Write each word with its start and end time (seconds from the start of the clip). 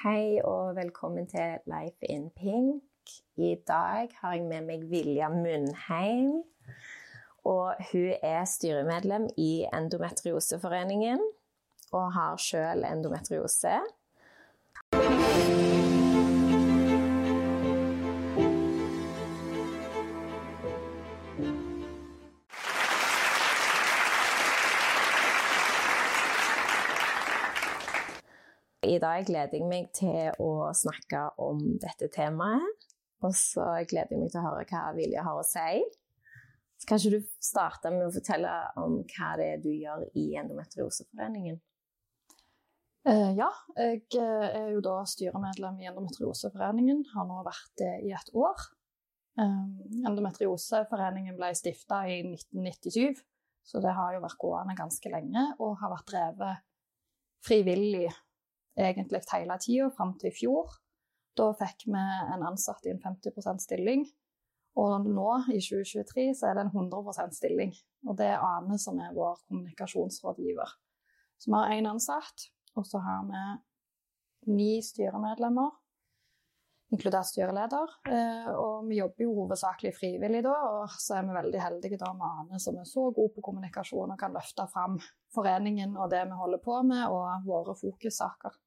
Hei 0.00 0.40
og 0.48 0.76
velkommen 0.76 1.26
til 1.28 1.58
Life 1.68 2.06
in 2.08 2.30
Pink. 2.30 3.10
I 3.36 3.56
dag 3.68 4.08
har 4.20 4.32
jeg 4.32 4.46
med 4.48 4.64
meg 4.64 4.86
Vilja 4.88 5.26
Munnheim. 5.28 6.38
Og 7.44 7.82
hun 7.90 8.14
er 8.22 8.46
styremedlem 8.48 9.26
i 9.36 9.66
Endometrioseforeningen 9.68 11.20
og 11.92 12.06
har 12.16 12.40
sjøl 12.40 12.86
endometriose. 12.88 13.74
I 28.90 28.98
dag 28.98 29.22
gleder 29.28 29.54
jeg 29.54 29.66
meg 29.70 29.90
til 29.94 30.32
å 30.42 30.70
snakke 30.74 31.28
om 31.38 31.60
dette 31.78 32.08
temaet. 32.10 32.86
Og 33.22 33.34
så 33.36 33.62
gleder 33.86 34.16
jeg 34.16 34.22
meg 34.22 34.30
til 34.32 34.40
å 34.40 34.46
høre 34.48 34.66
hva 34.66 34.84
Vilja 34.96 35.22
har 35.26 35.38
å 35.38 35.46
si. 35.46 35.82
Så 36.80 36.88
kanskje 36.88 37.12
du 37.12 37.18
starter 37.44 37.92
med 37.94 38.08
å 38.08 38.14
fortelle 38.14 38.50
om 38.80 39.02
hva 39.12 39.34
det 39.38 39.50
er 39.54 39.60
du 39.62 39.68
gjør 39.70 40.06
i 40.18 40.30
Endometrioseforeningen? 40.40 41.60
Uh, 43.06 43.30
ja, 43.36 43.48
jeg 43.76 44.02
eh, 44.18 44.46
er 44.58 44.72
jo 44.74 44.80
da 44.84 44.96
styremedlem 45.08 45.78
i 45.80 45.90
Endometrioseforeningen. 45.90 47.04
Har 47.12 47.28
nå 47.28 47.44
vært 47.46 47.70
det 47.80 47.92
i 48.08 48.14
et 48.16 48.32
år. 48.36 48.64
Um, 49.38 49.76
Endometrioseforeningen 50.08 51.36
ble 51.38 51.52
stifta 51.56 52.00
i 52.10 52.18
1997, 52.24 53.22
så 53.70 53.84
det 53.84 53.94
har 53.94 54.16
jo 54.16 54.24
vært 54.24 54.40
gående 54.40 54.76
ganske 54.80 55.12
lenge 55.12 55.46
og 55.60 55.78
har 55.80 55.94
vært 55.94 56.10
drevet 56.10 56.66
frivillig 57.46 58.08
egentlig 58.78 59.22
hele 59.32 59.58
tida 59.62 59.90
fram 59.96 60.14
til 60.18 60.30
i 60.30 60.36
fjor. 60.36 60.74
Da 61.38 61.50
fikk 61.58 61.86
vi 61.86 62.00
en 62.34 62.46
ansatt 62.46 62.86
i 62.86 62.92
en 62.94 63.02
50% 63.02 63.64
stilling. 63.64 64.04
Og 64.78 65.06
nå, 65.06 65.30
i 65.50 65.58
2023, 65.58 66.30
så 66.38 66.50
er 66.50 66.56
det 66.56 66.66
en 66.66 66.74
100% 66.90 67.34
stilling. 67.34 67.72
Og 68.06 68.16
det 68.18 68.28
er 68.30 68.44
Ane 68.44 68.78
som 68.78 68.98
er 69.02 69.14
vår 69.16 69.40
kommunikasjonsrådgiver. 69.48 70.76
Så 71.40 71.50
vi 71.50 71.56
har 71.56 71.74
én 71.74 71.88
ansatt, 71.90 72.50
og 72.76 72.86
så 72.86 73.00
har 73.02 73.24
vi 73.26 74.52
ni 74.54 74.72
styremedlemmer, 74.84 75.72
inkludert 76.90 77.28
styreleder. 77.28 77.92
Eh, 78.10 78.48
og 78.54 78.88
vi 78.88 78.98
jobber 78.98 79.24
jo 79.24 79.34
hovedsakelig 79.42 79.92
frivillig 79.96 80.42
da, 80.46 80.54
og 80.70 80.96
så 80.98 81.18
er 81.18 81.28
vi 81.28 81.36
veldig 81.36 81.62
heldige 81.62 82.00
da 82.00 82.10
med 82.16 82.42
Ane 82.44 82.62
som 82.62 82.78
er 82.80 82.88
så 82.88 83.06
god 83.14 83.30
på 83.36 83.44
kommunikasjon 83.46 84.14
og 84.14 84.18
kan 84.20 84.34
løfte 84.34 84.66
fram 84.72 84.98
foreningen 85.34 85.94
og 85.96 86.10
det 86.10 86.24
vi 86.26 86.40
holder 86.40 86.62
på 86.64 86.80
med, 86.88 87.06
og 87.08 87.46
våre 87.46 87.76
fokussaker. 87.78 88.58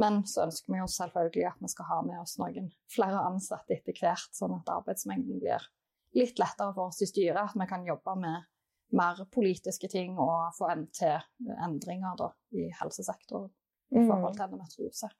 Men 0.00 0.22
så 0.26 0.46
ønsker 0.46 0.72
vi 0.72 0.80
jo 0.80 0.88
selvfølgelig 0.88 1.48
at 1.50 1.60
vi 1.60 1.68
skal 1.68 1.88
ha 1.90 1.98
med 2.06 2.20
oss 2.22 2.38
noen 2.40 2.70
flere 2.90 3.26
ansatte 3.28 3.76
etter 3.76 3.96
hvert, 4.00 4.30
sånn 4.34 4.56
at 4.56 4.72
arbeidsmengden 4.72 5.42
blir 5.42 5.66
litt 6.16 6.40
lettere 6.40 6.72
for 6.72 6.88
oss 6.88 7.02
i 7.04 7.08
styret. 7.10 7.42
At 7.44 7.58
vi 7.60 7.68
kan 7.68 7.84
jobbe 7.86 8.16
med 8.20 8.48
mer 8.96 9.20
politiske 9.32 9.88
ting 9.92 10.16
og 10.20 10.52
få 10.56 10.70
til 10.96 11.52
endringer 11.64 12.16
da, 12.18 12.32
i 12.56 12.70
helsesektoren 12.80 13.52
i 13.92 14.00
mm. 14.00 14.08
forhold 14.08 14.36
til 14.36 14.46
endometriose. 14.46 15.12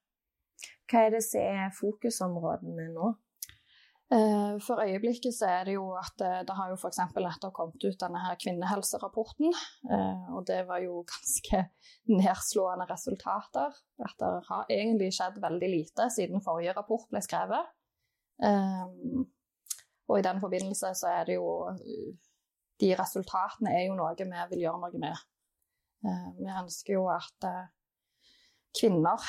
Hva 0.90 1.06
er 1.06 1.14
det 1.14 1.22
som 1.24 1.40
er 1.40 1.76
fokusområdene 1.76 2.88
nå? 2.94 3.12
Eh, 4.12 4.54
for 4.60 4.82
øyeblikket 4.84 5.32
så 5.34 5.46
er 5.48 5.64
det 5.64 5.74
jo 5.78 5.86
at 5.96 6.20
eh, 6.20 6.40
det 6.44 6.54
har 6.58 6.68
jo 6.68 6.76
f.eks. 6.76 6.98
nettopp 7.16 7.54
kommet 7.56 7.84
ut 7.86 8.00
denne 8.00 8.20
her 8.20 8.36
kvinnehelserapporten. 8.42 9.54
Eh, 9.88 10.24
og 10.36 10.44
det 10.50 10.58
var 10.68 10.82
jo 10.84 11.00
ganske 11.14 11.62
nedslående 12.10 12.88
resultater. 12.90 13.78
At 14.04 14.16
det 14.20 14.32
har 14.50 14.68
egentlig 14.68 15.12
skjedd 15.16 15.40
veldig 15.40 15.70
lite 15.76 16.10
siden 16.12 16.44
forrige 16.44 16.76
rapport 16.76 17.08
ble 17.08 17.22
skrevet. 17.24 17.70
Og 20.10 20.18
i 20.18 20.24
den 20.26 20.40
forbindelse 20.42 20.88
så 20.98 21.12
er 21.12 21.28
det 21.28 21.36
jo 21.36 21.70
De 22.82 22.88
resultatene 22.98 23.70
er 23.70 23.84
jo 23.86 23.94
noe 23.94 24.16
vi 24.18 24.24
vil 24.50 24.64
gjøre 24.64 24.80
noe 24.82 24.98
med. 24.98 25.20
Vi 26.40 26.48
ønsker 26.50 26.96
jo 26.96 27.04
at 27.12 27.46
kvinner 28.80 29.20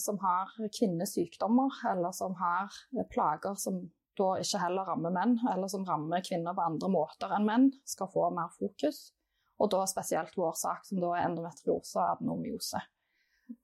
som 0.00 0.16
har 0.22 0.50
kvinnesykdommer, 0.78 1.76
eller 1.92 2.14
som 2.16 2.34
har 2.40 2.74
plager 3.12 3.54
som 3.60 3.84
da 4.18 4.30
ikke 4.40 4.60
heller 4.62 4.86
rammer 4.88 5.14
menn, 5.14 5.36
eller 5.52 5.70
som 5.70 5.84
rammer 5.86 6.22
kvinner 6.26 6.54
på 6.54 6.64
andre 6.64 6.90
måter 6.92 7.34
enn 7.34 7.46
menn, 7.48 7.68
skal 7.86 8.10
få 8.12 8.28
mer 8.34 8.52
fokus. 8.54 9.08
Og 9.62 9.70
da 9.70 9.84
spesielt 9.90 10.34
vår 10.38 10.54
sak, 10.58 10.84
som 10.86 11.00
da 11.02 11.14
er 11.14 11.28
endometriose 11.28 11.98
og 11.98 12.16
adenomyose. 12.16 12.80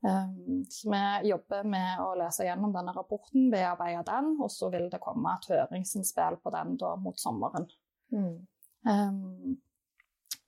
Um, 0.04 0.60
så 0.68 0.90
vi 0.92 1.30
jobber 1.30 1.64
med 1.72 2.02
å 2.04 2.12
lese 2.20 2.44
gjennom 2.44 2.74
denne 2.74 2.92
rapporten, 2.94 3.48
bearbeide 3.52 4.04
den, 4.10 4.34
og 4.42 4.52
så 4.52 4.68
vil 4.74 4.90
det 4.92 5.00
komme 5.02 5.32
et 5.34 5.48
høringsinnspill 5.50 6.38
på 6.42 6.52
den 6.54 6.76
da 6.80 6.94
mot 7.00 7.18
sommeren. 7.18 7.66
Mm. 8.12 8.36
Um, 8.86 9.56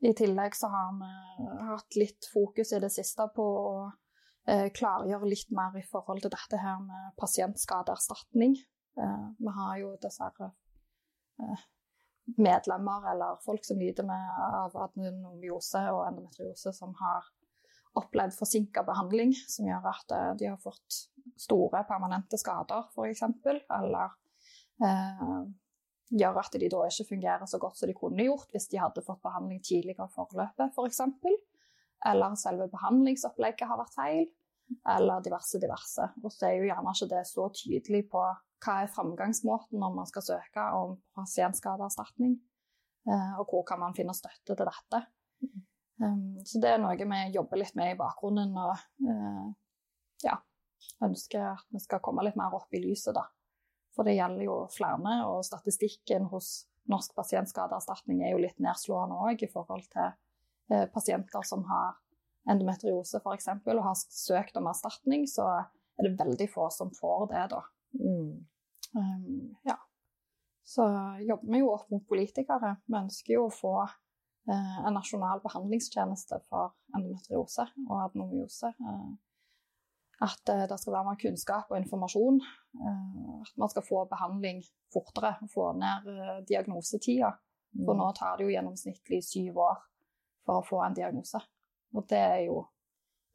I 0.03 0.13
tillegg 0.19 0.57
så 0.59 0.71
har 0.73 0.93
vi 1.01 1.49
hatt 1.71 1.99
litt 1.99 2.29
fokus 2.33 2.75
i 2.77 2.83
det 2.83 2.93
siste 2.93 3.29
på 3.35 3.47
å 3.63 3.75
klargjøre 4.47 5.29
litt 5.31 5.53
mer 5.55 5.77
i 5.79 5.85
forhold 5.87 6.25
til 6.25 6.33
dette 6.33 6.59
her 6.59 6.81
med 6.83 7.13
pasientskadeerstatning. 7.21 8.57
Eh, 8.99 9.29
vi 9.39 9.53
har 9.59 9.77
jo 9.81 9.93
dessverre 10.03 10.51
eh, 11.41 11.63
medlemmer 12.39 13.07
eller 13.13 13.39
folk 13.45 13.65
som 13.65 13.81
lider 13.81 14.09
av 14.09 14.77
adenomyose 14.87 15.85
og 15.93 16.05
endometriose, 16.09 16.75
som 16.77 16.95
har 17.01 17.31
opplevd 17.99 18.37
forsinka 18.37 18.85
behandling, 18.89 19.35
som 19.49 19.69
gjør 19.69 19.89
at 19.91 20.15
eh, 20.17 20.29
de 20.41 20.51
har 20.53 20.61
fått 20.61 21.01
store, 21.41 21.85
permanente 21.89 22.39
skader, 22.41 22.89
f.eks. 22.93 23.25
Eller 23.79 24.15
eh, 24.85 25.43
gjør 26.13 26.41
at 26.43 26.61
de 26.61 26.71
da 26.73 26.85
ikke 26.89 27.11
fungerer 27.15 27.49
så 27.49 27.61
godt 27.61 27.81
som 27.81 27.89
de 27.89 27.97
kunne 27.97 28.29
gjort 28.29 28.53
hvis 28.53 28.69
de 28.73 28.81
hadde 28.81 29.05
fått 29.05 29.23
behandling 29.25 29.61
tidligere 29.65 30.09
i 30.09 30.15
forløpet, 30.17 30.73
f.eks. 30.73 31.03
For 31.23 31.52
eller 32.09 32.37
selve 32.39 32.69
behandlingsopplegget 32.73 33.69
har 33.69 33.81
vært 33.81 33.95
feil, 33.95 34.25
eller 34.89 35.23
diverse, 35.25 35.61
diverse. 35.63 36.07
Og 36.23 36.33
så 36.33 36.49
er 36.49 36.57
jo 36.59 36.69
gjerne 36.71 36.95
ikke 36.95 37.11
det 37.13 37.25
så 37.29 37.49
tydelig 37.57 38.07
på 38.13 38.23
hva 38.63 38.77
er 38.83 38.93
framgangsmåten 38.95 39.81
når 39.83 39.95
man 39.97 40.09
skal 40.09 40.25
søke 40.27 40.65
om 40.79 40.97
pasientskadeerstatning? 41.19 42.39
Eh, 43.11 43.33
og 43.41 43.51
hvor 43.51 43.65
kan 43.67 43.83
man 43.83 43.95
finne 43.97 44.15
støtte 44.15 44.55
til 44.55 44.69
dette? 44.69 45.03
Um, 46.03 46.39
så 46.47 46.61
det 46.63 46.71
er 46.71 46.81
noe 46.83 46.97
vi 46.97 47.21
jobber 47.35 47.61
litt 47.61 47.75
med 47.79 47.93
i 47.93 47.99
bakgrunnen 47.99 48.55
og 48.59 48.73
uh, 49.07 49.49
ja, 50.25 50.37
ønsker 51.05 51.53
at 51.53 51.67
vi 51.75 51.83
skal 51.83 52.03
komme 52.03 52.25
litt 52.27 52.39
mer 52.39 52.55
opp 52.57 52.75
i 52.75 52.83
lyset, 52.83 53.15
da. 53.19 53.27
For 53.93 54.09
det 54.09 54.17
gjelder 54.17 54.47
jo 54.47 54.57
flere, 54.73 55.17
og 55.29 55.43
statistikken 55.47 56.31
hos 56.33 56.63
Norsk 56.91 57.13
pasientskadeerstatning 57.15 58.25
er 58.25 58.33
jo 58.33 58.41
litt 58.43 58.59
nedslående 58.63 59.19
òg 59.29 59.45
i 59.45 59.51
forhold 59.53 59.85
til 59.93 60.09
pasienter 60.95 61.45
som 61.47 61.65
har 61.69 61.99
endometriose 62.51 63.21
f.eks. 63.23 63.49
og 63.55 63.85
har 63.87 63.99
søkt 63.99 64.59
om 64.59 64.69
erstatning, 64.71 65.27
så 65.31 65.47
er 65.99 66.07
det 66.07 66.17
veldig 66.19 66.49
få 66.51 66.69
som 66.75 66.93
får 66.95 67.27
det, 67.33 67.47
da. 67.53 67.63
Mm. 68.01 68.31
Um, 68.97 69.57
ja. 69.69 69.79
Så 70.65 70.87
jobber 71.27 71.53
vi 71.53 71.61
jo 71.61 71.73
opp 71.73 71.91
mot 71.93 72.05
politikere. 72.09 72.77
Vi 72.87 72.97
ønsker 72.99 73.37
jo 73.37 73.47
å 73.49 73.53
få 73.55 73.75
uh, 73.83 74.79
en 74.87 74.97
nasjonal 74.97 75.43
behandlingstjeneste 75.45 76.41
for 76.49 76.73
endometriose 76.97 77.69
og 77.89 77.95
adenomyose. 78.07 78.73
Uh, 78.81 79.13
at 80.23 80.53
uh, 80.55 80.65
det 80.71 80.79
skal 80.81 80.97
være 80.97 81.11
mer 81.11 81.21
kunnskap 81.21 81.71
og 81.71 81.79
informasjon. 81.81 82.41
at 83.43 83.57
man 83.59 83.71
skal 83.71 83.85
få 83.85 84.05
behandling 84.11 84.63
fortere. 84.95 85.35
Få 85.53 85.73
ned 85.77 86.47
diagnosetida. 86.49 87.35
For 87.73 87.97
nå 87.97 88.11
tar 88.17 88.37
det 88.37 88.47
jo 88.47 88.53
gjennomsnittlig 88.53 89.23
syv 89.25 89.59
år 89.65 89.81
for 90.47 90.61
å 90.61 90.67
få 90.67 90.83
en 90.85 90.97
diagnose. 90.97 91.41
Og 91.93 92.07
det 92.11 92.21
er 92.21 92.45
jo 92.47 92.63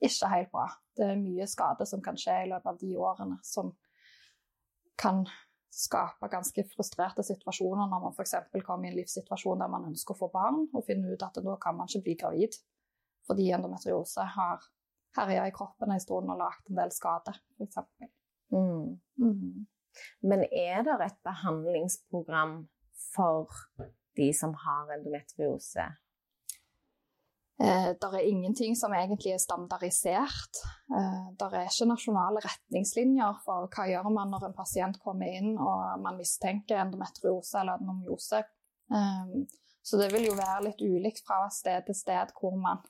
ikke 0.03 0.29
helt 0.31 0.53
bra. 0.53 0.67
Det 0.97 1.05
er 1.05 1.19
mye 1.19 1.47
skade 1.49 1.85
som 1.89 2.01
kan 2.05 2.17
skje 2.19 2.43
i 2.43 2.49
løpet 2.51 2.71
av 2.71 2.79
de 2.81 2.93
årene, 2.97 3.37
som 3.45 3.73
kan 4.97 5.25
skape 5.77 6.29
ganske 6.31 6.63
frustrerte 6.71 7.23
situasjoner 7.25 7.89
når 7.89 8.07
man 8.07 8.15
f.eks. 8.15 8.33
kommer 8.65 8.87
i 8.87 8.91
en 8.91 8.97
livssituasjon 8.97 9.61
der 9.61 9.69
man 9.69 9.85
ønsker 9.91 10.15
å 10.15 10.21
få 10.23 10.31
barn, 10.33 10.63
og 10.73 10.85
finner 10.87 11.13
ut 11.13 11.25
at 11.25 11.37
da 11.43 11.57
kan 11.61 11.77
man 11.77 11.89
ikke 11.89 12.05
bli 12.07 12.17
gravid 12.23 12.57
fordi 13.27 13.49
endometriose 13.51 14.23
har 14.37 14.63
herja 15.17 15.47
i 15.49 15.51
kroppen 15.51 15.91
en 15.91 15.99
stund 15.99 16.31
og 16.31 16.39
lagd 16.39 16.69
en 16.69 16.79
del 16.79 16.93
skade, 16.95 17.33
f.eks. 17.57 17.81
Mm. 18.55 18.95
Mm. 19.19 19.65
Men 20.23 20.45
er 20.47 20.85
det 20.87 20.95
et 21.03 21.17
behandlingsprogram 21.27 22.61
for 23.11 23.51
de 24.17 24.29
som 24.33 24.55
har 24.63 24.93
endometriose? 24.95 25.89
Eh, 27.57 27.89
det 27.97 28.09
er 28.13 28.27
ingenting 28.29 28.75
som 28.77 28.93
egentlig 28.93 29.33
er 29.33 29.41
standardisert. 29.41 30.59
Eh, 30.93 31.23
det 31.39 31.47
er 31.47 31.69
ikke 31.69 31.89
nasjonale 31.89 32.43
retningslinjer 32.45 33.39
for 33.45 33.69
hva 33.73 33.87
gjør 33.89 34.11
man 34.13 34.33
når 34.33 34.49
en 34.49 34.57
pasient 34.57 34.99
kommer 35.01 35.31
inn 35.39 35.55
og 35.55 36.03
man 36.03 36.19
mistenker 36.19 36.83
endometriose 36.83 37.61
eller 37.61 37.79
adenomyose. 37.79 38.43
Eh, 38.93 39.33
så 39.87 40.01
det 40.01 40.11
vil 40.13 40.27
jo 40.29 40.37
være 40.37 40.67
litt 40.67 40.83
ulikt 40.83 41.25
fra 41.25 41.47
sted 41.53 41.87
til 41.87 41.95
sted 41.95 42.35
hvor 42.37 42.57
man, 42.59 42.83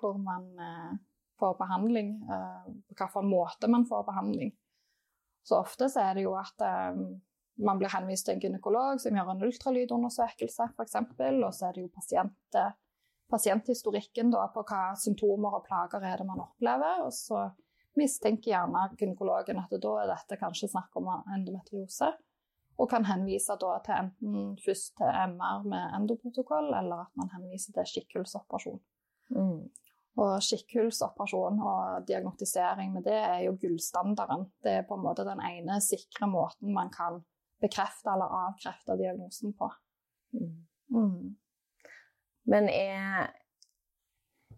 hvor 0.00 0.18
man 0.18 1.00
får 1.42 1.58
behandling, 1.58 2.08
eh, 2.32 2.64
på 2.88 2.96
hvilken 2.98 3.28
måte 3.30 3.68
man 3.68 3.86
får 3.86 4.06
behandling. 4.10 4.52
Så 5.42 5.58
ofte 5.58 5.88
så 5.90 6.04
er 6.06 6.14
det 6.14 6.26
jo 6.26 6.36
at 6.38 6.62
eh, 6.62 7.00
man 7.66 7.80
blir 7.80 7.90
henvist 7.92 8.28
til 8.28 8.36
en 8.36 8.44
gynekolog 8.44 9.02
som 9.02 9.16
gjør 9.18 9.32
en 9.32 9.44
ultralydundersøkelse, 9.48 10.68
f.eks., 10.76 10.98
og 11.00 11.52
så 11.56 11.68
er 11.68 11.76
det 11.76 11.84
jo 11.84 11.94
pasient, 11.96 12.60
pasienthistorikken 13.32 14.32
da, 14.32 14.46
på 14.52 14.64
hva 14.68 14.92
symptomer 15.00 15.58
og 15.58 15.64
plager 15.66 16.04
er 16.04 16.20
det 16.20 16.28
man 16.28 16.44
opplever. 16.44 17.04
Og 17.06 17.12
så 17.16 17.46
mistenker 17.98 18.52
gjerne 18.52 18.88
gynekologen 18.98 19.60
at 19.62 19.72
da 19.82 19.94
er 20.02 20.12
dette 20.12 20.38
kanskje 20.40 20.70
snakk 20.72 20.94
om 21.00 21.10
endometriose. 21.12 22.12
Og 22.80 22.88
kan 22.88 23.04
henvise 23.04 23.54
da 23.60 23.74
til 23.84 23.98
enten 23.98 24.56
først 24.64 24.94
til 24.98 25.18
MR 25.34 25.66
med 25.68 25.96
endoprotokoll, 25.98 26.72
eller 26.74 27.04
at 27.04 27.20
man 27.20 27.30
henviser 27.34 27.74
til 27.76 27.88
skikkhullsoperasjon. 27.90 28.80
Mm. 29.36 29.66
Og 30.22 30.32
skikkhullsoperasjon 30.44 31.60
og 31.64 32.08
diagnotisering 32.08 32.94
med 32.96 33.06
det 33.08 33.18
er 33.18 33.44
jo 33.46 33.54
gullstandarden. 33.60 34.48
Det 34.64 34.78
er 34.78 34.88
på 34.88 34.96
en 34.96 35.04
måte 35.04 35.24
den 35.28 35.40
ene 35.44 35.78
sikre 35.84 36.28
måten 36.28 36.72
man 36.74 36.90
kan 36.92 37.20
bekrefte 37.62 38.12
eller 38.12 38.34
avkrefte 38.48 38.96
diagnosen 39.00 39.54
på. 39.56 39.68
Mm. 40.36 40.56
Mm. 40.92 41.36
Men 42.50 42.68
er 42.72 43.30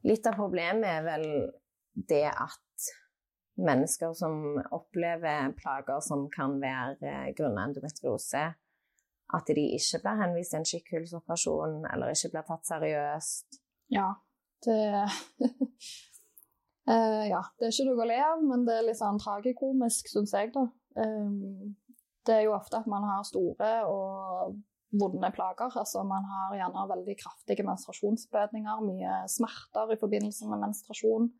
Litt 0.05 0.27
av 0.29 0.35
problemet 0.37 0.85
er 0.85 1.05
vel 1.07 1.23
det 2.11 2.27
at 2.29 2.89
mennesker 3.57 4.13
som 4.19 4.59
opplever 4.75 5.55
plager 5.57 6.03
som 6.05 6.27
kan 6.33 6.59
være 6.61 7.33
grunnet 7.39 7.71
endometriose, 7.71 8.43
at 9.35 9.53
de 9.57 9.65
ikke 9.79 10.03
blir 10.03 10.21
henvist 10.21 10.53
til 10.53 10.61
en 10.61 10.69
skikkhullsoperasjon 10.69 11.87
eller 11.93 12.13
ikke 12.13 12.35
blir 12.35 12.45
tatt 12.51 12.69
seriøst. 12.69 13.61
Ja, 13.95 14.11
det 14.67 14.77
uh, 16.85 17.25
Ja, 17.33 17.41
det 17.57 17.71
er 17.71 17.73
ikke 17.73 17.89
noe 17.89 18.05
å 18.05 18.11
le 18.11 18.21
av, 18.21 18.45
men 18.45 18.67
det 18.69 18.77
er 18.77 18.87
litt 18.91 19.01
sånn 19.01 19.23
tragikomisk, 19.23 20.11
syns 20.13 20.35
jeg, 20.37 20.53
da. 20.53 20.67
Um, 21.01 21.73
det 22.29 22.37
er 22.37 22.45
jo 22.45 22.57
ofte 22.59 22.77
at 22.83 22.89
man 22.91 23.07
har 23.09 23.25
store 23.25 23.73
og 23.89 24.59
vonde 25.01 25.31
plager. 25.35 25.73
Altså 25.81 26.03
man 26.07 26.27
har 26.29 26.57
gjerne 26.59 26.87
veldig 26.91 27.17
kraftige 27.21 27.67
menstruasjonsblødninger, 27.67 28.85
mye 28.87 29.17
smerter 29.31 29.95
i 29.95 30.01
forbindelse 30.01 30.49
med 30.51 30.63
menstruasjon. 30.67 31.31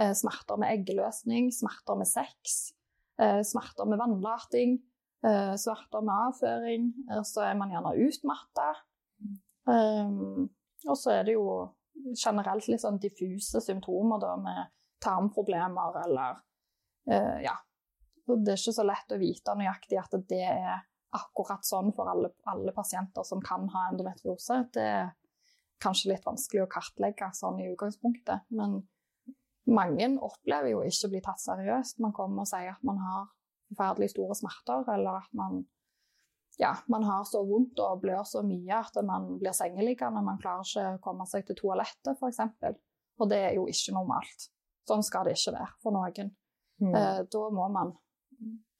Eh, 0.00 0.14
smerter 0.18 0.58
med 0.58 0.72
eggeløsning, 0.74 1.52
smerter 1.54 1.94
med 2.00 2.08
sex, 2.10 2.72
eh, 3.20 3.42
smerter 3.46 3.86
med 3.86 3.98
vannlating, 3.98 4.80
eh, 5.24 5.54
smerter 5.54 6.02
med 6.02 6.14
avføring. 6.26 6.92
Så 7.22 7.40
er 7.42 7.54
man 7.54 7.70
gjerne 7.70 7.94
utmatta. 8.06 8.70
Og 10.86 10.96
så 10.96 11.10
er 11.10 11.22
det 11.24 11.34
jo 11.34 11.70
generelt 12.24 12.66
litt 12.68 12.82
sånn 12.82 13.00
diffuse 13.00 13.60
symptomer 13.60 14.20
da, 14.20 14.36
med 14.36 14.66
tarmproblemer 15.00 16.04
eller 16.04 16.42
ja, 17.06 17.54
det 18.26 18.52
er 18.52 18.60
ikke 18.60 18.72
så 18.76 18.84
lett 18.84 19.12
å 19.12 19.18
vite 19.20 19.54
nøyaktig 19.56 19.98
at 20.00 20.16
det 20.28 20.42
er 20.42 20.84
akkurat 21.14 21.66
sånn 21.66 21.92
for 21.94 22.10
alle, 22.10 22.32
alle 22.50 22.72
pasienter 22.74 23.26
som 23.26 23.42
kan 23.44 23.68
ha 23.74 23.88
endometriose. 23.90 24.64
Det 24.74 24.84
er 24.84 25.12
kanskje 25.82 26.12
litt 26.12 26.26
vanskelig 26.26 26.64
å 26.64 26.70
kartlegge 26.70 27.30
sånn 27.36 27.60
i 27.62 27.68
utgangspunktet. 27.72 28.48
Men 28.54 28.80
mange 29.70 30.08
opplever 30.24 30.72
jo 30.72 30.82
ikke 30.84 31.08
å 31.08 31.12
bli 31.14 31.22
tatt 31.24 31.42
seriøst. 31.42 32.00
Man 32.04 32.14
kommer 32.16 32.44
og 32.44 32.50
sier 32.50 32.74
at 32.74 32.82
man 32.86 33.00
har 33.02 33.28
forferdelig 33.70 34.12
store 34.12 34.36
smerter, 34.38 34.84
eller 34.94 35.22
at 35.22 35.30
man, 35.36 35.62
ja, 36.60 36.74
man 36.92 37.06
har 37.08 37.24
så 37.28 37.42
vondt 37.46 37.80
og 37.82 38.02
blør 38.02 38.26
så 38.28 38.44
mye 38.46 38.80
at 38.80 38.98
man 39.06 39.36
blir 39.40 39.56
sengeliggende. 39.56 40.24
Man 40.24 40.40
klarer 40.42 40.66
ikke 40.66 40.98
å 40.98 41.02
komme 41.04 41.28
seg 41.30 41.46
til 41.48 41.58
toalettet, 41.62 42.14
f.eks. 42.18 42.42
Og 43.22 43.30
det 43.30 43.40
er 43.50 43.58
jo 43.58 43.68
ikke 43.70 43.94
normalt. 43.96 44.48
Sånn 44.88 45.04
skal 45.06 45.28
det 45.28 45.38
ikke 45.38 45.54
være 45.56 45.72
for 45.82 45.96
noen. 45.96 46.34
Mm. 46.82 46.90
Eh, 46.90 47.20
da 47.30 47.42
må 47.54 47.68
man 47.72 47.94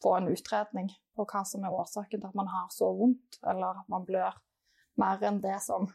få 0.05 0.19
en 0.19 0.29
utredning 0.33 0.93
på 1.17 1.27
hva 1.31 1.45
som 1.49 1.65
er 1.65 1.75
årsaken 1.75 2.21
til 2.21 2.29
at 2.29 2.37
man 2.39 2.51
har 2.53 2.69
så 2.75 2.91
vondt, 2.97 3.41
eller 3.47 3.81
at 3.81 3.91
man 3.93 4.05
blør 4.07 4.37
mer 5.01 5.25
enn 5.27 5.41
det 5.43 5.57
som 5.65 5.89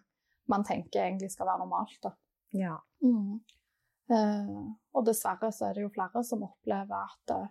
man 0.49 0.65
tenker 0.65 1.05
egentlig 1.05 1.31
skal 1.33 1.49
være 1.49 1.63
normalt. 1.63 2.09
Ja. 2.57 2.79
Mm. 3.05 3.39
Eh, 4.09 4.61
og 4.97 5.05
dessverre 5.05 5.51
så 5.53 5.69
er 5.69 5.77
det 5.77 5.85
jo 5.85 5.93
flere 5.93 6.23
som 6.25 6.45
opplever 6.47 6.97
at 6.97 7.35
eh, 7.35 7.49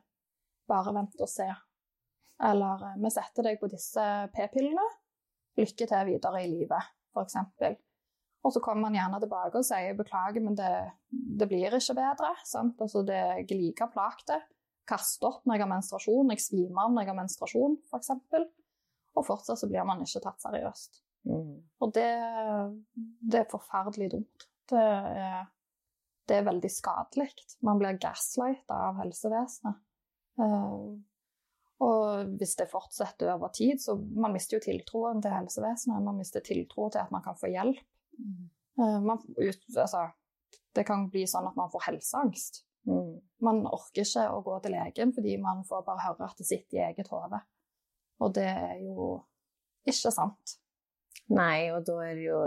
bare 0.68 0.94
vent 0.96 1.20
og 1.22 1.30
se. 1.30 1.46
Eller 2.48 2.88
eh, 2.90 2.96
vi 3.04 3.12
setter 3.14 3.46
deg 3.46 3.60
på 3.60 3.70
disse 3.70 4.06
p-pillene, 4.34 4.86
lykke 5.58 5.86
til 5.90 6.10
videre 6.10 6.42
i 6.42 6.50
livet, 6.50 6.90
f.eks. 7.14 7.38
Og 8.46 8.54
så 8.54 8.62
kommer 8.62 8.86
man 8.86 8.98
gjerne 8.98 9.18
tilbake 9.22 9.60
og 9.60 9.66
sier 9.66 9.96
beklager, 9.98 10.42
men 10.42 10.58
det, 10.58 10.72
det 11.10 11.48
blir 11.50 11.74
ikke 11.74 11.96
bedre. 11.98 12.34
Sant? 12.46 12.78
Altså, 12.82 13.02
det 13.06 13.18
er 13.18 13.58
like 13.58 13.90
plagte 13.94 14.38
kaster 14.88 15.28
opp 15.28 15.44
når 15.44 15.58
jeg 15.58 15.64
har 15.64 15.70
menstruasjon, 15.72 16.32
jeg 16.32 16.44
svimer 16.44 16.84
av 16.84 16.94
når 16.94 17.04
jeg 17.04 17.12
har 17.12 17.18
menstruasjon, 17.18 17.76
f.eks. 17.90 18.10
Og 19.18 19.26
fortsatt 19.26 19.60
så 19.60 19.68
blir 19.70 19.86
man 19.88 20.02
ikke 20.04 20.22
tatt 20.24 20.42
seriøst. 20.44 21.02
Mm. 21.28 21.54
Og 21.82 21.92
det, 21.96 22.08
det, 22.94 23.42
er 23.42 23.50
forferdelig 23.50 24.12
dumt. 24.14 24.46
Det 24.70 24.80
er, 24.80 25.48
det 26.28 26.38
er 26.38 26.46
veldig 26.46 26.70
skadelig. 26.72 27.28
Man 27.66 27.80
blir 27.80 27.98
gaslighta 28.00 28.78
av 28.88 29.00
helsevesenet. 29.02 29.82
Uh, 30.38 30.94
og 31.82 32.30
hvis 32.38 32.56
det 32.58 32.68
fortsetter 32.70 33.32
over 33.34 33.52
tid, 33.54 33.78
så 33.82 33.94
man 33.98 34.34
mister 34.34 34.58
jo 34.58 34.64
tiltroen 34.64 35.22
til 35.22 35.34
helsevesenet. 35.34 36.04
Man 36.04 36.18
mister 36.18 36.42
tiltro 36.44 36.88
til 36.90 37.02
at 37.02 37.12
man 37.14 37.24
kan 37.26 37.38
få 37.38 37.50
hjelp. 37.52 37.82
Mm. 38.18 38.46
Uh, 38.78 38.98
man, 39.02 39.20
altså, 39.42 40.08
det 40.74 40.86
kan 40.86 41.08
bli 41.10 41.26
sånn 41.28 41.50
at 41.50 41.58
man 41.58 41.70
får 41.72 41.88
helseangst. 41.90 42.62
Mm. 42.86 43.18
Man 43.44 43.62
orker 43.66 44.04
ikke 44.04 44.24
å 44.32 44.40
gå 44.46 44.56
til 44.64 44.74
legen 44.74 45.12
fordi 45.14 45.36
man 45.42 45.64
får 45.66 45.84
bare 45.86 46.04
høre 46.06 46.28
at 46.28 46.40
det 46.40 46.46
sitter 46.48 46.78
i 46.78 46.84
eget 46.88 47.10
hode. 47.12 47.40
Og 48.22 48.34
det 48.34 48.48
er 48.48 48.78
jo 48.82 49.12
ikke 49.88 50.12
sant. 50.14 50.58
Nei, 51.32 51.68
og 51.74 51.84
da 51.86 51.98
er 52.06 52.16
det 52.16 52.24
jo 52.24 52.40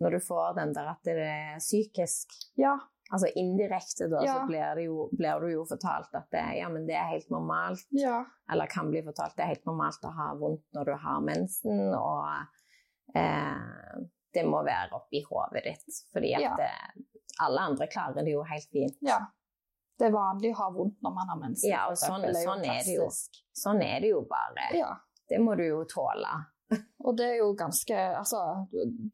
Når 0.00 0.12
du 0.12 0.20
får 0.20 0.54
den 0.58 0.72
der 0.76 0.90
at 0.92 1.08
det 1.08 1.16
er 1.24 1.58
psykisk 1.62 2.34
Ja. 2.60 2.76
Altså 3.06 3.28
indirekte, 3.38 4.08
da, 4.10 4.18
ja. 4.26 4.32
så 4.34 4.48
blir, 4.48 4.80
jo, 4.82 5.04
blir, 5.14 5.38
du 5.40 5.52
jo 5.52 5.60
fortalt 5.70 6.10
at 6.18 6.26
det, 6.34 6.40
ja, 6.58 6.66
men 6.68 6.88
det 6.88 6.96
er 6.98 7.12
helt 7.12 7.28
normalt. 7.30 7.84
Ja. 7.94 8.24
Eller 8.50 8.66
kan 8.66 8.90
bli 8.90 8.98
fortalt 9.06 9.36
det 9.38 9.44
er 9.44 9.52
helt 9.52 9.68
normalt 9.68 10.02
å 10.02 10.10
ha 10.10 10.26
vondt 10.40 10.64
når 10.74 10.90
du 10.90 10.92
har 11.04 11.20
mensen, 11.22 11.84
og 11.94 13.14
eh, 13.14 14.02
det 14.34 14.42
må 14.50 14.64
være 14.66 14.98
oppi 14.98 15.22
hodet 15.22 15.62
ditt. 15.68 16.00
Fordi 16.10 16.34
at 16.34 16.48
ja. 16.48 16.56
det, 16.58 17.06
alle 17.46 17.68
andre 17.70 17.86
klarer 17.94 18.26
det 18.26 18.34
jo 18.34 18.42
helt 18.50 18.74
fint. 18.74 18.98
Ja 19.06 19.22
det 19.96 20.08
er 20.08 20.12
vanlig 20.14 20.52
å 20.54 20.58
ha 20.60 20.66
vondt 20.74 20.98
når 21.04 21.14
man 21.16 21.30
har 21.32 21.38
mensen. 21.40 21.70
Ja, 21.70 21.86
og 21.90 21.96
sånn, 22.00 22.26
er, 22.28 22.36
sånn 22.36 22.64
er, 22.64 22.82
det 22.84 22.98
jo. 22.98 23.08
Sånn 23.56 23.80
er 23.84 24.02
det 24.04 24.12
jo 24.12 24.20
bare. 24.28 24.68
Ja. 24.76 24.92
Det 25.26 25.40
må 25.42 25.56
du 25.58 25.64
jo 25.66 25.80
tåle. 25.90 26.34
Og 27.06 27.14
det 27.14 27.26
er 27.30 27.36
jo 27.38 27.52
ganske 27.54 27.94
Altså, 27.94 28.40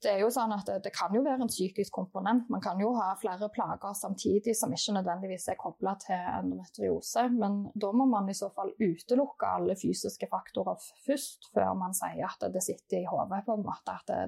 det 0.00 0.08
er 0.08 0.22
jo 0.22 0.30
sånn 0.32 0.54
at 0.54 0.64
det, 0.68 0.78
det, 0.86 0.92
kan 0.96 1.12
jo 1.12 1.20
være 1.24 1.44
en 1.44 1.50
psykisk 1.50 1.92
komponent. 1.92 2.46
Man 2.52 2.62
kan 2.64 2.80
jo 2.80 2.94
ha 2.96 3.10
flere 3.20 3.50
plager 3.52 3.92
samtidig 3.98 4.54
som 4.56 4.72
ikke 4.72 4.94
nødvendigvis 4.96 5.50
er 5.52 5.58
kobla 5.60 5.94
til 6.00 6.16
endometriose. 6.16 7.26
Men 7.36 7.58
da 7.76 7.92
må 7.96 8.08
man 8.08 8.30
i 8.32 8.36
så 8.36 8.48
fall 8.56 8.72
utelukke 8.80 9.50
alle 9.58 9.76
fysiske 9.76 10.28
faktorer 10.32 10.80
først, 11.06 11.50
før 11.52 11.74
man 11.78 11.96
sier 11.96 12.24
at 12.28 12.48
det 12.54 12.64
sitter 12.64 13.02
i 13.02 13.10
hodet, 13.10 13.44
på 13.44 13.58
en 13.58 13.66
måte. 13.66 13.98
At 14.00 14.08
det, 14.08 14.22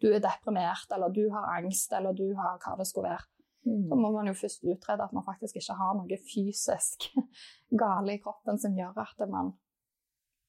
du 0.00 0.12
er 0.14 0.22
deprimert, 0.22 0.86
eller 0.94 1.12
du 1.12 1.26
har 1.34 1.50
angst, 1.58 1.92
eller 1.96 2.14
du 2.16 2.28
har 2.38 2.62
hva 2.62 2.78
det 2.78 2.86
skulle 2.88 3.10
være. 3.10 3.26
Mm. 3.66 3.88
Så 3.88 3.96
må 3.96 4.10
man 4.14 4.28
jo 4.30 4.36
først 4.36 4.62
utrede 4.64 5.04
at 5.04 5.12
man 5.12 5.26
faktisk 5.26 5.58
ikke 5.60 5.76
har 5.76 5.96
noe 5.98 6.18
fysisk 6.24 7.10
gale 7.82 8.16
i 8.16 8.22
kroppen 8.22 8.60
som 8.60 8.76
gjør 8.76 9.02
at 9.04 9.26
man 9.28 9.56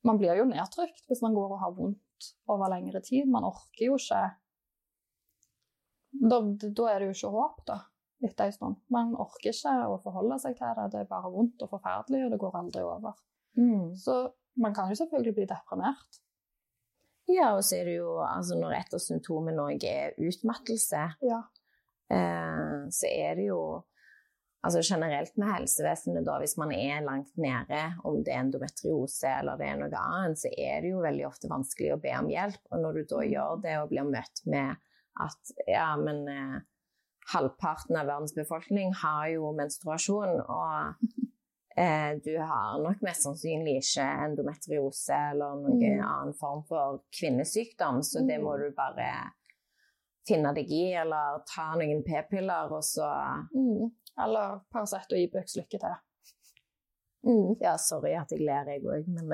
Man 0.01 0.17
blir 0.17 0.33
jo 0.33 0.47
nedtrykt 0.49 1.03
hvis 1.11 1.19
man 1.21 1.35
går 1.35 1.51
og 1.53 1.59
har 1.61 1.73
vondt 1.77 2.29
over 2.49 2.71
lengre 2.73 3.03
tid. 3.05 3.27
Man 3.29 3.43
orker 3.45 3.85
jo 3.85 3.99
ikke 3.99 4.21
Da, 6.31 6.39
da 6.41 6.87
er 6.89 6.99
det 6.99 7.11
jo 7.11 7.13
ikke 7.13 7.29
håp, 7.35 7.59
da, 7.67 7.77
etter 8.25 8.49
en 8.49 8.55
stund. 8.55 8.79
Man 8.89 9.13
orker 9.13 9.53
ikke 9.53 9.75
å 9.87 9.99
forholde 10.01 10.39
seg 10.41 10.57
til 10.57 10.73
det. 10.79 10.87
Det 10.91 11.03
er 11.03 11.11
bare 11.11 11.29
vondt 11.31 11.61
og 11.61 11.69
forferdelig, 11.75 12.25
og 12.25 12.33
det 12.33 12.41
går 12.41 12.57
aldri 12.63 12.81
over. 12.81 13.15
Mm. 13.61 13.93
Så 13.95 14.17
man 14.57 14.73
kan 14.73 14.89
jo 14.89 14.97
selvfølgelig 14.97 15.35
bli 15.37 15.47
deprimert. 15.53 16.19
Ja, 17.29 17.53
og 17.53 17.63
så 17.63 17.77
er 17.77 17.87
det 17.87 17.95
jo 17.99 18.17
altså 18.25 18.57
når 18.57 18.75
et 18.81 18.97
av 18.97 19.05
symptomene 19.05 19.69
òg 19.69 19.85
er 19.87 20.17
utmattelse. 20.17 21.05
Ja 21.29 21.43
så 22.11 23.07
er 23.07 23.37
det 23.39 23.45
jo 23.47 23.61
altså 24.61 24.81
generelt 24.85 25.37
med 25.41 25.49
helsevesenet, 25.55 26.25
da, 26.25 26.37
hvis 26.41 26.57
man 26.61 26.73
er 26.75 27.05
langt 27.05 27.33
nede, 27.41 27.81
om 28.05 28.19
det 28.21 28.33
er 28.33 28.43
endometriose 28.43 29.29
eller 29.39 29.57
det 29.59 29.69
er 29.69 29.79
noe 29.81 30.03
annet, 30.03 30.41
så 30.41 30.51
er 30.53 30.83
det 30.83 30.93
jo 30.93 31.01
veldig 31.01 31.25
ofte 31.29 31.49
vanskelig 31.51 31.95
å 31.95 32.01
be 32.01 32.13
om 32.19 32.29
hjelp. 32.29 32.61
Og 32.69 32.83
når 32.83 32.99
du 32.99 33.01
da 33.03 33.23
mm. 33.23 33.29
gjør 33.33 33.63
det 33.65 33.77
og 33.81 33.89
blir 33.93 34.11
møtt 34.11 34.43
med 34.53 34.77
at 35.21 35.55
ja, 35.67 35.89
men 35.99 36.21
eh, 36.31 36.59
halvparten 37.33 37.97
av 37.99 38.09
verdens 38.09 38.37
befolkning 38.37 38.93
har 39.01 39.27
jo 39.33 39.51
menstruasjon, 39.57 40.37
og 40.45 41.27
eh, 41.75 42.13
du 42.21 42.33
har 42.37 42.79
nok 42.85 43.03
mest 43.05 43.25
sannsynlig 43.25 43.79
ikke 43.81 44.07
endometriose 44.27 45.19
eller 45.33 45.61
noen 45.65 45.81
mm. 45.81 46.05
annen 46.05 46.37
form 46.37 46.63
for 46.69 47.01
kvinnesykdom, 47.17 48.01
så 48.05 48.25
det 48.29 48.39
må 48.43 48.55
mm. 48.55 48.61
du 48.61 48.77
bare 48.77 49.11
finne 50.31 50.53
deg 50.57 50.71
i, 50.71 50.85
eller 51.03 51.43
ta 51.51 51.71
noen 51.75 52.01
p-piller, 52.07 52.71
og 52.71 52.83
så 52.87 53.09
mm. 53.51 53.91
Eller 54.21 54.57
Paracet 54.71 55.13
og 55.15 55.19
Ibux, 55.21 55.53
lykke 55.59 55.79
til. 55.79 55.93
Mm. 57.27 57.53
Ja, 57.61 57.75
sorry 57.79 58.15
at 58.17 58.31
jeg 58.33 58.41
ler, 58.47 58.67
jeg 58.73 58.81
òg, 58.83 59.07
men 59.13 59.31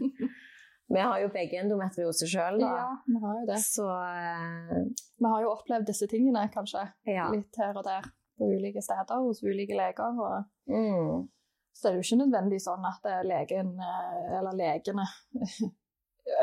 Vi 0.90 0.98
har 0.98 1.20
jo 1.22 1.28
begge 1.30 1.58
endometriose 1.60 2.26
sjøl, 2.26 2.56
da. 2.58 2.70
Ja, 2.80 2.86
vi 3.06 3.18
har 3.22 3.34
jo 3.38 3.44
det. 3.46 3.58
Så 3.62 3.84
uh... 3.86 4.80
Vi 5.20 5.28
har 5.30 5.44
jo 5.44 5.52
opplevd 5.52 5.86
disse 5.86 6.08
tingene, 6.10 6.48
kanskje. 6.50 6.82
ja. 7.06 7.28
Litt 7.30 7.60
her 7.62 7.76
og 7.78 7.84
der 7.86 8.08
på 8.40 8.48
ulike 8.50 8.82
steder 8.82 9.20
hos 9.22 9.42
ulike 9.46 9.76
leger. 9.78 10.18
Og 10.18 10.48
Mm. 10.70 11.28
så 11.76 11.88
det 11.88 11.92
er 11.92 12.00
jo 12.00 12.06
ikke 12.08 12.18
nødvendig 12.24 12.58
sånn 12.64 12.84
at 12.88 13.06
eh, 13.10 13.22
legen, 13.26 13.70
eh, 13.78 14.26
eller 14.40 14.56
legene, 14.58 15.06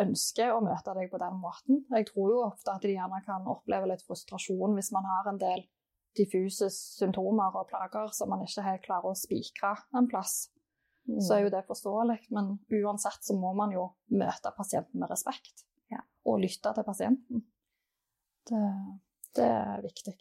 ønsker 0.02 0.54
å 0.54 0.62
møte 0.66 0.94
deg 0.98 1.10
på 1.12 1.20
den 1.22 1.40
måten. 1.42 1.82
Jeg 1.94 2.10
tror 2.10 2.34
jo 2.34 2.44
ofte 2.46 2.74
at 2.74 2.84
de 2.86 2.94
gjerne 2.96 3.22
kan 3.26 3.48
oppleve 3.50 3.90
litt 3.92 4.06
frustrasjon 4.08 4.76
hvis 4.78 4.92
man 4.96 5.08
har 5.08 5.32
en 5.32 5.42
del 5.42 5.66
diffuse 6.18 6.70
symptomer 6.74 7.56
og 7.60 7.68
plager 7.70 8.14
som 8.16 8.32
man 8.34 8.44
ikke 8.46 8.66
helt 8.66 8.86
klarer 8.86 9.12
å 9.12 9.18
spikre 9.18 9.76
en 9.98 10.10
plass. 10.10 10.48
Mm. 11.08 11.20
Så 11.24 11.36
er 11.36 11.46
jo 11.46 11.54
det 11.54 11.64
forståelig, 11.68 12.18
men 12.36 12.58
uansett 12.82 13.24
så 13.24 13.38
må 13.38 13.54
man 13.56 13.72
jo 13.72 13.86
møte 14.12 14.52
pasienten 14.58 15.00
med 15.00 15.12
respekt. 15.14 15.64
Ja. 15.94 16.02
Og 16.28 16.42
lytte 16.44 16.74
til 16.76 16.88
pasienten. 16.88 17.46
Det, 18.48 18.64
det 19.38 19.48
er 19.48 19.86
viktig. 19.86 20.18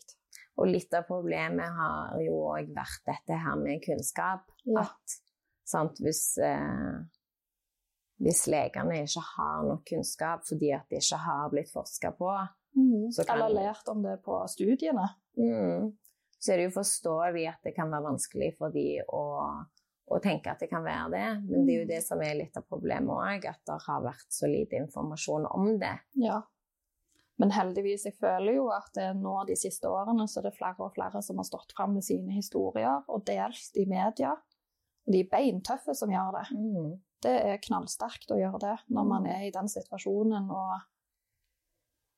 Og 0.56 0.70
litt 0.70 0.94
av 0.96 1.08
problemet 1.08 1.74
har 1.76 2.16
jo 2.22 2.38
òg 2.52 2.70
vært 2.76 3.02
dette 3.08 3.38
her 3.42 3.58
med 3.60 3.82
kunnskap. 3.84 4.46
Ja. 4.64 4.86
At 4.86 5.18
sant, 5.66 5.98
hvis, 6.00 6.38
eh, 6.38 7.02
hvis 8.22 8.46
legene 8.48 9.02
ikke 9.04 9.22
har 9.36 9.62
nok 9.68 9.82
kunnskap 9.90 10.44
fordi 10.48 10.70
at 10.76 10.86
det 10.90 11.02
ikke 11.02 11.18
har 11.26 11.50
blitt 11.52 11.72
forska 11.72 12.12
på, 12.18 12.30
Så 13.12 13.24
kan- 13.24 13.38
Eller 13.38 13.54
lært 13.62 13.88
om 13.88 14.02
det 14.02 14.22
på 14.22 14.42
studiene. 14.48 15.08
mm, 15.38 15.92
så 16.38 16.52
er 16.52 16.56
det 16.56 16.64
jo 16.66 16.80
forståelig 16.80 17.48
at 17.48 17.62
det 17.64 17.74
kan 17.74 17.90
være 17.90 18.02
vanskelig 18.04 18.50
for 18.58 18.68
de 18.70 19.00
å, 19.08 19.22
å 20.12 20.18
tenke 20.22 20.50
at 20.50 20.58
det 20.60 20.68
kan 20.68 20.84
være 20.84 21.10
det. 21.10 21.42
Men 21.48 21.64
det 21.66 21.74
er 21.74 21.80
jo 21.80 21.86
det 21.88 22.02
som 22.04 22.20
er 22.20 22.34
litt 22.34 22.56
av 22.56 22.66
problemet 22.68 23.08
òg, 23.08 23.46
at 23.48 23.60
det 23.66 23.78
har 23.86 24.02
vært 24.02 24.28
så 24.28 24.46
lite 24.46 24.76
informasjon 24.76 25.46
om 25.50 25.78
det. 25.78 25.94
Ja. 26.20 26.42
Men 27.38 27.50
heldigvis, 27.50 28.04
jeg 28.04 28.14
føler 28.20 28.54
jo 28.56 28.68
at 28.70 28.92
det 28.94 29.16
nå 29.16 29.46
de 29.46 29.56
siste 29.56 29.84
årene 29.88 30.28
så 30.28 30.38
er 30.40 30.50
det 30.50 30.56
flere 30.58 30.80
og 30.80 30.94
flere 30.94 31.22
som 31.22 31.36
har 31.36 31.44
stått 31.44 31.72
fram 31.76 31.94
med 31.94 32.04
sine 32.04 32.32
historier 32.32 33.02
og 33.08 33.24
delt 33.26 33.72
i 33.76 33.84
media. 33.88 34.32
Og 35.06 35.12
de 35.12 35.20
er 35.20 35.28
beintøffe 35.32 35.94
som 35.94 36.10
gjør 36.10 36.32
det. 36.42 36.46
Mm. 36.56 37.00
Det 37.24 37.32
er 37.32 37.62
knallsterkt 37.64 38.30
å 38.34 38.38
gjøre 38.38 38.60
det 38.62 38.76
når 38.92 39.08
man 39.08 39.26
er 39.30 39.46
i 39.46 39.54
den 39.54 39.70
situasjonen 39.72 40.50
og 40.52 40.76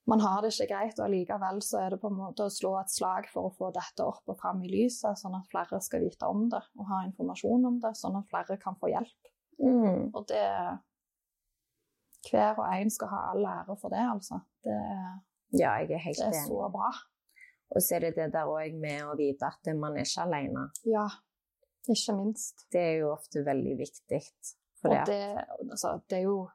man 0.09 0.23
har 0.25 0.41
det 0.41 0.55
ikke 0.55 0.71
greit, 0.71 0.97
og 0.97 1.05
allikevel 1.05 1.59
så 1.61 1.83
er 1.83 1.93
det 1.93 1.99
på 2.01 2.09
en 2.09 2.17
måte 2.17 2.47
å 2.47 2.53
slå 2.53 2.71
et 2.81 2.89
slag 2.89 3.27
for 3.29 3.51
å 3.51 3.53
få 3.53 3.69
dette 3.77 4.07
opp 4.09 4.31
og 4.33 4.39
fram 4.41 4.63
i 4.65 4.71
lyset, 4.73 5.19
sånn 5.21 5.37
at 5.37 5.51
flere 5.53 5.81
skal 5.85 6.01
vite 6.07 6.31
om 6.33 6.47
det 6.49 6.63
og 6.79 6.89
ha 6.89 7.03
informasjon 7.05 7.67
om 7.69 7.77
det, 7.83 7.91
sånn 7.99 8.17
at 8.17 8.31
flere 8.31 8.57
kan 8.63 8.79
få 8.81 8.89
hjelp. 8.95 9.33
Mm. 9.61 10.09
Og 10.15 10.23
det 10.31 10.45
Hver 12.29 12.59
og 12.59 12.67
en 12.67 12.91
skal 12.91 13.13
ha 13.13 13.21
all 13.33 13.45
ære 13.47 13.77
for 13.79 13.93
det, 13.93 14.05
altså. 14.15 14.41
Det, 14.65 14.79
Ja, 15.57 15.77
jeg 15.81 15.93
er 15.97 16.03
helt 16.03 16.19
det 16.19 16.27
er 16.33 16.47
så 16.47 16.67
bra. 16.73 16.89
Og 17.69 17.85
så 17.85 17.97
er 17.97 18.07
det 18.07 18.15
det 18.17 18.31
der 18.33 18.49
òg 18.49 18.75
med 18.81 19.05
å 19.05 19.15
vite 19.17 19.49
at 19.49 19.71
man 19.77 19.97
er 19.97 20.09
ikke 20.09 20.25
alene. 20.25 20.65
Ja, 20.89 21.07
ikke 21.89 22.17
minst. 22.17 22.67
Det 22.73 22.81
er 22.81 22.97
jo 23.03 23.13
ofte 23.13 23.45
veldig 23.47 23.77
viktig. 23.79 24.23
For 24.83 24.95
Og 24.95 25.07
det, 25.07 25.21
altså, 25.71 26.01
det 26.11 26.19
er 26.21 26.27
jo 26.29 26.49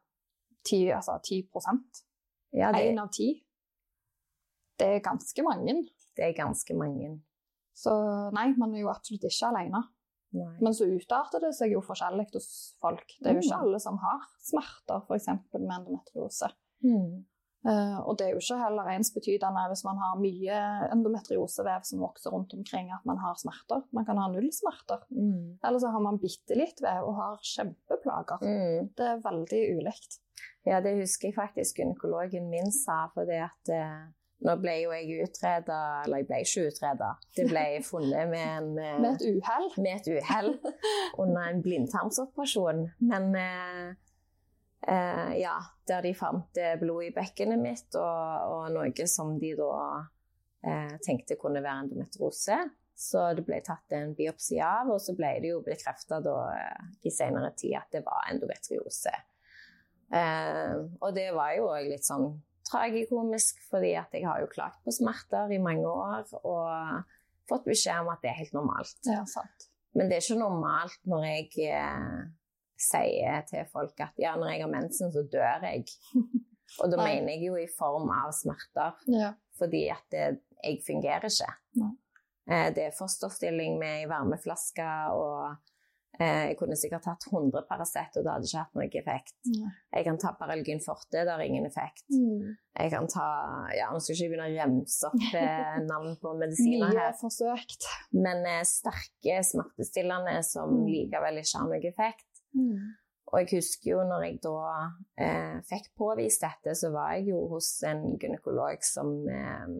10, 0.64 0.78
altså 0.96 1.18
10 1.24 1.42
ja, 2.54 2.72
det, 2.72 2.84
Én 2.94 3.02
av 3.02 3.10
ti. 3.12 3.44
Det 4.80 4.88
er 4.88 5.00
ganske 5.04 5.44
mange. 5.44 5.90
det 6.16 6.24
er 6.26 6.34
ganske 6.38 6.74
mange. 6.78 7.22
Så 7.74 7.92
nei, 8.34 8.54
man 8.58 8.76
er 8.76 8.84
jo 8.84 8.90
absolutt 8.90 9.24
ikke 9.26 9.50
alene. 9.50 9.82
Nei. 10.34 10.58
Men 10.62 10.74
så 10.74 10.86
utarter 10.90 11.42
det 11.42 11.52
seg 11.58 11.74
jo 11.74 11.82
forskjellig 11.82 12.28
hos 12.34 12.76
folk. 12.82 13.04
Det 13.20 13.30
er 13.32 13.34
jo 13.38 13.42
ikke 13.42 13.58
Mm. 13.58 13.66
alle 13.66 13.80
som 13.80 13.98
har 14.02 14.22
smerter, 14.42 15.02
f.eks. 15.08 15.28
med 15.54 15.74
endometriose. 15.78 16.50
Mm. 16.86 17.26
Eh, 17.64 18.00
og 18.04 18.18
det 18.20 18.26
er 18.26 18.34
jo 18.34 18.42
ikke 18.42 18.60
heller 18.60 18.90
ensbetydende 18.92 19.68
hvis 19.72 19.86
man 19.88 20.02
har 20.02 20.18
mye 20.20 20.58
endometriosevev 20.92 21.86
som 21.88 22.04
vokser 22.04 22.34
rundt 22.36 22.56
omkring, 22.58 22.92
at 22.92 23.06
man 23.08 23.22
har 23.24 23.38
smerter. 23.40 23.86
Man 23.96 24.08
kan 24.08 24.20
ha 24.20 24.28
null 24.32 24.50
smerter. 24.56 25.06
Mm. 25.14 25.60
Eller 25.64 25.80
så 25.80 25.94
har 25.94 26.04
man 26.04 26.20
bitte 26.24 26.58
litt 26.60 26.84
vev 26.84 27.08
og 27.08 27.16
har 27.22 27.40
kjempeplager. 27.54 28.44
Mm. 28.44 28.92
Det 28.98 29.08
er 29.14 29.24
veldig 29.30 29.64
ulikt. 29.78 30.20
Ja, 30.68 30.82
det 30.84 30.98
husker 31.00 31.30
jeg 31.30 31.38
faktisk 31.38 31.80
gynekologen 31.80 32.50
min 32.52 32.72
sa, 32.72 33.06
for 33.16 33.28
det 33.28 33.42
at 33.46 33.72
eh, 33.72 34.04
nå 34.44 34.56
ble 34.60 34.74
jo 34.82 34.92
jeg 34.92 35.24
utreda, 35.24 35.80
eller 36.04 36.22
jeg 36.22 36.28
ble 36.28 36.40
ikke 36.44 36.64
utreda, 36.68 37.10
det 37.38 37.46
ble 37.48 37.66
funnet 37.86 38.32
med, 38.32 38.48
en, 38.58 38.72
eh, 38.84 38.98
Med 39.04 39.10
et 39.14 39.28
uhell. 39.30 39.68
med 39.78 39.94
et 39.96 40.10
uhell 40.18 40.52
under 41.24 41.48
en 41.48 41.62
blindtarmsoperasjon. 41.64 42.88
Men 43.12 43.30
eh, 43.40 44.03
eh, 44.88 45.34
ja, 45.42 45.58
der 45.88 46.06
de 46.06 46.14
fant 46.18 46.60
eh, 46.60 46.76
blod 46.82 47.08
i 47.08 47.14
bekkenet 47.16 47.62
mitt, 47.62 47.90
og, 48.00 48.54
og 48.54 48.72
noe 48.76 49.08
som 49.10 49.36
de 49.42 49.54
da 49.60 49.74
eh, 50.64 50.96
tenkte 51.04 51.40
kunne 51.40 51.64
være 51.64 51.88
endometriose. 51.88 52.62
Så 53.04 53.24
det 53.34 53.44
ble 53.48 53.58
tatt 53.66 53.96
en 53.98 54.14
biopsi 54.16 54.60
av, 54.62 54.92
og 54.94 55.02
så 55.02 55.16
ble 55.18 55.32
det 55.42 55.50
jo 55.50 55.64
bekrefta 55.66 56.22
eh, 56.22 56.90
i 57.04 57.12
senere 57.14 57.54
tid 57.58 57.78
at 57.80 57.90
det 57.96 58.04
var 58.06 58.30
endometriose. 58.32 59.14
Eh, 60.14 60.76
og 61.02 61.10
det 61.16 61.32
var 61.34 61.56
jo 61.58 61.72
òg 61.74 61.90
litt 61.90 62.06
sånn 62.06 62.30
tragikomisk, 62.70 63.60
fordi 63.72 63.96
at 64.00 64.14
jeg 64.16 64.28
har 64.28 64.44
jo 64.44 64.52
klagt 64.52 64.80
på 64.86 64.94
smerter 64.94 65.52
i 65.52 65.62
mange 65.62 65.90
år 65.90 66.30
og 66.44 67.10
fått 67.50 67.66
beskjed 67.68 68.06
om 68.06 68.14
at 68.14 68.22
det 68.24 68.32
er 68.32 68.40
helt 68.40 68.56
normalt. 68.56 68.96
Ja, 69.10 69.24
sant. 69.30 69.68
Men 69.94 70.10
det 70.10 70.18
er 70.18 70.26
ikke 70.26 70.40
normalt 70.40 71.02
når 71.10 71.28
jeg 71.28 71.68
eh, 71.74 72.22
sier 72.84 73.42
til 73.50 73.66
folk 73.72 74.00
at 74.06 74.20
ja, 74.22 74.36
når 74.40 74.54
jeg 74.54 74.64
har 74.66 74.72
mensen, 74.74 75.12
så 75.16 75.24
dør 75.32 75.68
jeg. 75.70 75.86
Og 76.82 76.90
da 76.90 76.98
mener 77.04 77.36
jeg 77.36 77.44
jo 77.50 77.58
i 77.60 77.68
form 77.78 78.10
av 78.10 78.32
smerter, 78.34 78.96
Ja. 79.12 79.34
fordi 79.60 79.84
at 79.94 80.06
det, 80.12 80.24
jeg 80.64 80.80
fungerer 80.88 81.28
ikke. 81.30 81.52
Nei. 81.82 81.92
Eh, 82.50 82.70
det 82.76 82.88
er 82.90 82.96
fosterstilling 82.98 83.78
med 83.80 84.02
ei 84.02 84.08
varmeflaske, 84.10 84.88
og 85.14 85.54
eh, 86.20 86.50
jeg 86.50 86.58
kunne 86.60 86.76
sikkert 86.80 87.06
tatt 87.06 87.28
100 87.30 87.62
Paracet, 87.70 88.18
og 88.18 88.26
det 88.26 88.34
hadde 88.34 88.50
ikke 88.50 88.64
hatt 88.64 88.74
noen 88.80 88.98
effekt. 89.04 89.36
Nei. 89.54 89.70
Jeg 90.00 90.08
kan 90.10 90.18
ta 90.24 90.34
Paralgyn 90.40 90.82
forte, 90.84 91.22
det 91.22 91.30
har 91.32 91.44
ingen 91.46 91.70
effekt. 91.70 92.04
Mm. 92.10 92.56
Jeg 92.80 92.92
kan 92.96 93.08
ta 93.14 93.28
ja, 93.78 93.92
Nå 93.94 94.02
skal 94.02 94.16
jeg 94.16 94.24
ikke 94.26 94.34
begynne 94.34 94.50
å 94.50 94.58
remse 94.58 95.08
opp 95.12 95.40
eh, 95.40 95.78
navn 95.94 96.18
på 96.24 96.34
medisiner 96.42 96.90
Mye 96.90 96.98
her. 96.98 97.14
er 97.14 97.20
forsøkt. 97.22 97.86
Men 98.18 98.44
sterke 98.66 99.40
smertestillende 99.54 100.40
som 100.48 100.74
Mm. 100.82 100.88
likevel 100.90 101.38
ikke 101.44 101.60
har 101.62 101.70
noen 101.70 101.90
effekt. 101.94 102.28
Og 103.34 103.40
jeg 103.40 103.50
husker 103.58 103.92
jo 103.96 104.04
når 104.06 104.24
jeg 104.28 104.40
da 104.44 104.58
eh, 105.18 105.56
fikk 105.66 105.88
påvist 105.98 106.44
dette, 106.46 106.76
så 106.78 106.92
var 106.94 107.16
jeg 107.18 107.32
jo 107.32 107.48
hos 107.50 107.70
en 107.90 108.04
gynekolog 108.22 108.84
som 108.86 109.10
eh, 109.26 109.72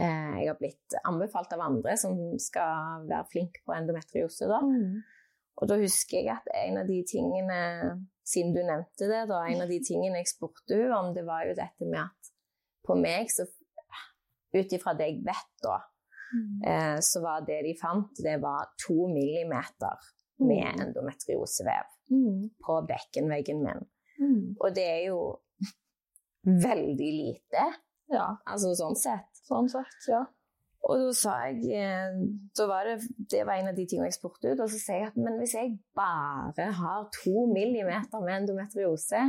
eh, 0.00 0.32
jeg 0.40 0.48
har 0.50 0.58
blitt 0.58 0.96
anbefalt 1.04 1.52
av 1.54 1.62
andre 1.68 1.94
som 2.00 2.16
skal 2.42 3.06
være 3.06 3.28
flink 3.30 3.60
på 3.66 3.76
endometriose. 3.76 4.48
da. 4.50 4.58
Mm. 4.66 5.02
Og 5.62 5.70
da 5.70 5.78
husker 5.78 6.18
jeg 6.24 6.32
at 6.34 6.50
en 6.64 6.80
av 6.80 6.88
de 6.90 6.98
tingene, 7.06 7.58
siden 8.26 8.50
du 8.56 8.62
nevnte 8.66 9.06
det, 9.06 9.22
da, 9.30 9.44
en 9.46 9.62
av 9.62 9.70
de 9.70 9.78
tingene 9.86 10.18
jeg 10.24 10.32
spurte 10.34 10.74
henne 10.74 10.98
om, 10.98 11.12
det 11.14 11.22
var 11.28 11.46
jo 11.46 11.54
dette 11.54 11.86
med 11.86 12.00
at 12.02 12.32
på 12.84 12.96
meg, 12.98 13.30
så 13.30 13.46
ut 14.54 14.74
ifra 14.74 14.96
det 14.98 15.12
jeg 15.12 15.22
vet 15.26 15.58
da, 15.62 15.78
Mm. 16.34 16.62
eh, 16.66 16.98
så 16.98 17.20
var 17.22 17.44
det 17.46 17.60
de 17.62 17.76
fant, 17.78 18.10
det 18.24 18.40
var 18.42 18.72
to 18.80 19.06
millimeter 19.06 20.00
med 20.38 20.74
Mm. 20.74 20.80
endometriosevev 20.88 21.86
Mm. 22.10 22.50
på 22.64 22.80
bekkenveggen 22.88 23.62
min. 23.64 23.86
Mm. 24.20 24.56
Og 24.60 24.74
det 24.74 24.84
er 24.84 25.06
jo 25.08 25.38
veldig 26.44 27.12
lite, 27.18 27.64
Ja, 28.12 28.36
altså 28.46 28.74
sånn 28.76 28.96
sett. 28.96 29.30
sånn 29.48 29.68
sett, 29.68 30.08
ja. 30.08 30.24
Og 30.84 30.98
da 31.00 31.12
sa 31.16 31.46
jeg 31.48 31.64
eh, 31.72 32.12
da 32.58 32.66
var 32.68 32.84
det, 32.84 32.98
det 33.30 33.46
var 33.46 33.54
en 33.54 33.68
av 33.68 33.74
de 33.74 33.86
tingene 33.86 34.10
jeg 34.10 34.18
spurte 34.20 34.50
ut. 34.52 34.60
Og 34.60 34.68
så 34.68 34.76
sier 34.76 34.98
jeg 34.98 35.06
at 35.08 35.16
men 35.16 35.38
hvis 35.40 35.54
jeg 35.56 35.78
bare 35.96 36.66
har 36.76 37.08
to 37.24 37.46
millimeter 37.46 38.20
med 38.20 38.42
endometriose 38.42 39.22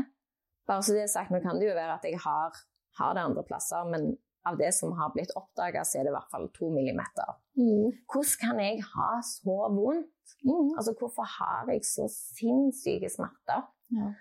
Bare 0.68 0.82
så 0.82 0.94
det 0.98 1.04
er 1.04 1.08
sagt, 1.14 1.30
nå 1.30 1.40
kan 1.44 1.60
det 1.60 1.68
jo 1.70 1.76
være 1.78 1.94
at 1.94 2.04
jeg 2.04 2.18
har, 2.18 2.52
har 2.98 3.14
det 3.14 3.22
andre 3.22 3.44
plasser, 3.46 3.84
men 3.86 4.18
av 4.46 4.58
det 4.58 4.72
som 4.74 4.92
har 4.98 5.12
blitt 5.16 5.32
oppdaga, 5.36 5.84
så 5.86 6.00
er 6.00 6.04
det 6.08 6.12
i 6.14 6.16
hvert 6.18 6.32
fall 6.32 6.48
to 6.54 6.70
millimeter. 6.74 7.36
Mm. 7.58 7.92
Hvordan 8.12 8.40
kan 8.42 8.60
jeg 8.64 8.84
ha 8.94 9.12
så 9.26 9.56
vondt? 9.74 10.12
Mm. 10.46 10.74
Altså, 10.78 10.94
hvorfor 11.00 11.26
har 11.38 11.70
jeg 11.72 11.84
så 11.86 12.06
sinnssyke 12.12 13.10
smerter? 13.10 13.66
Ja. 13.96 14.12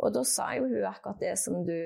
Og 0.00 0.14
da 0.14 0.22
sa 0.24 0.52
jo 0.56 0.68
hun 0.70 0.84
akkurat 0.88 1.20
det 1.20 1.34
som 1.38 1.64
du 1.66 1.76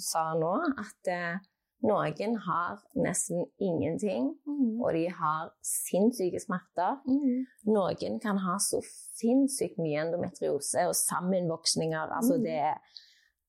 sa 0.00 0.30
nå, 0.40 0.52
at 0.80 1.10
eh, 1.12 1.36
noen 1.84 2.38
har 2.46 2.80
nesten 2.96 3.44
ingenting, 3.60 4.30
Mm. 4.46 4.80
og 4.80 4.92
de 4.96 5.08
har 5.12 5.50
sinnssyke 5.62 6.40
smerter. 6.40 7.00
Mm. 7.04 7.44
Noen 7.68 8.20
kan 8.20 8.38
ha 8.38 8.56
så 8.58 8.80
sinnssykt 9.18 9.76
mye 9.78 10.00
endometriose 10.06 10.86
og 10.88 10.94
sammenvoksninger. 10.96 12.08
Altså 12.16 12.38
Mm. 12.38 12.44
det 12.44 12.74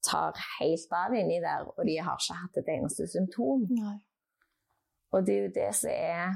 tar 0.06 0.38
helt 0.60 0.94
av 0.96 1.14
inni 1.18 1.40
der, 1.44 1.66
og 1.72 1.84
de 1.88 1.98
har 2.06 2.20
ikke 2.22 2.38
hatt 2.42 2.60
et 2.62 2.72
eneste 2.78 3.08
symptom. 3.12 3.66
Nei. 3.74 3.96
Og 5.16 5.26
det 5.26 5.36
er 5.36 5.46
jo 5.48 5.54
det 5.56 5.70
som 5.78 5.92
er 5.94 6.36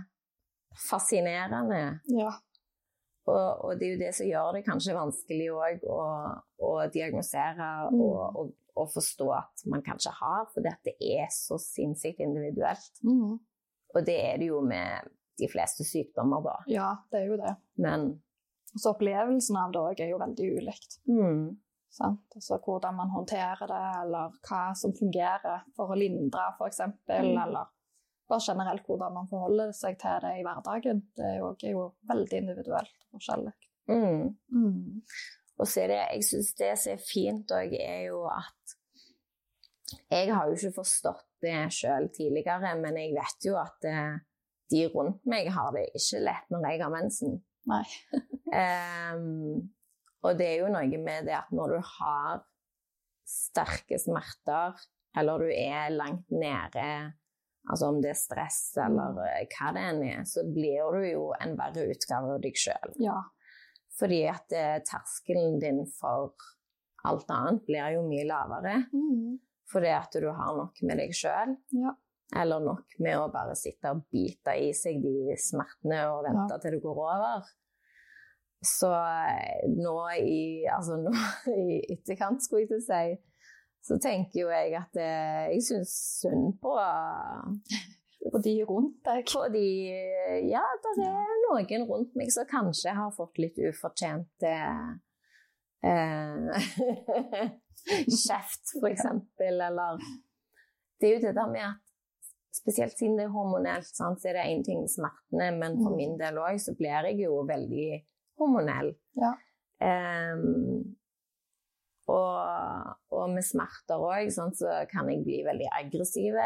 fascinerende. 0.90 1.82
Ja. 2.16 2.32
Og, 3.30 3.66
og 3.66 3.76
det 3.80 3.86
er 3.88 3.92
jo 3.94 4.00
det 4.02 4.14
som 4.18 4.30
gjør 4.30 4.56
det 4.56 4.64
kanskje 4.66 4.96
vanskelig 4.98 5.50
òg 5.54 5.84
å, 5.86 6.00
å 6.66 6.72
diagnosere 6.94 7.68
Mm. 7.90 8.02
og, 8.06 8.40
og, 8.40 8.50
og 8.80 8.90
forstå 8.94 9.28
at 9.36 9.64
man 9.70 9.84
kanskje 9.86 10.14
har, 10.16 10.48
fordi 10.54 10.70
at 10.72 10.82
det 10.88 10.96
er 11.20 11.28
så 11.34 11.58
sinnssykt 11.62 12.22
individuelt. 12.24 13.02
Mm. 13.04 13.38
Og 13.96 14.06
det 14.06 14.16
er 14.24 14.38
det 14.40 14.50
jo 14.52 14.62
med 14.66 15.10
de 15.40 15.48
fleste 15.52 15.84
sykdommer, 15.88 16.42
da. 16.46 16.56
ja, 16.72 16.90
det 17.12 17.22
er 17.22 17.30
jo 17.32 17.38
det. 17.40 17.54
Men 17.82 18.10
så 18.76 18.94
opplevelsen 18.94 19.58
av 19.58 19.74
det 19.74 19.82
òg 19.82 20.02
er 20.04 20.12
jo 20.14 20.20
veldig 20.22 20.50
ulikt. 20.60 21.00
mm, 21.10 21.44
Sant? 21.89 22.25
Altså 22.38 22.60
hvordan 22.63 22.96
man 23.00 23.10
håndterer 23.10 23.65
det, 23.69 23.81
eller 24.03 24.38
hva 24.46 24.62
som 24.77 24.93
fungerer 24.96 25.65
for 25.75 25.89
å 25.89 25.98
lindre, 25.98 26.51
f.eks. 26.60 26.84
Mm. 27.10 27.34
Eller 27.34 27.72
bare 28.29 28.46
generelt 28.46 28.86
hvordan 28.86 29.15
man 29.15 29.29
forholder 29.31 29.74
seg 29.74 29.98
til 30.01 30.22
det 30.24 30.36
i 30.38 30.46
hverdagen. 30.46 31.01
Det 31.17 31.25
er 31.25 31.39
jo, 31.39 31.51
er 31.58 31.74
jo 31.74 31.86
veldig 32.12 32.41
individuelt 32.43 32.96
og 33.08 33.17
forskjellig. 33.17 33.55
mm. 33.89 34.25
Mm. 34.53 35.01
Og 35.60 35.67
så 35.67 35.81
er 35.84 35.91
det, 35.91 36.03
jeg 36.13 36.27
syns 36.29 36.53
det 36.55 36.69
som 36.79 36.93
er 36.93 37.01
fint 37.03 37.51
òg, 37.51 37.74
er 37.75 38.05
jo 38.08 38.24
at 38.31 38.77
Jeg 40.13 40.29
har 40.29 40.46
jo 40.48 40.53
ikke 40.53 40.75
forstått 40.77 41.25
det 41.41 41.55
sjøl 41.74 42.12
tidligere, 42.13 42.75
men 42.77 42.98
jeg 43.00 43.15
vet 43.15 43.48
jo 43.48 43.55
at 43.58 43.88
eh, 43.89 44.19
de 44.69 44.84
rundt 44.93 45.25
meg 45.25 45.50
har 45.50 45.72
det 45.74 45.88
ikke 45.98 46.22
lett 46.22 46.51
når 46.53 46.67
jeg 46.67 46.81
har 46.84 46.93
mensen. 46.93 47.39
Nei. 47.69 47.84
Ehm, 48.60 49.69
og 50.26 50.40
det 50.40 50.48
er 50.50 50.62
jo 50.64 50.72
noe 50.74 51.02
med 51.02 51.28
det 51.30 51.36
at 51.38 51.52
når 51.56 51.76
du 51.76 51.90
har 51.94 52.44
sterke 53.30 54.00
smerter, 54.02 54.78
eller 55.18 55.42
du 55.46 55.50
er 55.54 55.94
langt 55.94 56.30
nede, 56.34 56.86
altså 57.70 57.90
om 57.90 58.00
det 58.02 58.14
er 58.14 58.20
stress 58.20 58.62
eller 58.82 59.20
eh, 59.26 59.44
hva 59.54 59.74
det 59.76 59.84
enn 59.92 60.06
er, 60.08 60.24
så 60.28 60.46
blir 60.48 60.96
du 60.96 61.06
jo 61.08 61.26
en 61.38 61.56
verre 61.60 61.90
utgave 61.94 62.36
av 62.36 62.42
deg 62.44 62.58
sjøl. 62.58 62.96
Ja. 63.04 63.18
Fordi 64.00 64.24
at 64.32 64.56
eh, 64.56 64.80
terskelen 64.88 65.60
din 65.62 65.84
for 66.00 66.36
alt 67.08 67.32
annet 67.32 67.66
blir 67.68 67.96
jo 67.96 68.04
mye 68.08 68.28
lavere. 68.28 68.76
Mm. 68.94 69.40
Fordi 69.70 69.92
at 69.94 70.16
du 70.18 70.30
har 70.34 70.56
nok 70.58 70.82
med 70.88 71.02
deg 71.02 71.16
sjøl. 71.16 71.56
Ja. 71.78 71.96
Eller 72.40 72.62
nok 72.62 73.00
med 73.02 73.18
å 73.18 73.30
bare 73.34 73.56
sitte 73.58 73.92
og 73.96 74.06
bite 74.14 74.54
i 74.62 74.70
seg 74.78 75.02
de 75.02 75.38
smertene 75.42 76.04
og 76.12 76.28
vente 76.28 76.60
til 76.62 76.76
det 76.78 76.84
går 76.84 77.02
over. 77.06 77.48
Så 78.66 78.89
eh, 78.92 79.70
nå 79.72 79.94
i, 80.20 80.66
altså 80.68 80.98
nå 81.00 81.13
i 81.56 81.78
etterkant, 81.96 82.44
skulle 82.44 82.66
jeg 82.66 82.72
til 82.74 82.82
å 82.82 82.88
si, 82.88 83.13
så 83.88 83.96
tenker 84.04 84.42
jo 84.42 84.50
jeg 84.51 84.74
at 84.75 84.98
eh, 85.00 85.46
jeg 85.54 85.62
syns 85.70 85.94
synd 86.20 86.58
på 86.62 86.74
På 88.30 88.38
de 88.44 88.51
rundt 88.68 88.98
deg. 89.08 89.24
på 89.32 89.46
de 89.54 89.63
Ja, 90.51 90.66
det 90.84 90.92
er 91.08 91.38
noen 91.48 91.86
rundt 91.88 92.18
meg 92.20 92.28
som 92.36 92.44
kanskje 92.51 92.92
har 92.98 93.13
fått 93.16 93.39
litt 93.39 93.56
ufortjent 93.63 94.44
eh, 94.44 94.89
kjeft, 98.28 98.66
for 98.75 98.89
eksempel, 98.92 99.56
eller 99.70 100.04
Det 101.00 101.08
er 101.08 101.13
jo 101.16 101.22
det 101.30 101.36
der 101.38 101.48
med 101.54 101.63
at 101.70 101.80
Spesielt 102.60 102.98
siden 102.98 103.16
det 103.16 103.24
er 103.30 103.32
hormonelt, 103.32 103.88
sant, 103.96 104.20
så 104.20 104.28
er 104.32 104.36
det 104.36 104.44
én 104.51 104.63
ting 104.68 104.82
smertene, 104.89 105.48
men 105.56 105.78
for 105.80 105.94
Mm. 105.94 105.98
min 106.01 106.16
del 106.20 106.36
òg 106.44 106.58
så 106.60 106.74
blir 106.75 107.06
jeg 107.08 107.22
jo 107.24 107.38
veldig 107.48 107.88
hormonell. 108.39 108.93
Ja. 109.19 109.34
Um, 109.79 110.96
og, 112.10 112.96
og 113.13 113.29
med 113.36 113.46
smerter 113.46 114.01
òg, 114.01 114.31
så 114.34 114.72
kan 114.91 115.10
jeg 115.12 115.24
bli 115.27 115.41
veldig 115.46 115.69
aggressiv. 115.77 116.38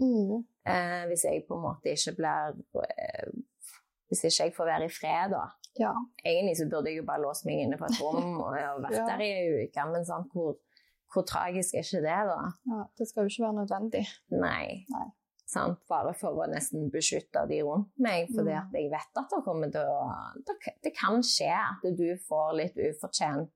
Mm. 0.00 0.42
Uh, 0.68 1.02
hvis 1.08 1.24
jeg 1.24 1.44
på 1.48 1.56
en 1.56 1.62
måte 1.64 1.94
ikke 1.94 2.12
blir 2.18 2.56
uh, 2.76 3.30
Hvis 4.10 4.20
ikke 4.28 4.44
jeg 4.44 4.52
får 4.56 4.68
være 4.68 4.86
i 4.86 4.92
fred, 4.92 5.32
da. 5.32 5.44
Ja. 5.80 5.92
Egentlig 6.24 6.56
så 6.58 6.66
burde 6.70 6.90
jeg 6.90 7.00
jo 7.00 7.06
bare 7.08 7.22
låst 7.24 7.46
meg 7.48 7.62
inne 7.64 7.78
på 7.80 7.88
et 7.88 7.98
rom 8.00 8.36
og, 8.40 8.52
og 8.74 8.82
vært 8.84 8.98
Ja. 8.98 9.06
der 9.08 9.24
i 9.24 9.30
ei 9.40 9.64
uke, 9.66 9.86
men 9.90 10.06
sånn, 10.08 10.28
hvor, 10.32 10.58
hvor 11.12 11.24
tragisk 11.26 11.74
er 11.74 11.86
ikke 11.86 12.02
det, 12.04 12.20
da? 12.30 12.38
ja. 12.70 12.82
Det 12.98 13.08
skal 13.08 13.24
jo 13.24 13.32
ikke 13.32 13.46
være 13.46 13.58
nødvendig. 13.62 14.04
Nei. 14.36 14.66
Nei. 14.92 15.08
Sant? 15.46 15.78
Bare 15.88 16.10
for 16.18 16.34
å 16.42 16.46
nesten 16.50 16.88
beskytte 16.90 17.44
de 17.48 17.60
rundt 17.62 17.92
meg, 18.02 18.26
fordi 18.34 18.50
Mm. 18.50 18.62
at 18.64 18.72
jeg 18.74 18.90
vet 18.90 19.20
at 19.22 19.30
det 19.30 19.44
kommer 19.44 19.70
til 19.70 19.80
å 19.86 20.00
Det, 20.46 20.56
det 20.82 20.92
kan 20.96 21.20
skje 21.22 21.52
at 21.54 21.84
du 21.96 22.08
får 22.28 22.56
litt 22.58 22.76
ufortjent 22.76 23.52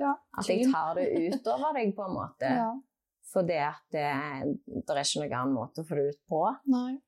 Ja. 0.00 0.14
At 0.38 0.46
jeg 0.48 0.70
tar 0.72 0.94
det 0.96 1.10
utover 1.12 1.74
deg, 1.76 1.94
på 1.96 2.06
en 2.08 2.14
måte. 2.16 2.48
Ja. 2.62 2.70
Fordi 3.30 3.58
at 3.62 3.84
det, 3.92 4.06
det 4.66 4.90
er 4.90 5.04
ikke 5.04 5.20
noen 5.20 5.32
annen 5.38 5.54
måte 5.54 5.82
å 5.82 5.86
få 5.86 5.94
det 5.94 6.08
ut 6.14 6.22
på. 6.26 6.40
Nei. 6.72 6.98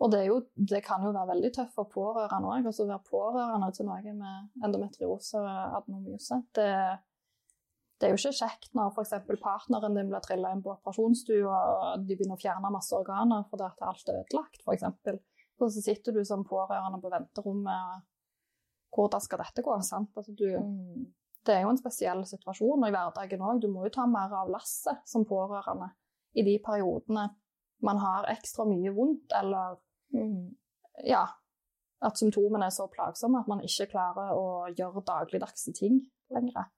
Og 0.00 0.10
det, 0.10 0.18
er 0.22 0.26
jo, 0.32 0.40
det 0.56 0.80
kan 0.82 1.04
jo 1.04 1.12
være 1.12 1.28
veldig 1.36 1.50
tøft 1.54 1.74
for 1.76 1.86
pårørende 1.92 2.48
òg. 2.50 2.66
Å 2.66 2.86
være 2.88 3.04
pårørende 3.06 3.68
til 3.76 3.86
noen 3.86 4.16
med 4.18 4.64
endometriose 4.64 5.38
og 5.38 5.76
adenomyose. 5.78 6.40
Det, 6.56 6.66
det 8.02 8.08
er 8.08 8.16
jo 8.16 8.18
ikke 8.18 8.34
kjekt 8.34 8.72
når 8.74 8.88
f.eks. 8.96 9.12
partneren 9.38 9.94
din 9.94 10.08
blir 10.10 10.22
trilla 10.24 10.50
inn 10.50 10.62
på 10.64 10.72
operasjonsstua 10.72 11.58
og 11.72 12.06
de 12.08 12.16
begynner 12.16 12.34
å 12.34 12.42
fjerne 12.42 12.72
masse 12.74 12.96
organer 12.98 13.44
fordi 13.50 13.68
at 13.68 13.84
alt 13.86 14.10
er 14.10 14.18
ødelagt, 14.24 14.64
f.eks. 14.66 14.88
Og 15.62 15.70
så 15.70 15.84
sitter 15.84 16.16
du 16.16 16.24
som 16.26 16.42
pårørende 16.42 16.98
på 16.98 17.12
venterommet 17.12 17.92
og 17.94 18.08
hvordan 18.92 19.22
skal 19.22 19.40
dette 19.44 19.62
gå? 19.64 19.76
sant? 19.86 20.10
Altså 20.18 20.34
du, 20.34 20.48
det 21.46 21.54
er 21.54 21.62
jo 21.62 21.70
en 21.72 21.78
spesiell 21.80 22.24
situasjon, 22.28 22.82
og 22.82 22.88
i 22.90 22.92
hverdagen 22.92 23.46
òg. 23.46 23.62
Du 23.62 23.70
må 23.72 23.86
jo 23.86 23.94
ta 23.94 24.04
mer 24.10 24.34
av 24.36 24.50
lasset 24.52 25.06
som 25.08 25.24
pårørende 25.28 25.92
i 26.34 26.44
de 26.44 26.58
periodene 26.64 27.28
man 27.86 28.02
har 28.02 28.28
ekstra 28.34 28.66
mye 28.68 28.92
vondt, 28.94 29.32
eller 29.38 29.78
ja, 31.06 31.24
at 32.02 32.18
symptomene 32.18 32.66
er 32.66 32.74
så 32.74 32.86
plagsomme 32.90 33.40
at 33.40 33.48
man 33.50 33.62
ikke 33.64 33.88
klarer 33.94 34.34
å 34.36 34.46
gjøre 34.74 35.06
dagligdagse 35.06 35.74
ting 35.78 36.02
lenger. 36.34 36.68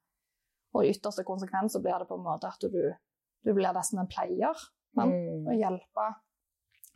Og 0.74 0.84
i 0.84 0.90
ytterste 0.94 1.24
konsekvens 1.26 1.76
så 1.76 1.82
blir 1.82 2.00
det 2.02 2.08
på 2.10 2.18
en 2.18 2.26
måte 2.26 2.50
at 2.50 2.66
du, 2.66 2.82
du 3.46 3.52
blir 3.54 3.74
nesten 3.76 4.02
en 4.02 4.10
pleier. 4.10 4.66
Mm. 4.98 5.46
Å 5.50 5.54
hjelpe 5.58 6.08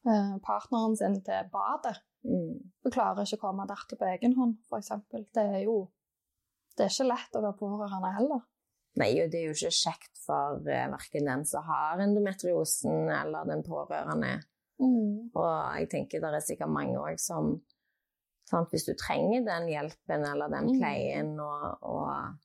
eh, 0.06 0.34
partneren 0.44 0.96
sin 0.98 1.18
til 1.26 1.48
badet. 1.52 1.96
Mm. 2.26 2.58
Du 2.82 2.90
klarer 2.90 3.24
ikke 3.24 3.40
å 3.40 3.44
komme 3.48 3.66
dertil 3.70 3.98
på 3.98 4.10
egen 4.10 4.36
hånd, 4.38 4.58
f.eks. 4.66 4.92
Det 5.34 5.44
er 5.44 5.64
jo 5.66 5.80
det 6.78 6.86
er 6.86 6.94
ikke 6.94 7.08
lett 7.10 7.34
å 7.34 7.42
være 7.42 7.58
pårørende 7.58 8.10
heller. 8.14 8.44
Nei, 8.98 9.08
og 9.22 9.32
det 9.32 9.40
er 9.40 9.48
jo 9.48 9.54
ikke 9.56 9.74
kjekt 9.74 10.20
for 10.22 10.60
uh, 10.62 10.84
verken 10.94 11.26
den 11.26 11.42
som 11.46 11.66
har 11.66 11.98
endometriosen, 12.02 13.10
eller 13.14 13.48
den 13.50 13.64
pårørende. 13.66 14.36
Og 15.34 15.78
jeg 15.80 15.88
tenker 15.90 16.22
det 16.22 16.30
er 16.38 16.44
sikkert 16.46 16.70
mange 16.70 16.98
òg 17.00 17.18
som 17.18 17.56
sant, 18.48 18.70
Hvis 18.70 18.86
du 18.86 18.94
trenger 18.96 19.42
den 19.44 19.66
hjelpen 19.68 20.22
eller 20.24 20.48
den 20.48 20.70
Mm. 20.70 20.78
pleien, 20.78 21.32
og, 21.42 21.82
og 21.82 22.38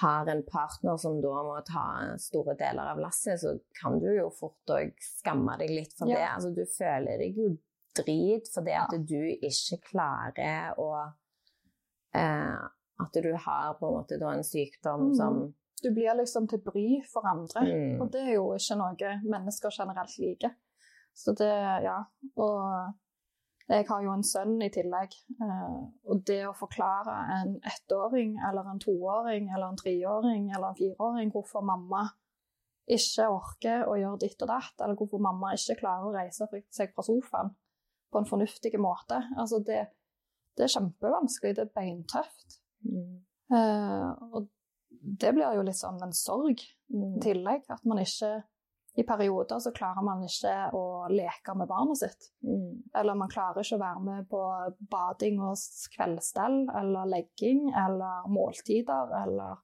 har 0.00 0.26
en 0.28 0.42
partner 0.42 0.96
som 0.98 1.20
da 1.22 1.42
må 1.46 1.54
ta 1.66 2.16
store 2.18 2.56
deler 2.58 2.90
av 2.94 2.98
lasset, 2.98 3.38
så 3.40 3.52
kan 3.80 3.98
du 4.02 4.08
jo 4.16 4.28
fort 4.34 4.72
òg 4.74 4.90
skamme 5.00 5.54
deg 5.60 5.70
litt 5.70 5.92
for 5.98 6.08
Ja. 6.10 6.16
det. 6.16 6.28
Altså, 6.34 6.54
du 6.54 6.64
føler 6.66 7.18
deg 7.18 7.36
jo 7.38 7.56
drit 7.94 8.48
fordi 8.54 8.70
Ja. 8.74 8.84
at 8.90 9.06
du 9.06 9.20
ikke 9.38 9.80
klarer 9.90 10.74
å 10.78 11.12
eh, 12.14 12.68
At 13.00 13.12
du 13.12 13.32
har 13.34 13.74
på 13.74 13.86
en 13.88 13.94
måte 13.96 14.18
da 14.20 14.30
en 14.32 14.42
sykdom 14.44 15.10
Mm. 15.10 15.14
som 15.16 15.54
Du 15.82 15.90
blir 15.90 16.14
liksom 16.16 16.48
til 16.48 16.58
bry 16.58 17.02
for 17.12 17.26
andre. 17.26 17.60
Mm. 17.66 18.00
Og 18.00 18.10
det 18.12 18.20
er 18.22 18.34
jo 18.34 18.52
ikke 18.54 18.76
noe 18.78 19.20
mennesker 19.28 19.70
generelt 19.78 20.18
liker. 20.18 20.54
Så 21.14 21.34
det, 21.36 21.50
ja. 21.84 22.04
Og 22.36 22.94
jeg 23.68 23.86
har 23.88 24.02
jo 24.04 24.12
en 24.12 24.22
sønn 24.26 24.58
i 24.62 24.68
tillegg. 24.70 25.14
eh, 25.40 25.78
Og 26.10 26.24
det 26.26 26.42
å 26.46 26.52
forklare 26.56 27.14
en 27.40 27.54
ettåring 27.64 28.36
eller 28.48 28.70
en 28.70 28.78
toåring 28.82 29.48
eller 29.54 29.68
en 29.68 29.76
treåring 29.80 30.50
eller 30.52 30.68
en 30.68 30.76
fireåring 30.76 31.32
hvorfor 31.32 31.64
mamma 31.64 32.04
ikke 32.86 33.28
orker 33.32 33.86
å 33.88 33.96
gjøre 33.96 34.20
ditt 34.20 34.42
og 34.42 34.48
datt, 34.48 34.74
eller 34.84 34.94
hvorfor 34.94 35.18
mamma 35.24 35.54
ikke 35.56 35.78
klarer 35.80 36.04
å 36.04 36.12
reise 36.12 36.44
seg 36.70 36.92
fra 36.92 37.02
sofaen 37.06 37.54
på 38.12 38.18
en 38.20 38.26
fornuftig 38.28 38.78
måte, 38.78 39.22
altså 39.38 39.58
det, 39.64 39.86
det 40.56 40.66
er 40.66 40.74
kjempevanskelig. 40.74 41.54
Det 41.56 41.64
er 41.64 41.72
beintøft. 41.74 42.60
mm. 42.84 43.14
Eh, 43.54 44.10
og 44.32 44.48
det 45.20 45.32
blir 45.34 45.56
jo 45.56 45.62
litt 45.66 45.76
sånn 45.80 46.02
en 46.02 46.12
sorg 46.12 46.60
Mm. 46.92 47.16
i 47.16 47.20
tillegg. 47.20 47.62
At 47.72 47.84
man 47.84 47.98
ikke 47.98 48.44
I 48.94 49.02
perioder 49.02 49.58
så 49.58 49.72
klarer 49.74 50.04
man 50.06 50.22
ikke 50.22 50.52
å 50.78 51.08
leke 51.10 51.54
med 51.58 51.66
barnet 51.66 51.98
sitt. 51.98 52.28
Mm. 52.46 52.84
Eller 52.94 53.18
man 53.18 53.30
klarer 53.32 53.64
ikke 53.64 53.78
å 53.78 53.82
være 53.82 54.02
med 54.06 54.28
på 54.30 54.42
bading 54.92 55.40
og 55.42 55.58
kveldsstell 55.96 56.60
eller 56.70 57.10
legging 57.10 57.66
eller 57.72 58.28
måltider, 58.30 59.14
eller 59.24 59.62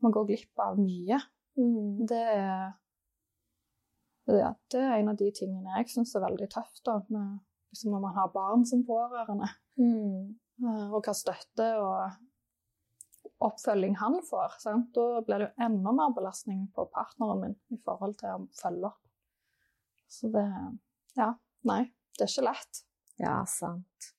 Man 0.00 0.14
går 0.16 0.30
glipp 0.30 0.60
av 0.64 0.78
mye. 0.80 1.18
Mm. 1.60 2.06
Det 2.08 2.20
er, 2.32 2.70
det, 4.30 4.38
det 4.72 4.80
er 4.80 4.94
en 4.94 5.10
av 5.12 5.18
de 5.20 5.28
tingene 5.36 5.74
jeg 5.76 5.90
syns 5.92 6.14
er 6.16 6.24
veldig 6.24 6.48
tøft, 6.54 6.80
da, 6.88 6.94
med, 7.12 7.34
liksom 7.68 7.92
når 7.92 8.04
man 8.06 8.16
har 8.16 8.32
barn 8.32 8.64
som 8.64 8.80
pårørende. 8.88 9.50
Mm. 9.76 10.38
Eh, 10.64 10.86
Og 10.88 11.04
hva 11.04 11.12
støtte 11.12 11.68
og 11.82 12.16
oppfølging 13.44 13.96
han 14.00 14.18
får. 14.26 14.58
Sant? 14.62 14.90
Da 14.96 15.22
blir 15.26 15.42
det 15.42 15.48
jo 15.48 15.66
enda 15.66 15.94
mer 15.96 16.14
belastning 16.16 16.66
på 16.76 16.86
partneren 16.94 17.42
min 17.44 17.56
i 17.74 17.80
forhold 17.84 18.18
til 18.20 18.34
å 18.34 18.46
følge 18.60 18.90
opp. 18.92 19.02
Så 20.10 20.30
det 20.34 20.46
Ja, 21.18 21.32
nei. 21.66 21.82
Det 22.16 22.26
er 22.26 22.32
ikke 22.32 22.48
lett. 22.50 22.82
Ja, 23.20 23.38
sant. 23.48 24.10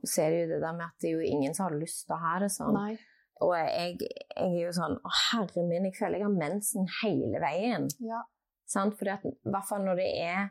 Og 0.00 0.08
så 0.08 0.24
er 0.24 0.32
det 0.32 0.40
jo 0.40 0.48
det 0.54 0.62
der 0.62 0.76
med 0.76 0.86
at 0.86 1.02
det 1.02 1.10
er 1.10 1.18
jo 1.20 1.28
ingen 1.34 1.54
som 1.56 1.68
har 1.68 1.76
lyst 1.78 2.06
til 2.06 2.16
å 2.16 2.22
ha 2.22 2.34
det 2.42 2.50
sånn. 2.52 2.76
Nei. 2.76 2.96
Og 3.44 3.52
jeg, 3.58 3.98
jeg 4.00 4.46
er 4.46 4.60
jo 4.62 4.70
sånn 4.72 4.94
Å, 4.96 5.10
herre 5.30 5.64
min, 5.68 5.88
jeg 5.90 5.96
føler 5.98 6.22
jeg 6.22 6.24
har 6.24 6.36
mensen 6.36 6.86
hele 7.02 7.40
veien. 7.42 7.88
Ja. 8.00 8.22
Sant? 8.68 8.96
Fordi 8.98 9.12
at, 9.12 9.26
I 9.28 9.52
hvert 9.52 9.68
fall 9.68 9.84
når 9.84 10.00
det 10.00 10.08
er 10.24 10.48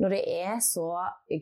når 0.00 0.14
det 0.14 0.20
er 0.32 0.58
så 0.64 0.86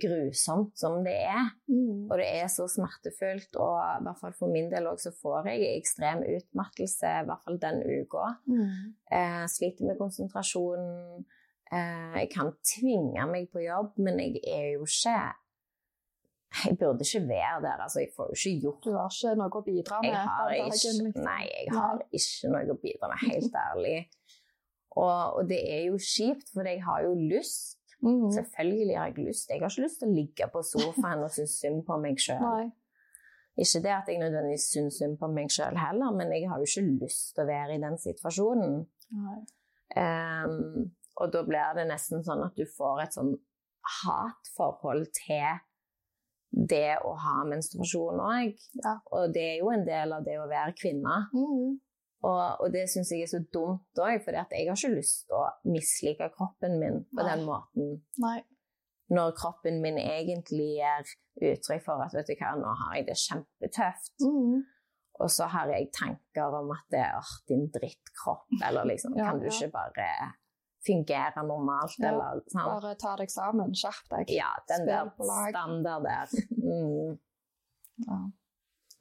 grusomt 0.03 0.73
som 0.79 0.97
det 1.07 1.15
er, 1.31 1.51
Mm. 1.71 2.09
og 2.11 2.19
det 2.19 2.27
er 2.41 2.49
så 2.51 2.67
smertefullt, 2.69 3.55
og 3.57 3.77
i 4.01 4.03
hvert 4.03 4.19
fall 4.21 4.33
for 4.35 4.51
min 4.51 4.71
del 4.73 4.87
også, 4.91 5.13
så 5.13 5.21
får 5.23 5.47
jeg 5.53 5.77
ekstrem 5.79 6.25
utmattelse, 6.27 7.07
i 7.23 7.27
hvert 7.29 7.45
fall 7.45 7.59
den 7.63 7.83
uka. 7.87 8.25
Mm. 8.51 8.95
Eh, 9.13 9.45
sliter 9.47 9.87
med 9.87 9.99
konsentrasjonen. 10.01 11.25
Eh, 11.71 12.19
jeg 12.25 12.31
kan 12.35 12.51
tvinge 12.65 13.27
meg 13.31 13.51
på 13.53 13.63
jobb, 13.63 13.93
men 13.99 14.19
jeg 14.19 14.41
er 14.49 14.73
jo 14.79 14.87
ikke 14.89 15.19
Jeg 16.65 16.79
burde 16.81 17.05
ikke 17.05 17.29
være 17.29 17.61
der. 17.63 17.81
Altså, 17.85 18.01
jeg 18.01 18.09
får 18.17 18.31
jo 18.31 18.37
ikke 18.39 18.61
gjort 18.63 18.85
Du 18.85 18.93
har 18.97 19.11
ikke 19.13 19.35
noe 19.37 19.51
å 19.53 19.65
bidra 19.67 19.99
med? 20.01 20.09
jeg 20.11 20.17
har 20.27 20.51
ikke, 20.51 20.93
liksom. 21.05 21.25
Nei, 21.27 21.43
jeg 21.45 21.75
har 21.77 21.99
ikke 22.11 22.53
noe 22.55 22.73
å 22.73 22.79
bidra 22.83 23.09
med, 23.13 23.19
helt 23.29 23.59
ærlig. 23.69 23.99
Og, 24.97 25.37
og 25.37 25.49
det 25.51 25.59
er 25.75 25.83
jo 25.91 25.99
kjipt, 26.01 26.49
for 26.55 26.65
jeg 26.67 26.81
har 26.83 27.03
jo 27.05 27.13
lyst. 27.15 27.78
Mm. 28.05 28.29
Selvfølgelig 28.31 28.99
har 28.99 29.07
jeg 29.11 29.25
lyst. 29.27 29.49
Jeg 29.51 29.61
har 29.61 29.71
ikke 29.71 29.87
lyst 29.87 30.03
til 30.03 30.09
å 30.09 30.15
ligge 30.15 30.49
på 30.53 30.63
sofaen 30.63 31.25
og 31.25 31.33
synes 31.35 31.57
synd 31.63 31.83
på 31.87 31.99
meg 32.03 32.21
sjøl. 32.23 32.69
Ikke 33.59 33.83
det 33.83 33.95
at 33.95 34.11
jeg 34.11 34.21
nødvendigvis 34.23 34.69
syns 34.71 35.01
synd 35.01 35.17
på 35.19 35.31
meg 35.35 35.51
sjøl 35.51 35.79
heller, 35.79 36.15
men 36.15 36.31
jeg 36.35 36.47
har 36.51 36.63
jo 36.63 36.69
ikke 36.69 36.99
lyst 37.03 37.33
til 37.35 37.43
å 37.43 37.49
være 37.49 37.75
i 37.75 37.83
den 37.83 37.99
situasjonen. 37.99 38.77
Ehm, 39.99 40.93
og 41.19 41.33
da 41.35 41.43
blir 41.47 41.75
det 41.75 41.89
nesten 41.91 42.23
sånn 42.27 42.45
at 42.47 42.55
du 42.59 42.69
får 42.77 43.03
et 43.03 43.19
sånn 43.19 43.35
hatforhold 44.03 45.09
til 45.17 45.59
det 46.71 46.97
å 47.05 47.13
ha 47.19 47.43
menstruasjon 47.49 48.23
òg. 48.23 48.55
Ja. 48.85 48.95
Og 49.17 49.35
det 49.35 49.45
er 49.51 49.59
jo 49.61 49.73
en 49.75 49.85
del 49.89 50.15
av 50.17 50.25
det 50.27 50.39
å 50.41 50.49
være 50.49 50.77
kvinne. 50.79 51.19
Mm. 51.35 51.79
Og, 52.27 52.61
og 52.65 52.73
det 52.75 52.89
syns 52.91 53.13
jeg 53.15 53.23
er 53.23 53.31
så 53.31 53.39
dumt 53.55 54.01
òg, 54.03 54.17
for 54.25 54.35
jeg 54.35 54.43
har 54.43 54.75
ikke 54.75 54.91
lyst 54.97 55.29
til 55.29 55.37
å 55.39 55.45
mislike 55.71 56.31
kroppen 56.35 56.79
min 56.81 57.05
på 57.13 57.23
Nei. 57.23 57.29
den 57.31 57.45
måten. 57.47 57.93
Nei. 58.25 58.41
Når 59.15 59.37
kroppen 59.39 59.79
min 59.85 60.01
egentlig 60.03 60.73
gir 60.81 61.13
uttrykk 61.53 61.85
for 61.85 62.03
at 62.05 62.17
vet 62.17 62.29
du 62.29 62.35
hva, 62.41 62.57
nå 62.59 62.73
har 62.83 62.97
jeg 62.99 63.07
det 63.07 63.17
kjempetøft. 63.23 64.17
Mm. 64.27 64.59
Og 65.19 65.31
så 65.35 65.47
har 65.51 65.71
jeg 65.73 65.89
tanker 65.95 66.59
om 66.59 66.75
at 66.75 66.85
det 66.93 67.01
er 67.07 67.31
din 67.51 67.65
drittkropp, 67.75 68.51
eller 68.67 68.91
liksom 68.91 69.17
Ja, 69.19 69.31
Kan 69.31 69.41
du 69.41 69.47
ja. 69.49 69.55
ikke 69.55 69.73
bare 69.75 70.11
fungere 70.87 71.47
normalt, 71.47 71.97
Ja, 71.99 72.11
eller 72.13 72.43
sånn? 72.51 72.67
Bare 72.67 72.93
ta 73.01 73.15
deg 73.19 73.33
sammen. 73.33 73.73
Skjerp 73.79 74.13
deg. 74.13 74.35
Ja, 74.37 74.51
den 74.71 74.85
Spill 74.85 75.31
der 75.31 75.55
standard 75.55 76.11
der. 76.11 76.37
Mm. 76.69 77.17
Ja. 78.05 78.19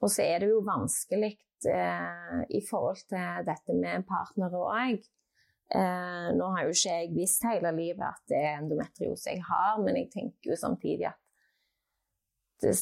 Og 0.00 0.10
så 0.10 0.24
er 0.24 0.40
det 0.42 0.48
jo 0.48 0.62
vanskelig 0.66 1.34
eh, 1.66 2.42
i 2.54 2.60
forhold 2.64 3.00
til 3.10 3.46
dette 3.46 3.74
med 3.74 4.06
partnere 4.08 4.60
òg. 4.62 5.06
Eh, 5.68 6.28
nå 6.38 6.50
har 6.54 6.64
jo 6.64 6.72
ikke 6.72 6.94
jeg 6.94 7.14
visst 7.16 7.44
hele 7.44 7.72
livet 7.76 8.04
at 8.06 8.22
det 8.30 8.38
er 8.40 8.60
endometriose 8.60 9.34
jeg 9.34 9.42
har, 9.44 9.80
men 9.82 9.98
jeg 10.00 10.10
tenker 10.14 10.52
jo 10.52 10.56
samtidig 10.56 11.10
at 11.10 11.20
det, 12.62 12.72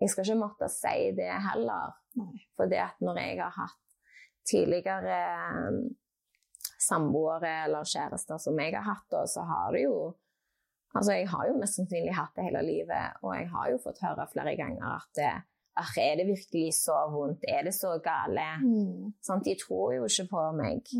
jeg 0.00 0.12
skal 0.12 0.24
ikke 0.24 0.38
måtte 0.40 0.68
si 0.72 1.10
det 1.16 1.32
heller. 1.50 1.96
For 2.56 2.70
det 2.70 2.80
at 2.84 3.02
når 3.04 3.18
jeg 3.20 3.40
har 3.42 3.56
hatt 3.56 3.96
tidligere 4.46 5.16
eh, 5.16 5.80
samboere 6.80 7.64
eller 7.64 7.88
kjærester 7.88 8.38
som 8.40 8.60
jeg 8.60 8.76
har 8.76 8.86
hatt, 8.86 9.08
da, 9.12 9.26
så 9.26 9.44
har 9.48 9.74
det 9.76 9.88
jo 9.88 9.98
Altså, 10.96 11.12
jeg 11.12 11.26
har 11.28 11.48
jo 11.48 11.58
mest 11.60 11.76
sannsynlig 11.76 12.12
hatt 12.16 12.38
det 12.38 12.46
hele 12.46 12.60
livet, 12.64 13.18
og 13.20 13.34
jeg 13.36 13.50
har 13.52 13.66
jo 13.68 13.80
fått 13.82 13.98
høre 14.00 14.24
flere 14.30 14.54
ganger 14.56 14.94
at 14.94 15.10
det, 15.18 15.32
«Ach, 15.34 15.55
er 15.76 16.16
det 16.20 16.26
virkelig 16.30 16.74
så 16.78 16.96
vondt? 17.12 17.44
Er 17.48 17.66
det 17.66 17.74
så 17.76 17.96
gale? 18.02 18.46
Mm. 18.62 19.12
Sånn, 19.24 19.42
De 19.44 19.54
tror 19.60 19.94
jo 19.96 20.08
ikke 20.08 20.28
på 20.30 20.44
meg, 20.56 20.92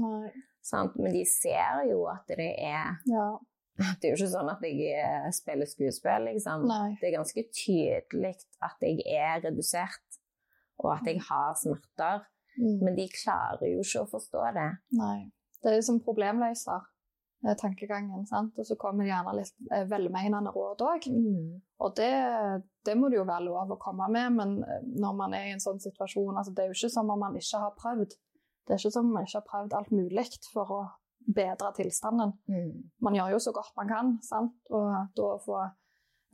Sånn, 0.67 0.91
men 0.99 1.13
de 1.15 1.23
ser 1.31 1.85
jo 1.87 2.01
at 2.11 2.27
det 2.29 2.51
er 2.59 2.97
Ja. 3.07 3.29
Det 3.77 4.09
er 4.09 4.15
jo 4.15 4.17
ikke 4.17 4.33
sånn 4.33 4.49
at 4.49 4.63
jeg 4.65 4.79
eh, 4.97 5.27
spiller 5.37 5.69
skuespill, 5.69 6.31
liksom. 6.31 6.65
Nei. 6.65 6.95
Det 7.01 7.11
er 7.11 7.19
ganske 7.19 7.43
tydelig 7.53 8.33
at 8.65 8.81
jeg 8.81 9.03
er 9.05 9.43
redusert, 9.45 10.17
og 10.81 10.95
at 10.95 11.11
jeg 11.11 11.21
har 11.29 11.53
smerter. 11.61 12.25
Mm. 12.57 12.79
Men 12.81 12.97
de 12.97 13.05
klarer 13.13 13.69
jo 13.69 13.85
ikke 13.85 14.07
å 14.07 14.09
forstå 14.15 14.47
det. 14.57 14.71
Nei. 14.97 15.19
Det 15.61 15.75
er 15.77 15.85
som 15.85 16.01
problemløser, 16.01 16.89
tankegangen. 17.61 18.27
sant? 18.27 18.57
Og 18.59 18.67
så 18.67 18.77
kommer 18.81 19.05
det 19.05 19.13
gjerne 19.13 19.35
litt 19.37 19.73
eh, 19.73 19.87
velmenende 19.91 20.53
råd 20.55 20.85
òg. 20.87 21.09
Og 21.85 21.97
det, 21.99 22.13
det 22.87 22.97
må 22.99 23.11
det 23.13 23.21
jo 23.21 23.27
være 23.29 23.47
lov 23.47 23.75
å 23.75 23.81
komme 23.81 24.09
med, 24.13 24.37
men 24.39 24.55
eh, 24.65 24.85
når 24.97 25.19
man 25.19 25.35
er 25.37 25.49
i 25.49 25.57
en 25.57 25.63
sånn 25.63 25.83
situasjon 25.83 26.37
altså 26.37 26.55
Det 26.55 26.65
er 26.65 26.71
jo 26.73 26.79
ikke 26.79 26.95
som 26.97 27.11
om 27.13 27.21
man 27.21 27.37
ikke 27.37 27.63
har 27.63 27.75
prøvd. 27.79 28.17
Det 28.67 28.75
er 28.75 28.83
ikke 28.83 28.95
som 28.97 29.07
om 29.07 29.19
man 29.19 29.27
ikke 29.29 29.41
har 29.41 29.51
prøvd 29.51 29.77
alt 29.79 29.93
mulig 29.95 30.29
for 30.53 30.79
å 30.79 30.85
bedre 31.27 31.73
tilstanden. 31.75 32.37
Man 33.03 33.17
gjør 33.19 33.35
jo 33.35 33.43
så 33.43 33.53
godt 33.55 33.75
man 33.77 33.91
kan, 33.91 34.15
sant? 34.23 34.55
og 34.71 34.87
da 35.17 35.27
å 35.33 35.41
få 35.43 35.59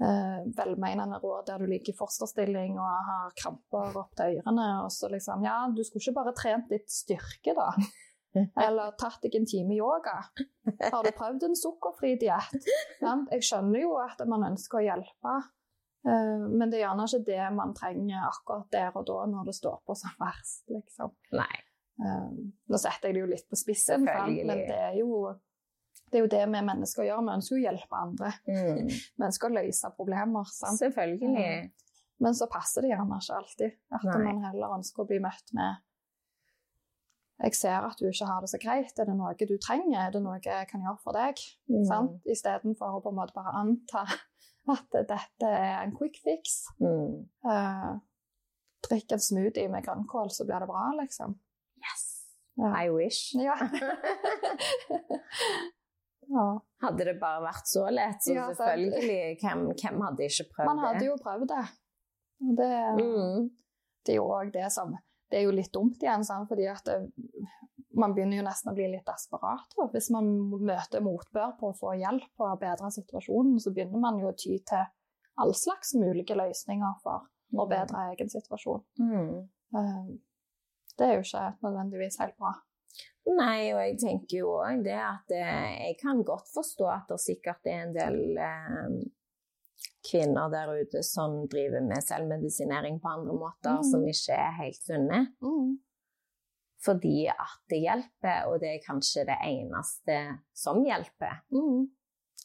eh, 0.04 0.40
velmenende 0.56 1.20
råd 1.22 1.48
der 1.48 1.62
du 1.62 1.70
ligger 1.70 1.94
i 1.94 1.96
fosterstilling 1.96 2.76
og 2.76 3.08
har 3.08 3.32
kramper 3.38 3.96
opp 4.02 4.12
til 4.18 4.38
ørene, 4.40 4.68
og 4.84 4.92
så 4.92 5.10
liksom 5.12 5.44
Ja, 5.46 5.64
du 5.72 5.82
skulle 5.84 6.04
ikke 6.04 6.18
bare 6.20 6.36
trent 6.36 6.72
litt 6.72 6.90
styrke, 6.92 7.56
da? 7.56 7.70
Eller 8.64 8.94
tatt 9.00 9.20
deg 9.24 9.34
en 9.36 9.48
time 9.48 9.76
yoga? 9.76 10.18
Har 10.92 11.02
du 11.04 11.10
prøvd 11.16 11.48
en 11.48 11.58
sukkerfri 11.58 12.14
diett? 12.20 12.70
Jeg 13.02 13.44
skjønner 13.44 13.84
jo 13.84 13.96
at 14.00 14.22
man 14.28 14.46
ønsker 14.52 14.80
å 14.80 14.86
hjelpe, 14.86 15.34
eh, 16.08 16.46
men 16.48 16.72
det 16.72 16.80
er 16.80 16.86
gjerne 16.86 17.08
ikke 17.08 17.26
det 17.28 17.50
man 17.58 17.74
trenger 17.76 18.24
akkurat 18.30 18.70
der 18.72 18.96
og 18.96 19.06
da 19.10 19.20
når 19.34 19.50
det 19.50 19.56
står 19.58 19.82
på 19.86 19.96
som 19.98 20.16
verst, 20.22 20.64
liksom. 20.72 21.14
Nei. 21.36 21.62
Eh, 22.02 22.28
Nå 22.72 22.80
setter 22.80 23.10
jeg 23.10 23.18
det 23.18 23.24
jo 23.24 23.30
litt 23.34 23.48
på 23.50 23.58
spissen, 23.60 24.08
men 24.08 24.48
det 24.48 24.78
er, 24.78 24.96
jo, 25.02 25.28
det 26.08 26.18
er 26.20 26.24
jo 26.24 26.32
det 26.32 26.42
vi 26.48 26.64
mennesker 26.72 27.08
gjør. 27.08 27.22
Vi 27.28 27.36
ønsker 27.36 27.58
å 27.58 27.62
hjelpe 27.66 28.00
andre. 28.00 28.32
Mm. 28.48 28.90
Vi 29.18 29.28
ønsker 29.28 29.50
å 29.52 29.56
løse 29.60 29.92
problemer. 29.98 30.48
Sant? 30.56 30.80
Selvfølgelig. 30.80 31.70
Men 32.22 32.36
så 32.38 32.46
passer 32.50 32.84
det 32.84 32.92
gjerne 32.92 33.18
ikke 33.18 33.38
alltid. 33.38 33.78
At 33.92 34.04
Nei. 34.06 34.18
man 34.24 34.44
heller 34.46 34.76
ønsker 34.78 35.02
å 35.04 35.08
bli 35.10 35.18
møtt 35.22 35.52
med 35.58 35.82
Jeg 37.42 37.56
ser 37.58 37.82
at 37.88 37.98
du 37.98 38.06
ikke 38.06 38.26
har 38.28 38.44
det 38.44 38.52
så 38.52 38.58
greit. 38.62 38.98
Er 39.02 39.08
det 39.08 39.16
noe 39.18 39.32
du 39.34 39.56
trenger? 39.58 39.98
Er 40.06 40.12
det 40.14 40.20
noe 40.22 40.36
jeg 40.38 40.68
kan 40.70 40.84
gjøre 40.84 41.00
for 41.02 41.16
deg? 41.16 41.40
Mm. 41.72 41.82
Sant? 41.88 42.20
Istedenfor 42.30 42.98
å 42.98 43.02
på 43.02 43.10
en 43.10 43.18
måte 43.18 43.34
bare 43.34 43.54
anta 43.58 44.04
at 44.74 44.98
dette 45.10 45.48
er 45.50 45.80
en 45.82 45.94
quick 45.96 46.20
fix. 46.22 46.60
Mm. 46.78 47.24
Uh, 47.42 47.96
drikk 48.86 49.16
en 49.16 49.22
smoothie 49.22 49.66
med 49.72 49.82
grønnkål, 49.86 50.30
så 50.30 50.46
blir 50.46 50.62
det 50.62 50.70
bra, 50.70 50.84
liksom. 51.00 51.34
Yes. 51.82 52.04
Ja. 52.60 52.70
I 52.84 52.90
wish. 52.94 53.32
Ja. 53.42 53.58
ja. 56.32 56.46
Hadde 56.82 57.04
det 57.10 57.16
bare 57.20 57.42
vært 57.44 57.68
så 57.68 57.84
lett, 57.92 58.22
så 58.24 58.34
selvfølgelig. 58.54 59.38
Hvem, 59.42 59.64
hvem 59.82 60.04
hadde 60.06 60.28
ikke 60.28 60.46
prøvd 60.54 60.66
det? 60.66 60.70
Man 60.70 60.84
hadde 60.86 61.04
jo 61.08 61.16
prøvd 61.22 61.48
det. 61.52 61.64
Det, 62.58 62.68
Mm. 62.98 63.50
det 64.06 64.14
er 64.14 64.18
jo 64.18 64.24
òg 64.34 64.48
det 64.54 64.68
som 64.74 64.94
Det 65.32 65.40
er 65.40 65.46
jo 65.46 65.54
litt 65.56 65.72
dumt 65.72 66.02
igjen, 66.04 66.24
sant? 66.28 66.44
fordi 66.50 66.66
at 66.68 66.84
det, 66.84 66.98
man 67.96 68.12
begynner 68.12 68.40
jo 68.40 68.44
nesten 68.44 68.72
å 68.72 68.76
bli 68.76 68.88
litt 68.92 69.06
desperat. 69.08 69.76
Og 69.80 69.92
Hvis 69.94 70.10
man 70.12 70.28
møter 70.60 71.04
motbør 71.04 71.54
på 71.60 71.70
å 71.70 71.76
få 71.78 71.94
hjelp 72.00 72.44
og 72.44 72.58
bedre 72.60 72.90
situasjonen, 72.92 73.56
så 73.60 73.72
begynner 73.72 74.02
man 74.02 74.20
jo 74.20 74.28
å 74.28 74.36
ty 74.36 74.58
til 74.68 74.84
all 75.40 75.54
slags 75.56 75.94
mulige 75.96 76.36
løsninger 76.36 76.98
for 77.04 77.24
å 77.56 77.66
bedre 77.68 78.10
egen 78.12 78.28
situasjon. 78.32 78.84
Mm. 79.00 79.48
Eh, 79.78 80.12
Det 80.92 81.06
er 81.08 81.14
jo 81.16 81.24
ikke 81.24 81.46
nødvendigvis 81.64 82.18
helt 82.20 82.36
bra. 82.36 82.52
Nei, 83.32 83.72
og 83.72 83.80
jeg 83.80 83.96
tenker 84.02 84.42
jo 84.42 84.50
òg 84.58 84.82
det 84.84 84.98
at 85.00 85.32
eh, 85.32 85.88
jeg 85.88 85.96
kan 86.02 86.20
godt 86.26 86.50
forstå 86.52 86.88
at 86.92 87.08
det 87.08 87.20
sikkert 87.22 87.68
er 87.70 87.86
en 87.86 87.94
del 87.96 88.18
eh, 88.36 88.96
kvinner 90.10 90.48
der 90.50 90.72
ute 90.82 91.02
som 91.06 91.46
driver 91.48 91.80
med 91.86 92.02
selvmedisinering 92.02 93.00
på 93.02 93.08
andre 93.08 93.34
måter, 93.38 93.76
Mm. 93.78 93.82
som 93.90 94.04
ikke 94.08 94.32
er 94.34 94.52
helt 94.62 94.82
sunne. 94.82 95.20
Fordi 96.84 97.26
at 97.30 97.58
det 97.70 97.78
hjelper, 97.84 98.46
og 98.50 98.60
det 98.60 98.68
er 98.74 98.86
kanskje 98.86 99.22
det 99.28 99.36
eneste 99.46 100.16
som 100.54 100.82
hjelper. 100.84 101.42
Mm. 101.54 101.86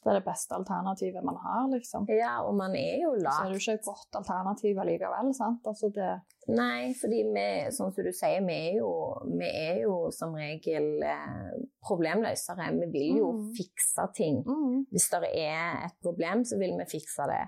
Det 0.08 0.14
er 0.14 0.20
det 0.22 0.26
beste 0.30 0.56
alternativet 0.56 1.24
man 1.28 1.36
har, 1.44 1.66
liksom. 1.74 2.06
Ja, 2.16 2.38
og 2.48 2.54
man 2.56 2.76
er 2.80 3.02
jo 3.02 3.10
Så 3.20 3.28
er 3.28 3.50
det 3.52 3.58
jo 3.58 3.60
ikke 3.60 3.74
et 3.82 3.88
godt 3.90 4.16
alternativ 4.22 4.80
allikevel, 4.80 5.34
sant. 5.36 5.66
Altså 5.68 5.90
det 5.92 6.12
Nei, 6.48 6.94
fordi 6.96 7.18
vi, 7.36 7.44
sånn 7.76 7.92
som 7.92 8.06
du 8.08 8.14
sier, 8.16 8.40
vi 8.48 8.56
er 8.70 8.78
jo, 8.80 8.92
vi 9.36 9.50
er 9.52 9.82
jo 9.82 9.98
som 10.16 10.32
regel 10.40 11.04
eh, 11.04 11.58
problemløsere. 11.84 12.70
Vi 12.80 12.88
vil 12.94 13.18
jo 13.20 13.32
Mm. 13.34 13.52
fikse 13.58 14.06
ting. 14.16 14.38
mm. 14.48 14.86
Hvis 14.92 15.10
det 15.12 15.30
er 15.36 15.86
et 15.88 15.98
problem, 16.02 16.46
så 16.48 16.58
vil 16.58 16.78
vi 16.80 16.86
fikse 16.88 17.28
det. 17.28 17.44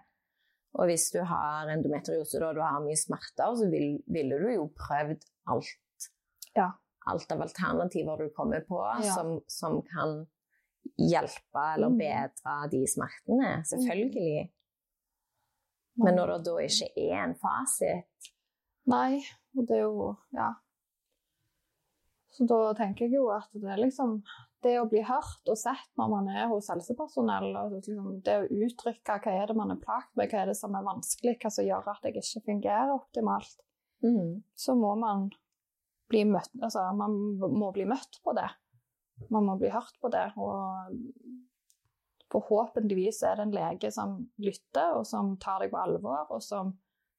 Og 0.76 0.86
hvis 0.92 1.08
du 1.16 1.22
har 1.24 1.72
endometriose 1.72 2.44
og 2.46 2.56
du 2.56 2.62
har 2.62 2.84
mye 2.84 3.00
smerter, 3.00 3.56
så 3.58 3.70
vil, 3.72 4.04
ville 4.08 4.36
du 4.44 4.50
jo 4.54 4.68
prøvd 4.76 5.24
alt. 5.48 6.10
Ja. 6.56 6.68
Alt 7.08 7.32
av 7.32 7.42
alternativer 7.42 8.18
du 8.20 8.30
kommer 8.36 8.60
på 8.68 8.84
Ja. 8.84 9.16
som, 9.16 9.40
som 9.48 9.82
kan 9.82 10.28
hjelpe 11.00 11.66
eller 11.74 11.90
Mm. 11.90 11.98
bedre 11.98 12.56
de 12.72 12.82
smertene. 12.88 13.52
Selvfølgelig. 13.66 14.50
Men 16.00 16.16
når 16.16 16.28
det 16.34 16.46
da 16.46 16.58
ikke 16.64 16.90
er 16.96 17.24
en 17.24 17.36
fasit 17.36 18.06
Nei, 18.90 19.22
og 19.58 19.68
det 19.68 19.78
er 19.78 19.82
jo 19.82 20.16
Ja. 20.34 20.54
Så 22.32 22.48
da 22.48 22.74
tenker 22.74 23.06
jeg 23.06 23.14
jo 23.14 23.30
at 23.30 23.50
det 23.54 23.70
er 23.70 23.78
liksom 23.78 24.22
det 24.64 24.76
å 24.80 24.88
bli 24.90 25.02
hørt 25.02 25.50
og 25.52 25.58
sett 25.58 25.90
når 25.98 26.10
man 26.10 26.30
er 26.30 26.48
hos 26.52 26.70
helsepersonell, 26.72 27.52
liksom 27.74 28.22
det 28.24 28.36
å 28.40 28.48
uttrykke 28.48 29.20
hva 29.24 29.34
er 29.34 29.48
det 29.48 29.56
man 29.56 29.72
er 29.72 29.80
plaget 29.84 30.16
med, 30.16 30.30
hva 30.32 30.42
er 30.42 30.52
det 30.52 30.56
som 30.60 30.76
er 30.76 30.88
vanskelig, 30.88 31.38
hva 31.40 31.52
som 31.52 31.68
gjør 31.68 31.88
at 31.94 32.08
jeg 32.08 32.16
ikke 32.20 32.46
fungerer 32.46 32.94
optimalt, 32.94 33.60
mm. 34.04 34.44
så 34.56 34.76
må 34.76 34.96
man 35.00 35.30
bli 36.10 36.26
møtt 36.26 36.52
Altså, 36.62 36.84
man 36.98 37.16
må 37.40 37.72
bli 37.76 37.86
møtt 37.86 38.20
på 38.24 38.34
det. 38.38 38.50
Man 39.30 39.48
må 39.48 39.58
bli 39.60 39.72
hørt 39.74 39.96
på 40.02 40.12
det. 40.14 40.28
Og 40.40 40.94
forhåpentligvis 42.32 43.24
er 43.26 43.40
det 43.40 43.48
en 43.48 43.56
lege 43.56 43.92
som 43.92 44.20
lytter, 44.42 44.96
og 44.98 45.08
som 45.10 45.36
tar 45.42 45.64
deg 45.64 45.74
på 45.74 45.82
alvor, 45.82 46.30
og 46.30 46.44
som 46.46 46.76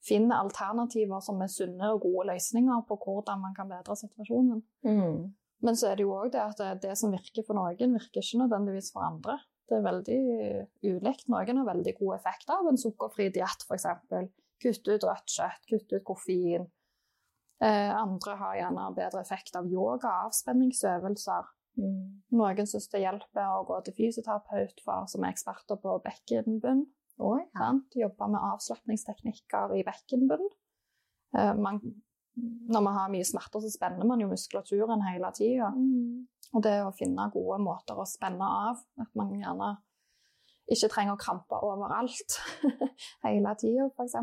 finner 0.06 0.40
alternativer 0.40 1.20
som 1.24 1.42
er 1.44 1.52
sunne 1.52 1.92
og 1.92 2.04
gode 2.06 2.30
løsninger 2.30 2.86
på 2.88 2.96
hvordan 3.04 3.42
man 3.42 3.54
kan 3.56 3.68
bedre 3.68 3.96
situasjonen. 4.00 4.62
Mm. 4.86 5.30
Men 5.60 5.76
så 5.76 5.90
er 5.90 5.98
det 5.98 6.06
jo 6.06 6.16
òg 6.16 6.32
det 6.32 6.40
at 6.40 6.82
det, 6.82 6.96
som 6.96 7.12
virker 7.12 7.44
for 7.44 7.58
noen, 7.58 7.98
virker 7.98 8.24
ikke 8.24 8.40
nødvendigvis 8.40 8.92
for 8.94 9.04
andre. 9.04 9.36
Det 9.68 9.76
er 9.76 9.84
veldig 9.86 10.20
ulikt. 10.88 11.28
Noen 11.30 11.60
har 11.60 11.68
veldig 11.68 11.94
god 12.00 12.16
effekt 12.16 12.50
av 12.50 12.66
en 12.66 12.80
sukkerfri 12.80 13.28
diett, 13.34 13.66
f.eks. 13.68 13.86
Kutte 14.60 14.96
ut 14.96 15.06
rødt 15.06 15.34
kjøtt, 15.36 15.66
kutte 15.68 16.00
ut 16.00 16.06
koffein. 16.08 16.66
Eh, 17.60 17.92
andre 17.92 18.34
har 18.40 18.56
gjerne 18.56 18.88
bedre 18.96 19.20
effekt 19.20 19.56
av 19.56 19.68
yoga, 19.68 20.14
avspenningsøvelser. 20.26 21.48
Mm. 21.80 22.22
Noen 22.36 22.68
syns 22.68 22.88
det 22.92 23.02
hjelper 23.02 23.54
å 23.56 23.64
gå 23.68 23.80
til 23.86 23.96
fysioterapeut 23.96 24.82
for, 24.84 25.08
som 25.10 25.24
er 25.24 25.34
eksperter 25.34 25.80
på 25.80 25.96
bekkenbunn. 26.04 26.84
Oh, 27.20 27.40
ja. 27.40 27.72
Jobbe 28.00 28.30
med 28.32 28.44
avslapningsteknikker 28.54 29.74
i 29.76 29.84
bekkenbunn. 29.84 30.46
Eh, 31.36 31.52
man, 31.58 31.80
når 32.70 32.84
man 32.86 32.96
har 32.96 33.12
mye 33.12 33.26
smerter, 33.28 33.60
så 33.64 33.72
spenner 33.72 34.08
man 34.08 34.22
jo 34.22 34.30
muskulaturen 34.30 35.04
hele 35.08 35.32
tida. 35.36 35.72
Mm. 35.76 36.26
Og 36.54 36.64
det 36.64 36.78
å 36.82 36.94
finne 36.96 37.28
gode 37.34 37.60
måter 37.62 37.98
å 37.98 38.08
spenne 38.08 38.46
av, 38.46 38.80
at 39.02 39.12
man 39.18 39.34
gjerne 39.36 39.74
ikke 40.70 40.88
trenger 40.92 41.16
å 41.16 41.20
krampe 41.20 41.59
overalt 41.66 42.37
hele 43.24 43.54
tida, 43.59 43.88
f.eks. 43.90 44.16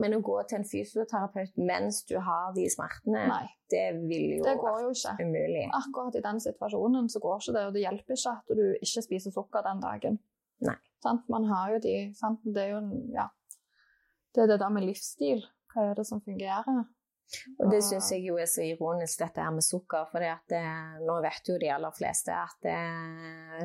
Men 0.00 0.16
å 0.16 0.22
gå 0.24 0.38
til 0.48 0.60
en 0.60 0.68
fysioterapeut 0.68 1.58
mens 1.60 2.02
du 2.08 2.16
har 2.22 2.54
de 2.56 2.64
smertene, 2.72 3.26
Nei, 3.28 3.44
det 3.72 3.84
vil 4.00 4.38
jo 4.38 4.46
det 4.46 4.56
går 4.60 4.80
jo 4.86 4.94
ikke. 4.94 5.14
umulig. 5.20 5.66
Akkurat 5.76 6.16
i 6.16 6.24
den 6.24 6.40
situasjonen 6.44 7.10
så 7.12 7.22
går 7.24 7.42
ikke 7.42 7.56
det, 7.58 7.66
og 7.68 7.76
det 7.76 7.84
hjelper 7.84 8.18
ikke 8.18 8.34
at 8.38 8.56
du 8.56 8.64
ikke 8.78 9.04
spiser 9.08 9.36
sukker 9.36 9.68
den 9.68 9.84
dagen. 9.84 10.18
Nei. 10.64 10.78
Sant? 11.02 11.28
Man 11.32 11.48
har 11.50 11.74
jo 11.74 11.82
de 11.82 11.96
sant? 12.16 12.42
Det 12.46 12.66
er 12.68 12.74
jo 12.76 12.82
ja. 13.12 13.28
Det 14.32 14.44
er 14.44 14.52
det 14.54 14.60
der 14.62 14.72
med 14.72 14.86
livsstil. 14.86 15.42
Hva 15.72 15.90
er 15.90 15.96
det 15.98 16.06
som 16.08 16.22
fungerer? 16.24 16.84
Og 17.58 17.70
det 17.72 17.80
syns 17.84 18.10
jeg 18.12 18.26
jo 18.26 18.36
er 18.40 18.48
så 18.50 18.64
ironisk, 18.64 19.20
dette 19.22 19.44
her 19.44 19.52
med 19.54 19.64
sukker. 19.64 20.08
For 20.12 20.24
nå 21.04 21.16
vet 21.24 21.48
jo 21.48 21.56
de 21.60 21.70
aller 21.72 21.94
fleste 21.96 22.34
at 22.36 22.68
eh, 22.68 23.64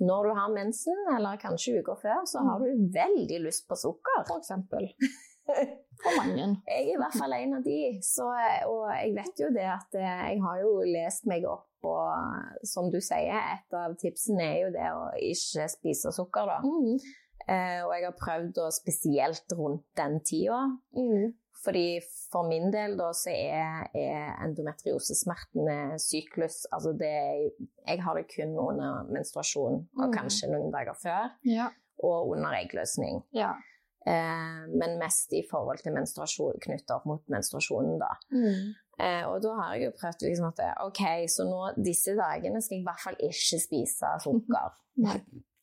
når 0.00 0.28
du 0.28 0.34
har 0.38 0.52
mensen, 0.54 0.98
eller 1.16 1.40
kanskje 1.40 1.80
uker 1.80 1.98
før, 2.02 2.22
så 2.28 2.42
har 2.46 2.62
du 2.62 2.90
veldig 2.94 3.40
lyst 3.44 3.66
på 3.68 3.78
sukker. 3.78 4.22
For 4.28 4.38
eksempel. 4.42 4.90
For 6.02 6.14
mange. 6.20 6.44
Jeg 6.68 6.82
er 6.84 6.90
i 6.92 6.98
hvert 7.00 7.16
fall 7.18 7.34
en 7.38 7.56
av 7.56 7.62
de. 7.64 7.78
Så, 8.04 8.26
og 8.68 8.82
jeg 8.92 9.14
vet 9.16 9.40
jo 9.42 9.48
det 9.54 9.64
at 9.72 9.96
eh, 9.98 10.26
jeg 10.34 10.42
har 10.44 10.60
jo 10.62 10.74
lest 10.86 11.24
meg 11.30 11.46
opp, 11.48 11.66
og 11.88 12.66
som 12.68 12.90
du 12.92 13.00
sier, 13.02 13.32
et 13.56 13.78
av 13.78 13.96
tipsene 13.98 14.44
er 14.44 14.60
jo 14.66 14.74
det 14.74 14.90
å 14.94 15.08
ikke 15.30 15.66
spise 15.72 16.12
sukker, 16.14 16.52
da. 16.52 16.60
Eh, 17.48 17.80
og 17.86 17.94
jeg 17.96 18.04
har 18.04 18.16
prøvd 18.20 18.60
å 18.60 18.68
spesielt 18.74 19.56
rundt 19.56 19.86
den 19.98 20.18
tida. 20.26 20.66
Fordi 21.64 21.98
for 22.32 22.46
min 22.48 22.70
del 22.72 22.96
da 22.98 23.08
så 23.12 23.30
er, 23.34 23.88
er 23.98 24.36
endometriosesmertene 24.44 25.98
syklus 25.98 26.66
Altså 26.72 26.92
det 26.98 27.10
Jeg 27.88 28.02
har 28.04 28.14
det 28.14 28.26
kun 28.34 28.52
under 28.58 29.02
menstruasjon, 29.12 29.88
og 29.98 30.08
Mm. 30.08 30.12
kanskje 30.14 30.50
noen 30.52 30.70
dager 30.72 30.94
før, 31.02 31.30
Ja. 31.44 31.68
og 32.04 32.28
under 32.30 32.50
eggløsning. 32.62 33.22
ja. 33.34 33.52
Eh, 34.06 34.66
men 34.80 34.98
mest 34.98 35.32
i 35.32 35.42
forhold 35.50 35.78
til 35.82 35.92
menstruasjon, 35.92 36.60
knyttet 36.62 36.90
opp 36.94 37.04
mot 37.06 37.22
menstruasjonen, 37.28 37.98
da. 37.98 38.14
Eh, 39.00 39.24
og 39.28 39.42
da 39.42 39.52
har 39.54 39.74
jeg 39.74 39.84
jo 39.84 39.90
prøvd 40.00 40.22
liksom 40.22 40.46
at 40.48 40.60
OK, 40.86 41.02
så 41.28 41.44
nå 41.44 41.84
disse 41.84 42.14
dagene 42.16 42.62
skal 42.62 42.76
jeg 42.76 42.80
i 42.82 42.86
hvert 42.86 43.00
fall 43.04 43.16
ikke 43.20 43.60
spise 43.60 44.06
sukker. 44.24 44.72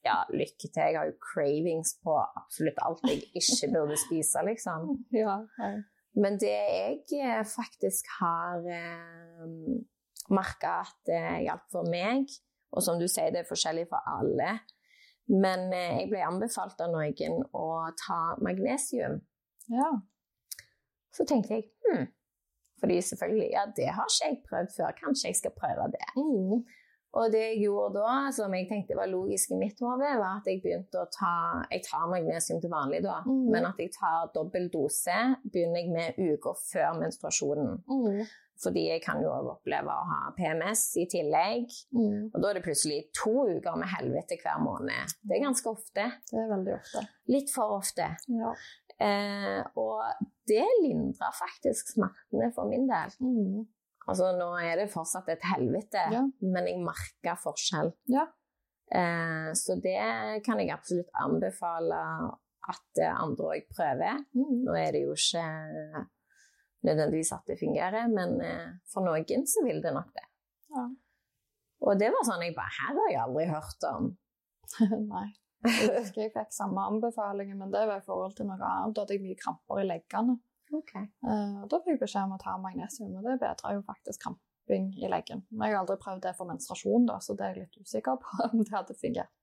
Ja, 0.05 0.21
lykke 0.29 0.69
til. 0.69 0.81
Jeg 0.81 0.97
har 0.99 1.09
jo 1.09 1.17
cravings 1.23 1.95
på 2.05 2.13
absolutt 2.21 2.79
alt 2.85 3.03
jeg 3.09 3.23
ikke 3.33 3.71
burde 3.73 3.97
spise, 3.99 4.43
liksom. 4.45 4.91
Ja. 5.23 5.39
ja. 5.59 5.73
Men 6.15 6.37
det 6.39 6.53
jeg 6.53 7.01
eh, 7.19 7.41
faktisk 7.43 8.07
har 8.21 8.63
eh, 8.71 9.47
merka 10.31 10.77
at 10.85 10.95
det 11.09 11.23
hjalp 11.47 11.65
for 11.73 11.89
meg, 11.91 12.29
og 12.71 12.83
som 12.85 13.01
du 13.01 13.07
sier, 13.11 13.33
det 13.35 13.43
er 13.43 13.49
forskjellig 13.49 13.87
for 13.89 13.99
alle, 14.13 14.53
men 15.27 15.67
eh, 15.75 15.97
jeg 15.99 16.11
ble 16.13 16.23
anbefalt 16.23 16.79
av 16.85 16.93
noen 16.93 17.41
å 17.51 17.67
ta 17.99 18.19
magnesium. 18.45 19.19
ja. 19.73 19.95
Så 21.15 21.23
tenkte 21.23 21.55
jeg 21.55 21.69
hm, 21.85 22.07
fordi 22.83 22.97
selvfølgelig, 23.01 23.45
ja, 23.53 23.61
det 23.75 23.85
har 23.95 24.09
ikke 24.11 24.27
jeg 24.27 24.41
prøvd 24.49 24.73
før, 24.77 24.95
kanskje 24.99 25.29
jeg 25.29 25.37
skal 25.39 25.53
prøve 25.55 25.85
det. 25.93 26.07
Og 27.15 27.31
det 27.31 27.41
jeg 27.45 27.61
gjorde 27.63 27.93
da, 28.01 28.15
som 28.35 28.53
jeg 28.53 28.67
tenkte 28.67 28.95
var 28.99 29.07
logisk 29.07 29.51
i 29.55 29.59
mitt 29.61 29.79
hode, 29.79 30.03
var 30.19 30.41
at 30.41 30.47
jeg 30.51 30.59
begynte 30.63 30.99
å 30.99 31.05
ta 31.15 31.63
Jeg 31.71 31.83
tar 31.87 32.09
magnesium 32.11 32.59
til 32.61 32.69
vanlig, 32.73 33.01
da, 33.05 33.21
Mm. 33.25 33.45
men 33.51 33.65
at 33.65 33.77
jeg 33.79 33.91
tar 33.95 34.31
dobbel 34.35 34.69
dose 34.69 35.15
begynner 35.47 35.79
jeg 35.79 35.91
med 35.95 36.19
uker 36.33 36.53
før 36.71 36.99
menstruasjonen. 36.99 37.79
Fordi 38.63 38.85
jeg 38.87 39.01
kan 39.03 39.21
jo 39.21 39.29
oppleve 39.51 39.91
å 39.91 40.05
ha 40.11 40.31
PMS 40.37 40.83
i 40.97 41.05
tillegg. 41.11 41.65
Og 42.33 42.41
da 42.41 42.49
er 42.49 42.53
det 42.59 42.63
plutselig 42.63 43.01
to 43.13 43.33
uker 43.51 43.75
med 43.75 43.87
helvete 43.97 44.37
hver 44.41 44.59
måned. 44.63 45.11
Det 45.27 45.35
er 45.37 45.43
ganske 45.43 45.67
ofte. 45.69 46.05
Det 46.31 46.39
er 46.39 46.47
veldig 46.51 46.73
ofte. 46.77 47.03
Litt 47.27 47.51
for 47.51 47.75
ofte. 47.79 48.07
Ja. 48.31 48.53
Eh, 48.97 49.61
og 49.75 50.03
det 50.47 50.63
lindrer 50.83 51.33
faktisk 51.35 51.91
smertene 51.97 52.53
for 52.55 52.69
min 52.71 52.87
del. 52.87 53.11
Altså, 54.07 54.31
nå 54.37 54.51
er 54.61 54.75
det 54.83 54.91
fortsatt 54.93 55.29
et 55.33 55.45
helvete, 55.49 56.01
Ja. 56.13 56.21
men 56.41 56.67
jeg 56.69 56.81
merker 56.85 57.37
forskjell. 57.41 57.93
Ja. 58.13 58.27
Eh, 58.93 59.49
så 59.57 59.79
det 59.81 60.43
kan 60.45 60.59
jeg 60.61 60.69
absolutt 60.75 61.09
anbefale 61.17 62.01
at 62.69 63.01
andre 63.05 63.45
òg 63.55 63.65
prøver. 63.73 64.19
Nå 64.35 64.75
er 64.77 64.91
det 64.93 65.01
jo 65.07 65.15
ikke 65.17 65.45
nødvendigvis 66.85 67.31
at 67.33 67.45
det 67.49 67.57
fungerer, 67.59 68.07
men 68.11 68.37
eh, 68.45 68.67
for 68.93 69.05
noen 69.05 69.45
så 69.49 69.63
vil 69.65 69.81
det 69.81 69.93
nok 69.95 70.11
det. 70.13 70.27
Ja. 70.75 70.85
Og 71.85 71.99
det 71.99 72.11
var 72.13 72.25
sånn 72.27 72.43
jeg 72.45 72.55
bare 72.55 72.71
Her 72.79 72.93
har 72.99 73.09
jeg 73.11 73.21
aldri 73.25 73.47
hørt 73.49 73.87
om. 73.89 74.11
Nei. 75.13 75.27
Jeg 75.65 75.93
husker 75.97 76.21
jeg 76.27 76.33
fikk 76.35 76.51
samme 76.53 76.83
anbefalinger, 76.91 77.57
men 77.57 77.71
det 77.73 77.87
var 77.89 78.01
i 78.01 78.05
forhold 78.05 78.35
til 78.37 78.45
noe 78.45 78.61
annet. 78.61 78.93
Da 78.95 79.01
hadde 79.01 79.15
jeg 79.17 79.23
mye 79.25 79.39
kramper 79.39 79.81
i 79.81 79.85
leggene. 79.89 80.35
Okay. 80.79 81.07
Eh, 81.27 81.55
og 81.63 81.69
da 81.71 81.79
fikk 81.83 81.95
jeg 81.95 82.03
beskjed 82.03 82.27
om 82.27 82.35
å 82.35 82.41
ta 82.41 82.57
magnesium, 82.61 83.15
og 83.19 83.27
det 83.27 83.39
bedra 83.43 83.73
jo 83.75 83.85
faktisk 83.87 84.25
kramping 84.25 84.91
i 84.99 85.09
leggen. 85.11 85.45
Men 85.51 85.69
jeg 85.69 85.77
har 85.77 85.83
aldri 85.83 85.97
prøvd 86.01 86.23
det 86.27 86.35
for 86.37 86.49
menstruasjon, 86.49 87.07
da, 87.09 87.19
så 87.23 87.37
det 87.37 87.47
er 87.47 87.55
jeg 87.55 87.65
litt 87.65 87.81
usikker 87.85 88.21
på 88.21 88.37
om 88.49 88.61
det 88.63 88.75
hadde 88.75 88.97
fungert. 88.99 89.33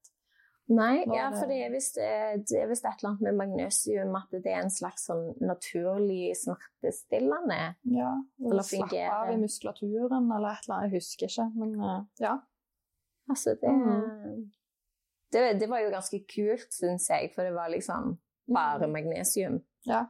Nei, 0.71 1.03
ja, 1.11 1.27
for 1.35 1.51
det 1.51 1.59
er 1.67 1.73
visst 1.75 1.99
et 1.99 2.53
eller 2.55 3.09
annet 3.09 3.25
med 3.27 3.37
magnesium, 3.41 4.15
at 4.17 4.31
det 4.31 4.53
er 4.53 4.63
en 4.63 4.71
slags 4.73 5.09
sånn 5.09 5.33
naturlig 5.43 6.37
smertestillende. 6.39 7.59
Ja, 7.93 8.13
Eller 8.47 8.67
Slappe 8.67 9.03
av 9.11 9.33
i 9.35 9.41
muskulaturen 9.43 10.31
eller 10.31 10.55
et 10.55 10.69
eller 10.69 10.77
annet. 10.77 10.87
Jeg 10.87 11.03
husker 11.03 11.33
ikke, 11.33 11.49
men 11.59 11.75
eh, 11.83 12.01
ja. 12.23 12.37
Altså, 13.31 13.57
det, 13.59 13.75
mm. 13.75 14.39
det, 15.35 15.45
det 15.61 15.69
var 15.71 15.83
jo 15.83 15.93
ganske 15.93 16.23
kult, 16.31 16.71
syns 16.75 17.11
jeg, 17.11 17.33
for 17.35 17.47
det 17.47 17.57
var 17.59 17.73
liksom 17.75 18.17
bare 18.55 18.89
magnesium. 18.91 19.61
Ja. 19.89 20.07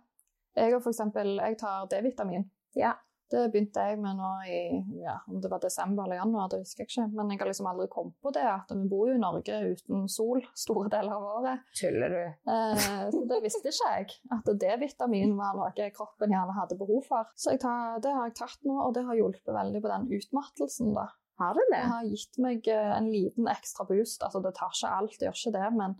Jeg 0.58 0.76
for 0.82 0.92
eksempel, 0.92 1.36
jeg 1.38 1.58
tar 1.62 1.88
D-vitamin. 1.90 2.46
Ja. 2.78 2.96
Det 3.32 3.46
begynte 3.48 3.80
jeg 3.80 3.96
med 3.96 4.18
nå 4.18 4.30
i 4.44 4.58
ja, 5.00 5.14
om 5.30 5.38
det 5.40 5.48
var 5.48 5.62
desember 5.62 6.04
eller 6.04 6.18
januar, 6.18 6.50
det 6.52 6.58
husker 6.60 6.84
jeg 6.84 6.90
ikke. 6.90 7.04
Men 7.16 7.30
jeg 7.32 7.40
har 7.40 7.48
liksom 7.48 7.68
aldri 7.70 7.86
kommet 7.92 8.18
på 8.20 8.32
det, 8.36 8.42
at 8.44 8.74
vi 8.76 8.88
bor 8.90 9.08
jo 9.08 9.14
i 9.16 9.22
Norge 9.22 9.60
uten 9.72 10.04
sol 10.12 10.42
store 10.64 10.90
deler 10.92 11.14
av 11.16 11.28
året. 11.38 11.62
Tuller 11.78 12.12
du? 12.12 12.20
Eh, 12.52 13.06
så 13.14 13.22
det 13.30 13.38
visste 13.44 13.72
ikke 13.72 13.94
jeg, 13.94 14.18
at 14.36 14.52
D-vitamin 14.64 15.32
var 15.38 15.56
noe 15.56 15.88
kroppen 15.96 16.34
gjerne 16.34 16.58
hadde 16.58 16.76
behov 16.82 17.06
for. 17.08 17.32
Så 17.32 17.56
tar, 17.62 18.02
det 18.04 18.12
har 18.12 18.28
jeg 18.28 18.36
tatt 18.42 18.68
nå, 18.68 18.76
og 18.84 18.92
det 18.98 19.06
har 19.08 19.16
hjulpet 19.16 19.56
veldig 19.56 19.80
på 19.80 19.92
den 19.94 20.08
utmattelsen. 20.18 20.92
da. 20.98 21.08
Har 21.40 21.56
det 21.56 21.64
det? 21.70 21.78
Det 21.78 21.92
har 21.94 22.10
gitt 22.10 22.42
meg 22.44 22.68
eh, 22.68 22.90
en 22.98 23.08
liten 23.08 23.48
ekstra 23.48 23.88
boost. 23.88 24.20
Altså, 24.20 24.44
det 24.44 24.52
tar 24.58 24.76
ikke 24.76 24.92
alt, 24.98 25.16
det 25.16 25.30
gjør 25.30 25.40
ikke 25.40 25.56
det, 25.56 25.70
men 25.80 25.96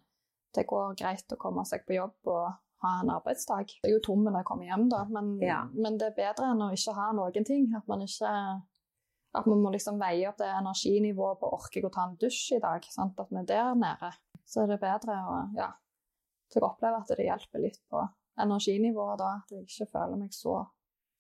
det 0.53 0.69
går 0.69 1.01
greit 1.01 1.33
å 1.33 1.41
komme 1.41 1.65
seg 1.65 1.89
på 1.89 1.97
jobb 1.97 2.29
og 2.29 2.53
ha 2.83 2.93
en 3.03 3.11
arbeidsdag. 3.15 3.73
Jeg 3.83 3.91
er 3.91 3.95
jo 3.97 4.03
tom 4.05 4.25
når 4.27 4.41
jeg 4.41 4.49
kommer 4.51 4.69
hjem, 4.69 4.89
da, 4.91 5.05
men, 5.11 5.33
Ja. 5.43 5.63
men 5.73 5.99
det 5.99 6.11
er 6.11 6.19
bedre 6.19 6.51
enn 6.53 6.63
å 6.67 6.73
ikke 6.75 6.95
ha 6.97 7.09
noen 7.17 7.45
ting. 7.49 7.69
At 7.77 7.89
man 7.89 8.03
ikke 8.05 8.33
at 9.35 9.47
man 9.49 9.63
må 9.65 9.71
liksom 9.73 10.01
veie 10.01 10.27
opp 10.29 10.37
det 10.43 10.49
energinivået 10.53 11.39
på 11.41 11.49
orker 11.57 11.81
jeg 11.81 11.89
å 11.89 11.93
ta 11.95 12.03
en 12.05 12.19
dusj 12.21 12.57
i 12.59 12.61
dag. 12.61 12.85
Sant? 12.93 13.19
At 13.19 13.31
vi 13.31 13.41
er 13.41 13.47
der 13.49 13.75
nede. 13.81 14.11
Så 14.45 14.65
er 14.65 14.75
det 14.75 14.81
bedre 14.83 15.17
å 15.25 15.39
ja. 15.57 15.71
Så 16.53 16.61
jeg 16.61 16.67
opplever 16.69 17.01
at 17.01 17.09
det 17.17 17.25
hjelper 17.25 17.63
litt 17.65 17.79
på 17.89 18.03
energinivået 18.43 19.19
da, 19.23 19.31
at 19.41 19.55
jeg 19.55 19.65
ikke 19.65 19.89
føler 19.95 20.21
meg 20.21 20.35
så 20.37 20.59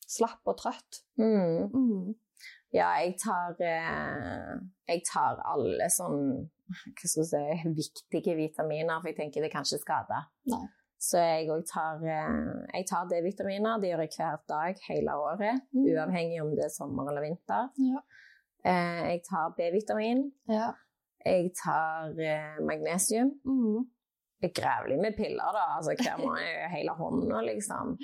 slapp 0.04 0.50
og 0.50 0.58
trøtt. 0.60 1.00
Mm. 1.16 1.72
Mm. 1.72 2.10
Ja, 2.72 2.90
jeg 3.00 3.16
tar, 3.20 3.56
eh, 3.64 4.58
jeg 4.88 5.02
tar 5.08 5.40
alle 5.44 5.88
sånn 5.92 6.50
hva 6.72 7.08
skal 7.08 7.22
jeg 7.22 7.30
si, 7.32 7.72
viktige 7.80 8.36
vitaminer, 8.36 9.00
for 9.00 9.08
jeg 9.10 9.18
tenker 9.18 9.44
det 9.44 9.52
kan 9.52 9.64
ikke 9.64 9.80
skade. 9.80 10.20
Nei. 10.52 10.64
Så 11.02 11.18
jeg 11.18 11.48
òg 11.50 11.64
tar, 11.66 11.98
eh, 12.06 12.82
tar 12.86 13.08
D-vitaminer. 13.10 13.80
Det 13.82 13.88
gjør 13.90 14.02
jeg 14.04 14.12
hver 14.16 14.36
dag 14.48 14.76
hele 14.88 15.14
året, 15.18 15.60
Mm. 15.74 15.86
uavhengig 15.90 16.42
om 16.42 16.50
det 16.54 16.64
er 16.64 16.70
sommer 16.76 17.08
eller 17.10 17.22
vinter. 17.26 17.70
Ja. 17.78 17.98
Eh, 18.64 19.00
jeg 19.10 19.22
tar 19.30 19.48
B-vitamin. 19.56 20.30
Ja. 20.48 20.68
Jeg 21.26 21.50
tar 21.64 22.14
eh, 22.18 22.60
magnesium. 22.62 23.32
Mm. 23.44 23.82
Jeg 24.42 24.54
graver 24.54 24.88
litt 24.90 25.00
med 25.02 25.16
piller, 25.16 25.50
da. 25.54 25.64
Altså, 25.76 25.94
hver 25.98 26.18
måned 26.18 26.70
hele 26.76 26.94
hånda, 26.98 27.40
liksom. 27.50 27.96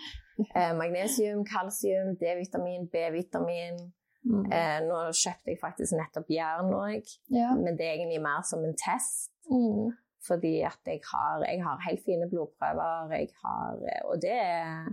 Magnesium, 0.78 1.44
kalsium, 1.44 2.16
D-vitamin, 2.20 2.88
B-vitamin. 2.92 3.78
Mm. 4.24 4.44
Nå 4.88 4.98
kjøpte 5.14 5.50
jeg 5.50 5.58
faktisk 5.62 5.92
nettopp 5.98 6.28
jern 6.30 6.70
òg, 6.74 7.02
Ja. 7.30 7.54
men 7.54 7.76
det 7.76 7.86
er 7.86 7.94
egentlig 7.98 8.22
mer 8.22 8.42
som 8.42 8.62
en 8.64 8.74
test. 8.74 9.30
Mm. 9.50 9.90
Fordi 10.28 10.54
at 10.68 10.88
jeg 10.88 11.02
har, 11.08 11.44
jeg 11.48 11.62
har 11.64 11.84
helt 11.86 12.04
fine 12.04 12.28
blodprøver, 12.30 13.12
jeg 13.16 13.30
har 13.42 13.84
Og 14.10 14.20
det 14.22 14.34
er, 14.36 14.88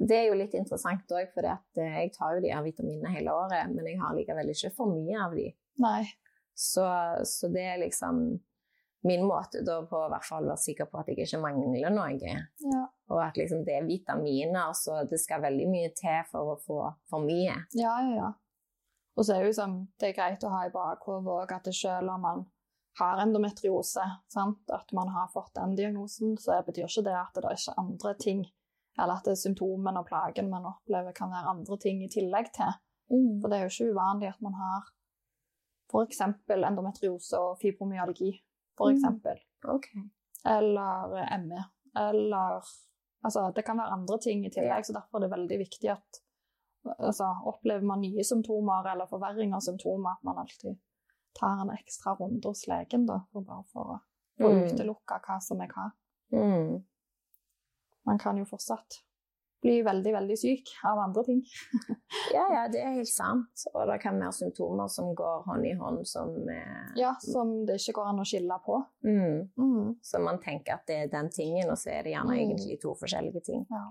det 0.00 0.16
er 0.16 0.28
jo 0.30 0.38
litt 0.40 0.56
interessant 0.56 1.12
òg, 1.12 1.32
for 1.34 1.44
jeg 1.44 2.12
tar 2.16 2.36
jo 2.36 2.44
de 2.44 2.52
her 2.54 2.64
vitaminene 2.64 3.12
hele 3.12 3.34
året, 3.36 3.68
men 3.74 3.86
jeg 3.86 4.00
har 4.00 4.16
likevel 4.16 4.52
ikke 4.54 4.72
for 4.76 4.92
mye 4.92 5.18
av 5.26 5.36
de. 5.36 5.50
Nei. 5.84 6.04
Så, 6.56 6.86
så 7.28 7.48
det 7.52 7.64
er 7.64 7.82
liksom 7.84 8.24
min 9.02 9.22
måte 9.24 9.62
da 9.64 9.78
på 9.88 9.96
å 9.96 10.08
hvert 10.12 10.26
fall 10.28 10.48
være 10.48 10.60
sikker 10.60 10.88
på 10.90 11.00
at 11.00 11.08
jeg 11.08 11.24
ikke 11.24 11.40
mangler 11.40 11.92
noe. 11.94 12.34
Ja. 12.60 12.82
Og 13.10 13.20
at 13.24 13.38
liksom 13.40 13.64
det 13.64 13.78
er 13.78 13.88
vitaminer, 13.88 14.74
så 14.76 15.02
det 15.08 15.20
skal 15.22 15.44
veldig 15.46 15.68
mye 15.70 15.92
til 15.96 16.20
for 16.30 16.54
å 16.54 16.58
få 16.60 16.82
for 17.08 17.24
mye. 17.24 17.56
Ja, 17.78 17.96
ja, 18.04 18.16
ja. 18.18 18.30
Og 19.16 19.26
så 19.26 19.34
er 19.34 19.42
det 19.42 19.50
jo 19.50 19.58
sånn, 19.58 19.76
det 20.00 20.10
er 20.10 20.16
greit 20.16 20.44
å 20.46 20.52
ha 20.52 20.66
i 20.66 20.72
bakhodet 20.72 21.32
òg 21.32 21.54
at 21.56 21.66
det 21.66 21.74
selv 21.76 22.12
om 22.12 22.22
man 22.24 22.44
har 22.98 23.20
endometriose, 23.22 24.02
sant? 24.28 24.70
at 24.70 24.92
man 24.92 25.08
har 25.08 25.28
fått 25.32 25.54
den 25.54 25.76
diagnosen, 25.76 26.36
så 26.38 26.62
betyr 26.66 26.84
ikke 26.88 27.04
det 27.06 27.14
at 27.16 27.34
det 27.34 27.44
er 27.44 27.56
ikke 27.56 27.78
andre 27.78 28.14
ting, 28.18 28.44
eller 28.98 29.14
at 29.20 29.38
symptomene 29.38 30.00
og 30.02 30.06
plagen 30.06 30.50
man 30.50 30.66
opplever 30.66 31.12
kan 31.12 31.30
være 31.30 31.48
andre 31.54 31.78
ting 31.78 32.02
i 32.04 32.08
tillegg 32.10 32.52
til. 32.52 32.72
For 33.40 33.48
det 33.48 33.58
er 33.58 33.62
jo 33.66 33.72
ikke 33.72 33.92
uvanlig 33.94 34.28
at 34.28 34.42
man 34.42 34.54
har 34.54 34.90
f.eks. 35.90 36.20
endometriose 36.50 37.38
og 37.38 37.58
fibromyalgi, 37.62 38.32
for 38.76 38.90
Mm. 38.90 38.96
eksempel. 38.96 39.38
Eller 40.46 41.38
ME. 41.38 41.64
Eller 41.96 42.62
Altså, 43.24 43.52
det 43.54 43.64
kan 43.66 43.76
være 43.76 43.92
andre 43.92 44.18
ting 44.18 44.46
i 44.46 44.50
tillegg, 44.50 44.84
så 44.86 44.92
derfor 44.96 45.18
er 45.18 45.20
det 45.26 45.30
veldig 45.38 45.58
viktig 45.58 45.90
at 45.92 46.20
altså, 46.98 47.26
Opplever 47.44 47.82
man 47.84 48.00
nye 48.00 48.24
symptomer 48.24 48.86
eller 48.92 49.06
forverring 49.10 49.52
av 49.54 49.60
symptomer, 49.60 50.10
at 50.16 50.24
man 50.24 50.38
alltid 50.38 50.78
tar 51.40 51.62
en 51.64 51.72
ekstra 51.74 52.14
runde 52.20 52.48
hos 52.52 52.66
legen, 52.70 53.06
da, 53.08 53.22
bare 53.34 53.64
for 53.72 53.96
å 53.96 54.00
få 54.40 54.50
Mm. 54.54 54.66
utelukka 54.70 55.20
hva 55.26 55.40
som 55.42 55.60
er 55.60 55.68
hva. 55.72 55.90
Mm. 56.32 56.82
Man 58.06 58.18
kan 58.18 58.36
jo 58.40 58.44
fortsatt 58.48 59.00
bli 59.60 59.82
veldig, 59.84 60.12
veldig 60.14 60.36
syk 60.40 60.70
av 60.88 60.98
andre 61.02 61.24
ting. 61.26 61.42
Ja, 62.32 62.44
ja, 62.54 62.62
det 62.72 62.80
er 62.80 62.94
helt 62.94 63.10
sant. 63.10 63.64
Og 63.74 63.86
det 63.90 63.98
kan 64.00 64.16
være 64.22 64.32
symptomer 64.32 64.88
som 64.88 65.10
går 65.18 65.42
hånd 65.48 65.66
i 65.66 65.72
hånd 65.76 66.06
som 66.08 66.30
eh, 66.48 66.92
Ja, 66.96 67.10
Som 67.20 67.66
det 67.66 67.76
ikke 67.80 67.96
går 67.98 68.08
an 68.12 68.22
å 68.22 68.24
skille 68.24 68.56
på. 68.64 68.78
mm. 69.04 69.50
Mm. 69.58 69.96
Så 70.02 70.20
man 70.24 70.38
tenker 70.40 70.74
at 70.78 70.86
det 70.86 70.96
er 71.02 71.08
den 71.12 71.28
tingen, 71.34 71.68
og 71.68 71.76
så 71.76 71.90
er 71.98 72.02
det 72.06 72.12
gjerne 72.14 72.32
Mm. 72.32 72.40
egentlig 72.46 72.80
to 72.80 72.94
forskjellige 72.94 73.42
ting. 73.44 73.66
Ja. 73.70 73.84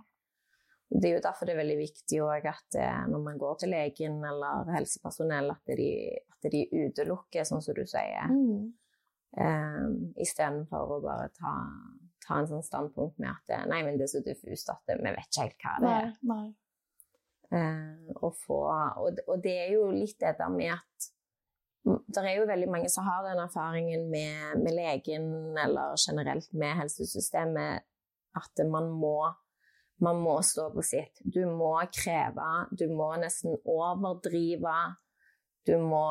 Det 0.90 1.06
er 1.06 1.16
jo 1.20 1.22
derfor 1.22 1.46
det 1.46 1.54
er 1.54 1.60
veldig 1.62 1.78
viktig 1.78 2.20
at 2.50 2.76
eh, 2.82 3.02
når 3.12 3.22
man 3.22 3.38
går 3.38 3.60
til 3.62 3.70
legen 3.76 4.18
eller 4.26 4.72
helsepersonell, 4.74 5.52
at 5.54 5.74
de, 5.78 5.90
at 6.34 6.50
de 6.52 6.64
utelukker, 6.74 7.46
sånn 7.46 7.62
som 7.62 7.78
du 7.78 7.86
sier, 7.86 8.26
Mm. 8.30 8.72
um, 9.38 9.92
istedenfor 10.18 10.96
å 10.96 11.02
bare 11.04 11.28
ta, 11.38 11.52
ta 12.26 12.40
en 12.40 12.50
sånn 12.50 12.66
standpunkt 12.66 13.20
med 13.22 13.30
at 13.30 13.54
eh, 13.54 13.68
nei, 13.70 13.84
men 13.86 14.00
det 14.00 14.08
er 14.08 14.14
så 14.16 14.24
diffust 14.26 14.74
at 14.74 14.82
vi 14.90 14.98
vet 15.14 15.30
ikke 15.30 15.46
helt 15.46 15.62
hva 15.68 15.76
det 15.84 15.94
er. 16.00 16.10
nei. 16.24 16.42
nei. 16.42 16.50
Uh, 17.50 18.10
og, 18.22 18.36
få, 18.38 18.60
og, 19.02 19.22
og 19.26 19.40
det 19.42 19.56
er 19.58 19.72
jo 19.74 19.88
litt 19.90 20.20
det 20.22 20.36
der 20.38 20.52
med 20.54 20.76
at 20.76 21.08
det 21.90 22.22
er 22.22 22.36
jo 22.38 22.50
veldig 22.50 22.68
mange 22.70 22.90
som 22.94 23.08
har 23.08 23.24
den 23.26 23.40
erfaringen 23.42 24.10
med, 24.12 24.60
med 24.62 24.76
legen 24.76 25.58
eller 25.58 25.96
generelt 25.98 26.52
med 26.54 26.76
helsesystemet 26.78 27.86
at 28.38 28.62
man 28.70 28.92
må, 28.94 29.16
man 30.02 30.22
må 30.24 30.38
stå 30.46 30.70
på 30.74 30.84
sitt. 30.86 31.20
Du 31.24 31.42
må 31.46 31.74
kreve, 31.92 32.68
du 32.72 32.88
må 32.96 33.12
nesten 33.20 33.58
overdrive. 33.66 34.76
Du 35.68 35.76
må 35.78 36.04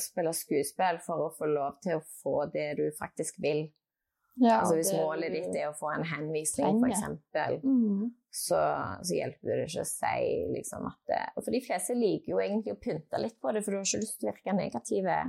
spille 0.00 0.32
skuespill 0.34 0.98
for 1.04 1.26
å 1.28 1.32
få 1.36 1.46
lov 1.52 1.76
til 1.84 1.98
å 2.00 2.04
få 2.22 2.46
det 2.52 2.70
du 2.80 2.86
faktisk 2.98 3.36
vil. 3.44 3.66
Ja, 4.36 4.56
altså 4.60 4.74
Hvis 4.74 4.90
det- 4.90 4.98
målet 4.98 5.30
ditt 5.32 5.54
er 5.54 5.68
å 5.70 5.76
få 5.78 5.92
en 5.94 6.02
henvisning, 6.10 6.80
f.eks., 6.82 7.62
mm. 7.62 8.08
så, 8.32 8.58
så 9.06 9.14
hjelper 9.14 9.60
det 9.60 9.68
ikke 9.68 9.84
å 9.84 9.86
si 9.86 10.24
liksom 10.56 10.88
at 10.88 10.98
det, 11.06 11.20
For 11.44 11.52
de 11.54 11.60
fleste 11.62 11.94
liker 11.94 12.32
jo 12.32 12.40
egentlig 12.42 12.74
å 12.74 12.80
pynte 12.82 13.20
litt 13.22 13.36
på 13.40 13.52
det, 13.54 13.62
for 13.62 13.70
du 13.70 13.76
har 13.78 13.86
ikke 13.86 14.00
lyst 14.02 14.18
til 14.18 14.28
å 14.28 14.32
virke 14.32 14.56
negative. 14.58 15.20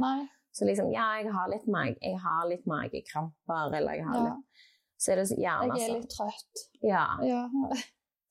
Så 0.56 0.65
liksom, 0.65 0.89
ja, 0.95 1.06
jeg 1.21 1.30
har 1.36 1.49
litt, 1.51 1.67
mag 1.67 1.93
jeg 2.01 2.17
har 2.23 2.47
litt 2.49 2.65
magekramper, 2.65 3.75
eller 3.78 3.93
jeg 3.99 4.06
har 4.08 4.15
Ja. 4.15 4.23
litt 4.32 4.63
Så 4.97 5.12
er 5.12 5.15
det 5.17 5.28
så- 5.28 5.38
gjerne 5.38 5.75
Jeg 5.75 5.84
er 5.84 5.91
sånn 5.91 6.01
litt 6.01 6.10
trøtt. 6.10 6.56
ja. 6.82 7.06
Ja. 7.21 7.49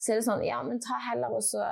Så 0.04 0.12
er 0.12 0.20
det 0.20 0.26
sånn, 0.26 0.42
ja, 0.44 0.58
men 0.66 0.80
ta 0.84 0.98
heller 1.10 1.32
og 1.38 1.44
så 1.46 1.64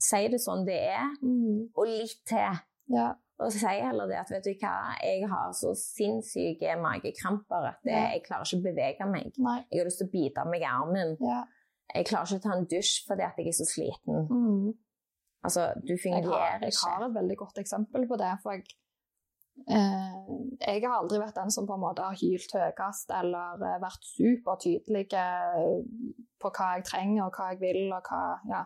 Si 0.00 0.20
det 0.30 0.38
sånn 0.38 0.60
det 0.64 0.76
er, 0.94 1.08
Mm. 1.24 1.70
og 1.74 1.88
litt 1.90 2.20
til. 2.24 2.54
ja. 2.94 3.08
Og 3.40 3.52
si 3.52 3.66
heller 3.66 4.06
det 4.10 4.16
at 4.18 4.30
vet 4.30 4.44
du 4.44 4.50
hva, 4.54 4.94
jeg 5.02 5.26
har 5.30 5.50
så 5.54 5.70
sinnssyke 5.78 6.72
magekramper 6.82 7.66
at 7.68 7.76
det, 7.84 7.92
Ja. 7.92 8.08
jeg 8.14 8.22
klarer 8.24 8.46
ikke 8.46 8.58
å 8.60 8.66
bevege 8.68 9.10
meg. 9.10 9.32
Nei. 9.38 9.64
Jeg 9.70 9.78
har 9.80 9.86
lyst 9.86 9.98
til 9.98 10.08
å 10.08 10.10
bite 10.12 10.44
meg 10.50 10.60
i 10.62 10.64
armen. 10.64 11.16
Ja. 11.20 11.44
Jeg 11.94 12.06
klarer 12.06 12.26
ikke 12.26 12.38
å 12.40 12.42
ta 12.42 12.52
en 12.58 12.66
dusj 12.66 13.06
fordi 13.08 13.22
at 13.26 13.36
jeg 13.38 13.46
er 13.48 13.56
så 13.58 13.66
sliten. 13.66 14.28
Mm. 14.30 14.74
Altså, 15.44 15.72
du 15.86 15.94
fungerer 15.98 16.58
ikke. 16.62 16.70
jeg 16.70 16.74
har 16.82 17.06
et 17.06 17.14
veldig 17.14 17.36
godt 17.36 17.58
eksempel 17.58 18.06
på 18.08 18.18
det. 18.18 18.32
For 18.42 18.52
jeg, 18.52 18.64
jeg 19.66 20.82
har 20.84 20.96
aldri 20.96 21.20
vært 21.20 21.36
den 21.36 21.52
som 21.52 21.66
på 21.68 21.76
en 21.76 21.82
måte 21.82 22.04
har 22.04 22.16
hylt 22.18 22.54
høyest 22.54 23.12
eller 23.14 23.60
eh, 23.66 23.78
vært 23.82 24.08
supertydelig 24.08 25.04
eh, 25.18 25.78
på 26.40 26.50
hva 26.54 26.72
jeg 26.76 26.86
trenger 26.88 27.26
og 27.26 27.36
hva 27.36 27.52
jeg 27.52 27.60
vil. 27.62 27.80
og 27.92 28.08
hva, 28.08 28.22
ja. 28.48 28.62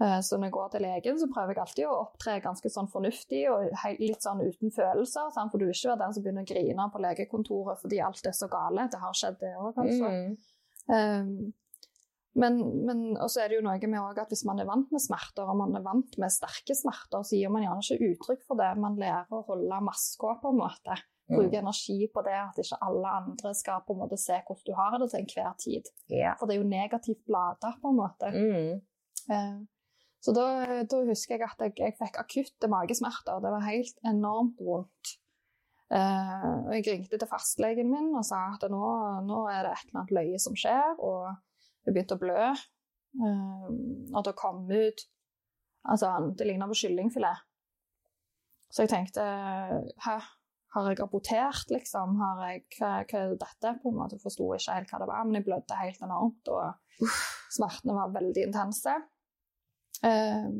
Eh, 0.00 0.18
Så 0.24 0.38
når 0.38 0.48
jeg 0.48 0.56
går 0.56 0.72
til 0.72 0.84
legen, 0.86 1.20
så 1.20 1.30
prøver 1.30 1.54
jeg 1.54 1.62
alltid 1.64 1.86
å 1.86 2.00
opptre 2.06 2.40
ganske 2.44 2.72
sånn 2.72 2.90
fornuftig 2.92 3.44
og 3.52 3.70
litt 4.00 4.26
sånn 4.26 4.42
uten 4.42 4.74
følelser. 4.74 5.30
Sant? 5.34 5.52
For 5.52 5.60
du 5.60 5.68
vil 5.68 5.76
ikke 5.76 5.92
være 5.92 6.02
den 6.04 6.16
som 6.16 6.26
begynner 6.26 6.46
å 6.46 6.52
grine 6.52 6.90
på 6.92 7.04
legekontoret 7.06 7.82
fordi 7.82 8.02
alt 8.04 8.26
er 8.26 8.36
så 8.36 8.50
gale. 8.50 8.88
Det 8.90 9.02
har 9.04 9.16
skjedd, 9.22 9.40
det 9.42 9.54
òg, 9.56 9.72
kanskje. 9.78 10.12
Mm. 10.16 10.36
Um, 10.90 11.52
men, 12.38 12.58
men 12.86 12.98
også 13.18 13.42
er 13.42 13.50
det 13.50 13.56
jo 13.58 13.64
noe 13.66 13.90
med 13.90 14.18
at 14.22 14.30
hvis 14.30 14.44
man 14.46 14.60
er 14.62 14.68
vant 14.68 14.90
med 14.94 15.02
smerter, 15.02 15.48
og 15.50 15.56
man 15.58 15.74
er 15.74 15.82
vant 15.82 16.18
med 16.22 16.30
sterke 16.30 16.76
smerter, 16.78 17.24
så 17.26 17.38
gir 17.38 17.50
man 17.50 17.64
gjerne 17.64 17.82
ikke 17.82 18.12
uttrykk 18.14 18.44
for 18.46 18.60
det. 18.60 18.68
Man 18.78 18.98
lærer 19.00 19.32
å 19.34 19.42
holde 19.48 19.80
maska 19.86 20.36
på 20.42 20.52
en 20.52 20.60
måte. 20.60 20.98
Bruke 21.30 21.60
energi 21.60 22.08
på 22.10 22.22
det, 22.26 22.34
at 22.34 22.56
ikke 22.58 22.78
alle 22.82 23.10
andre 23.20 23.52
skal 23.54 23.82
på 23.86 23.94
en 23.94 24.00
måte 24.02 24.18
se 24.18 24.38
hvordan 24.46 24.66
du 24.66 24.72
har 24.78 24.96
det 24.98 25.10
til 25.12 25.20
enhver 25.20 25.52
tid. 25.62 25.90
Yeah. 26.10 26.34
For 26.38 26.50
det 26.50 26.56
er 26.56 26.62
jo 26.62 26.70
negativt 26.70 27.30
lada, 27.30 27.70
på 27.82 27.92
en 27.92 28.00
måte. 28.00 28.30
Mm. 28.34 28.80
Eh, 29.30 29.60
Så 30.20 30.34
da, 30.36 30.46
da 30.90 31.02
husker 31.08 31.38
jeg 31.38 31.46
at 31.46 31.62
jeg, 31.64 31.76
jeg 31.80 31.94
fikk 31.96 32.18
akutte 32.20 32.68
magesmerter. 32.68 33.38
Det 33.40 33.52
var 33.54 33.62
helt 33.64 34.02
enormt 34.10 34.58
vondt. 34.60 35.14
Eh, 35.90 36.50
og 36.66 36.74
jeg 36.76 36.86
ringte 36.86 37.18
til 37.18 37.30
fastlegen 37.30 37.88
min 37.90 38.10
og 38.14 38.26
sa 38.26 38.42
at 38.52 38.66
nå, 38.70 38.82
nå 39.26 39.44
er 39.50 39.64
det 39.64 39.72
et 39.72 39.86
eller 39.88 40.02
annet 40.02 40.12
løye 40.18 40.42
som 40.42 40.58
skjer, 40.58 40.98
og 40.98 41.30
jeg 41.86 41.94
begynte 41.94 42.18
å 42.18 42.22
blø. 42.22 42.50
Eh, 43.20 43.70
og 44.14 44.26
det 44.26 44.36
kom 44.38 44.66
ut 44.68 45.08
Altså, 45.80 46.10
det 46.36 46.44
ligna 46.44 46.66
på 46.68 46.76
kyllingfilet. 46.76 47.38
Så 48.68 48.84
jeg 48.84 48.90
tenkte 48.92 49.22
Hæ, 50.04 50.16
har 50.74 50.88
jeg 50.90 51.00
abortert, 51.00 51.70
liksom? 51.72 52.18
Har 52.20 52.42
jeg, 52.44 52.66
hva, 52.76 52.90
hva 53.08 53.22
er 53.22 53.32
dette? 53.40 53.72
På 53.80 53.88
en 53.88 53.96
måte 53.96 54.18
forsto 54.20 54.50
ikke 54.58 54.76
helt 54.76 54.92
hva 54.92 55.00
det 55.00 55.08
var, 55.08 55.24
men 55.24 55.38
jeg 55.38 55.46
blødde 55.48 55.78
helt 55.80 56.04
enormt, 56.04 56.50
og 56.52 57.08
smertene 57.56 57.96
var 57.96 58.12
veldig 58.18 58.44
intense. 58.50 58.98
Eh, 60.04 60.52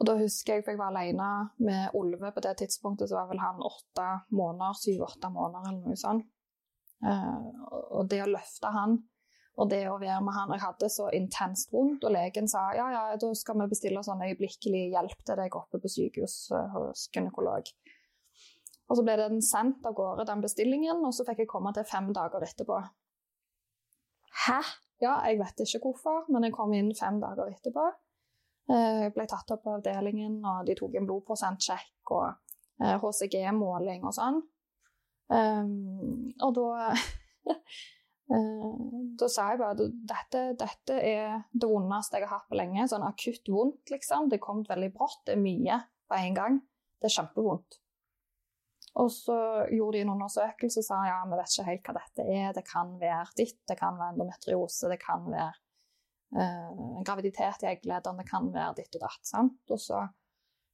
og 0.00 0.08
da 0.08 0.18
husker 0.18 0.58
jeg, 0.58 0.64
for 0.66 0.74
jeg 0.74 0.80
var 0.82 0.92
alene 0.92 1.30
med 1.64 1.94
Olve 1.96 2.32
på 2.34 2.42
det 2.44 2.56
tidspunktet, 2.60 3.08
så 3.08 3.20
var 3.20 3.30
vel 3.30 3.40
han 3.40 3.62
åtte 3.64 4.08
måneder, 4.34 4.76
syv-åtte 4.76 5.30
måneder 5.32 5.70
eller 5.70 5.92
noe 5.94 5.98
sånt. 5.98 6.26
Uh, 7.04 7.52
og 7.98 8.08
det 8.08 8.22
å 8.24 8.30
løfte 8.30 8.70
han, 8.72 8.98
og 9.54 9.70
det 9.70 9.84
å 9.86 9.98
være 10.00 10.18
med 10.26 10.34
han 10.34 10.52
Jeg 10.56 10.64
hadde 10.64 10.90
så 10.90 11.08
intenst 11.14 11.72
vondt, 11.74 12.04
og 12.06 12.14
legen 12.14 12.48
sa 12.50 12.66
ja, 12.74 12.88
ja, 12.90 13.02
da 13.20 13.30
skal 13.38 13.60
vi 13.60 13.70
bestille 13.70 14.02
sånn 14.02 14.24
øyeblikkelig 14.26 14.88
hjelp 14.96 15.20
til 15.22 15.38
deg 15.38 15.58
oppe 15.58 15.78
på 15.82 15.90
sykehus 15.90 16.38
eh, 16.54 16.74
hos 16.74 17.06
gynekolog. 17.14 17.70
Og 18.90 18.98
så 18.98 19.04
ble 19.06 19.16
den 19.20 19.38
sendt 19.44 19.86
av 19.88 19.94
gårde, 19.96 20.26
den 20.28 20.42
bestillingen, 20.44 21.04
og 21.06 21.14
så 21.16 21.24
fikk 21.28 21.44
jeg 21.44 21.52
komme 21.52 21.72
til 21.76 21.86
fem 21.88 22.10
dager 22.16 22.42
etterpå. 22.44 22.80
Hæ? 24.44 24.58
Ja, 25.02 25.18
jeg 25.28 25.38
vet 25.40 25.62
ikke 25.64 25.80
hvorfor, 25.86 26.26
men 26.32 26.46
jeg 26.46 26.54
kom 26.54 26.74
inn 26.76 26.90
fem 26.96 27.20
dager 27.22 27.48
etterpå. 27.50 27.86
Jeg 28.70 29.12
ble 29.14 29.26
tatt 29.28 29.50
opp 29.52 29.64
på 29.64 29.76
avdelingen, 29.78 30.38
og 30.48 30.68
de 30.68 30.76
tok 30.78 30.94
en 30.98 31.08
blodprosentsjekk 31.08 32.12
og 32.16 32.26
eh, 32.82 32.96
HCG-måling 33.00 34.06
og 34.08 34.14
sånn. 34.16 34.40
Um, 35.32 36.32
og 36.44 36.50
da 36.58 36.68
eh, 36.90 37.04
Da 38.34 39.28
sa 39.30 39.50
jeg 39.52 39.60
bare 39.60 39.74
at 39.76 39.96
dette, 40.10 40.42
dette 40.58 40.98
er 40.98 41.44
det 41.52 41.68
vondeste 41.70 42.18
jeg 42.18 42.26
har 42.26 42.40
hatt 42.40 42.50
på 42.50 42.58
lenge. 42.58 42.86
Sånn 42.90 43.06
akutt 43.06 43.50
vondt, 43.50 43.92
liksom. 43.92 44.28
Det 44.32 44.40
kom 44.42 44.64
veldig 44.66 44.90
brått. 44.94 45.22
Det 45.28 45.36
er 45.36 45.42
mye 45.42 45.80
på 46.10 46.18
en 46.18 46.38
gang. 46.38 46.60
Det 46.98 47.10
er 47.10 47.16
kjempevondt. 47.18 47.78
Og 49.02 49.10
så 49.10 49.36
gjorde 49.74 49.98
de 49.98 50.04
en 50.04 50.12
undersøkelse 50.14 50.82
og 50.82 50.86
sa 50.86 51.00
ja, 51.08 51.18
vi 51.26 51.38
vet 51.38 51.50
ikke 51.50 51.66
helt 51.66 51.88
hva 51.88 51.94
dette 51.96 52.26
er. 52.30 52.50
Det 52.54 52.64
kan 52.68 52.92
være 53.00 53.36
ditt, 53.40 53.60
det 53.66 53.76
kan 53.80 53.98
være 53.98 54.14
endometriose, 54.14 54.90
det 54.92 55.00
kan 55.02 55.26
være 55.26 55.50
eh, 56.38 56.68
en 57.00 57.06
graviditet 57.06 57.64
i 57.66 57.72
egglederen, 57.72 58.20
det 58.22 58.28
kan 58.28 58.52
være 58.54 58.76
ditt 58.78 58.94
og 58.94 59.02
datt. 59.08 59.22
Sant? 59.26 59.58
Og 59.74 59.82
så 59.82 60.04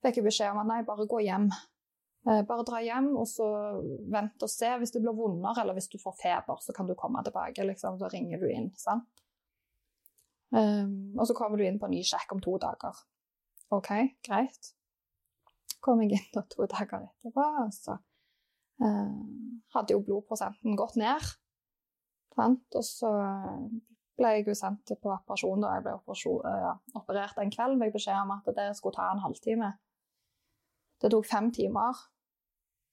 fikk 0.05 0.21
jeg 0.21 0.29
beskjed 0.29 0.53
om 0.53 0.61
at 0.65 0.69
nei, 0.69 0.83
bare 0.89 1.09
gå 1.09 1.23
hjem. 1.25 1.49
Eh, 2.29 2.43
bare 2.45 2.65
dra 2.69 2.83
hjem 2.85 3.15
og 3.17 3.25
så 3.29 3.47
vent 4.13 4.45
og 4.45 4.53
se. 4.53 4.69
Hvis 4.81 4.93
det 4.93 5.01
blir 5.05 5.17
vondere 5.17 5.63
eller 5.63 5.77
hvis 5.77 5.89
du 5.93 5.97
får 6.01 6.19
feber, 6.21 6.61
så 6.61 6.75
kan 6.77 6.89
du 6.89 6.95
komme 6.99 7.23
tilbake. 7.25 7.65
Liksom. 7.65 7.99
Da 8.01 8.11
ringer 8.13 8.43
du 8.43 8.49
inn. 8.51 8.71
sant? 8.77 9.09
Um, 10.51 11.15
og 11.15 11.29
så 11.31 11.35
kommer 11.39 11.57
du 11.61 11.65
inn 11.65 11.79
på 11.79 11.87
en 11.87 11.95
ny 11.95 12.03
sjekk 12.05 12.35
om 12.35 12.41
to 12.43 12.57
dager. 12.59 12.97
OK, 13.71 13.91
greit. 14.27 14.73
Kom 15.81 16.03
jeg 16.03 16.17
inn 16.17 16.33
da 16.35 16.43
to 16.51 16.67
dager 16.67 17.07
etterpå, 17.07 17.45
og 17.63 17.71
så 17.73 17.95
uh, 18.83 19.21
hadde 19.77 19.95
jo 19.95 20.03
blodprosenten 20.03 20.75
gått 20.77 20.99
ned. 20.99 21.23
Sant? 22.35 22.67
Og 22.75 22.85
så 22.85 23.13
ble 24.19 24.35
jeg 24.35 24.49
jo 24.51 24.57
sendt 24.59 24.91
på 24.99 25.15
operasjon 25.15 25.63
da 25.63 25.77
jeg 25.77 25.87
ble 25.87 25.95
uh, 25.95 26.75
operert 26.99 27.39
en 27.39 27.55
kveld. 27.55 27.79
Fikk 27.85 27.97
beskjed 28.01 28.19
om 28.25 28.35
at 28.35 28.51
det 28.59 28.67
skulle 28.77 28.99
ta 28.99 29.07
en 29.15 29.23
halvtime. 29.23 29.71
Det 31.01 31.11
tok 31.13 31.27
fem 31.27 31.49
timer, 31.55 31.99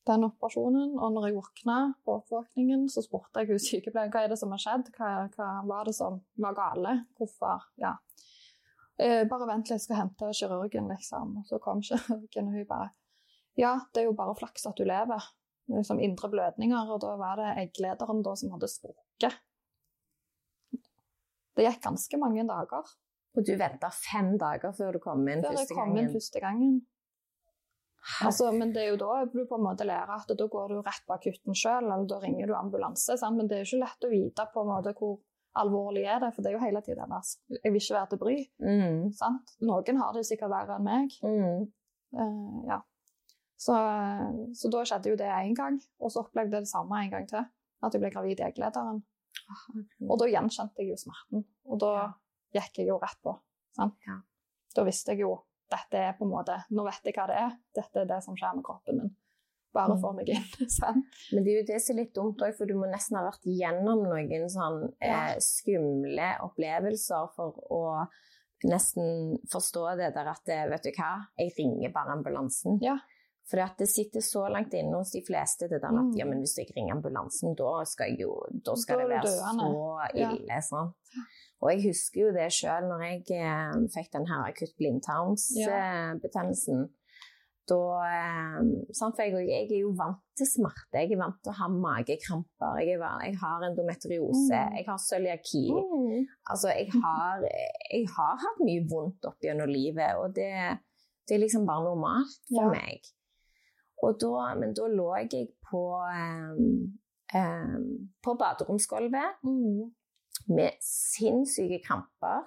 den 0.08 0.26
operasjonen. 0.28 0.96
Og 0.96 1.14
når 1.14 1.30
jeg 1.30 1.38
våkna 1.38 1.78
på 2.06 2.18
oppvåkningen, 2.22 2.88
så 2.92 3.04
spurte 3.04 3.44
jeg 3.44 3.52
hun 3.52 3.64
sykepleieren 3.64 4.14
hva 4.14 4.24
er 4.24 4.32
det 4.32 4.40
som 4.40 4.54
har 4.56 4.64
skjedd. 4.64 4.92
Hva, 4.96 5.10
hva 5.36 5.50
var 5.68 5.90
det 5.90 5.96
som 5.98 6.22
var 6.44 6.56
gale? 6.58 6.94
Hvorfor? 7.20 7.68
Ja. 7.82 7.98
Eh, 8.98 9.24
bare 9.30 9.50
vent 9.50 9.68
litt, 9.68 9.76
jeg 9.76 9.86
skal 9.86 10.02
hente 10.02 10.32
kirurgen, 10.40 10.88
liksom. 10.94 11.36
Og 11.42 11.50
så 11.50 11.60
kom 11.64 11.84
kirurgen, 11.88 12.52
og 12.52 12.56
hun 12.56 12.70
bare 12.70 12.94
Ja, 13.58 13.74
det 13.94 14.04
er 14.04 14.12
jo 14.12 14.16
bare 14.18 14.38
flaks 14.38 14.68
at 14.70 14.78
du 14.78 14.86
lever. 14.86 15.24
Liksom 15.68 16.00
indre 16.00 16.30
blødninger. 16.32 16.94
Og 16.94 17.02
da 17.04 17.16
var 17.20 17.42
det 17.42 17.56
egglederen 17.66 18.24
da 18.24 18.36
som 18.40 18.54
hadde 18.54 18.70
sprukket. 18.72 19.36
Det 21.58 21.66
gikk 21.66 21.82
ganske 21.84 22.20
mange 22.22 22.46
dager. 22.48 22.92
Og 23.38 23.46
du 23.46 23.56
venta 23.58 23.90
fem 23.94 24.36
dager 24.40 24.72
før 24.78 24.96
du 24.96 25.02
kom 25.02 25.26
inn 25.26 25.42
første 25.42 25.50
gangen? 25.52 25.58
Før 25.58 25.74
jeg 25.74 25.80
kom 25.82 25.98
inn 25.98 26.14
første 26.14 26.42
gangen. 26.42 26.78
Altså, 28.24 28.52
men 28.56 28.72
det 28.74 28.84
er 28.84 28.92
jo 28.94 29.00
da 29.02 29.24
du 29.28 29.42
på 29.50 29.58
en 29.58 29.66
måte 29.66 29.86
lærer 29.88 30.14
at 30.16 30.30
da 30.40 30.46
går 30.52 30.72
du 30.72 30.78
rett 30.80 31.04
på 31.08 31.16
akutten 31.18 31.58
sjøl, 31.58 31.86
eller 31.86 32.06
da 32.08 32.20
ringer 32.22 32.48
du 32.48 32.56
ambulanse. 32.56 33.18
Sant? 33.20 33.38
Men 33.38 33.50
det 33.50 33.58
er 33.58 33.66
jo 33.66 33.72
ikke 33.72 33.84
lett 33.84 34.08
å 34.08 34.12
vite 34.12 34.46
på 34.54 34.64
en 34.64 34.70
måte 34.72 34.94
hvor 34.98 35.18
alvorlig 35.58 36.06
er 36.06 36.22
det, 36.22 36.32
for 36.36 36.46
det 36.46 36.52
er 36.52 36.58
jo 36.58 36.64
hele 36.64 36.82
tiden 36.86 37.10
deres. 37.10 37.34
Jeg 37.58 37.74
vil 37.74 37.82
ikke 37.82 37.98
være 37.98 38.10
til 38.12 38.22
bry. 38.22 38.38
Mm. 38.64 39.02
Sant? 39.18 39.56
Noen 39.66 40.02
har 40.02 40.14
det 40.16 40.24
sikkert 40.30 40.54
verre 40.54 40.78
enn 40.78 40.88
meg. 40.88 41.18
Mm. 41.26 41.66
Uh, 42.18 42.62
ja. 42.70 42.78
så, 43.60 43.76
så 44.56 44.72
da 44.72 44.86
skjedde 44.88 45.12
jo 45.12 45.20
det 45.20 45.28
én 45.28 45.58
gang, 45.58 45.80
og 46.00 46.14
så 46.14 46.24
opplevde 46.24 46.60
jeg 46.60 46.68
det 46.68 46.72
samme 46.72 47.02
en 47.04 47.14
gang 47.14 47.28
til. 47.30 47.50
At 47.84 47.94
jeg 47.94 48.02
ble 48.02 48.14
gravid 48.14 48.40
i 48.42 48.48
egglederen. 48.48 49.04
Og 50.08 50.16
da 50.22 50.30
gjenkjente 50.30 50.82
jeg 50.82 50.94
jo 50.94 51.02
smerten. 51.02 51.44
Og 51.68 51.82
da 51.82 51.92
gikk 52.56 52.82
jeg 52.82 52.90
jo 52.90 52.98
rett 53.02 53.20
på. 53.24 53.36
Sant? 53.78 54.00
Ja. 54.08 54.18
Da 54.78 54.86
visste 54.88 55.14
jeg 55.14 55.26
jo 55.26 55.36
dette 55.70 55.98
er 55.98 56.14
på 56.18 56.26
en 56.26 56.32
måte, 56.32 56.58
Nå 56.72 56.84
vet 56.86 57.04
jeg 57.04 57.14
hva 57.16 57.28
det 57.28 57.36
er. 57.36 57.52
Dette 57.76 58.02
er 58.02 58.06
det 58.06 58.24
som 58.24 58.36
skjer 58.36 58.56
med 58.56 58.64
kroppen 58.64 58.98
min. 59.02 59.16
Bare 59.74 59.94
Mm. 59.96 60.02
få 60.02 60.14
meg 60.16 60.30
inn. 60.30 60.46
sånn. 60.80 61.04
Men 61.34 61.44
det 61.44 61.52
er 61.54 61.58
jo 61.62 61.66
det 61.74 61.82
som 61.84 61.94
er 61.98 62.04
litt 62.04 62.14
dumt 62.16 62.40
òg, 62.42 62.56
for 62.58 62.66
du 62.66 62.74
må 62.76 62.88
nesten 62.90 63.18
ha 63.18 63.24
vært 63.30 63.44
gjennom 63.46 64.04
noen 64.08 64.50
sånn 64.50 64.94
eh, 65.02 65.36
skumle 65.44 66.30
opplevelser 66.42 67.28
for 67.36 67.60
å 67.70 68.08
nesten 68.66 69.38
forstå 69.52 69.84
det 70.00 70.14
der 70.16 70.32
at 70.32 70.50
eh, 70.50 70.66
vet 70.72 70.84
du 70.88 70.90
hva, 70.98 71.12
jeg 71.38 71.54
ringer 71.60 71.92
bare 71.94 72.16
ambulansen. 72.16 72.80
Ja. 72.82 72.96
For 73.48 73.62
det 73.80 73.88
sitter 73.88 74.20
så 74.20 74.48
langt 74.52 74.74
inne 74.76 74.98
hos 74.98 75.12
de 75.14 75.22
fleste 75.24 75.70
det 75.70 75.80
der 75.82 75.88
at 75.94 75.94
Mm. 76.10 76.18
ja, 76.18 76.26
men 76.26 76.40
hvis 76.44 76.58
jeg 76.58 76.74
ringer 76.76 76.96
ambulansen, 76.98 77.54
da 77.56 77.84
skal, 77.86 78.10
jeg 78.10 78.20
jo, 78.26 78.34
da 78.66 78.74
skal 78.76 78.98
Da 78.98 79.04
det 79.04 79.10
være 79.14 79.30
døende. 79.30 79.64
så 79.64 80.10
Ja. 80.16 80.32
ille. 80.34 80.62
Og 81.64 81.68
jeg 81.74 81.88
husker 81.90 82.20
jo 82.22 82.30
det 82.36 82.52
sjøl 82.54 82.84
når 82.86 83.00
jeg 83.08 83.22
eh, 83.42 83.74
fikk 83.96 84.10
den 84.14 84.28
her 84.30 84.42
akutt 84.46 84.76
blindtarmsbetennelsen. 84.78 86.80
Da 87.68 87.76
eh, 88.08 88.60
sånn, 88.96 89.12
For 89.18 89.24
jeg, 89.26 89.34
jeg 89.50 89.66
er 89.66 89.82
jo 89.82 89.90
vant 89.98 90.22
til 90.38 90.48
smerte. 90.48 91.02
Jeg 91.02 91.12
er 91.18 91.20
vant 91.20 91.40
til 91.44 91.52
å 91.52 91.58
ha 91.58 91.68
magekramper. 91.74 92.78
Jeg, 92.86 92.96
jeg 93.02 93.34
har 93.42 93.66
endometriose. 93.68 94.54
Mm. 94.54 94.76
Jeg 94.78 94.86
har 94.88 95.00
cøliaki. 95.04 95.66
Altså, 96.48 96.68
jeg 96.72 96.88
har, 96.94 97.42
jeg 97.92 98.06
har 98.14 98.34
hatt 98.46 98.60
mye 98.64 98.86
vondt 98.88 99.26
opp 99.28 99.40
gjennom 99.44 99.68
livet, 99.72 100.16
og 100.22 100.32
det, 100.38 100.54
det 101.28 101.34
er 101.36 101.42
liksom 101.44 101.66
bare 101.68 101.84
normalt 101.90 102.38
for 102.48 102.64
Ja. 102.70 102.74
meg. 102.78 103.02
Og 104.06 104.12
da, 104.22 104.54
men 104.62 104.70
da 104.78 104.86
lå 104.94 105.10
jeg 105.26 105.50
på, 105.66 105.82
eh, 106.06 106.54
eh, 107.34 107.78
på 108.24 108.32
baderomsgulvet 108.38 109.42
Mm. 109.44 109.90
Med 110.48 110.72
sinnssyke 110.84 111.82
kramper. 111.86 112.46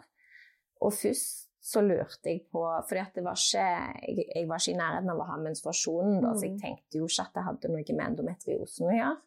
Og 0.81 0.93
først 0.97 1.47
så 1.61 1.83
lurte 1.85 2.31
jeg 2.31 2.47
på 2.51 2.63
fordi 2.89 3.01
at 3.03 3.15
det 3.15 3.23
var 3.25 3.37
ikke, 3.37 3.65
jeg, 4.09 4.25
jeg 4.35 4.47
var 4.49 4.63
ikke 4.63 4.73
i 4.73 4.79
nærheten 4.81 5.11
av 5.13 5.19
å 5.21 5.27
ha 5.29 5.37
menstruasjonen, 5.43 6.23
da, 6.25 6.31
så 6.35 6.47
jeg 6.49 6.55
Mm. 6.57 6.61
tenkte 6.63 6.99
jo 6.99 7.07
ikke 7.11 7.27
at 7.27 7.35
det 7.37 7.45
hadde 7.45 7.69
noe 7.75 7.97
med 7.99 8.07
endometriosen 8.07 8.89
å 8.89 8.95
gjøre. 8.97 9.19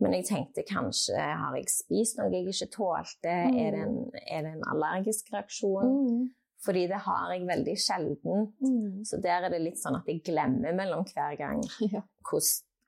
Men 0.00 0.12
jeg 0.16 0.24
tenkte 0.30 0.62
kanskje 0.64 1.20
har 1.20 1.56
jeg 1.58 1.68
spist 1.68 2.16
noe 2.16 2.30
jeg 2.32 2.46
ikke 2.48 2.70
tålte? 2.72 3.28
Er, 3.28 3.70
det 3.76 3.82
en, 3.84 3.98
er 4.26 4.42
det 4.46 4.52
en 4.54 4.64
allergisk 4.72 5.28
reaksjon? 5.34 5.90
Mm. 6.08 6.30
Fordi 6.64 6.86
det 6.88 6.96
har 7.04 7.30
jeg 7.34 7.46
veldig 7.48 7.74
sjelden. 7.80 8.46
Mm. 8.64 9.04
Så 9.04 9.20
der 9.20 9.44
er 9.44 9.50
det 9.52 9.60
litt 9.60 9.78
sånn 9.80 9.96
at 10.00 10.08
jeg 10.08 10.22
glemmer 10.24 10.72
mellom 10.76 11.04
hver 11.12 11.36
gang 11.36 11.60
Ja. 11.92 12.00
hvor, 12.24 12.40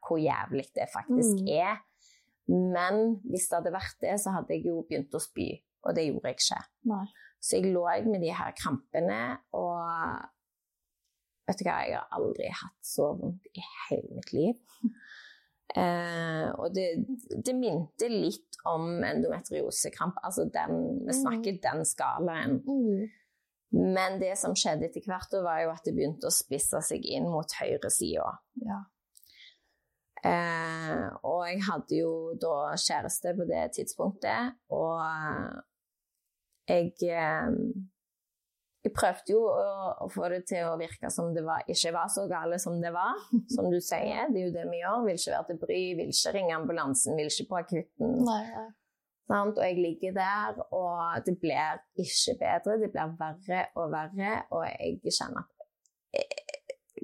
hvor 0.08 0.18
jævlig 0.20 0.66
det 0.74 0.88
faktisk 0.92 1.44
Mm. 1.44 1.48
er. 1.60 1.76
Men 2.50 3.18
hvis 3.28 3.48
det 3.48 3.60
hadde 3.60 3.74
vært 3.74 3.98
det, 4.02 4.16
så 4.20 4.34
hadde 4.34 4.56
jeg 4.56 4.66
jo 4.66 4.82
begynt 4.88 5.14
å 5.14 5.22
spy, 5.22 5.48
og 5.86 5.96
det 5.96 6.08
gjorde 6.08 6.32
jeg 6.32 6.40
ikke. 6.40 6.60
Nei. 6.90 7.04
Så 7.42 7.58
jeg 7.58 7.72
lå 7.74 7.84
med 8.06 8.22
de 8.22 8.30
her 8.34 8.54
krampene, 8.58 9.20
og 9.58 9.82
vet 11.48 11.58
du 11.58 11.66
hva, 11.66 11.80
jeg 11.86 11.98
har 11.98 12.18
aldri 12.18 12.50
hatt 12.54 12.78
så 12.86 13.12
vondt 13.18 13.48
i 13.54 13.66
hele 13.88 14.20
mitt 14.20 14.32
liv. 14.36 14.56
Eh, 15.72 16.48
og 16.60 16.74
det, 16.76 16.82
det 17.32 17.54
minte 17.56 18.04
litt 18.12 18.58
om 18.68 18.98
endometriosekramp, 19.08 20.18
altså 20.20 20.44
den, 20.52 20.98
vi 21.06 21.14
snakker 21.16 21.56
den 21.64 21.86
skalaen. 21.88 22.58
Mm. 22.66 23.06
Men 23.72 24.18
det 24.20 24.34
som 24.36 24.52
skjedde 24.58 24.90
etter 24.90 25.06
hvert, 25.08 25.32
var 25.46 25.62
jo 25.62 25.70
at 25.72 25.86
det 25.86 25.94
begynte 25.96 26.28
å 26.28 26.34
spisse 26.34 26.82
seg 26.84 27.06
inn 27.08 27.24
mot 27.32 27.56
høyresida. 27.56 28.34
Ja. 28.66 28.82
Eh, 30.22 31.06
og 31.26 31.40
jeg 31.48 31.62
hadde 31.66 31.96
jo 31.98 32.10
da 32.38 32.74
kjæreste 32.78 33.32
på 33.34 33.46
det 33.48 33.62
tidspunktet, 33.74 34.52
og 34.70 35.00
jeg 36.70 36.92
eh, 37.10 37.56
Jeg 38.82 38.90
prøvde 38.98 39.30
jo 39.30 39.40
å, 39.46 39.66
å 40.02 40.06
få 40.10 40.26
det 40.32 40.40
til 40.50 40.66
å 40.66 40.74
virke 40.74 41.06
som 41.14 41.28
det 41.34 41.44
var, 41.46 41.62
ikke 41.70 41.92
var 41.94 42.08
så 42.10 42.24
gale 42.26 42.56
som 42.58 42.80
det 42.82 42.90
var, 42.90 43.14
som 43.54 43.68
du 43.70 43.78
sier. 43.78 44.26
Det 44.34 44.40
er 44.40 44.48
jo 44.48 44.54
det 44.56 44.64
vi 44.72 44.80
gjør. 44.80 45.04
Vil 45.06 45.20
ikke 45.20 45.34
være 45.36 45.46
til 45.50 45.60
bry, 45.60 45.82
vil 46.00 46.10
ikke 46.10 46.32
ringe 46.34 46.56
ambulansen, 46.56 47.14
vil 47.14 47.30
ikke 47.30 47.46
på 47.50 47.60
akutten. 47.60 48.16
Nei? 48.26 48.64
Og 49.32 49.60
jeg 49.62 49.78
ligger 49.78 50.16
der, 50.16 50.58
og 50.74 51.22
det 51.26 51.36
blir 51.38 51.78
ikke 51.94 52.34
bedre. 52.40 52.74
Det 52.82 52.90
blir 52.90 53.14
verre 53.20 53.62
og 53.78 53.94
verre, 53.94 54.32
og 54.50 54.66
jeg 54.66 55.14
kjenner 55.14 55.46
at 55.46 56.18
eh, 56.18 56.40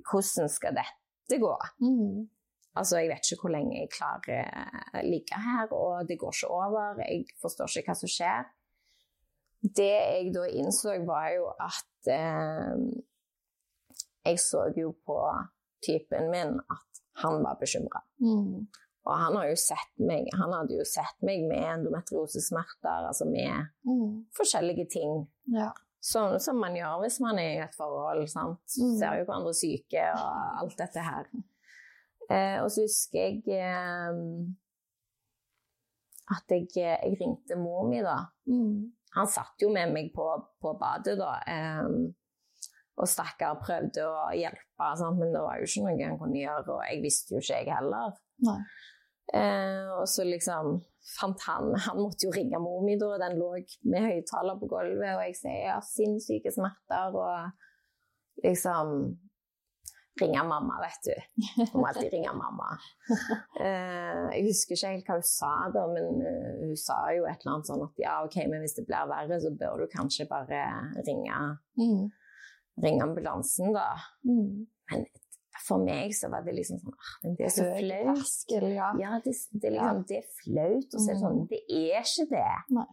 Hvordan 0.09 0.51
skal 0.51 0.77
dette 0.79 1.39
gå? 1.43 1.55
Mm. 1.85 2.27
Altså, 2.77 2.99
Jeg 3.01 3.09
vet 3.09 3.31
ikke 3.33 3.41
hvor 3.43 3.51
lenge 3.55 3.79
jeg 3.81 3.91
klarer 3.91 4.51
å 4.95 5.03
ligge 5.03 5.35
her, 5.43 5.73
og 5.73 6.07
det 6.09 6.19
går 6.21 6.35
ikke 6.37 6.51
over. 6.53 7.01
Jeg 7.03 7.25
forstår 7.43 7.79
ikke 7.79 7.91
hva 7.93 7.97
som 7.99 8.09
skjer. 8.12 8.45
Det 9.62 9.89
jeg 9.91 10.33
da 10.35 10.45
innså, 10.47 10.93
var 11.07 11.31
jo 11.35 11.49
at 11.59 12.11
eh, 12.14 12.77
Jeg 14.29 14.39
så 14.39 14.69
jo 14.77 14.93
på 15.07 15.16
typen 15.87 16.31
min 16.31 16.59
at 16.61 17.03
han 17.23 17.41
var 17.43 17.57
bekymra. 17.59 18.03
Mm. 18.23 18.69
Og 19.09 19.14
han, 19.16 19.35
har 19.41 19.49
jo 19.49 19.57
sett 19.57 19.95
meg, 20.05 20.29
han 20.37 20.53
hadde 20.53 20.77
jo 20.77 20.85
sett 20.87 21.16
meg 21.25 21.43
med 21.49 21.64
endometriosesmerter, 21.64 23.07
altså 23.09 23.25
med 23.27 23.71
Mm. 23.89 24.27
forskjellige 24.37 24.85
ting. 24.93 25.27
Ja. 25.51 25.71
Sånn 26.05 26.39
som 26.41 26.61
man 26.61 26.77
gjør 26.77 27.01
hvis 27.03 27.19
man 27.25 27.39
er 27.39 27.55
i 27.57 27.62
et 27.64 27.75
forhold. 27.75 28.29
sant? 28.29 28.61
Mm. 28.79 28.99
Ser 29.01 29.19
jo 29.19 29.25
hverandre 29.25 29.55
syke 29.55 30.05
og 30.12 30.61
alt 30.62 30.77
dette 30.79 31.01
her. 31.03 31.25
Eh, 32.29 32.59
og 32.61 32.70
så 32.72 32.85
husker 32.85 33.18
jeg 33.18 33.43
eh, 33.57 34.22
at 36.29 36.53
jeg, 36.53 36.68
jeg 36.76 37.16
ringte 37.20 37.57
mor 37.57 37.89
mi, 37.89 38.03
da. 38.05 38.20
Mm. 38.51 38.93
Han 39.16 39.31
satt 39.33 39.64
jo 39.64 39.70
med 39.72 39.95
meg 39.95 40.11
på, 40.14 40.26
på 40.61 40.74
badet, 40.81 41.16
da. 41.20 41.35
Eh, 41.49 41.87
og 42.99 43.07
stakkar 43.07 43.61
prøvde 43.62 44.05
å 44.05 44.29
hjelpe, 44.35 44.91
sant? 44.99 45.20
men 45.20 45.31
det 45.33 45.43
var 45.45 45.61
jo 45.61 45.68
ikke 45.68 45.85
noe 45.85 45.97
han 46.03 46.18
kunne 46.20 46.41
gjøre. 46.41 46.74
Og 46.74 46.81
jeg 46.83 47.03
visste 47.05 47.37
jo 47.37 47.43
ikke, 47.43 47.61
jeg 47.62 47.76
heller. 47.76 48.16
Eh, 49.29 49.91
og 49.95 50.07
så 50.09 50.24
liksom 50.24 50.79
fant 51.18 51.43
han 51.45 51.74
Han 51.85 51.99
måtte 52.01 52.24
jo 52.24 52.31
ringe 52.33 52.57
mor 52.62 52.81
mi, 52.85 52.97
da. 53.01 53.12
Den 53.22 53.39
lå 53.39 53.53
med 53.89 54.07
høyttaler 54.09 54.59
på 54.61 54.70
gulvet, 54.72 55.14
og 55.14 55.24
jeg 55.29 55.39
sier 55.39 55.59
jeg 55.62 55.72
har 55.76 55.87
sinnssyke 55.87 56.53
smerter, 56.55 57.16
og 57.16 58.45
liksom 58.45 58.95
Ringe 60.21 60.43
mamma, 60.49 60.79
vet 60.83 61.07
du. 61.07 61.14
Hun 61.73 61.81
må 61.83 61.87
alltid 61.89 62.12
ringe 62.16 62.33
mamma. 62.35 62.71
Eh, 63.59 64.27
jeg 64.37 64.45
husker 64.47 64.77
ikke 64.77 64.91
helt 64.93 65.07
hva 65.09 65.14
hun 65.19 65.25
sa 65.27 65.49
da, 65.75 65.83
men 65.91 66.21
uh, 66.23 66.59
hun 66.69 66.77
sa 66.79 66.99
jo 67.16 67.25
et 67.27 67.41
eller 67.43 67.55
annet 67.57 67.66
sånn 67.71 67.83
at 67.87 68.03
ja, 68.03 68.12
OK, 68.27 68.37
men 68.51 68.61
hvis 68.62 68.77
det 68.77 68.85
blir 68.87 69.09
verre, 69.11 69.39
så 69.43 69.51
bør 69.59 69.81
du 69.83 69.87
kanskje 69.95 70.27
bare 70.31 70.61
ringe, 71.07 71.39
Mm. 71.81 72.05
ringe 72.85 73.03
ambulansen, 73.03 73.73
da. 73.75 73.89
Mm. 74.29 74.66
Men 74.93 75.07
for 75.66 75.83
meg 75.83 76.14
så 76.14 76.31
var 76.31 76.45
det 76.47 76.55
liksom 76.55 76.79
sånn 76.85 76.95
ah, 76.95 77.14
Men 77.25 77.35
det 77.41 77.49
er 77.49 77.55
så 77.57 77.64
flaut. 77.75 78.37
ja. 78.77 78.93
Ja, 79.03 79.16
det, 79.25 79.35
det, 79.53 79.73
er 79.73 79.75
liksom, 79.75 80.05
det 80.09 80.21
er 80.21 80.29
flaut 80.45 80.95
å 80.95 81.03
se 81.07 81.16
Mm. 81.16 81.23
sånn. 81.25 81.41
Det 81.51 81.62
er 81.66 82.05
ikke 82.07 82.29
det. 82.31 82.45
Nei. 82.79 82.87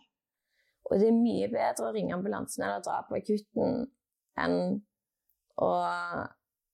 Og 0.89 0.99
det 1.01 1.07
er 1.11 1.19
mye 1.19 1.47
bedre 1.53 1.87
å 1.89 1.93
ringe 1.93 2.13
ambulansen 2.17 2.63
eller 2.65 2.81
dra 2.85 2.97
på 3.07 3.15
akutten 3.21 3.85
enn 4.41 4.57
å 5.61 5.69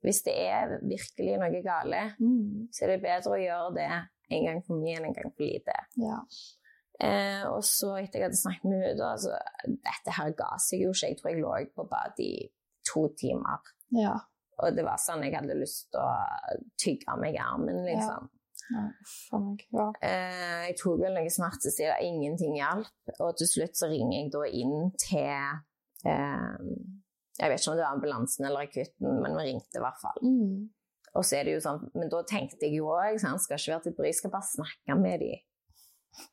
Hvis 0.02 0.24
det 0.26 0.34
er 0.48 0.80
virkelig 0.82 1.38
noe 1.38 1.62
gale, 1.66 2.02
Mm. 2.20 2.68
så 2.74 2.84
er 2.86 2.88
det 2.96 3.04
bedre 3.04 3.36
å 3.36 3.42
gjøre 3.42 3.74
det 3.76 3.90
en 4.32 4.46
gang 4.48 4.62
for 4.66 4.76
mye 4.82 4.98
enn 4.98 5.06
en 5.06 5.14
gang 5.14 5.32
for 5.36 5.44
lite. 5.46 5.76
Ja. 6.02 6.18
Eh, 7.02 7.44
og 7.50 7.64
så 7.66 7.96
etter 7.98 8.20
jeg 8.20 8.28
hadde 8.30 8.38
snakket 8.40 8.66
med 8.70 8.84
henne, 8.86 9.06
altså, 9.12 9.38
Dette 9.66 10.12
her 10.18 10.32
ga 10.38 10.52
seg 10.62 10.82
jo 10.84 10.92
ikke. 10.94 11.08
Jeg 11.10 11.18
tror 11.20 11.32
jeg 11.32 11.42
lå 11.42 11.54
på 11.76 11.86
badet 11.90 12.20
i 12.20 12.52
to 12.88 13.08
timer. 13.18 13.62
ja. 13.92 14.18
Og 14.62 14.76
det 14.76 14.84
var 14.86 14.98
sånn 15.02 15.24
jeg 15.24 15.34
hadde 15.34 15.56
lyst 15.58 15.88
til 15.90 16.00
å 16.04 16.12
tygge 16.78 17.08
av 17.10 17.18
meg 17.20 17.36
armen, 17.42 17.80
liksom. 17.88 18.28
Ja. 18.72 18.84
meg. 19.40 19.64
Ja. 19.74 19.88
Eh, 20.06 20.68
jeg 20.68 20.76
tok 20.78 21.00
vel 21.02 21.16
noe 21.16 21.30
smertestillende, 21.34 22.04
ingenting 22.06 22.54
hjalp. 22.60 22.92
Og 23.20 23.38
til 23.38 23.48
slutt 23.50 23.74
så 23.80 23.90
ringer 23.90 24.20
jeg 24.20 24.32
da 24.32 24.44
inn 24.46 24.92
til 25.02 25.56
eh, 26.06 26.58
Jeg 27.40 27.50
vet 27.50 27.62
ikke 27.62 27.72
om 27.72 27.78
det 27.80 27.86
var 27.86 27.96
ambulansen 27.96 28.46
eller 28.48 28.68
akutten, 28.68 29.22
men 29.24 29.38
vi 29.38 29.48
ringte 29.48 29.80
i 29.80 29.84
hvert 29.84 30.02
fall. 30.02 30.20
Mm. 30.26 30.70
Og 31.16 31.26
så 31.28 31.38
er 31.40 31.48
det 31.48 31.56
jo 31.58 31.64
sånn, 31.64 31.88
Men 31.96 32.12
da 32.12 32.22
tenkte 32.28 32.68
jeg 32.68 32.78
jo 32.80 32.92
òg, 32.92 33.18
skal 33.20 33.58
ikke 33.58 33.74
være 33.74 33.86
til 33.88 33.96
bry, 33.98 34.12
jeg 34.12 34.20
skal 34.20 34.34
bare 34.34 34.48
snakke 34.48 35.00
med 35.00 35.24
dem. 35.24 35.48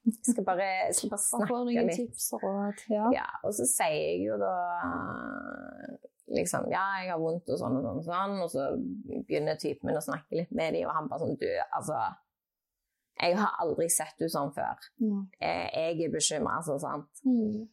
Jeg 0.07 0.33
skal 0.35 0.45
bare, 0.47 0.69
jeg 0.89 0.95
skal 0.99 1.11
bare 1.13 1.23
snakke 1.23 1.83
litt. 1.87 1.97
tips 1.97 2.33
og 2.35 2.45
råd. 2.47 2.85
Ja. 2.91 3.11
Ja, 3.15 3.27
og 3.47 3.55
så 3.55 3.67
sier 3.71 3.95
jeg 3.95 4.25
jo 4.27 4.39
da 4.43 4.55
liksom 6.35 6.67
Ja, 6.73 6.85
jeg 7.01 7.13
har 7.13 7.21
vondt 7.23 7.49
og 7.49 7.61
sånn 7.61 7.79
og 7.79 7.85
sånn, 7.87 8.01
og 8.03 8.07
sånn, 8.09 8.35
og 8.43 8.51
så 8.53 8.65
begynner 9.29 9.57
typen 9.61 9.89
min 9.89 10.01
å 10.01 10.05
snakke 10.05 10.43
litt 10.43 10.51
med 10.53 10.75
dem, 10.77 10.89
og 10.89 10.97
han 10.97 11.09
bare 11.09 11.25
sånn 11.25 11.39
Du, 11.41 11.47
altså 11.79 12.01
Jeg 13.23 13.39
har 13.39 13.55
aldri 13.63 13.89
sett 13.91 14.19
du 14.21 14.29
sånn 14.31 14.53
før. 14.55 14.83
Mm. 15.03 15.23
Jeg, 15.41 15.71
Jeg 15.75 16.09
er 16.09 16.13
bekymra, 16.13 16.59
altså, 16.61 16.77
sant. 16.83 17.23
Mm. 17.27 17.65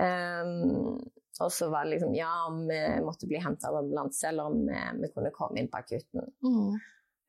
Ehm, 0.00 0.98
og 1.42 1.50
så 1.52 1.66
var 1.72 1.84
det 1.84 1.96
liksom 1.96 2.12
Ja, 2.14 2.32
om 2.48 2.60
vi 2.68 2.80
måtte 3.02 3.26
bli 3.26 3.40
henta 3.42 3.70
av 3.70 3.80
ambulanse, 3.80 4.28
eller 4.28 4.52
om 4.52 4.60
vi, 4.68 4.82
vi 5.02 5.10
kunne 5.14 5.32
komme 5.34 5.58
inn 5.60 5.70
på 5.72 5.80
akutten. 5.80 6.28
Mm. 6.46 6.76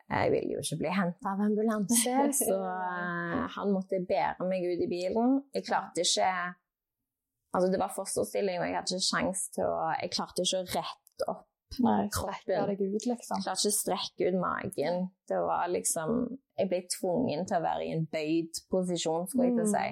Jeg 0.05 0.29
ville 0.35 0.53
jo 0.53 0.61
ikke 0.61 0.77
bli 0.83 0.91
henta 0.93 1.31
av 1.31 1.41
ambulanse, 1.47 2.13
så 2.43 2.59
eh, 2.59 3.41
han 3.55 3.73
måtte 3.73 4.03
bære 4.05 4.45
meg 4.45 4.67
ut 4.69 4.85
i 4.85 4.91
bilen. 4.91 5.41
Jeg 5.55 5.67
klarte 5.71 6.05
ikke 6.05 6.29
Altså, 7.55 7.69
det 7.71 7.79
var 7.79 7.91
fosterstilling, 7.95 8.57
og 8.59 8.65
jeg 8.67 8.75
hadde 8.75 8.97
ikke 8.97 9.05
sjans 9.05 9.45
til 9.55 9.63
å 9.63 9.91
Jeg 10.01 10.11
klarte 10.11 10.43
ikke 10.43 10.59
å 10.59 10.71
rette 10.73 11.27
opp. 11.31 11.45
Nei, 11.81 12.07
Kroppen. 12.13 12.71
ut, 12.71 13.05
liksom. 13.07 13.39
Jeg 13.39 13.45
klarte 13.45 13.63
ikke 13.63 13.73
å 13.73 13.77
strekke 13.79 14.27
ut 14.29 14.37
magen. 14.39 15.07
Det 15.27 15.39
var 15.39 15.71
liksom 15.71 16.11
Jeg 16.59 16.69
ble 16.71 16.81
tvungen 16.99 17.47
til 17.47 17.57
å 17.57 17.63
være 17.63 17.85
i 17.85 17.93
en 17.95 18.05
bøyd 18.11 18.59
posisjon, 18.71 19.27
skulle 19.31 19.49
jeg 19.49 19.57
til 19.57 19.65
å 19.65 19.71
si. 19.71 19.87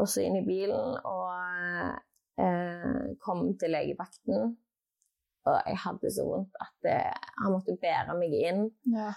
Og 0.00 0.08
så 0.08 0.24
inn 0.24 0.38
i 0.38 0.46
bilen 0.46 0.96
og 1.08 1.32
eh, 2.40 2.71
kom 3.22 3.52
til 3.60 3.72
legevakten. 3.74 4.56
Og 5.50 5.56
jeg 5.66 5.78
hadde 5.84 6.10
så 6.14 6.24
vondt 6.28 6.58
at 6.62 6.74
det, 6.86 6.98
han 7.42 7.52
måtte 7.54 7.74
bære 7.82 8.14
meg 8.18 8.34
inn. 8.38 8.66
Ja. 8.94 9.08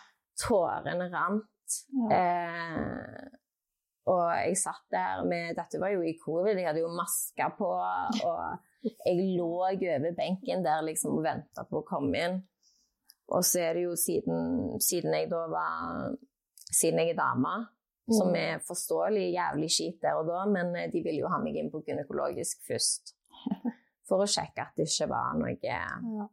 Tårene 0.41 1.09
rant. 1.13 1.75
Ja. 2.09 2.17
Eh, 2.17 3.27
og 4.05 4.23
jeg 4.37 4.57
satt 4.61 4.83
der 4.93 5.23
med 5.25 5.55
Dette 5.57 5.79
var 5.81 5.89
jo 5.95 6.03
i 6.05 6.13
covid, 6.21 6.57
jeg 6.59 6.67
hadde 6.67 6.83
jo 6.83 6.91
maske 6.93 7.47
på. 7.57 7.69
Og 8.29 8.91
jeg 9.05 9.15
lå 9.37 9.47
over 9.65 10.11
benken 10.17 10.65
der 10.65 10.83
liksom 10.85 11.17
og 11.19 11.23
venta 11.25 11.65
på 11.69 11.81
å 11.81 11.87
komme 11.87 12.25
inn. 12.27 12.41
Og 13.33 13.41
så 13.45 13.63
er 13.65 13.73
det 13.79 13.87
jo 13.87 13.95
siden, 13.97 14.75
siden 14.85 15.13
jeg 15.17 15.31
da 15.31 15.45
var 15.49 16.11
Siden 16.75 16.99
jeg 16.99 17.13
er 17.13 17.17
dame, 17.17 17.51
som 18.11 18.27
Mm. 18.29 18.35
er 18.35 18.59
forståelig 18.67 19.31
jævlig 19.33 19.69
kjipt 19.71 20.01
der 20.01 20.17
og 20.19 20.27
da, 20.27 20.41
men 20.49 20.75
eh, 20.75 20.89
de 20.91 20.99
ville 21.01 21.21
jo 21.21 21.29
ha 21.31 21.37
meg 21.39 21.55
inn 21.55 21.69
på 21.71 21.79
gynekologisk 21.87 22.65
først. 22.67 23.14
For 24.07 24.21
å 24.21 24.29
sjekke 24.29 24.61
at 24.67 24.77
det 24.77 24.85
ikke 24.89 25.09
var 25.09 25.33
noe, 25.39 25.55
Ja. 25.65 26.27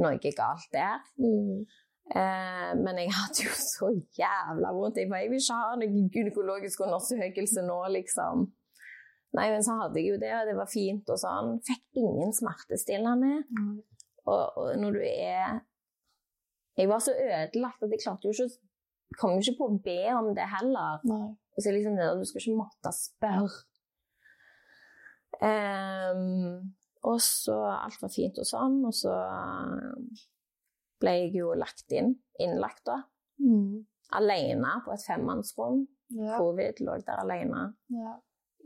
noe 0.00 0.32
galt 0.36 0.70
der. 0.72 1.02
Mm. 1.20 1.66
Eh, 2.10 2.70
men 2.80 2.98
jeg 2.98 3.12
hadde 3.14 3.44
jo 3.44 3.52
så 3.54 3.90
jævla 4.18 4.72
vondt. 4.74 4.96
Jeg 4.98 5.10
bare, 5.10 5.26
jeg 5.26 5.30
vil 5.30 5.42
ikke 5.42 5.58
ha 5.60 5.76
noe 5.78 6.06
gynekologisk 6.14 6.80
undersøkelse 6.86 7.62
nå, 7.66 7.76
liksom. 7.98 8.48
Nei, 9.38 9.46
men 9.52 9.62
så 9.62 9.76
hadde 9.78 10.00
jeg 10.00 10.10
jo 10.10 10.16
det, 10.18 10.32
og 10.34 10.48
det 10.48 10.56
var 10.58 10.70
fint 10.72 11.12
og 11.12 11.20
sånn. 11.22 11.52
Fikk 11.68 12.00
ingen 12.02 12.32
smertestillende. 12.34 13.44
Mm. 13.46 13.76
Og, 14.26 14.58
og 14.58 14.72
når 14.80 14.96
du 14.98 15.04
er 15.06 15.60
Jeg 16.78 16.88
var 16.88 17.00
så 17.02 17.12
ødelagt 17.12 17.82
at 17.82 17.92
jeg 17.94 18.02
klarte 18.02 18.28
jo 18.28 18.34
ikke 18.34 18.50
å 18.50 18.58
Kom 19.18 19.32
jo 19.34 19.42
ikke 19.42 19.56
på 19.58 19.66
å 19.66 19.78
be 19.82 19.96
om 20.14 20.28
det 20.36 20.44
heller. 20.52 21.00
Nei. 21.10 21.32
Og 21.56 21.64
så 21.64 21.72
liksom 21.74 21.96
det, 21.98 22.06
Du 22.20 22.26
skal 22.28 22.44
ikke 22.44 22.60
måtte 22.60 22.92
spørre. 22.94 23.48
Ehm, 25.42 26.74
og 27.08 27.20
så 27.24 27.56
alt 27.72 28.02
var 28.02 28.12
fint 28.12 28.38
og 28.42 28.44
sånn, 28.48 28.80
og 28.84 28.92
så 28.94 29.14
ble 31.00 31.14
jeg 31.16 31.32
jo 31.38 31.54
lagt 31.56 31.92
inn. 31.96 32.14
Innlagt, 32.40 32.84
da. 32.88 32.98
Mm. 33.40 33.86
Alene 34.18 34.74
på 34.84 34.92
et 34.94 35.04
femmannsrom. 35.06 35.84
Ja. 36.10 36.36
Covid 36.40 36.80
lå 36.82 36.96
der 37.06 37.20
alene 37.22 37.68
Ja. 37.94 38.16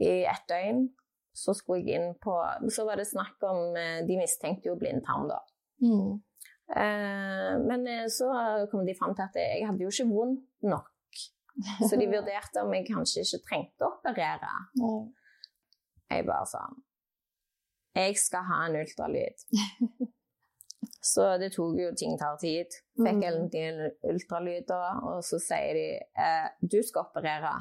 i 0.01 0.25
ett 0.25 0.47
døgn. 0.49 0.87
Så 1.35 1.53
skulle 1.55 1.83
jeg 1.85 1.99
inn 2.01 2.15
på 2.23 2.33
Så 2.71 2.85
var 2.87 2.97
det 2.97 3.09
snakk 3.09 3.43
om 3.43 3.75
eh, 3.77 4.07
De 4.07 4.17
mistenkte 4.17 4.69
jo 4.71 4.77
blindtarm, 4.79 5.27
da. 5.29 5.41
Mm. 5.83 6.23
Eh, 6.71 7.55
men 7.67 7.87
eh, 7.91 8.07
så 8.09 8.31
kom 8.71 8.87
de 8.87 8.95
fram 8.95 9.15
til 9.15 9.27
at 9.27 9.35
jeg 9.37 9.67
hadde 9.67 9.83
jo 9.83 9.91
ikke 9.91 10.09
vondt 10.15 10.47
nok. 10.63 10.91
Så 11.89 11.99
de 12.01 12.07
vurderte 12.11 12.63
om 12.65 12.73
jeg 12.75 12.87
kanskje 12.89 13.23
ikke 13.23 13.43
trengte 13.49 13.87
å 13.87 13.93
operere. 13.99 14.55
Nei. 14.81 14.95
Jeg 16.15 16.27
bare 16.27 16.47
sånn 16.51 16.83
Jeg 17.97 18.17
skal 18.19 18.43
ha 18.49 18.61
en 18.67 18.77
ultralyd. 18.81 19.45
Så 21.05 21.25
det 21.41 21.51
tok 21.55 21.77
jo 21.81 21.91
ting 21.97 22.17
tar 22.21 22.37
tid. 22.41 22.73
Fikk 22.97 23.21
Mm. 23.23 23.51
en 23.61 23.83
ultralyd, 24.11 24.67
da, 24.69 24.99
og 25.03 25.23
så 25.25 25.39
sier 25.41 25.75
de 25.77 25.85
eh, 26.25 26.49
du 26.61 26.79
skal 26.83 27.05
operere. 27.07 27.53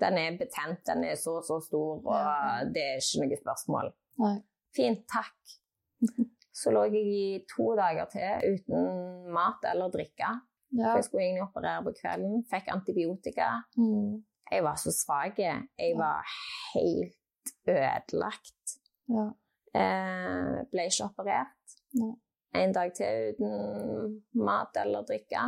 Den 0.00 0.18
er 0.20 0.36
betent, 0.36 0.82
den 0.86 1.04
er 1.04 1.14
så 1.16 1.38
så 1.44 1.60
stor, 1.64 2.02
og 2.04 2.72
det 2.74 2.82
er 2.82 2.98
ikke 3.00 3.22
noe 3.22 3.38
spørsmål. 3.40 3.92
Nei. 4.24 4.34
Fint, 4.76 5.06
takk. 5.08 5.56
Så 6.56 6.70
lå 6.72 6.86
jeg 6.88 7.04
i 7.12 7.24
to 7.52 7.74
dager 7.76 8.06
til 8.08 8.54
uten 8.54 9.26
mat 9.32 9.64
eller 9.68 9.90
drikke. 9.92 10.28
Ja. 10.72 10.94
Jeg 10.96 11.04
skulle 11.04 11.24
egentlig 11.26 11.42
operere 11.44 11.82
på 11.84 11.92
kvelden. 11.98 12.38
Fikk 12.48 12.70
antibiotika. 12.72 13.48
Mm. 13.76 14.22
Jeg 14.52 14.64
var 14.64 14.76
så 14.80 14.92
svak. 14.96 15.36
Jeg 15.38 15.96
var 15.98 16.24
helt 16.72 17.12
ødelagt. 17.68 18.76
Ja. 19.12 19.26
Eh, 19.76 20.64
ble 20.72 20.88
ikke 20.88 21.10
operert. 21.10 21.76
Nei. 22.00 22.14
En 22.56 22.72
dag 22.72 22.92
til 22.96 23.32
uten 23.34 24.20
mat 24.40 24.76
eller 24.80 25.04
drikke. 25.08 25.42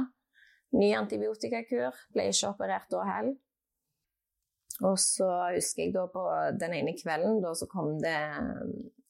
Ny 0.76 0.90
antibiotikakur. 0.98 1.96
Ble 2.12 2.28
ikke 2.32 2.50
operert 2.52 2.90
da 2.92 3.04
heller. 3.08 3.36
Og 4.86 4.98
så 5.00 5.26
husker 5.56 5.86
jeg 5.86 5.94
da 5.96 6.04
på 6.12 6.22
den 6.60 6.74
ene 6.76 6.94
kvelden, 6.94 7.40
da 7.42 7.50
så 7.58 7.66
kom 7.70 7.96
det 7.98 8.14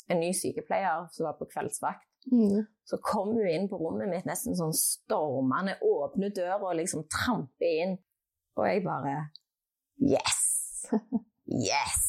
en 0.09 0.20
ny 0.22 0.30
sykepleier 0.32 1.09
som 1.12 1.26
var 1.28 1.36
på 1.36 1.48
kveldsvakt. 1.50 2.06
Mm. 2.32 2.62
Så 2.88 2.98
kom 3.04 3.34
hun 3.36 3.48
inn 3.48 3.68
på 3.68 3.76
rommet 3.80 4.09
mitt 4.09 4.28
nesten 4.28 4.56
sånn 4.56 4.72
stormende, 4.76 5.76
åpner 5.84 6.32
døra 6.34 6.61
og 6.62 6.78
liksom 6.80 7.04
tramper 7.12 7.74
inn. 7.84 7.96
Og 8.59 8.64
jeg 8.68 8.84
bare 8.86 9.18
Yes! 9.98 10.88
Yes! 11.48 12.07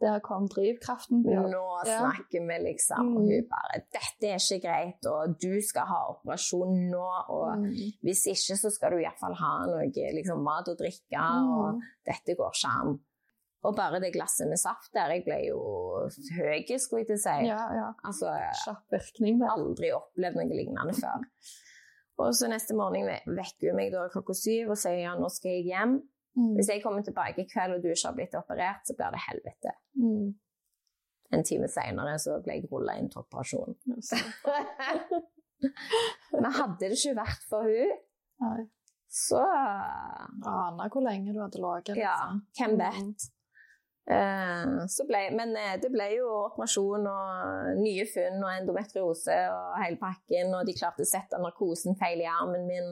Der 0.00 0.18
kom 0.24 0.46
drivkraften. 0.48 1.24
Ja. 1.28 1.42
Nå 1.44 1.60
snakker 1.84 2.46
vi, 2.48 2.56
liksom. 2.64 3.16
Og 3.16 3.22
Mm. 3.22 3.28
hun 3.28 3.48
bare 3.50 3.82
'Dette 3.92 4.28
er 4.32 4.38
ikke 4.40 4.60
greit, 4.66 5.06
og 5.06 5.38
du 5.40 5.60
skal 5.60 5.82
ha 5.86 5.98
operasjon 6.14 6.90
nå.' 6.90 7.28
Og 7.28 7.58
Mm. 7.58 7.92
hvis 8.02 8.24
ikke, 8.32 8.56
så 8.56 8.70
skal 8.72 8.90
du 8.92 8.96
iallfall 8.96 9.34
ha 9.34 9.66
noe 9.66 9.90
liksom, 10.14 10.42
mat 10.42 10.68
og 10.68 10.78
drikke, 10.78 11.20
og 11.20 11.74
Mm. 11.74 11.80
dette 12.06 12.34
går 12.36 12.50
ikke 12.50 12.68
an. 12.80 13.00
Og 13.62 13.76
bare 13.76 14.00
det 14.00 14.14
glasset 14.14 14.48
med 14.48 14.56
saft 14.58 14.90
der, 14.94 15.08
jeg 15.12 15.24
ble 15.24 15.46
jo 15.48 15.58
høy, 16.32 16.64
skulle 16.78 17.00
jeg 17.00 17.06
til 17.08 17.16
å 17.16 17.24
si. 17.26 17.46
Ja, 17.46 17.62
ja. 17.74 17.92
Altså, 18.02 18.32
Kjapp 18.64 18.88
virkning 18.90 19.38
der. 19.38 19.48
aldri 19.52 19.90
opplevd 19.92 20.34
noe 20.34 20.48
lignende 20.48 20.94
før. 20.96 21.20
Og 22.18 22.32
så 22.34 22.48
neste 22.48 22.74
morgen 22.74 23.04
vekker 23.26 23.68
hun 23.70 23.76
meg 23.76 23.92
da 23.92 24.08
klokka 24.08 24.34
syv 24.34 24.70
og 24.70 24.76
sier 24.78 25.02
ja, 25.02 25.14
nå 25.14 25.28
skal 25.30 25.50
jeg 25.52 25.64
hjem. 25.66 26.02
Mm. 26.40 26.54
Hvis 26.56 26.70
jeg 26.72 26.82
kommer 26.82 27.02
tilbake 27.04 27.42
i 27.42 27.48
kveld 27.50 27.76
og 27.76 27.82
du 27.82 27.88
ikke 27.90 28.08
har 28.08 28.16
blitt 28.16 28.38
operert, 28.38 28.82
så 28.88 28.92
blir 28.96 29.10
det 29.14 29.22
helvete. 29.26 29.70
Mm. 30.00 30.28
En 31.36 31.44
time 31.46 31.68
senere 31.70 32.14
så 32.18 32.30
ble 32.44 32.52
jeg 32.58 32.70
rulla 32.70 32.92
inn 32.98 33.10
til 33.12 33.22
operasjon. 33.22 33.76
Men 36.32 36.52
hadde 36.56 36.80
det 36.80 36.96
ikke 36.96 37.20
vært 37.20 37.42
for 37.50 37.62
hun, 37.68 37.90
Nei. 38.40 38.62
så 39.12 39.42
Aner 39.44 40.88
hvor 40.88 41.04
lenge 41.04 41.34
du 41.34 41.40
hadde 41.42 41.60
ligget. 41.60 42.00
Ja, 42.00 42.16
liksom. 42.32 42.40
hvem 42.56 42.74
vet? 42.80 43.20
Eh, 44.10 44.72
så 44.90 45.04
ble, 45.06 45.20
men 45.36 45.52
eh, 45.60 45.76
det 45.78 45.90
ble 45.92 46.08
jo 46.16 46.26
operasjon 46.48 47.04
og 47.06 47.76
nye 47.78 48.06
funn 48.10 48.40
og 48.40 48.54
endometriose 48.56 49.36
og 49.52 49.76
hele 49.84 50.00
pakken, 50.00 50.54
og 50.56 50.64
de 50.66 50.74
klarte 50.74 51.04
å 51.04 51.10
sette 51.10 51.38
narkosen 51.38 51.98
feil 52.00 52.24
i 52.24 52.30
armen 52.30 52.64
min, 52.66 52.88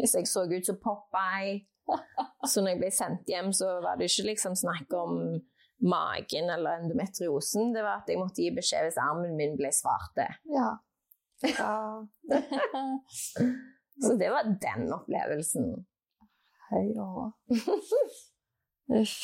hvis 0.00 0.16
jeg 0.18 0.30
så 0.30 0.40
ut 0.48 0.66
som 0.66 0.80
Popeye. 0.82 1.60
Så 2.50 2.62
når 2.62 2.74
jeg 2.74 2.80
ble 2.82 2.90
sendt 2.94 3.30
hjem, 3.30 3.52
så 3.54 3.78
var 3.84 3.98
det 3.98 4.10
ikke 4.10 4.30
liksom 4.30 4.56
snakk 4.58 4.92
om 4.96 5.40
magen 5.84 6.50
eller 6.50 6.80
endometriosen, 6.80 7.74
det 7.74 7.82
var 7.84 8.00
at 8.00 8.10
jeg 8.10 8.20
måtte 8.20 8.42
gi 8.42 8.52
beskjed 8.56 8.86
hvis 8.86 9.00
armen 9.02 9.36
min 9.36 9.56
ble 9.58 9.70
svarte. 9.74 10.28
Ja. 10.52 10.70
ja. 11.44 12.06
Så 14.04 14.14
det 14.20 14.30
var 14.32 14.48
den 14.48 14.92
opplevelsen. 14.92 15.74
Hei 16.70 16.86
Uff. 18.96 19.20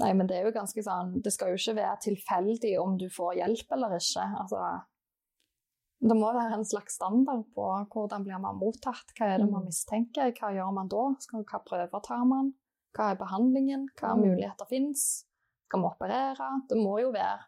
Nei, 0.00 0.12
men 0.16 0.26
det 0.26 0.38
er 0.38 0.46
jo 0.46 0.54
ganske 0.54 0.82
sånn 0.82 1.10
Det 1.22 1.30
skal 1.34 1.52
jo 1.52 1.58
ikke 1.58 1.74
være 1.76 1.98
tilfeldig 2.06 2.72
om 2.80 2.96
du 2.98 3.06
får 3.12 3.36
hjelp 3.42 3.74
eller 3.76 3.96
ikke. 3.98 4.24
Altså 4.40 4.62
Det 6.02 6.16
må 6.18 6.32
være 6.34 6.56
en 6.58 6.64
slags 6.66 6.96
standard 6.98 7.44
på 7.54 7.64
hvordan 7.92 8.24
blir 8.26 8.40
man 8.42 8.56
mottatt. 8.58 9.12
Hva 9.18 9.28
er 9.34 9.38
det 9.38 9.50
man 9.50 9.62
Mm. 9.62 9.66
mistenker? 9.70 10.32
Hva 10.34 10.50
gjør 10.52 10.72
man 10.74 10.88
da? 10.88 11.02
Hva 11.30 11.60
prøver 11.64 12.02
tar 12.02 12.24
man? 12.26 12.54
Hva 12.96 13.12
er 13.12 13.16
behandlingen? 13.16 13.86
Hva 13.96 14.14
Mm. 14.16 14.22
muligheter 14.24 14.66
fins? 14.68 15.24
Skal 15.68 15.80
vi 15.80 15.86
operere? 15.86 16.48
Det 16.68 16.76
må 16.76 16.98
jo 17.00 17.12
være 17.12 17.38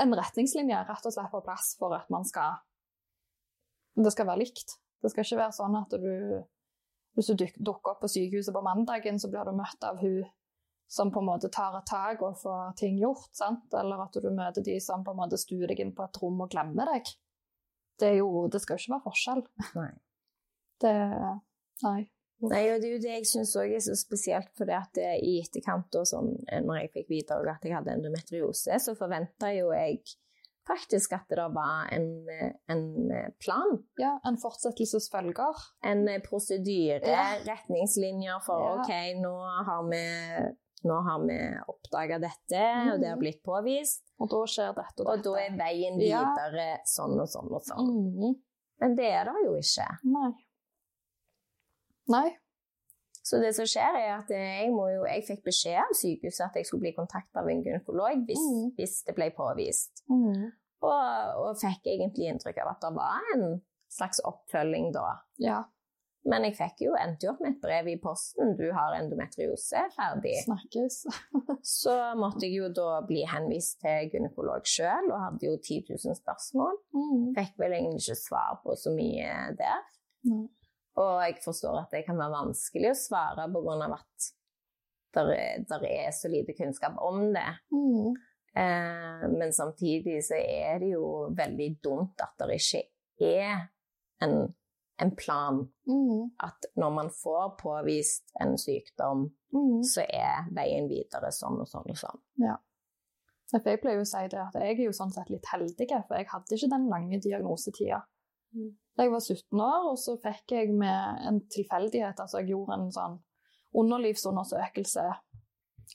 en 0.00 0.12
retningslinje 0.14 0.88
rett 0.88 1.06
og 1.06 1.12
slett 1.12 1.30
på 1.30 1.44
plass 1.44 1.76
for 1.78 1.94
at 1.94 2.08
man 2.10 2.24
skal 2.24 2.56
Det 3.96 4.12
skal 4.12 4.26
være 4.26 4.38
likt. 4.38 4.76
Det 5.02 5.10
skal 5.10 5.24
ikke 5.24 5.38
være 5.38 5.52
sånn 5.56 5.76
at 5.82 5.88
du 5.90 6.44
hvis 7.16 7.26
du 7.28 7.34
dukker 7.64 7.90
opp 7.90 8.00
på 8.02 8.08
sykehuset 8.08 8.52
på 8.52 8.62
mandagen, 8.62 9.18
så 9.18 9.30
blir 9.30 9.44
du 9.44 9.52
møtt 9.52 9.82
av 9.82 9.96
hun 9.96 10.24
som 10.86 11.10
på 11.10 11.18
en 11.20 11.26
måte 11.26 11.50
tar 11.50 11.78
et 11.78 11.86
tak 11.86 12.20
og 12.22 12.36
får 12.36 12.76
ting 12.76 12.98
gjort. 13.00 13.28
sant? 13.32 13.72
Eller 13.72 14.02
at 14.02 14.12
du 14.12 14.28
møter 14.30 14.62
de 14.62 14.78
som 14.80 15.02
på 15.02 15.10
en 15.12 15.16
måte 15.16 15.38
stuer 15.38 15.66
deg 15.66 15.80
inn 15.80 15.92
på 15.94 16.04
et 16.04 16.22
rom 16.22 16.40
og 16.42 16.50
glemmer 16.50 16.84
deg. 16.92 17.04
Det, 17.98 18.10
er 18.12 18.18
jo, 18.20 18.46
det 18.52 18.60
skal 18.62 18.76
jo 18.76 18.82
ikke 18.84 18.94
være 18.96 19.06
forskjell. 19.08 19.46
Nei. 19.78 19.90
Det 20.82 20.92
Nei. 21.82 22.02
Nei, 22.44 22.66
og 22.68 22.82
det 22.82 22.88
er 22.88 22.92
jo 22.92 23.00
det 23.00 23.12
jeg 23.14 23.26
syns 23.30 23.54
òg 23.56 23.70
er 23.72 23.80
så 23.80 23.94
spesielt, 23.96 24.50
fordi 24.58 24.74
at 24.76 24.90
det, 24.96 25.06
i 25.24 25.38
etterkant 25.40 25.96
og 25.96 26.04
sånn, 26.08 26.34
eh, 26.52 26.60
når 26.60 26.82
jeg 26.82 26.90
fikk 26.92 27.08
vite 27.14 27.38
at 27.40 27.64
jeg 27.64 27.72
hadde 27.72 27.94
endometriose, 27.96 28.76
så 28.84 28.92
forventa 28.98 29.54
jo 29.56 29.70
jeg 29.72 30.02
faktisk 30.68 31.14
at 31.16 31.32
det 31.32 31.46
var 31.54 31.88
en, 31.96 32.10
eh, 32.28 32.52
en 32.74 32.84
eh, 33.14 33.30
plan. 33.40 33.78
Ja, 34.02 34.18
en 34.28 34.36
fortsettelsesfølger. 34.42 35.64
En 35.88 36.04
prosedyre, 36.26 37.00
Ja. 37.08 37.24
retningslinjer 37.46 38.44
for 38.44 38.60
Ja. 38.60 38.82
OK, 38.82 38.92
nå 39.22 39.34
har 39.70 39.88
vi, 39.88 40.04
nå 40.84 40.96
har 41.02 41.20
vi 41.26 41.36
oppdaga 41.68 42.18
dette, 42.20 42.64
og 42.92 43.00
det 43.00 43.08
har 43.08 43.16
Mhm. 43.16 43.20
blitt 43.22 43.42
påvist, 43.42 44.02
Og 44.20 44.28
da 44.30 44.36
skjer 44.46 44.74
dette 44.74 45.00
og 45.00 45.06
dette. 45.06 45.18
og 45.18 45.22
da 45.24 45.40
er 45.44 45.56
veien 45.56 46.00
Ja. 46.00 46.20
videre 46.24 46.78
sånn 46.84 47.18
og 47.20 47.28
sånn 47.28 47.52
og 47.52 47.62
sånn. 47.62 47.88
Mm. 47.88 48.34
Men 48.80 48.94
det 48.96 49.06
er 49.12 49.24
det 49.24 49.34
jo 49.44 49.54
ikke. 49.56 49.88
Nei. 50.04 50.32
Nei. 52.08 52.36
Så 53.26 53.40
det 53.42 53.54
som 53.56 53.64
skjer 53.66 53.96
er 53.98 54.12
at 54.20 54.28
jeg, 54.30 54.68
jo, 54.70 55.04
jeg 55.08 55.24
fikk 55.26 55.42
beskjed 55.48 55.80
av 55.82 55.94
sykehuset 55.98 56.44
at 56.46 56.54
jeg 56.54 56.66
skulle 56.68 56.84
bli 56.84 56.92
kontaktet 56.94 57.40
av 57.40 57.48
en 57.50 57.62
gynekolog 57.64 58.22
hvis, 58.28 58.38
mm. 58.38 58.68
hvis 58.76 59.02
det 59.08 59.16
ble 59.16 59.30
påvist. 59.34 60.04
Mm. 60.08 60.52
Og, 60.86 61.40
og 61.42 61.56
fikk 61.58 61.88
egentlig 61.90 62.28
inntrykk 62.30 62.60
av 62.62 62.68
at 62.76 62.80
det 62.84 62.92
var 62.94 63.20
en 63.34 63.46
slags 63.90 64.20
oppfølging 64.28 64.92
da. 64.94 65.08
Ja, 65.42 65.64
Men 66.26 66.46
jeg 66.48 66.56
fikk 66.58 66.80
jo, 66.86 66.94
endte 66.98 67.28
jo 67.28 67.32
opp 67.32 67.42
med 67.44 67.54
et 67.54 67.62
brev 67.62 67.88
i 67.92 67.96
posten. 68.02 68.56
Du 68.58 68.64
har 68.74 68.96
endometriose, 68.98 69.84
ferdig. 69.94 70.34
snakkes. 70.42 70.98
Så 71.78 71.94
måtte 72.18 72.48
jeg 72.48 72.56
jo 72.58 72.70
da 72.74 73.00
bli 73.06 73.22
henvist 73.30 73.78
til 73.84 74.10
gynekolog 74.10 74.66
sjøl, 74.66 75.12
og 75.12 75.22
hadde 75.22 75.46
jo 75.46 75.54
10 75.60 75.94
000 75.94 76.18
spørsmål. 76.18 76.80
Mm. 76.96 77.26
Fikk 77.38 77.54
vel 77.62 77.76
egentlig 77.78 78.02
ikke 78.02 78.18
svar 78.24 78.58
på 78.64 78.74
så 78.80 78.94
mye 78.96 79.32
der. 79.60 79.84
Mm. 80.26 80.46
Og 80.96 81.12
jeg 81.22 81.38
forstår 81.44 81.82
at 81.84 81.94
det 81.94 82.06
kan 82.06 82.18
være 82.18 82.38
vanskelig 82.38 82.90
å 82.90 82.98
svare 82.98 83.46
pga. 83.52 83.76
at 84.00 84.32
av 85.16 85.30
er, 85.32 85.62
der 85.64 85.84
er 85.88 86.10
så 86.12 86.28
lite 86.28 86.52
kunnskap 86.56 86.98
om 87.00 87.30
det. 87.32 87.48
Mm. 87.72 88.16
Eh, 88.56 89.24
men 89.32 89.52
samtidig 89.52 90.18
så 90.24 90.38
er 90.40 90.80
det 90.82 90.92
jo 90.94 91.06
veldig 91.36 91.70
dumt 91.84 92.20
at 92.24 92.36
det 92.40 92.58
ikke 92.58 92.82
er 93.40 93.66
en, 94.24 94.54
en 95.02 95.12
plan. 95.16 95.60
Mm. 95.88 96.30
At 96.42 96.68
når 96.76 96.90
man 96.90 97.10
får 97.10 97.56
påvist 97.62 98.32
en 98.40 98.56
sykdom, 98.58 99.28
mm. 99.54 99.82
så 99.84 100.06
er 100.08 100.48
veien 100.56 100.88
videre 100.90 101.32
sånn 101.34 101.60
og 101.62 101.68
sånn 101.70 101.92
og 101.92 102.00
sånn. 102.00 102.22
Ja, 102.44 102.56
Jeg 103.52 103.62
pleier 103.82 104.00
jo 104.00 104.06
å 104.06 104.08
si 104.08 104.24
det 104.32 104.40
at 104.42 104.56
jeg 104.58 104.74
er 104.74 104.84
jo 104.88 104.96
sånn 104.96 105.12
sett 105.14 105.30
litt 105.30 105.46
heldig, 105.52 105.86
for 106.08 106.18
jeg 106.18 106.30
hadde 106.32 106.56
ikke 106.56 106.72
den 106.72 106.88
lange 106.90 107.20
diagnosetida. 107.22 108.02
Mm. 108.56 108.72
Jeg 108.96 109.12
var 109.12 109.20
17 109.20 109.60
år, 109.60 109.86
og 109.92 109.98
så 110.00 110.16
fikk 110.22 110.56
jeg 110.56 110.74
med 110.74 111.22
en 111.28 111.40
tilfeldighet 111.52 112.20
altså 112.22 112.40
Jeg 112.40 112.54
gjorde 112.54 112.78
en 112.78 112.92
sånn 112.94 113.16
underlivsundersøkelse. 113.76 115.06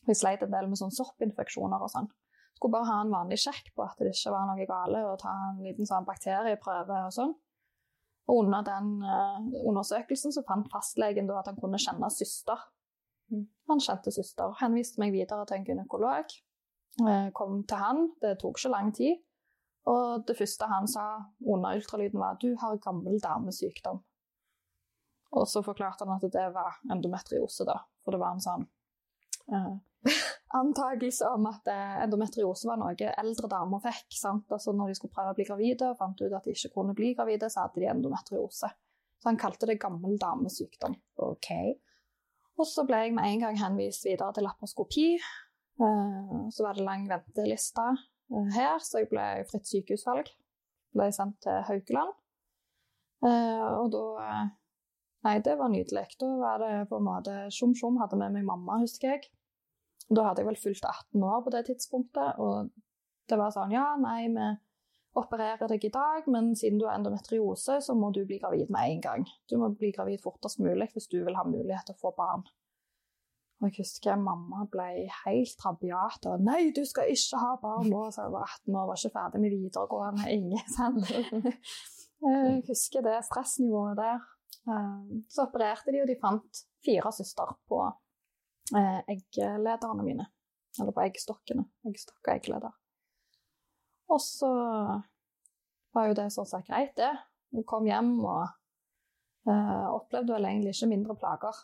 Jeg 0.08 0.18
sleit 0.18 0.44
en 0.46 0.54
del 0.54 0.70
med 0.70 0.80
sånn 0.80 0.94
soppinfeksjoner 0.94 1.82
og 1.82 1.90
sånn. 1.92 2.10
Skulle 2.56 2.76
bare 2.78 2.90
ha 2.92 3.00
en 3.02 3.14
vanlig 3.14 3.40
sjekk 3.42 3.72
på 3.76 3.84
at 3.84 3.98
det 4.00 4.14
ikke 4.14 4.36
var 4.36 4.46
noe 4.48 4.68
gale, 4.70 5.02
og 5.10 5.18
ta 5.24 5.34
en 5.50 5.64
liten 5.66 5.88
sånn 5.90 6.06
bakterieprøve 6.08 7.00
og 7.08 7.16
sånn. 7.16 7.34
Og 8.30 8.44
under 8.44 8.62
den 8.66 9.02
eh, 9.04 9.40
undersøkelsen 9.68 10.34
så 10.36 10.44
fant 10.48 10.70
fastlegen 10.72 11.30
at 11.34 11.50
han 11.50 11.58
kunne 11.60 11.80
kjenne 11.82 12.10
søster. 12.14 12.60
Mm. 13.32 13.48
Han 13.72 13.82
kjente 13.82 14.14
søster. 14.14 14.54
Henviste 14.62 15.02
meg 15.02 15.14
videre 15.16 15.46
til 15.50 15.60
en 15.60 15.68
gynekolog. 15.68 16.38
Eh, 17.02 17.28
Kom 17.38 17.64
til 17.68 17.82
han. 17.82 18.10
Det 18.22 18.38
tok 18.42 18.60
ikke 18.60 18.74
lang 18.76 18.94
tid. 18.96 19.20
Og 19.90 20.28
det 20.28 20.38
første 20.38 20.68
han 20.70 20.88
sa 20.88 21.06
under 21.42 21.80
ultralyden, 21.80 22.20
var 22.22 22.38
du 22.42 22.52
har 22.62 22.78
gammel 22.84 23.18
damesykdom. 23.24 24.04
Og 25.32 25.48
så 25.48 25.64
forklarte 25.66 26.06
han 26.06 26.20
at 26.20 26.28
det 26.34 26.48
var 26.54 26.78
endometriose, 26.92 27.66
da. 27.66 27.80
For 28.04 28.14
det 28.14 28.20
var 28.22 28.36
en 28.36 28.44
sånn 28.44 28.68
eh, 29.50 29.74
antakelse 30.58 31.28
om 31.32 31.46
at 31.50 31.68
eh, 31.72 31.98
endometriose 32.04 32.68
var 32.68 32.80
noe 32.82 32.96
eldre 33.22 33.50
damer 33.52 33.82
fikk. 33.84 34.08
sant? 34.18 34.46
Altså 34.52 34.74
Når 34.76 34.92
de 34.92 34.98
skulle 35.00 35.14
prøve 35.16 35.34
å 35.34 35.38
bli 35.38 35.46
gravide 35.48 35.90
og 35.92 35.98
fant 36.00 36.22
ut 36.22 36.34
at 36.34 36.48
de 36.48 36.56
ikke 36.56 36.74
kunne 36.76 36.96
bli 36.98 37.14
gravide, 37.18 37.50
så 37.52 37.66
hadde 37.66 37.84
de 37.84 37.90
endometriose. 37.92 38.70
Så 39.22 39.30
han 39.30 39.40
kalte 39.40 39.70
det 39.70 39.80
gammel 39.82 40.18
damesykdom. 40.20 40.96
OK. 41.28 41.52
Og 42.60 42.68
så 42.68 42.86
ble 42.86 43.04
jeg 43.06 43.16
med 43.18 43.30
en 43.30 43.44
gang 43.46 43.60
henvist 43.62 44.06
videre 44.06 44.34
til 44.36 44.48
laparoskopi. 44.50 45.08
Eh, 45.16 46.40
Så 46.52 46.66
var 46.66 46.78
det 46.78 46.88
lang 46.88 47.08
venteliste 47.10 47.88
eh, 47.92 48.50
her, 48.58 48.80
så 48.84 49.04
jeg 49.04 49.12
ble 49.14 49.28
fritt 49.52 49.70
sykehusvalg. 49.70 50.32
Ble 50.98 51.12
sendt 51.16 51.40
til 51.46 51.62
Haukeland. 51.70 52.18
Og 53.22 53.92
da 53.94 54.02
Nei, 55.22 55.36
det 55.46 55.54
var 55.60 55.70
nydelig. 55.70 56.08
Da 56.18 56.28
var 56.42 56.58
det 56.58 56.88
på 56.90 56.98
en 56.98 57.06
måte 57.06 57.36
Tjom 57.54 57.76
Tjom 57.78 58.00
hadde 58.02 58.18
med 58.18 58.34
meg 58.34 58.48
mamma, 58.48 58.80
husker 58.82 59.14
jeg. 59.14 59.28
Da 60.10 60.24
hadde 60.28 60.42
jeg 60.42 60.48
vel 60.50 60.60
fylt 60.60 60.86
18 60.86 61.24
år 61.24 61.44
på 61.46 61.54
det 61.54 61.66
tidspunktet, 61.70 62.40
og 62.42 62.72
det 63.30 63.38
var 63.40 63.54
sånn 63.54 63.72
Ja, 63.72 63.96
nei, 64.02 64.28
vi 64.34 64.48
opererer 65.20 65.68
deg 65.68 65.86
i 65.86 65.92
dag, 65.92 66.28
men 66.32 66.54
siden 66.56 66.80
du 66.80 66.88
har 66.88 66.96
endometriose, 66.98 67.82
så 67.84 67.96
må 67.96 68.14
du 68.16 68.24
bli 68.26 68.40
gravid 68.40 68.72
med 68.72 68.96
en 68.96 69.02
gang. 69.04 69.26
Du 69.52 69.58
må 69.60 69.70
bli 69.76 69.92
gravid 69.92 70.24
fortest 70.24 70.60
mulig 70.64 70.90
hvis 70.94 71.10
du 71.12 71.20
vil 71.26 71.36
ha 71.36 71.44
mulighet 71.48 71.90
til 71.90 71.98
å 71.98 72.02
få 72.02 72.14
barn. 72.18 72.46
Og 73.62 73.68
jeg 73.70 73.84
husker 73.84 74.18
mamma 74.18 74.64
ble 74.74 75.06
helt 75.22 75.66
rabiat 75.66 76.26
og 76.32 76.42
'Nei, 76.42 76.72
du 76.74 76.82
skal 76.86 77.12
ikke 77.14 77.38
ha 77.38 77.52
barn 77.62 77.90
nå!' 77.92 78.08
Så 78.10 78.24
jeg 78.24 78.32
var 78.34 78.48
18 78.48 78.76
år, 78.76 78.88
var 78.88 78.98
ikke 78.98 79.18
ferdig 79.18 79.42
med 79.42 79.52
videregående. 79.54 80.30
Ingen, 80.32 80.68
sant? 80.78 81.12
Jeg 82.22 82.64
husker 82.68 83.02
det 83.06 83.20
stressnivået 83.26 83.98
der. 83.98 84.20
Eh, 84.70 85.22
Så 85.30 85.46
opererte 85.46 85.92
de, 85.92 86.02
og 86.02 86.08
de 86.08 86.18
fant 86.22 86.64
fire 86.86 87.12
søster 87.12 87.54
på 87.70 87.84
egglederne 88.80 90.06
mine. 90.06 90.28
Eller 90.80 90.96
på 90.96 91.04
eggstokkene. 91.04 91.66
Eggstokk 91.90 92.22
og 92.24 92.34
eggleder. 92.36 92.78
Og 94.12 94.22
så 94.24 94.52
var 95.96 96.08
jo 96.08 96.18
det 96.18 96.30
sånn 96.34 96.48
sett 96.48 96.68
greit, 96.68 96.96
det. 97.00 97.12
Hun 97.52 97.68
kom 97.68 97.88
hjem 97.88 98.14
og 98.24 98.44
eh, 99.50 99.88
opplevde 99.92 100.36
vel 100.38 100.48
egentlig 100.48 100.76
ikke 100.76 100.92
mindre 100.92 101.18
plager. 101.20 101.62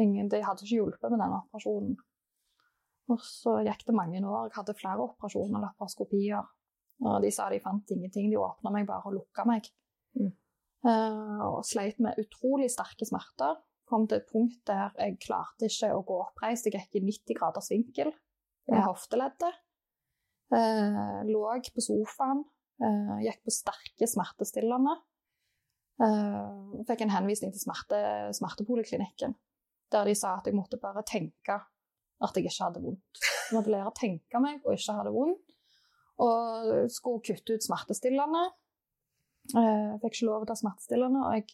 Ingen, 0.00 0.30
de 0.30 0.42
hadde 0.42 0.64
ikke 0.64 0.80
hjulpet 0.80 1.10
med 1.10 1.18
denne 1.22 1.42
operasjonen. 1.44 1.96
Og 3.10 3.22
så 3.26 3.56
gikk 3.66 3.82
det 3.88 3.96
mange 3.96 4.22
år. 4.22 4.48
Jeg 4.48 4.56
hadde 4.60 4.78
flere 4.78 5.06
operasjoner, 5.06 5.62
laparoskopier. 5.64 6.50
Og 7.00 7.24
de 7.24 7.30
sa 7.34 7.48
de 7.50 7.58
fant 7.62 7.94
ingenting. 7.94 8.28
De 8.30 8.38
åpna 8.38 8.70
meg 8.74 8.86
bare 8.86 9.10
og 9.10 9.16
lukka 9.16 9.46
meg. 9.48 9.66
Mm. 10.18 10.30
Eh, 10.86 11.42
og 11.46 11.64
sleit 11.66 11.98
med 12.02 12.18
utrolig 12.22 12.70
sterke 12.72 13.08
smerter. 13.08 13.58
Kom 13.90 14.06
til 14.06 14.20
et 14.20 14.28
punkt 14.30 14.60
der 14.70 14.92
jeg 15.00 15.18
klarte 15.24 15.66
ikke 15.66 15.90
å 15.96 16.04
gå 16.06 16.20
oppreist. 16.22 16.68
Jeg 16.68 16.76
gikk 16.78 17.00
i 17.00 17.04
90 17.08 17.38
graders 17.40 17.70
vinkel 17.72 18.12
med 18.70 18.78
Ja. 18.78 18.86
hofteleddet. 18.86 19.58
Eh, 20.54 21.22
lå 21.26 21.42
på 21.74 21.82
sofaen. 21.82 22.44
Eh, 22.80 23.16
gikk 23.26 23.42
på 23.44 23.50
sterke 23.54 24.06
smertestillende. 24.06 24.94
Eh, 26.00 26.84
fikk 26.88 27.02
en 27.04 27.10
henvisning 27.10 27.52
til 27.52 27.60
smerte, 27.60 28.32
smertepoliklinikken, 28.32 29.34
der 29.92 30.04
de 30.04 30.14
sa 30.14 30.36
at 30.38 30.46
jeg 30.46 30.54
måtte 30.54 30.80
bare 30.80 31.02
tenke 31.02 31.60
at 32.22 32.36
jeg 32.36 32.44
ikke 32.44 32.64
hadde 32.64 32.82
vondt. 32.84 33.20
Jeg 33.50 33.56
måtte 33.58 33.72
lære 33.72 33.90
å 33.90 33.96
tenke 33.96 34.40
meg 34.40 34.60
og 34.64 34.76
ikke 34.76 34.94
ha 34.96 35.04
det 35.04 35.12
vondt. 35.12 35.46
Og 36.20 36.90
skulle 36.92 37.22
kutte 37.24 37.56
ut 37.56 37.64
smertestillende. 37.64 38.50
Eh, 39.56 39.98
fikk 40.02 40.12
ikke 40.14 40.28
lov 40.28 40.42
til 40.42 40.46
å 40.46 40.50
ta 40.52 40.58
smertestillende. 40.60 41.22
Og 41.26 41.32
jeg, 41.38 41.46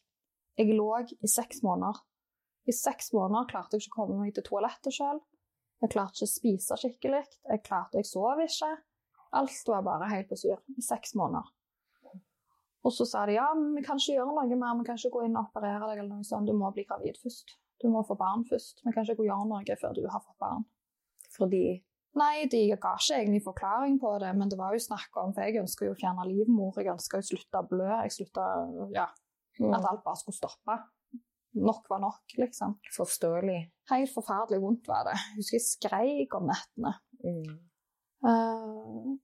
jeg 0.59 0.75
lå 0.77 0.89
i 1.23 1.31
seks 1.31 1.63
måneder. 1.63 2.03
I 2.67 2.75
seks 2.75 3.13
måneder 3.15 3.49
klarte 3.51 3.77
jeg 3.77 3.87
ikke 3.87 3.95
å 3.95 3.99
komme 4.03 4.21
meg 4.21 4.35
til 4.35 4.47
toalettet 4.47 4.95
sjøl. 4.97 5.21
Jeg 5.83 5.93
klarte 5.93 6.19
ikke 6.19 6.27
å 6.27 6.33
spise 6.33 6.79
skikkelig. 6.81 7.25
Jeg 7.51 7.63
klarte, 7.67 8.01
jeg 8.01 8.09
sov 8.09 8.41
ikke. 8.43 8.73
Alt 9.37 9.69
var 9.69 9.85
bare 9.87 10.09
helt 10.11 10.31
på 10.31 10.39
syr 10.41 10.63
i 10.75 10.85
seks 10.85 11.15
måneder. 11.19 11.53
Og 12.87 12.95
så 12.95 13.07
sa 13.09 13.25
de 13.27 13.35
ja, 13.35 13.49
vi 13.55 13.83
kan 13.83 13.99
ikke 13.99 14.15
gjøre 14.15 14.31
noe 14.31 14.59
mer, 14.59 14.79
vi 14.79 14.87
kan 14.87 14.99
ikke 14.99 15.15
gå 15.17 15.25
inn 15.27 15.37
og 15.39 15.49
operere 15.49 15.89
deg. 15.91 16.05
eller 16.05 16.21
noe 16.21 16.27
sånt. 16.27 16.47
Du 16.47 16.55
må 16.55 16.71
bli 16.75 16.87
gravid 16.87 17.19
først. 17.19 17.57
Du 17.83 17.89
må 17.93 18.03
få 18.07 18.17
barn 18.19 18.47
først. 18.49 18.81
Vi 18.85 18.95
kan 18.95 19.05
ikke 19.05 19.19
gå 19.21 19.27
gjøre 19.27 19.49
noe 19.51 19.79
før 19.83 19.97
du 19.97 20.05
har 20.07 20.23
fått 20.23 20.39
barn. 20.43 20.67
Fordi 21.37 21.67
Nei, 22.17 22.47
de 22.49 22.63
ga 22.81 22.95
ikke 22.97 23.19
egentlig 23.19 23.43
forklaring 23.45 23.99
på 24.01 24.15
det, 24.23 24.31
men 24.39 24.49
det 24.49 24.57
var 24.57 24.73
jo 24.73 24.81
snakk 24.81 25.19
om 25.21 25.35
For 25.37 25.45
jeg 25.45 25.61
ønska 25.61 25.85
jo 25.85 25.93
å 25.93 25.99
fjerne 26.01 26.25
livmor, 26.25 26.79
jeg 26.81 26.89
ønska 26.95 27.21
å 27.21 27.27
slutte 27.27 27.61
å 27.61 27.67
blø. 27.69 27.91
Jeg 28.07 28.15
slutta 28.15 28.47
Ja, 28.95 29.11
mm, 29.61 29.75
at 29.77 29.85
alt 29.85 30.05
bare 30.07 30.21
skulle 30.23 30.39
stoppe. 30.39 30.79
Nok 31.57 31.87
var 31.89 32.03
nok, 32.03 32.35
liksom. 32.37 32.77
Forståelig. 32.97 33.61
Helt 33.91 34.13
forferdelig 34.13 34.61
vondt 34.61 34.89
var 34.91 35.07
det. 35.09 35.15
Jeg 35.17 35.41
husker 35.41 35.57
jeg 35.57 35.67
skreik 35.67 36.37
om 36.37 36.51
nettene. 36.51 36.93
Mm. 37.25 37.55
Uh, 38.27 39.17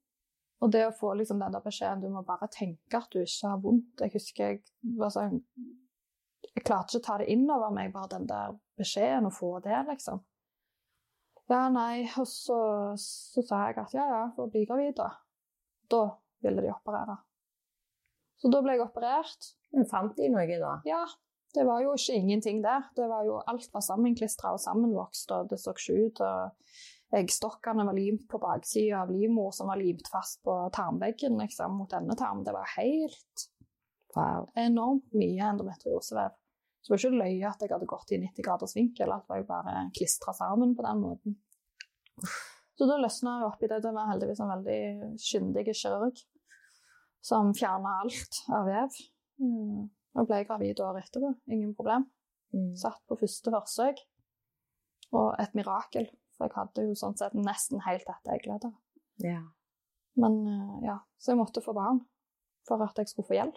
og 0.62 0.70
det 0.72 0.85
å 0.87 0.95
få 0.95 1.12
liksom 1.18 1.41
den 1.43 1.55
der 1.55 1.62
beskjeden 1.64 2.03
Du 2.05 2.11
må 2.12 2.22
bare 2.26 2.47
tenke 2.53 2.99
at 2.99 3.11
du 3.12 3.20
ikke 3.22 3.51
har 3.51 3.62
vondt. 3.62 4.05
Jeg 4.05 4.14
husker 4.14 4.53
jeg 4.53 4.61
var 5.01 5.12
sånn 5.12 5.41
Jeg 6.53 6.64
klarte 6.66 6.95
ikke 6.95 7.03
å 7.03 7.07
ta 7.09 7.16
det 7.22 7.30
inn 7.33 7.45
over 7.51 7.72
meg, 7.74 7.93
bare 7.95 8.12
den 8.14 8.28
der 8.30 8.55
beskjeden, 8.78 9.28
å 9.28 9.35
få 9.35 9.57
det, 9.64 9.78
liksom. 9.89 10.22
Ja, 11.51 11.66
nei, 11.72 12.05
og 12.20 12.26
så, 12.28 12.57
så 13.01 13.45
sa 13.45 13.66
jeg 13.68 13.78
at 13.83 13.95
ja, 13.97 14.05
ja, 14.09 14.22
for 14.37 14.47
å 14.47 14.53
bli 14.53 14.64
gravid, 14.68 14.95
da. 14.99 15.09
Da 15.91 16.03
ville 16.45 16.64
de 16.64 16.72
operere. 16.72 17.16
Så 18.43 18.51
da 18.53 18.61
ble 18.62 18.76
jeg 18.76 18.85
operert. 18.85 19.49
Men 19.72 19.89
fant 19.89 20.16
de 20.18 20.28
noe, 20.33 20.59
da? 20.61 20.74
Ja, 20.89 21.03
det 21.55 21.64
var 21.68 21.82
jo 21.84 21.92
ikke 21.96 22.16
ingenting 22.16 22.62
der. 22.64 22.88
Det 22.96 23.07
var 23.11 23.26
jo 23.28 23.40
Alt 23.46 23.68
var 23.74 23.84
sammenklistra 23.84 24.55
og 24.55 24.61
sammenvokst, 24.62 25.30
og 25.36 25.50
det 25.50 25.61
så 25.61 25.74
ikke 25.76 26.07
ut. 26.07 26.20
og 26.20 27.18
Eggstokkene 27.18 27.84
var 27.84 27.96
limt 27.96 28.24
på 28.30 28.40
baksida 28.40 29.03
av 29.03 29.11
livmor, 29.12 29.50
som 29.53 29.68
var 29.68 29.76
limt 29.76 30.09
fast 30.09 30.40
på 30.46 30.55
tarmveggen 30.72 31.36
liksom, 31.42 31.74
mot 31.76 31.90
tarmen. 31.90 32.44
Det 32.44 32.55
var 32.57 32.76
helt 32.78 33.48
Wow. 34.12 34.50
enormt 34.61 35.14
mye 35.16 35.40
endometriosevev. 35.40 36.34
Så 36.82 36.90
det 36.90 36.92
var 36.92 36.98
ikke 37.00 37.20
løye 37.22 37.48
at 37.48 37.62
jeg 37.62 37.70
hadde 37.72 37.88
gått 37.88 38.11
i 38.12 38.18
90 38.20 38.44
graders 38.44 38.74
vinkel. 38.76 39.12
Alt 39.14 39.28
var 39.30 39.38
jo 39.40 39.46
bare 39.48 39.86
klistra 39.96 40.34
sammen 40.36 40.74
på 40.76 40.84
den 40.84 41.00
måten. 41.00 41.36
Så 42.76 42.88
da 42.90 42.98
løsna 43.00 43.38
jeg 43.38 43.48
opp 43.48 43.62
i 43.62 43.70
det. 43.70 43.78
Det 43.84 43.92
var 43.94 44.11
heldigvis 44.11 44.42
en 44.42 44.53
veldig 44.53 44.82
kyndig 45.22 45.64
kirurg 45.70 46.20
som 47.22 47.55
fjerna 47.55 48.00
alt 48.03 48.40
av 48.50 48.66
vev. 48.66 49.00
Mm. 49.40 49.88
Og 50.15 50.27
ble 50.29 50.43
gravid 50.45 50.81
året 50.85 51.07
etterpå. 51.07 51.31
Ingen 51.49 51.75
problem. 51.75 52.05
Mm. 52.53 52.75
Satt 52.77 53.01
på 53.09 53.17
første 53.21 53.51
forsøk. 53.55 54.03
Og 55.13 55.35
et 55.41 55.55
mirakel, 55.57 56.07
for 56.37 56.47
jeg 56.49 56.57
hadde 56.57 56.85
jo 56.89 56.95
sånn 56.97 57.17
sett 57.17 57.35
nesten 57.37 57.81
helt 57.87 58.09
etter 58.09 58.33
eggleder. 58.37 58.73
Ja. 59.25 59.43
Men 60.21 60.39
eh, 60.49 60.87
ja, 60.89 60.99
så 61.21 61.33
jeg 61.33 61.41
måtte 61.41 61.63
få 61.65 61.73
barn 61.77 62.03
for 62.69 62.83
at 62.85 62.97
jeg 63.01 63.09
skulle 63.09 63.29
få 63.29 63.37
hjelp. 63.39 63.57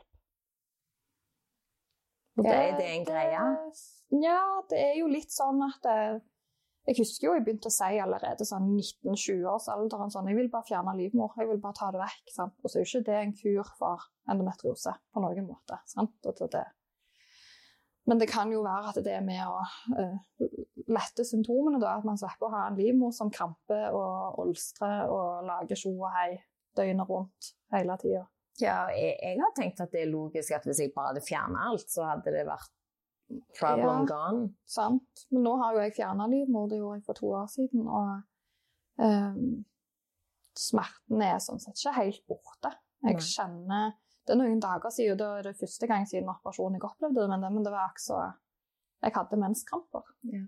Og 2.38 2.44
Ja, 2.48 2.52
er 2.52 2.78
det 2.78 2.88
en 2.92 3.06
greie? 3.08 3.44
det- 3.72 4.24
Ja, 4.24 4.62
det 4.70 4.80
er 4.80 4.96
jo 5.00 5.08
litt 5.08 5.32
sånn 5.32 5.62
at 5.64 5.80
det, 5.84 6.22
Jeg 6.86 7.00
husker 7.00 7.28
jo 7.28 7.34
jeg 7.34 7.44
begynte 7.48 7.70
å 7.72 7.74
si 7.74 7.98
allerede 7.98 8.46
sånn 8.46 8.68
19-20-årsalderen 8.76 10.12
sånn 10.14 10.30
Jeg 10.30 10.38
vil 10.38 10.50
bare 10.54 10.68
fjerne 10.68 10.94
livmor. 11.00 11.34
Jeg 11.40 11.50
vil 11.50 11.62
bare 11.64 11.78
ta 11.80 11.90
det 11.94 12.02
vekk. 12.04 12.34
Sant? 12.36 12.56
Og 12.62 12.70
så 12.70 12.78
er 12.78 12.84
jo 12.84 12.90
ikke 12.92 13.08
det 13.08 13.20
en 13.22 13.36
kur 13.40 13.72
for 13.80 14.10
endometriose 14.30 14.94
på 15.14 15.24
noen 15.24 15.48
måte. 15.48 15.80
Det. 16.54 16.66
Men 18.06 18.22
det 18.22 18.30
kan 18.30 18.54
jo 18.54 18.62
være 18.62 18.92
at 18.92 19.02
det 19.02 19.16
er 19.18 19.26
med 19.26 19.42
å 19.50 19.58
uh, 19.98 20.46
lette 20.94 21.26
symptomene, 21.26 21.82
da. 21.82 21.96
At 21.98 22.06
man 22.06 22.22
slipper 22.22 22.52
å 22.52 22.54
ha 22.54 22.68
en 22.70 22.78
livmor 22.78 23.16
som 23.18 23.34
kramper 23.34 23.90
og 23.98 24.40
olstrer 24.46 25.10
og 25.10 25.42
lager 25.50 25.82
tjo 25.82 25.96
og 25.96 26.14
hei 26.14 26.36
døgnet 26.78 27.10
rundt 27.10 27.54
hele 27.74 27.98
tida. 27.98 28.28
Ja, 28.62 28.86
jeg, 28.94 29.18
jeg 29.20 29.42
har 29.42 29.58
tenkt 29.58 29.82
at 29.84 29.92
det 29.92 30.06
er 30.06 30.14
logisk 30.14 30.54
at 30.56 30.70
hvis 30.70 30.86
jeg 30.86 30.94
bare 30.96 31.16
hadde 31.16 31.26
fjernet 31.26 31.66
alt, 31.66 31.90
så 31.92 32.06
hadde 32.08 32.32
det 32.32 32.46
vært 32.48 32.72
problem 33.60 34.06
Ja. 34.06 34.06
gone. 34.06 34.50
Sant? 34.66 35.26
Men 35.32 35.44
nå 35.44 35.56
har 35.62 35.74
jo 35.74 35.80
jeg 35.80 35.94
fjerna 35.98 36.28
livmor, 36.30 36.68
det 36.70 36.78
gjorde 36.80 36.98
jeg 37.00 37.06
for 37.06 37.14
to 37.14 37.26
år 37.34 37.48
siden, 37.48 37.88
og 37.88 38.24
um, 38.98 39.66
smerten 40.56 41.22
er 41.26 41.40
sånn 41.44 41.60
sett 41.60 41.76
ikke 41.82 41.94
helt 42.00 42.22
borte. 42.30 42.72
Jeg 43.04 43.14
Nei. 43.20 43.22
kjenner 43.22 43.94
Det 44.26 44.34
er 44.34 44.38
noen 44.40 44.60
dager 44.60 44.90
siden, 44.90 45.18
det 45.20 45.26
er 45.26 45.44
det 45.44 45.58
første 45.60 45.88
gang 45.88 46.06
siden 46.10 46.30
operasjonen 46.32 46.80
jeg 46.80 46.88
opplevde 46.88 47.22
det, 47.22 47.30
men 47.30 47.42
det, 47.44 47.52
men 47.54 47.64
det 47.64 47.72
var 47.72 47.92
altså 47.92 48.34
Jeg 49.04 49.14
hadde 49.14 49.38
menskramper. 49.38 50.02
Ja. 50.34 50.40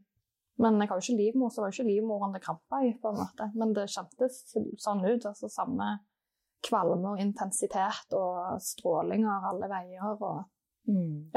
Men 0.57 0.79
jeg 0.81 0.89
har 0.89 0.97
jo 0.97 1.03
ikke 1.13 1.17
livmor, 1.21 1.49
så 1.53 1.61
var 1.61 1.69
jo 1.69 1.83
ikke 1.83 1.91
livmoren 1.91 2.33
det 2.33 2.41
krampa 2.41 2.79
i. 2.87 2.93
på 2.99 3.09
en 3.11 3.19
måte. 3.19 3.51
Men 3.53 3.73
det 3.75 3.83
kjentes 3.93 4.39
sånn 4.81 5.03
ut. 5.05 5.25
altså 5.29 5.47
Samme 5.53 5.99
kvalme 6.65 7.11
og 7.11 7.19
intensitet 7.21 8.13
og 8.17 8.57
strålinger 8.59 9.45
alle 9.51 9.69
veier. 9.69 10.17
og 10.23 10.45
Mm. 10.87 11.29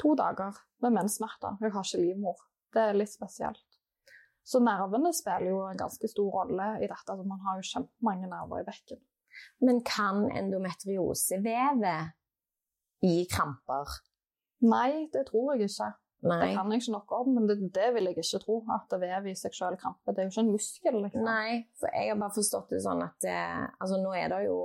To 0.00 0.14
dager 0.18 0.58
med 0.82 0.96
menssmerter. 0.96 1.56
Jeg 1.62 1.72
har 1.74 1.86
ikke 1.86 2.02
livmor. 2.02 2.38
Det 2.74 2.82
er 2.82 2.98
litt 2.98 3.12
spesielt. 3.12 3.64
Så 4.44 4.60
nervene 4.60 5.12
spiller 5.16 5.48
jo 5.48 5.60
en 5.70 5.80
ganske 5.80 6.08
stor 6.10 6.30
rolle 6.40 6.66
i 6.82 6.88
dette. 6.88 7.08
Altså, 7.08 7.24
man 7.24 7.40
har 7.46 7.58
jo 7.58 7.68
kjempemange 7.70 8.28
nerver 8.28 8.60
i 8.60 8.66
bekken. 8.66 9.00
Men 9.64 9.80
kan 9.86 10.26
endometriosevevet 10.30 12.12
gi 13.04 13.24
kramper? 13.30 13.88
Nei, 14.64 15.08
det 15.12 15.26
tror 15.30 15.54
jeg 15.54 15.70
ikke. 15.70 15.90
Det 16.24 16.50
kan 16.56 16.72
jeg 16.72 16.82
ikke 16.82 16.94
noe 16.94 17.18
om, 17.20 17.30
men 17.36 17.48
det, 17.50 17.56
det 17.76 17.90
vil 17.94 18.08
jeg 18.08 18.16
ikke 18.16 18.40
tro. 18.44 18.56
At 18.74 18.96
vev 19.00 19.28
i 19.28 19.36
seg 19.38 19.56
sjøl 19.56 19.76
kramper. 19.80 20.14
Det 20.14 20.22
er 20.22 20.28
jo 20.28 20.32
ikke 20.34 20.44
en 20.44 20.52
muskel. 20.54 20.98
Liksom. 21.04 21.26
Nei, 21.26 21.58
for 21.80 21.92
jeg 21.92 22.10
har 22.12 22.20
bare 22.20 22.36
forstått 22.38 22.74
det 22.74 22.80
sånn 22.84 23.04
at 23.04 23.28
eh, 23.28 23.62
altså 23.84 24.00
nå 24.00 24.14
er 24.16 24.32
det 24.32 24.40
jo 24.46 24.58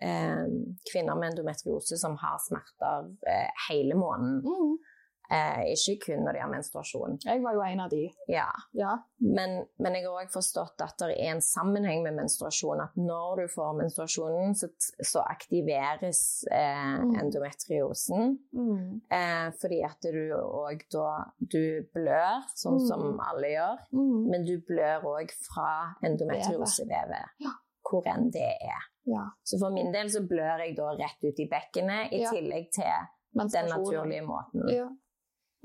eh, 0.00 0.44
kvinner 0.90 1.18
med 1.18 1.32
endometriose 1.32 1.98
som 2.00 2.18
har 2.20 2.38
smerter 2.44 3.10
eh, 3.30 3.66
hele 3.70 3.98
måneden. 3.98 4.40
Mm. 4.44 4.89
Eh, 5.30 5.60
ikke 5.76 5.94
kun 6.06 6.24
når 6.26 6.32
de 6.32 6.40
har 6.42 6.48
menstruasjon. 6.50 7.18
Jeg 7.24 7.42
var 7.44 7.54
jo 7.54 7.60
en 7.62 7.80
av 7.84 7.90
de. 7.92 8.00
Ja. 8.28 8.48
Ja. 8.74 8.96
Men, 9.22 9.60
men 9.78 9.94
jeg 9.94 10.04
har 10.08 10.24
òg 10.24 10.32
forstått 10.34 10.82
at 10.82 10.96
det 10.98 11.12
er 11.14 11.30
en 11.36 11.40
sammenheng 11.44 12.02
med 12.02 12.16
menstruasjon. 12.18 12.80
At 12.82 12.96
når 12.98 13.42
du 13.44 13.44
får 13.54 13.76
menstruasjonen, 13.78 14.56
så, 14.58 14.68
så 15.12 15.22
aktiveres 15.30 16.44
eh, 16.50 16.90
Mm. 17.00 17.14
endometriosen. 17.20 18.38
Mm. 18.52 19.00
Eh, 19.12 19.48
fordi 19.60 19.78
at 19.86 20.02
du 20.02 20.32
òg 20.34 20.82
da 20.92 21.06
Du 21.38 21.62
blør, 21.94 22.42
sånn 22.56 22.80
Mm. 22.80 22.86
som 22.88 23.20
alle 23.30 23.48
gjør. 23.54 23.78
Mm. 23.92 24.30
Men 24.30 24.44
du 24.44 24.56
blør 24.66 25.06
òg 25.14 25.30
fra 25.46 25.94
endometriosevevet. 26.04 27.30
Ja. 27.44 27.52
Hvor 27.90 28.06
enn 28.06 28.30
det 28.34 28.50
er. 28.62 28.82
Ja. 29.06 29.24
Så 29.44 29.58
for 29.60 29.70
min 29.74 29.92
del 29.92 30.10
så 30.12 30.20
blør 30.26 30.58
jeg 30.64 30.76
da 30.76 30.90
rett 30.98 31.22
ut 31.24 31.38
i 31.40 31.48
bekkenet, 31.50 32.12
i 32.12 32.24
tillegg 32.30 32.68
til 32.72 33.46
den 33.54 33.68
naturlige 33.70 34.22
måten. 34.26 34.66
Ja. 34.70 34.88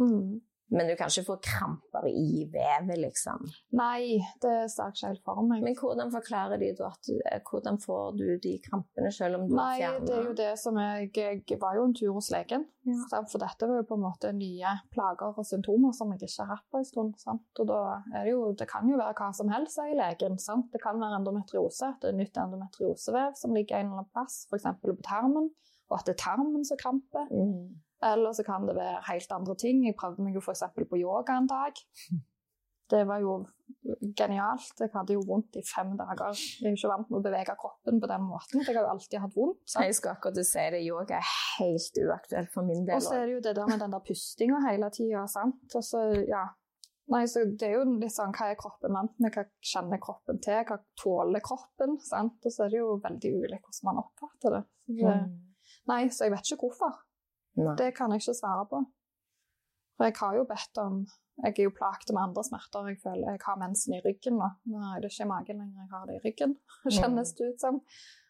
Mm. 0.02 0.42
Men 0.74 0.88
du 0.90 0.96
kan 0.98 1.12
ikke 1.12 1.28
få 1.28 1.36
kramper 1.46 2.08
i 2.10 2.46
vevet, 2.50 2.98
liksom. 2.98 3.44
Nei, 3.78 4.18
det 4.42 4.54
ser 4.74 4.94
ikke 4.94 5.12
helt 5.12 5.22
for 5.28 5.44
meg. 5.46 5.62
Men 5.62 5.78
hvordan 5.78 6.10
forklarer 6.14 6.58
de 6.62 6.72
da 6.78 6.90
at 6.90 7.06
du, 7.06 7.20
hvordan 7.52 7.78
får 7.84 8.16
du 8.18 8.26
de 8.42 8.56
krampene 8.66 9.12
selv 9.14 9.40
om 9.40 9.46
du 9.46 9.54
Nei, 9.60 9.78
har 9.84 10.00
det 10.02 10.16
er 10.16 10.26
jo 10.32 10.34
det 10.38 10.52
som 10.60 10.80
jeg 10.82 11.12
Jeg 11.16 11.60
var 11.62 11.78
jo 11.78 11.86
en 11.86 11.94
tur 11.94 12.16
hos 12.18 12.32
legen. 12.34 12.66
Ja. 12.86 13.22
For 13.30 13.42
dette 13.42 13.70
var 13.70 13.82
jo 13.82 13.88
på 13.92 13.98
en 14.00 14.06
måte 14.08 14.34
nye 14.34 14.74
plager 14.94 15.38
og 15.38 15.46
symptomer 15.46 15.94
som 15.94 16.12
jeg 16.14 16.26
ikke 16.26 16.50
har 16.50 16.58
hatt 16.58 16.68
på 16.72 16.82
en 16.82 16.90
stund. 16.90 17.14
Sant? 17.22 17.46
Og 17.62 17.70
da 17.70 17.80
er 18.16 18.26
det 18.26 18.34
jo 18.34 18.52
Det 18.58 18.68
kan 18.70 18.90
jo 18.90 18.98
være 18.98 19.14
hva 19.22 19.32
som 19.38 19.54
helst, 19.54 19.78
sier 19.78 19.94
legen. 20.02 20.40
Sant? 20.42 20.72
Det 20.74 20.82
kan 20.82 20.98
være 21.02 21.22
endometriose, 21.22 21.94
at 21.94 22.02
det 22.02 22.14
er 22.14 22.20
nytt 22.24 22.42
endometriosevev 22.42 23.38
som 23.38 23.54
ligger 23.54 23.78
en 23.78 23.92
eller 23.92 24.02
annen 24.02 24.14
plass, 24.14 24.48
f.eks. 24.50 24.66
på 24.82 24.98
tarmen, 25.06 25.52
og 25.92 26.00
at 26.00 26.08
det 26.10 26.18
er 26.18 26.24
tarmen 26.26 26.66
som 26.66 26.80
kramper. 26.82 27.30
Mm. 27.30 27.85
Eller 28.06 28.34
så 28.38 28.44
kan 28.46 28.68
det 28.70 28.76
være 28.78 29.02
helt 29.10 29.32
andre 29.34 29.56
ting. 29.58 29.84
Jeg 29.88 29.98
prøvde 29.98 30.24
meg 30.24 30.36
jo 30.38 30.44
f.eks. 30.46 30.64
på 30.78 31.02
yoga 31.02 31.38
en 31.42 31.48
dag. 31.52 31.74
Det 32.94 33.00
var 33.10 33.18
jo 33.18 33.40
genialt. 34.18 34.76
Jeg 34.78 34.92
hadde 34.94 35.16
jo 35.16 35.24
vondt 35.26 35.56
i 35.58 35.64
fem 35.66 35.96
dager. 35.98 36.36
Jeg 36.38 36.70
er 36.70 36.76
ikke 36.78 36.92
vant 36.92 37.08
med 37.10 37.18
å 37.18 37.24
bevege 37.26 37.56
kroppen 37.58 37.98
på 38.02 38.10
den 38.12 38.28
måten. 38.28 38.62
Jeg 38.62 38.76
har 38.76 38.84
jo 38.86 38.92
alltid 38.92 39.24
hatt 39.24 39.34
vondt. 39.38 39.64
sant? 39.66 39.88
Jeg 39.88 39.96
skal 39.98 40.12
akkurat 40.14 40.38
si 40.46 40.66
det, 40.76 40.82
yoga 40.86 41.18
er 41.18 41.32
helt 41.56 41.98
uaktuelt 42.04 42.52
for 42.54 42.68
min 42.68 42.86
del. 42.86 43.00
Og 43.00 43.02
så 43.08 43.16
er 43.18 43.26
det 43.26 43.34
jo 43.34 43.42
det 43.48 43.56
der 43.58 43.72
med 43.72 43.82
den 43.82 43.96
der 43.96 44.04
pustinga 44.06 44.60
hele 44.68 44.92
tida, 44.94 45.24
sant. 45.32 45.66
Og 45.74 45.88
så, 45.88 46.04
ja. 46.30 46.44
Nei, 47.14 47.24
så 47.30 47.44
det 47.46 47.68
er 47.72 47.76
jo 47.80 47.88
litt 48.02 48.14
sånn 48.14 48.32
hva 48.34 48.52
er 48.54 48.62
kroppen 48.62 48.94
vant 48.98 49.18
med, 49.22 49.34
hva 49.34 49.44
kjenner 49.74 50.00
kroppen 50.02 50.40
til, 50.46 50.62
hva 50.70 50.78
tåler 51.02 51.44
kroppen, 51.46 51.98
sant. 52.06 52.38
Og 52.46 52.54
så 52.54 52.66
er 52.66 52.74
det 52.74 52.80
jo 52.84 52.96
veldig 53.04 53.34
ulikt 53.42 53.66
hvordan 53.66 53.90
man 53.90 54.04
oppfatter 54.06 54.60
det. 54.60 54.64
Så 54.94 55.10
Mm. 55.10 55.36
Nei, 55.90 56.04
så 56.10 56.26
jeg 56.26 56.32
vet 56.34 56.48
ikke 56.54 56.68
hvorfor. 56.68 57.02
Nei. 57.60 57.76
Det 57.80 57.92
kan 57.96 58.12
jeg 58.12 58.24
ikke 58.24 58.38
svare 58.38 58.66
på. 58.72 58.82
For 59.96 60.10
jeg 60.10 60.18
har 60.20 60.36
jo 60.36 60.50
bedt 60.50 60.82
om 60.84 61.06
Jeg 61.36 61.52
er 61.52 61.66
jo 61.66 61.72
plaget 61.76 62.12
med 62.16 62.22
andre 62.22 62.44
smerter. 62.48 62.86
Jeg 62.88 63.00
føler 63.04 63.34
jeg 63.34 63.42
har 63.44 63.58
mensen 63.60 63.96
i 63.98 64.04
ryggen 64.06 64.38
nå. 64.40 64.48
Nå 64.72 64.84
er 64.88 65.02
det 65.04 65.10
ikke 65.12 65.26
i 65.26 65.32
magen 65.34 65.58
lenger, 65.60 65.82
jeg 65.82 65.92
har 65.92 66.06
det 66.08 66.16
i 66.16 66.22
ryggen, 66.24 66.54
kjennes 66.98 67.34
det 67.36 67.50
ut 67.50 67.66
som. 67.66 67.82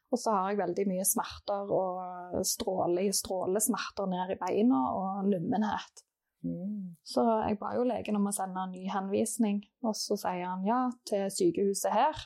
Og 0.10 0.22
så 0.22 0.34
har 0.34 0.50
jeg 0.50 0.62
veldig 0.64 0.86
mye 0.90 1.06
smerter 1.06 1.70
og 1.76 2.40
stråle, 2.50 3.04
strålesmerter 3.14 4.10
ned 4.10 4.34
i 4.34 4.40
beina 4.42 4.82
og 4.98 5.30
nummenhet. 5.30 6.02
Mm. 6.46 6.96
Så 7.06 7.22
jeg 7.46 7.60
ba 7.62 7.76
jo 7.78 7.86
legen 7.86 8.18
om 8.18 8.30
å 8.30 8.34
sende 8.34 8.62
en 8.62 8.74
ny 8.74 8.86
henvisning, 8.90 9.64
og 9.86 9.94
så 9.98 10.18
sier 10.22 10.46
han 10.46 10.66
ja, 10.66 10.82
til 11.10 11.26
sykehuset 11.34 11.94
her. 11.94 12.26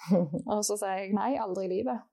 Og 0.50 0.62
så 0.64 0.78
sier 0.80 1.02
jeg 1.02 1.10
nei, 1.12 1.34
aldri 1.36 1.66
i 1.66 1.72
livet. 1.74 2.06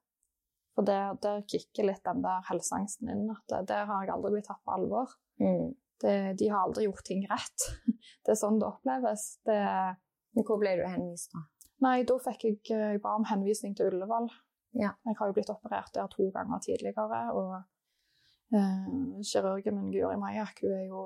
For 0.77 0.85
der, 0.85 1.15
der 1.25 1.39
kicker 1.49 1.87
litt 1.89 2.03
den 2.05 2.19
der 2.21 2.43
helseangsten 2.51 3.09
inn. 3.09 3.23
At 3.33 3.41
det, 3.49 3.63
der 3.71 3.87
har 3.89 4.03
jeg 4.05 4.13
aldri 4.13 4.35
blitt 4.35 4.45
tatt 4.45 4.61
på 4.61 4.75
alvor. 4.75 5.09
Mm. 5.41 5.71
Det, 6.03 6.11
de 6.37 6.49
har 6.53 6.67
aldri 6.67 6.83
gjort 6.85 7.01
ting 7.07 7.23
rett. 7.31 7.63
Det 8.27 8.35
er 8.35 8.37
sånn 8.37 8.59
det 8.61 8.67
oppleves. 8.67 9.23
Det, 9.47 9.57
Hvor 10.45 10.59
ble 10.61 10.75
du 10.77 10.83
henvist, 10.85 11.31
da? 11.33 11.41
nei, 11.81 12.01
da 12.09 12.15
fikk 12.21 12.43
jeg, 12.45 12.59
eh, 12.73 12.91
jeg 12.95 13.01
ba 13.01 13.15
om 13.17 13.25
henvisning 13.29 13.73
til 13.77 13.89
Ullevål. 13.91 14.27
Ja. 14.77 14.91
Jeg 15.05 15.17
har 15.19 15.29
jo 15.29 15.35
blitt 15.37 15.49
operert 15.53 15.89
der 15.95 16.07
to 16.13 16.25
ganger 16.33 16.59
tidligere, 16.61 17.19
og 17.33 17.55
eh, 18.53 19.21
kirurgen 19.31 19.77
min, 19.79 19.91
Guri 19.93 20.17
Majak, 20.21 20.61
hun 20.61 20.73
er 20.77 20.85
jo 20.89 21.03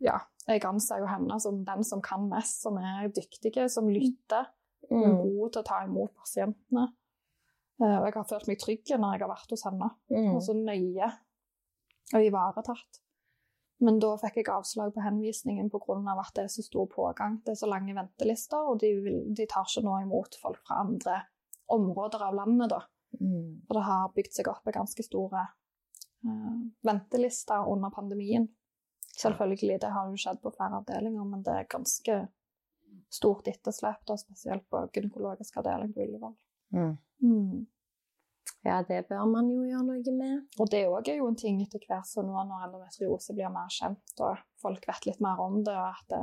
Ja, 0.00 0.18
jeg 0.46 0.62
anser 0.64 1.02
jo 1.02 1.08
henne 1.10 1.38
som 1.42 1.64
den 1.66 1.82
som 1.84 2.00
kan 2.02 2.28
mest, 2.30 2.62
som 2.62 2.76
er 2.78 3.08
dyktige, 3.14 3.68
som 3.70 3.88
lytter. 3.90 4.46
Er 4.88 4.94
Mm. 4.94 5.18
god 5.20 5.52
til 5.52 5.60
å 5.62 5.66
ta 5.66 5.82
imot 5.84 6.14
pasientene. 6.16 6.86
Eh, 7.78 7.96
og 7.98 8.06
jeg 8.08 8.16
har 8.16 8.30
følt 8.30 8.48
meg 8.50 8.62
trygg 8.62 8.94
når 8.94 9.14
jeg 9.14 9.24
har 9.24 9.32
vært 9.32 9.54
hos 9.54 9.66
henne. 9.68 9.90
Mm. 10.10 10.32
Og 10.34 10.40
så 10.44 10.56
nøye 10.56 11.10
og 12.16 12.24
ivaretatt. 12.24 13.02
Men 13.84 14.00
da 14.02 14.10
fikk 14.18 14.40
jeg 14.40 14.50
avslag 14.50 14.90
på 14.94 15.02
henvisningen 15.04 15.68
pga. 15.70 15.98
at 16.18 16.34
det 16.34 16.44
er 16.44 16.48
så 16.50 16.64
stor 16.66 16.88
pågang. 16.90 17.40
Det 17.44 17.52
er 17.52 17.60
så 17.60 17.68
lange 17.70 17.94
ventelister, 17.94 18.58
og 18.58 18.80
de, 18.80 18.90
vil, 19.04 19.18
de 19.30 19.46
tar 19.46 19.68
ikke 19.68 19.84
nå 19.86 20.00
imot 20.02 20.34
folk 20.42 20.58
fra 20.66 20.80
andre 20.82 21.20
områder 21.70 22.24
av 22.26 22.34
landet. 22.34 22.70
da. 22.70 22.80
Mm. 23.20 23.62
Og 23.68 23.76
det 23.76 23.84
har 23.86 24.14
bygd 24.16 24.34
seg 24.34 24.50
opp 24.50 24.66
ganske 24.74 25.04
store 25.06 25.44
uh, 26.26 26.56
ventelister 26.82 27.70
under 27.70 27.94
pandemien. 27.94 28.48
Selvfølgelig, 29.18 29.80
det 29.82 29.92
har 29.94 30.10
jo 30.10 30.18
skjedd 30.18 30.42
på 30.42 30.52
flere 30.54 30.82
avdelinger, 30.82 31.24
men 31.26 31.42
det 31.46 31.54
er 31.54 31.70
ganske 31.70 32.18
stort 33.10 33.46
etterslep, 33.48 34.02
da, 34.06 34.16
spesielt 34.18 34.66
på 34.70 34.82
gynekologisk 34.94 35.56
avdeling 35.60 35.94
på 35.94 36.02
Ullevål. 36.02 36.34
Mm. 36.74 36.96
Mm. 37.24 37.66
Ja, 38.66 38.80
det 38.82 39.04
bør 39.08 39.26
man 39.30 39.50
jo 39.52 39.62
gjøre 39.66 39.84
noe 39.86 40.14
med. 40.16 40.40
Og 40.58 40.70
det 40.72 40.84
òg 40.90 41.10
er 41.10 41.20
jo 41.20 41.28
en 41.30 41.38
ting 41.38 41.60
etter 41.62 41.82
hvert 41.86 42.08
som 42.08 42.26
nå 42.26 42.42
når 42.48 42.66
endometriose 42.66 43.36
blir 43.36 43.52
mer 43.54 43.70
kjent, 43.72 44.14
og 44.24 44.40
folk 44.62 44.88
vet 44.88 45.06
litt 45.08 45.22
mer 45.24 45.40
om 45.42 45.60
det, 45.66 45.76
og 45.78 45.92
at 45.92 46.10
det, 46.12 46.22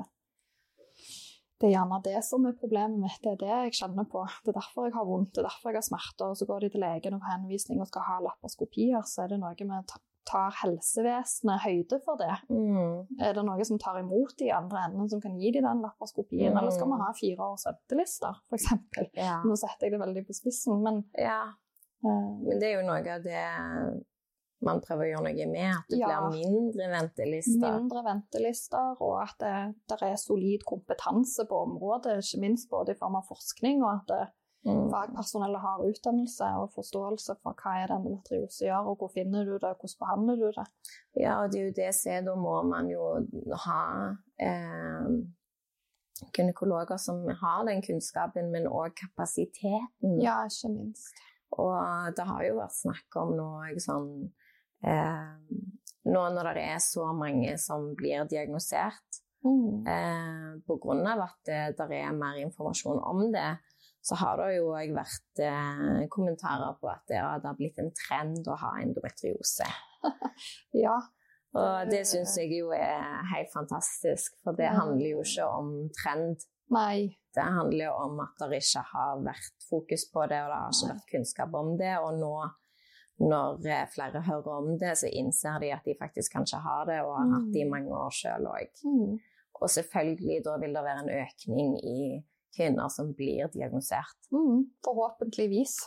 det 1.61 1.69
er 1.69 1.75
gjerne 1.77 2.01
det 2.03 2.19
som 2.27 2.45
er 2.49 2.57
problemet 2.59 2.99
mitt. 3.01 3.21
Det 3.23 3.31
er 3.33 3.41
det 3.41 3.53
jeg 3.53 3.77
kjenner 3.79 4.07
på. 4.11 4.25
Det 4.43 4.51
er 4.51 4.59
derfor 4.59 4.89
jeg 4.89 4.97
har 4.97 5.07
vondt, 5.07 5.31
det 5.33 5.43
er 5.43 5.49
derfor 5.49 5.71
jeg 5.71 5.79
har 5.79 5.87
smerter. 5.87 6.33
Og 6.33 6.39
så 6.41 6.49
går 6.49 6.65
de 6.65 6.73
til 6.73 6.83
legen 6.83 7.15
og 7.15 7.23
får 7.23 7.37
henvisning 7.37 7.79
og 7.81 7.89
skal 7.91 8.07
ha 8.09 8.19
laparoskopier, 8.27 9.07
så 9.07 9.23
er 9.23 9.33
det 9.33 9.41
noe 9.41 9.69
med 9.71 9.95
Tar 10.25 10.55
helsevesenet 10.63 11.61
høyde 11.61 11.99
for 12.01 12.17
det? 12.17 12.31
Mm. 12.49 13.03
Er 13.21 13.35
det 13.37 13.43
noe 13.45 13.65
som 13.67 13.77
tar 13.81 13.99
imot 14.01 14.33
de 14.39 14.47
andre 14.55 14.87
enden, 14.87 15.09
som 15.11 15.21
kan 15.21 15.35
gi 15.37 15.51
de 15.53 15.61
den 15.61 15.83
laparoskopien? 15.85 16.49
Mm. 16.51 16.57
Eller 16.61 16.71
skal 16.73 16.89
vi 16.89 16.97
ha 17.03 17.11
fire 17.19 17.49
års 17.51 17.67
ventelister, 17.69 18.39
f.eks.? 18.49 18.71
Ja. 19.13 19.35
Nå 19.45 19.53
setter 19.61 19.85
jeg 19.85 19.93
det 19.93 20.01
veldig 20.01 20.25
på 20.25 20.33
spissen, 20.33 20.81
men 20.81 21.03
ja. 21.13 21.43
eh, 22.01 22.29
Men 22.41 22.59
det 22.59 22.71
er 22.71 22.79
jo 22.81 22.87
noe 22.89 23.03
av 23.19 23.23
det 23.25 23.45
man 24.65 24.79
prøver 24.81 25.05
å 25.05 25.09
gjøre 25.11 25.27
noe 25.27 25.45
med, 25.51 25.67
at 25.75 25.91
det 25.91 25.99
Ja. 25.99 26.15
blir 26.25 26.47
mindre 26.47 26.87
ventelister. 26.89 27.59
mindre 27.61 28.01
ventelister, 28.07 28.95
og 29.03 29.21
at 29.21 29.35
det, 29.43 29.75
der 29.91 30.05
er 30.07 30.15
solid 30.17 30.63
kompetanse 30.65 31.45
på 31.45 31.59
området, 31.67 32.17
ikke 32.23 32.41
minst 32.41 32.69
både 32.71 32.95
i 32.95 32.97
form 32.97 33.15
av 33.19 33.27
forskning, 33.29 33.83
og 33.83 33.91
at 33.99 34.07
det, 34.07 34.23
Mm. 34.25 34.44
Fagpersonellet 34.65 35.61
har 35.61 35.83
utdannelse 35.85 36.47
og 36.59 36.71
forståelse 36.73 37.35
for 37.43 37.53
hva 37.61 37.73
er 37.83 37.91
det 37.91 37.97
endometriose 37.99 38.65
gjør, 38.65 38.87
og 38.91 38.97
hvor 38.97 39.11
finner 39.13 39.45
du 39.45 39.53
det, 39.53 39.69
og 39.69 39.77
hvordan 39.83 39.99
behandler 40.01 40.39
du 40.41 40.47
det. 40.55 40.65
Ja, 41.21 41.35
og 41.43 41.51
det 41.51 41.59
er 41.59 41.65
jo 41.67 41.75
det 41.77 41.89
som 41.95 42.11
er, 42.15 42.23
da 42.25 42.35
må 42.35 42.55
man 42.69 42.89
jo 42.89 43.09
ha 43.65 43.81
eh, 44.41 45.11
gynekologer 46.33 46.97
som 46.97 47.21
har 47.41 47.65
den 47.67 47.83
kunnskapen, 47.85 48.49
men 48.53 48.67
òg 48.71 48.95
kapasiteten. 48.97 50.17
Ja, 50.23 50.41
ikke 50.49 50.71
minst. 50.73 51.13
Og 51.55 52.15
det 52.17 52.25
har 52.25 52.43
jo 52.47 52.57
vært 52.57 52.75
snakk 52.75 53.19
om 53.21 53.35
noe 53.37 53.75
sånn 53.79 54.09
eh, 54.83 55.29
Nå 56.05 56.21
når 56.29 56.51
det 56.53 56.63
er 56.69 56.81
så 56.85 57.07
mange 57.17 57.55
som 57.57 57.93
blir 57.97 58.27
diagnosert, 58.29 59.21
Mm. 59.45 59.85
eh, 59.87 60.53
på 60.65 60.79
grunn 60.81 61.05
av 61.05 61.19
at 61.21 61.35
det 61.45 61.75
der 61.77 61.91
er 61.93 62.13
mer 62.17 62.39
informasjon 62.41 62.97
om 62.97 63.27
det, 63.29 63.59
så 64.05 64.15
har 64.21 64.37
det 64.37 64.51
jo 64.59 64.67
òg 64.77 64.91
vært 64.93 65.41
eh, 65.41 66.03
kommentarer 66.13 66.75
på 66.81 66.89
at 66.91 67.01
det, 67.09 67.17
ja, 67.17 67.31
det 67.41 67.49
har 67.49 67.57
blitt 67.57 67.79
en 67.81 67.89
trend 67.97 68.45
å 68.47 68.57
ha 68.61 68.75
endometriose. 68.83 69.67
Ja. 70.85 70.95
Og 71.55 71.87
det 71.87 72.01
syns 72.09 72.33
jeg 72.37 72.51
jo 72.57 72.73
er 72.75 73.21
helt 73.31 73.47
fantastisk, 73.53 74.33
for 74.43 74.57
det 74.59 74.67
handler 74.75 75.07
jo 75.13 75.21
ikke 75.23 75.45
om 75.47 75.69
trend. 75.95 76.43
Nei. 76.75 77.15
Det 77.35 77.45
handler 77.45 77.85
jo 77.85 77.93
om 78.09 78.19
at 78.23 78.43
det 78.51 78.59
ikke 78.59 78.83
har 78.91 79.21
vært 79.23 79.63
fokus 79.69 80.03
på 80.11 80.25
det, 80.31 80.41
og 80.43 80.51
det 80.51 80.57
har 80.59 80.73
ikke 80.75 80.89
vært 80.91 81.09
kunnskap 81.13 81.55
om 81.55 81.71
det. 81.79 81.93
Og 82.03 82.19
nå, 82.19 82.33
når 83.23 83.65
eh, 83.71 83.85
flere 83.95 84.21
hører 84.27 84.51
om 84.59 84.69
det, 84.81 84.93
så 84.99 85.07
innser 85.07 85.61
de 85.63 85.71
at 85.77 85.87
de 85.87 85.95
faktisk 85.99 86.35
kanskje 86.35 86.59
har 86.67 86.85
det, 86.91 86.99
og 87.07 87.15
har 87.21 87.33
hatt 87.37 87.49
det 87.55 87.63
i 87.63 87.65
Mm. 87.69 87.71
mange 87.77 87.97
år 88.03 88.11
sjøl 88.19 88.49
òg. 88.51 88.83
Mm. 88.83 89.15
Og 89.61 89.69
selvfølgelig 89.71 90.41
da 90.43 90.57
vil 90.59 90.75
det 90.75 90.83
være 90.91 91.05
en 91.05 91.13
økning 91.23 91.75
i 91.79 91.99
kvinner 92.55 92.89
som 92.89 93.13
blir 93.17 93.49
diagnosert. 93.53 94.17
Mm. 94.33 94.65
Forhåpentligvis, 94.85 95.77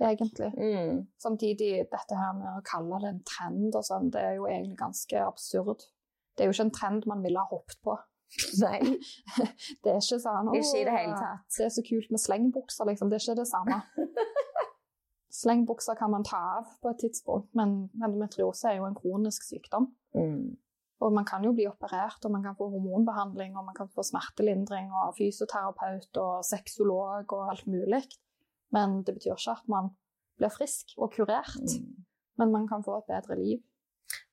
egentlig. 0.00 0.52
Mm. 0.56 1.06
Samtidig, 1.22 1.86
dette 1.92 2.18
her 2.18 2.34
med 2.38 2.50
å 2.52 2.64
kalle 2.66 3.00
det 3.02 3.12
en 3.12 3.22
trend 3.26 3.76
og 3.76 3.86
sånn, 3.86 4.10
det 4.14 4.24
er 4.24 4.36
jo 4.38 4.48
egentlig 4.50 4.78
ganske 4.80 5.22
absurd. 5.26 5.86
Det 6.36 6.44
er 6.44 6.50
jo 6.50 6.56
ikke 6.56 6.68
en 6.68 6.76
trend 6.78 7.08
man 7.10 7.24
ville 7.24 7.42
ha 7.42 7.50
hoppet 7.50 7.80
på. 7.84 7.96
Nei, 8.64 8.80
Det 9.82 9.92
er 9.92 10.00
ikke 10.00 10.18
sånn 10.20 10.50
ikke 10.54 10.80
i 10.80 10.86
det 10.88 10.96
hele 10.96 11.16
tatt. 11.18 11.46
Det 11.56 11.68
er 11.68 11.74
så 11.76 11.84
kult 11.86 12.12
med 12.12 12.22
slengbukser, 12.22 12.90
liksom. 12.90 13.10
Det 13.10 13.20
er 13.20 13.24
ikke 13.24 13.40
det 13.40 13.50
samme. 13.50 13.80
Slengbukser 15.36 15.98
kan 15.98 16.10
man 16.14 16.24
ta 16.24 16.38
av 16.58 16.68
på 16.80 16.90
et 16.92 17.02
tidspunkt, 17.02 17.50
men 17.58 17.90
endometriose 18.00 18.70
er 18.70 18.78
jo 18.78 18.86
en 18.88 18.96
kronisk 18.96 19.44
sykdom. 19.44 19.90
Mm. 20.16 20.56
Og 21.04 21.12
man 21.12 21.26
kan 21.28 21.44
jo 21.44 21.52
bli 21.52 21.66
operert, 21.68 22.24
og 22.24 22.32
man 22.32 22.44
kan 22.44 22.56
få 22.56 22.70
hormonbehandling, 22.72 23.56
og 23.58 23.66
man 23.66 23.76
kan 23.76 23.88
få 23.92 24.04
smertelindring, 24.06 24.88
og 24.96 25.14
fysioterapeut 25.18 26.20
og 26.22 26.44
sexolog 26.48 27.32
og 27.36 27.50
alt 27.52 27.66
mulig. 27.68 28.02
Men 28.72 29.02
det 29.04 29.14
betyr 29.18 29.36
ikke 29.36 29.58
at 29.58 29.68
man 29.68 29.90
blir 30.40 30.52
frisk 30.52 30.96
og 30.96 31.12
kurert. 31.12 31.58
Mm. 31.60 32.06
Men 32.40 32.52
man 32.52 32.68
kan 32.68 32.84
få 32.84 32.98
et 33.00 33.10
bedre 33.12 33.36
liv. 33.40 33.60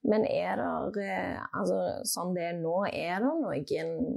Men 0.04 0.26
er 0.28 0.60
det, 0.96 1.08
eh, 1.08 1.40
altså 1.56 1.80
sånn 2.08 2.34
det 2.36 2.50
er 2.50 2.60
nå, 2.60 2.78
er 2.92 3.24
det 3.24 3.30
noen 3.32 4.08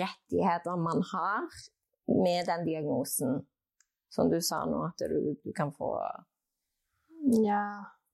rettigheter 0.00 0.80
man 0.80 1.02
har 1.12 1.48
med 2.08 2.48
den 2.48 2.64
diagnosen? 2.68 3.42
Som 4.12 4.28
du 4.28 4.40
sa 4.44 4.64
nå, 4.68 4.82
at 4.90 5.04
du, 5.08 5.32
du 5.40 5.52
kan 5.56 5.72
få 5.72 5.94
Ja, 7.40 7.62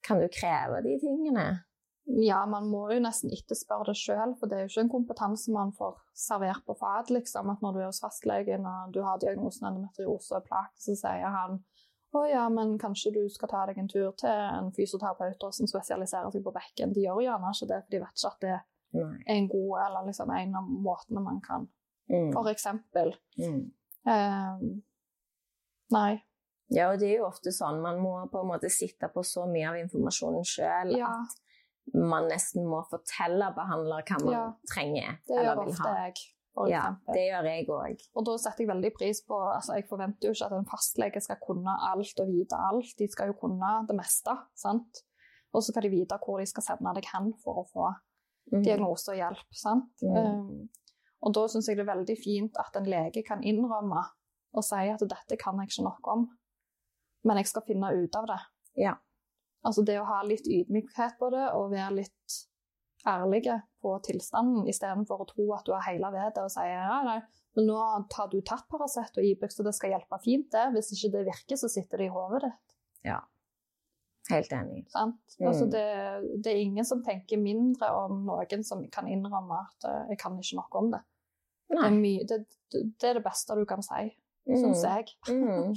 Kan 0.04 0.20
du 0.22 0.28
kreve 0.30 0.82
de 0.84 0.94
tingene? 1.02 1.46
Ja, 2.09 2.38
man 2.48 2.68
må 2.72 2.86
jo 2.92 3.00
nesten 3.04 3.32
etterspørre 3.34 3.90
det 3.90 3.98
sjøl, 4.00 4.34
for 4.40 4.48
det 4.48 4.56
er 4.56 4.64
jo 4.64 4.72
ikke 4.72 4.84
en 4.86 4.94
kompetanse 4.94 5.52
man 5.52 5.74
får 5.76 5.98
servert 6.16 6.64
på 6.66 6.76
fat. 6.80 7.11
liksom, 7.11 7.50
at 7.52 7.62
Når 7.62 7.72
du 7.72 7.80
er 7.80 7.90
hos 7.90 8.00
fastlegen 8.00 8.66
og 8.66 8.94
du 8.94 9.02
har 9.04 9.20
diagnosen 9.20 9.68
endometriose 9.68 10.40
og 10.40 10.46
plak, 10.48 10.72
så 10.80 10.96
sier 10.96 11.28
han 11.28 11.61
å 12.16 12.24
ja, 12.24 12.46
men 12.48 12.78
kanskje 12.80 13.12
du 13.12 13.22
skal 13.28 13.50
ta 13.52 13.66
deg 13.68 13.78
en 13.78 13.90
tur 13.92 14.14
til 14.16 14.32
en 14.32 14.70
fysioterapeut 14.72 15.44
som 15.52 15.68
spesialiserer 15.68 16.32
seg 16.32 16.44
på 16.44 16.54
bekken. 16.54 16.94
De 16.96 17.04
gjør 17.04 17.20
gjerne 17.26 17.52
ikke 17.52 17.68
det, 17.68 17.82
for 17.84 17.92
de 17.92 18.00
vet 18.04 18.22
ikke 18.22 18.30
at 18.32 18.46
det 18.46 18.54
er 18.56 19.34
en 19.36 19.48
god 19.52 19.74
eller 19.84 20.06
liksom 20.09 20.32
en 20.32 20.56
av 20.56 20.70
måtene 20.88 21.20
man 21.20 21.42
kan 21.44 21.68
Mm. 22.09 22.32
For 22.32 22.48
eksempel. 22.48 23.16
Mm. 23.36 23.70
Um, 24.09 24.82
nei. 25.92 26.24
Ja, 26.72 26.90
og 26.92 27.00
det 27.00 27.11
er 27.11 27.20
jo 27.20 27.28
ofte 27.28 27.52
sånn 27.52 27.80
man 27.84 28.00
må 28.00 28.14
på 28.32 28.42
en 28.42 28.50
måte 28.50 28.70
sitte 28.72 29.09
på 29.12 29.24
så 29.24 29.46
mye 29.48 29.70
av 29.70 29.78
informasjonen 29.80 30.44
sjøl 30.44 30.92
Ja, 30.98 31.09
at 31.09 31.36
man 31.95 32.28
nesten 32.28 32.64
må 32.66 32.82
fortelle 32.91 33.53
behandler 33.57 34.03
hva 34.09 34.18
man 34.24 34.32
Ja. 34.34 34.53
trenger 34.72 35.18
eller 35.30 35.64
vil 35.64 35.74
ha. 35.74 35.95
jeg, 36.07 36.14
Ja, 36.68 36.97
det 37.12 37.22
gjør 37.30 37.45
jeg 37.47 37.66
òg. 37.68 38.01
Og 38.16 38.24
da 38.26 38.32
setter 38.36 38.64
jeg 38.64 38.68
veldig 38.68 38.91
pris 38.97 39.20
på 39.22 39.36
altså 39.39 39.74
Jeg 39.76 39.86
forventer 39.89 40.26
jo 40.26 40.32
ikke 40.34 40.47
at 40.47 40.53
en 40.59 40.66
fastlege 40.66 41.20
skal 41.22 41.36
kunne 41.47 41.70
alt 41.93 42.20
og 42.20 42.26
vite 42.26 42.57
alt. 42.59 42.97
De 42.99 43.07
skal 43.09 43.28
jo 43.28 43.32
kunne 43.34 43.86
det 43.86 43.95
meste. 43.97 44.34
sant? 44.57 45.03
Og 45.55 45.62
så 45.62 45.70
skal 45.72 45.82
de 45.82 45.91
vite 45.91 46.18
hvor 46.24 46.39
de 46.41 46.47
skal 46.47 46.62
sende 46.62 46.95
deg 46.95 47.05
hen 47.14 47.32
for 47.45 47.62
å 47.62 47.68
få 47.72 47.95
Mm. 48.53 48.62
diagnose 48.64 49.09
og 49.11 49.16
hjelp. 49.16 49.47
sant? 49.53 49.93
Mm. 50.03 50.16
Um, 50.16 50.68
og 51.22 51.34
da 51.34 51.41
syns 51.47 51.66
jeg 51.68 51.76
det 51.76 51.86
er 51.89 51.95
veldig 51.95 52.16
fint 52.24 52.57
at 52.59 52.74
en 52.76 52.84
lege 52.86 53.22
kan 53.26 53.41
innrømme 53.43 54.03
og 54.55 54.64
si 54.64 54.74
at 54.89 54.99
dette 55.01 55.36
kan 55.39 55.59
jeg 55.59 55.68
ikke 55.68 55.84
noe 55.84 56.12
om, 56.12 56.28
men 57.24 57.36
jeg 57.36 57.47
skal 57.47 57.62
finne 57.68 57.93
ut 58.05 58.16
av 58.16 58.26
det. 58.26 58.39
Ja. 58.76 58.95
Altså 59.66 59.82
det 59.82 59.98
å 60.00 60.06
ha 60.06 60.20
litt 60.22 60.46
ydmykhet 60.46 61.18
på 61.18 61.30
det 61.34 61.48
og 61.56 61.72
være 61.72 61.96
litt 62.02 62.36
ærlige 63.09 63.56
på 63.82 63.94
tilstanden, 64.06 64.66
istedenfor 64.70 65.22
å 65.22 65.26
tro 65.28 65.46
at 65.56 65.66
du 65.66 65.72
har 65.74 65.84
hele 65.86 66.11
vedet 66.12 66.42
og 66.42 66.50
sier 66.52 66.74
ja, 66.74 66.98
nei, 67.06 67.18
men 67.56 67.66
nå 67.70 67.76
har 67.78 68.30
du 68.30 68.38
tatt 68.46 68.66
Paracet 68.70 69.18
og 69.18 69.24
Ibux, 69.26 69.59
og 69.59 69.66
det 69.66 69.74
skal 69.74 69.94
hjelpe 69.94 70.18
fint, 70.22 70.48
det. 70.52 70.64
Hvis 70.74 70.92
ikke 70.94 71.12
det 71.16 71.24
virker, 71.26 71.59
så 71.59 71.70
sitter 71.72 71.98
det 72.02 72.09
i 72.09 72.14
hodet 72.14 72.42
ditt. 72.44 72.76
Ja. 73.09 73.18
Helt 74.28 74.52
enig. 74.52 74.82
Sant? 74.92 75.38
Mm. 75.38 75.46
Altså 75.48 75.66
det, 75.72 75.84
det 76.44 76.52
er 76.52 76.61
ingen 76.61 76.84
som 76.84 77.00
tenker 77.06 77.40
mindre 77.40 77.88
om 78.02 78.20
noen 78.28 78.64
som 78.66 78.82
kan 78.92 79.09
innrømme 79.09 79.62
at 79.62 79.86
eh, 79.88 80.11
'jeg 80.11 80.18
kan 80.20 80.36
ikke 80.38 80.59
noe 80.59 80.82
om 80.82 80.90
det'. 80.92 81.06
Det 81.68 81.78
er, 81.84 81.96
mye, 81.96 82.26
det, 82.28 82.38
det 82.72 82.82
det 83.00 83.09
er 83.09 83.14
det 83.18 83.24
beste 83.24 83.56
du 83.56 83.64
kan 83.64 83.82
si, 83.82 84.14
Mm. 84.48 84.56
syns 84.62 84.82
jeg. 84.84 85.09
Mm. 85.28 85.74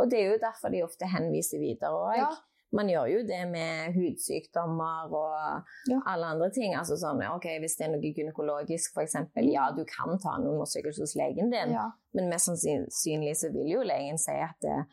Og 0.00 0.10
det 0.10 0.18
er 0.18 0.32
jo 0.32 0.38
derfor 0.42 0.72
de 0.74 0.82
ofte 0.82 1.06
henviser 1.06 1.60
videre 1.62 1.92
òg. 1.94 2.16
Ja. 2.18 2.30
Man 2.72 2.88
gjør 2.88 3.06
jo 3.12 3.22
det 3.28 3.40
med 3.50 3.92
hudsykdommer 3.94 5.12
og 5.12 5.64
Ja. 5.90 5.98
alle 6.06 6.24
andre 6.26 6.50
ting. 6.50 6.74
Altså 6.74 6.96
sånn, 6.96 7.20
ok, 7.34 7.46
Hvis 7.60 7.76
det 7.76 7.86
er 7.86 7.90
noe 7.92 8.00
gynekologisk, 8.00 8.94
f.eks., 8.96 9.14
ja, 9.52 9.70
du 9.76 9.84
kan 9.84 10.18
ta 10.18 10.36
en 10.38 10.46
undersøkelse 10.48 11.00
hos 11.04 11.14
legen 11.16 11.50
din, 11.50 11.72
Ja. 11.76 11.90
men 12.14 12.28
mest 12.30 12.48
sannsynlig 12.48 13.34
så 13.36 13.52
vil 13.52 13.68
jo 13.74 13.82
legen 13.82 14.16
si 14.18 14.32
at 14.32 14.56
det, 14.62 14.86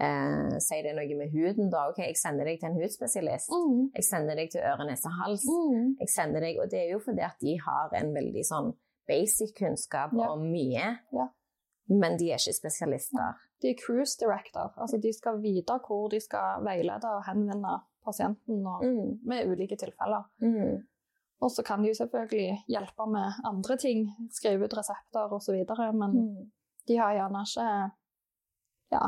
eh, 0.00 0.58
sier 0.58 0.82
det 0.82 0.90
er 0.92 0.94
noe 1.00 1.16
med 1.16 1.30
huden. 1.32 1.70
da, 1.70 1.88
ok, 1.88 1.98
Jeg 1.98 2.16
sender 2.16 2.44
deg 2.44 2.60
til 2.60 2.68
en 2.70 2.80
hudspesialist. 2.82 3.48
Mm. 3.50 3.90
Jeg 3.94 4.04
sender 4.04 4.34
deg 4.36 4.50
til 4.50 4.60
øre, 4.60 4.86
nese, 4.90 5.08
hals. 5.08 5.44
Mm. 5.48 5.96
Jeg 6.00 6.08
sender 6.08 6.40
deg, 6.40 6.58
Og 6.60 6.68
det 6.70 6.80
er 6.86 6.90
jo 6.92 6.98
fordi 7.00 7.20
at 7.24 7.36
de 7.40 7.56
har 7.58 7.88
en 7.94 8.12
veldig 8.14 8.44
sånn 8.44 8.74
basic 9.08 9.54
kunnskap 9.56 10.12
Ja. 10.12 10.28
om 10.32 10.40
mye, 10.52 10.98
men 11.88 12.16
de 12.16 12.30
er 12.30 12.36
ikke 12.36 12.54
spesialister. 12.60 13.34
De 13.62 13.68
er 13.70 13.78
cruise 13.86 14.18
director. 14.20 14.72
Altså 14.76 14.98
de 15.02 15.12
skal 15.12 15.38
vite 15.42 15.78
hvor 15.86 16.08
de 16.10 16.20
skal 16.20 16.64
veilede 16.64 17.04
og 17.16 17.24
henvende 17.26 17.80
pasienten 18.04 18.66
og, 18.66 18.82
Mm. 18.84 19.20
med 19.24 19.46
ulike 19.50 19.76
tilfeller. 19.76 20.24
Mm. 20.40 20.82
Og 21.40 21.50
så 21.50 21.62
kan 21.66 21.82
de 21.82 21.88
jo 21.88 21.94
selvfølgelig 21.94 22.64
hjelpe 22.68 23.06
med 23.10 23.32
andre 23.44 23.76
ting, 23.76 24.08
skrive 24.30 24.64
ut 24.64 24.74
resepter 24.76 25.32
osv., 25.32 25.54
men 25.94 26.10
Mm. 26.12 26.50
de 26.88 26.96
har 26.96 27.12
gjerne 27.14 27.42
ikke 27.46 27.90
Ja. 28.92 29.06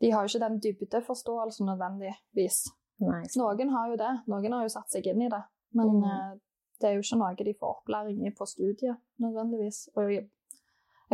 De 0.00 0.10
har 0.12 0.22
jo 0.22 0.28
ikke 0.38 0.44
den 0.48 0.60
dybdeforståelsen 0.60 1.66
nødvendigvis. 1.66 2.58
Nice. 3.00 3.38
Noen 3.40 3.70
har 3.70 3.88
jo 3.90 3.96
det. 3.96 4.12
Noen 4.28 4.52
har 4.52 4.62
jo 4.62 4.68
satt 4.68 4.90
seg 4.90 5.06
inn 5.06 5.22
i 5.22 5.28
det. 5.28 5.42
Men 5.72 5.86
Mm. 5.88 6.04
eh, 6.04 6.38
det 6.80 6.88
er 6.90 6.94
jo 6.94 7.00
ikke 7.00 7.18
noe 7.18 7.34
de 7.34 7.54
får 7.60 7.74
opplæring 7.76 8.26
i 8.26 8.30
på 8.30 8.44
studiet 8.46 8.96
nødvendigvis. 9.20 9.88
Og 9.96 10.28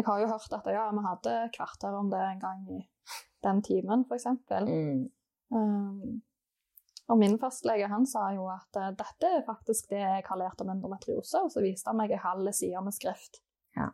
jeg, 0.00 0.06
har 0.08 0.22
jo 0.22 0.32
hørt 0.32 0.56
at 0.56 0.72
ja, 0.72 0.88
vi 0.96 1.04
hadde 1.04 1.36
kvarter 1.54 1.96
om 1.98 2.10
det 2.12 2.20
en 2.24 2.42
gang 2.42 2.66
i 2.74 2.80
den 3.44 3.62
timen, 3.64 4.04
f.eks. 4.08 4.26
Mm. 4.66 5.06
Um, 5.50 6.20
og 7.10 7.18
min 7.18 7.36
fastlege 7.42 7.88
han 7.90 8.06
sa 8.06 8.28
jo 8.36 8.46
at 8.52 8.78
eh, 8.78 8.92
dette 8.94 9.30
er 9.40 9.46
faktisk 9.46 9.90
det 9.90 9.98
jeg 9.98 10.24
har 10.28 10.38
lært 10.38 10.62
om 10.62 10.70
endometriose, 10.70 11.42
og 11.42 11.50
så 11.50 11.62
viste 11.64 11.90
han 11.90 11.98
meg 11.98 12.14
en 12.14 12.22
halv 12.22 12.52
side 12.54 12.82
med 12.86 12.94
skrift 12.94 13.42
Ja. 13.76 13.90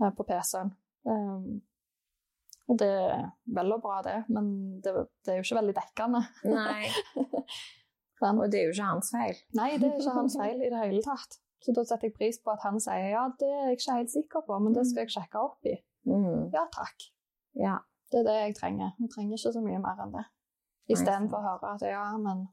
eh, 0.00 0.12
på 0.14 0.26
PC-en. 0.28 0.70
Um, 1.02 1.62
og 2.70 2.78
det 2.78 2.88
er 2.88 3.24
vel 3.56 3.74
og 3.74 3.82
bra, 3.82 3.98
det, 4.06 4.20
men 4.30 4.78
det, 4.84 4.94
det 5.26 5.32
er 5.32 5.40
jo 5.40 5.46
ikke 5.48 5.58
veldig 5.58 5.74
dekkende. 5.80 6.20
Nei, 6.46 6.86
og 8.30 8.44
det 8.52 8.60
er 8.60 8.68
jo 8.68 8.76
ikke 8.76 8.90
hans 8.92 9.10
feil. 9.10 9.40
Nei, 9.58 9.72
det 9.82 9.88
er 9.88 9.98
ikke 9.98 10.18
hans 10.20 10.38
feil 10.38 10.62
i 10.62 10.70
det 10.70 10.84
hele 10.84 11.02
tatt. 11.02 11.41
Så 11.62 11.72
da 11.76 11.84
setter 11.86 12.08
jeg 12.08 12.14
pris 12.16 12.38
på 12.42 12.50
at 12.50 12.62
han 12.66 12.80
sier 12.82 13.10
ja, 13.12 13.28
det 13.38 13.48
er 13.48 13.68
jeg 13.70 13.78
ikke 13.78 13.96
helt 13.98 14.10
sikker 14.10 14.40
på, 14.46 14.58
men 14.64 14.74
det 14.74 14.82
skal 14.88 15.04
jeg 15.06 15.14
sjekke 15.14 15.38
opp 15.46 15.64
i. 15.70 15.76
Mm. 16.10 16.48
Ja 16.52 16.64
takk. 16.74 17.04
Ja. 17.54 17.76
Det 18.10 18.20
er 18.20 18.24
det 18.28 18.34
jeg 18.40 18.54
trenger. 18.58 18.90
Jeg 19.00 19.10
trenger 19.14 19.38
ikke 19.38 19.52
så 19.54 19.62
mye 19.64 19.78
mer 19.80 20.02
enn 20.04 20.12
det. 20.16 20.24
Istedenfor 20.92 21.38
å 21.38 21.46
høre 21.46 21.70
at 21.76 21.84
ja, 21.86 22.02
men 22.18 22.48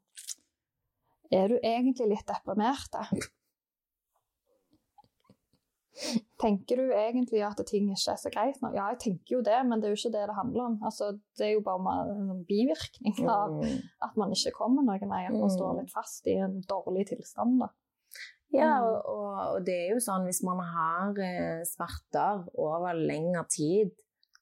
er 1.33 1.47
du 1.51 1.57
egentlig 1.59 2.07
litt 2.13 2.27
deprimert? 2.29 2.85
da? 2.93 3.03
Tenker 6.39 6.79
du 6.79 6.93
egentlig 6.95 7.41
at 7.43 7.59
ting 7.67 7.89
ikke 7.91 8.13
er 8.13 8.19
så 8.21 8.29
greit 8.31 8.61
nå? 8.63 8.69
Ja, 8.77 8.85
jeg 8.93 9.01
tenker 9.03 9.33
jo 9.35 9.41
det, 9.43 9.57
men 9.67 9.81
det 9.81 9.89
er 9.89 9.95
jo 9.95 9.99
ikke 9.99 10.13
det 10.13 10.21
det 10.29 10.35
handler 10.37 10.63
om. 10.69 10.77
Altså, 10.87 11.09
det 11.35 11.47
er 11.49 11.51
jo 11.57 11.63
bare 11.65 11.95
en 12.13 12.45
bivirkning 12.47 13.17
av 13.27 13.57
Mm. 13.57 13.81
at 14.07 14.15
man 14.15 14.31
ikke 14.31 14.53
kommer 14.55 14.85
noen 14.87 15.09
vei, 15.11 15.25
at 15.25 15.33
man 15.35 15.49
Mm. 15.49 15.57
står 15.57 15.75
litt 15.81 15.91
fast 15.91 16.27
i 16.27 16.37
en 16.39 16.61
dårlig 16.61 17.07
tilstand. 17.09 17.59
da. 17.59 17.67
Ja, 18.55 18.79
Mm. 18.79 18.85
og, 18.89 19.09
og, 19.13 19.65
det 19.65 19.75
er 19.75 19.89
jo 19.93 19.99
sånn 20.01 20.23
hvis 20.25 20.41
man 20.43 20.61
har 20.65 21.19
eh, 21.21 21.59
smerter 21.69 22.47
over 22.57 22.97
lengre 22.97 23.43
tid, 23.53 23.91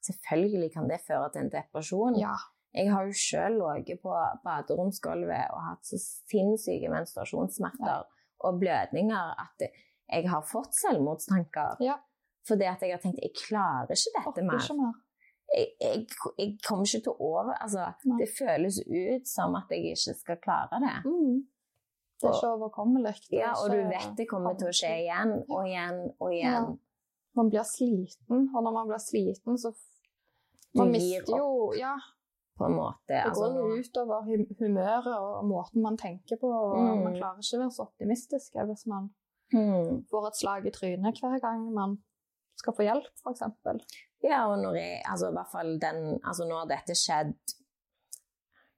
selvfølgelig 0.08 0.70
kan 0.74 0.88
det 0.88 1.02
føre 1.08 1.32
til 1.34 1.44
en 1.44 1.52
depresjon. 1.52 2.20
Ja. 2.20 2.36
Jeg 2.78 2.92
har 2.92 3.08
jo 3.08 3.16
selv 3.18 3.64
ligget 3.64 4.02
på 4.04 4.14
baderomsgulvet 4.46 5.52
og 5.56 5.64
hatt 5.66 5.88
så 5.88 5.98
sinnssyke 6.00 6.92
menstruasjonssmerter 6.94 8.06
og 8.46 8.60
blødninger 8.62 9.34
at 9.44 9.66
jeg 9.68 10.30
har 10.30 10.44
fått 10.46 10.76
selvmordstanker. 10.78 11.82
Ja. 11.84 11.98
Fordi 12.48 12.68
at 12.70 12.84
jeg 12.86 12.94
har 12.94 13.02
tenkt 13.04 13.20
jeg 13.24 13.34
klarer 13.36 13.92
ikke 13.92 14.14
dette 14.20 14.46
mer. 14.48 14.62
ikke 14.62 14.78
mer. 14.78 14.96
Jeg, 15.48 15.68
jeg, 15.82 16.06
jeg 16.38 16.54
kommer 16.68 16.86
ikke 16.86 17.04
til 17.08 17.14
å 17.14 17.30
over 17.32 17.54
altså. 17.56 17.90
Det 18.20 18.28
føles 18.38 18.80
ut 18.84 19.28
som 19.28 19.56
at 19.60 19.72
jeg 19.72 19.96
ikke 19.96 20.16
skal 20.22 20.40
klare 20.44 20.80
det. 20.84 20.96
Mm. 21.08 21.42
Det 22.22 22.30
er 22.30 22.34
så 22.42 22.50
overkommelig. 22.58 23.14
Er 23.32 23.38
Ja, 23.38 23.52
og 23.62 23.70
du 23.72 23.78
vet 23.78 24.16
det 24.18 24.28
kommer 24.30 24.56
til 24.58 24.68
å 24.72 24.74
skje 24.74 24.94
igjen 25.04 25.34
og 25.50 25.68
igjen 25.68 26.00
og 26.20 26.32
igjen. 26.34 26.80
Man 27.38 27.50
blir 27.52 27.64
sliten, 27.70 28.48
og 28.56 28.64
når 28.66 28.74
man 28.74 28.88
blir 28.90 29.02
sliten, 29.04 29.58
så 29.62 29.74
Man 30.76 30.92
mister 30.92 31.38
jo 31.38 31.74
Ja, 31.78 31.96
På 32.58 32.66
en 32.66 32.74
måte. 32.76 32.98
det 33.08 33.22
Altså, 33.26 33.46
går 33.46 33.54
jo 33.56 33.68
nå- 33.68 33.78
utover 33.84 34.22
humøret 34.60 35.08
og 35.20 35.46
måten 35.46 35.82
man 35.82 35.98
tenker 35.98 36.38
på, 36.42 36.48
og 36.50 36.76
Mm. 36.78 37.04
man 37.04 37.14
klarer 37.14 37.38
ikke 37.38 37.58
å 37.58 37.62
være 37.62 37.72
så 37.78 37.86
optimistisk 37.86 38.54
hvis 38.66 38.88
man 38.88 39.10
mm. 39.54 40.08
får 40.10 40.28
et 40.28 40.36
slag 40.36 40.66
i 40.66 40.72
trynet 40.72 41.20
hver 41.22 41.40
gang 41.40 41.72
man 41.74 41.98
skal 42.58 42.74
få 42.74 42.82
hjelp, 42.84 43.06
f.eks. 43.24 43.42
Ja, 44.24 44.48
og 44.50 44.58
når 44.58 44.74
jeg, 44.76 45.02
altså 45.06 45.30
i 45.30 45.34
hvert 45.38 45.52
fall 45.52 45.78
den, 45.80 46.20
altså 46.26 46.48
nå 46.50 46.58
har 46.58 46.66
dette 46.66 46.96
skjedd 46.98 47.36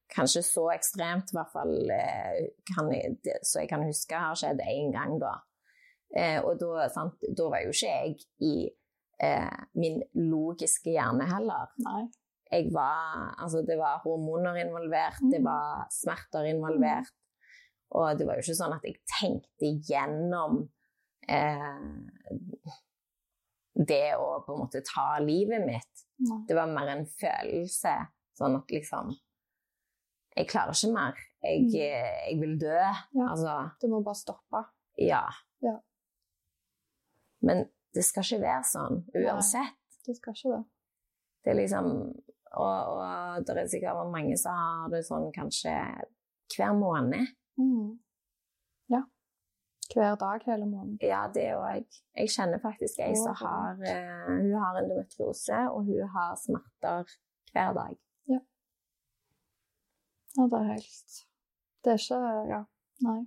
kanskje 0.10 0.42
så 0.46 0.66
ekstremt, 0.74 1.32
i 1.32 1.38
hvert 1.38 1.52
fall 1.54 1.92
eh, 1.94 2.48
kan 2.74 2.90
det, 2.90 3.40
så 3.46 3.62
jeg 3.64 3.70
kan 3.70 3.86
huske 3.86 4.18
har 4.18 4.36
skjedd 4.40 4.62
én 4.66 4.92
gang 4.96 5.20
da. 5.22 5.36
Eh, 6.18 6.40
og 6.42 6.58
da, 6.62 6.88
sant, 6.90 7.22
da 7.38 7.50
var 7.52 7.62
jo 7.66 7.74
ikke 7.76 7.92
jeg 7.94 8.16
i 8.42 8.54
eh, 9.22 9.60
min 9.78 10.02
logiske 10.18 10.96
hjerne 10.96 11.28
heller. 11.30 11.70
Nei. 11.86 12.08
Jeg 12.50 12.72
var, 12.74 13.36
altså 13.38 13.62
det 13.62 13.76
var 13.78 14.00
hormoner 14.02 14.58
involvert, 14.64 15.20
det 15.30 15.38
Mm. 15.44 15.46
var 15.46 15.86
smerter 15.94 16.48
involvert. 16.50 17.12
Og 17.92 18.18
det 18.18 18.26
var 18.26 18.38
jo 18.38 18.42
ikke 18.46 18.58
sånn 18.58 18.74
at 18.74 18.84
jeg 18.86 18.98
tenkte 19.20 19.70
gjennom 19.90 20.64
eh, 21.30 21.86
det 23.90 24.16
å 24.18 24.42
på 24.46 24.54
en 24.56 24.62
måte 24.66 24.82
ta 24.86 25.20
livet 25.24 25.62
mitt. 25.66 26.06
Nei. 26.26 26.42
Det 26.50 26.58
var 26.58 26.68
mer 26.74 26.90
en 26.96 27.06
følelse. 27.22 27.94
Sånn 28.40 28.58
at 28.58 28.72
liksom 28.74 29.14
Jeg 30.40 30.48
klarer 30.48 30.72
ikke 30.76 30.94
mer. 30.96 31.20
Jeg, 31.44 31.62
Mm. 31.68 31.76
eh, 31.76 32.18
jeg 32.32 32.40
vil 32.42 32.56
dø. 32.60 32.80
Ja. 33.20 33.26
Altså, 33.32 33.54
Du 33.82 33.88
må 33.92 34.02
bare 34.04 34.16
stoppe. 34.16 34.64
ja. 34.98 35.22
Ja. 35.62 35.76
Men 37.42 37.66
det 37.94 38.04
skal 38.06 38.24
ikke 38.24 38.42
være 38.42 38.64
sånn 38.68 39.04
uansett. 39.16 39.76
Det 40.06 40.16
skal 40.18 40.34
ikke 40.34 40.52
det. 40.56 40.64
Det 41.44 41.52
er 41.52 41.60
liksom 41.62 41.86
Og, 42.52 42.80
og 42.98 43.46
det 43.46 43.58
er 43.58 43.68
sikkert 43.70 44.12
mange 44.12 44.36
som 44.38 44.56
har 44.58 44.90
det 44.90 45.04
sånn 45.06 45.28
kanskje 45.36 45.70
hver 46.56 46.74
måned. 46.74 47.28
Mm. 47.60 48.00
Hver 49.94 50.16
dag 50.22 50.44
hele 50.46 50.66
måneden. 50.70 50.98
Ja, 51.02 51.24
det 51.34 51.48
òg. 51.58 51.86
Jeg 52.18 52.30
kjenner 52.30 52.60
faktisk 52.62 53.00
ei 53.02 53.16
som 53.18 53.34
har 53.40 53.74
uh, 53.74 54.28
Hun 54.28 54.52
har 54.54 54.78
endometriose, 54.84 55.58
og 55.74 55.86
hun 55.88 56.08
har 56.14 56.36
smerter 56.38 57.10
hver 57.54 57.74
dag. 57.74 57.96
Ja, 60.40 60.46
det 60.48 60.60
er 60.60 60.68
helt 60.72 61.16
Det 61.84 61.92
er 61.94 62.00
ikke 62.00 62.20
Ja. 62.54 62.62
Nei. 63.04 63.20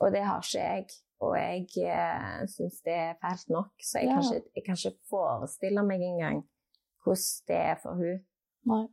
Og 0.00 0.12
det 0.12 0.22
har 0.24 0.40
ikke 0.40 0.58
jeg. 0.64 0.86
Og 1.22 1.36
jeg 1.36 1.68
eh, 1.86 2.46
syns 2.50 2.80
det 2.84 2.92
er 2.96 3.14
fælt 3.22 3.48
nok, 3.52 3.70
så 3.84 3.98
jeg, 4.00 4.08
Ja. 4.08 4.14
kan 4.16 4.24
ikke, 4.24 4.48
jeg 4.56 4.64
kan 4.66 4.76
ikke 4.80 4.98
forestille 5.10 5.82
meg 5.86 6.00
engang 6.02 6.42
hvordan 7.04 7.46
det 7.48 7.56
er 7.56 7.76
for 7.82 7.94
hun. 8.00 8.24
Nei. 8.66 8.86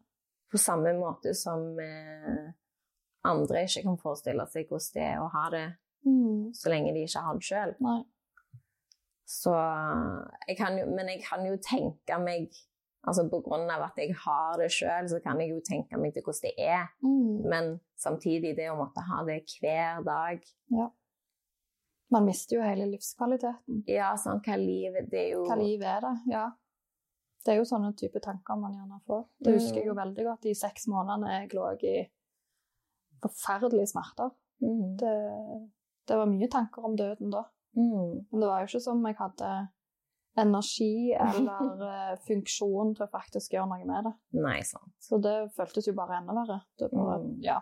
På 0.51 0.57
samme 0.57 0.93
måte 0.97 1.33
som 1.37 1.79
eh, 1.79 2.51
andre 3.23 3.63
ikke 3.65 3.83
kan 3.87 3.97
forestille 4.01 4.45
seg 4.51 4.67
hvordan 4.69 4.93
det 4.93 5.03
er 5.03 5.19
å 5.23 5.29
ha 5.33 5.49
det 5.55 5.67
Mm. 6.05 6.53
så 6.55 6.69
lenge 6.69 6.93
de 6.93 7.01
ikke 7.03 7.19
har 7.19 7.33
det 7.33 7.43
sjøl. 7.43 7.73
Så 9.27 9.51
jeg 10.47 10.57
kan 10.57 10.77
jo, 10.79 10.85
Men 10.95 11.07
jeg 11.11 11.23
kan 11.29 11.45
jo 11.45 11.57
tenke 11.57 12.19
meg 12.23 12.47
altså 13.07 13.25
På 13.31 13.39
grunn 13.45 13.69
av 13.71 13.85
at 13.87 13.99
jeg 13.99 14.15
har 14.25 14.57
det 14.59 14.69
sjøl, 14.75 15.07
så 15.11 15.19
kan 15.23 15.39
jeg 15.41 15.53
jo 15.53 15.59
tenke 15.65 15.97
meg 15.97 16.13
til 16.13 16.25
hvordan 16.25 16.45
det 16.45 16.67
er. 16.67 16.87
Mm. 17.05 17.49
Men 17.49 17.69
samtidig, 17.97 18.55
det 18.57 18.69
å 18.71 18.77
måtte 18.79 19.03
ha 19.07 19.23
det 19.27 19.41
hver 19.59 20.03
dag 20.05 20.43
ja. 20.75 20.89
Man 22.09 22.25
mister 22.25 22.57
jo 22.57 22.65
hele 22.65 22.87
livskvaliteten. 22.89 23.83
Ja, 23.89 24.15
sånn 24.17 24.39
hva 24.41 24.55
livet 24.57 25.11
Det 25.11 25.19
er 25.27 25.27
jo 25.35 25.43
Hva 25.45 25.59
liv 25.59 25.83
er 25.85 26.01
det? 26.01 26.13
Ja. 26.31 26.47
Det 27.45 27.53
er 27.53 27.59
jo 27.61 27.67
sånne 27.69 27.93
type 27.97 28.19
tanker 28.23 28.57
man 28.59 28.73
gjerne 28.75 28.97
får. 29.07 29.21
Det 29.39 29.53
husker 29.55 29.79
jeg 29.79 29.91
jo 29.91 29.97
veldig 29.97 30.25
godt 30.25 30.47
de 30.47 30.55
seks 30.57 30.89
månedene 30.91 31.35
jeg 31.37 31.53
lå 31.55 31.67
i 31.87 31.93
forferdelige 33.23 33.91
smerter. 33.93 34.33
Mm. 34.63 34.97
Det, 34.99 35.13
det 36.09 36.17
var 36.19 36.31
mye 36.33 36.49
tanker 36.51 36.89
om 36.89 36.97
døden 36.99 37.31
da. 37.31 37.45
Mm. 37.77 38.25
Men 38.31 38.41
det 38.41 38.49
var 38.49 38.63
jo 38.63 38.71
ikke 38.71 38.83
som 38.83 39.05
jeg 39.07 39.17
hadde 39.21 39.51
energi 40.37 41.13
eller 41.19 41.83
eh, 41.89 42.17
funksjon 42.27 42.95
til 42.95 43.05
å 43.05 43.11
faktisk 43.11 43.53
gjøre 43.53 43.67
noe 43.71 43.85
med 43.89 44.05
det. 44.09 44.13
Nei, 44.39 44.59
sant. 44.67 44.93
Så 45.03 45.17
det 45.21 45.51
føltes 45.55 45.87
jo 45.89 45.93
bare 45.97 46.19
enda 46.21 46.35
verre. 46.37 46.61
Det 46.79 46.91
bare, 46.93 47.19
Mm. 47.19 47.37
ja. 47.43 47.59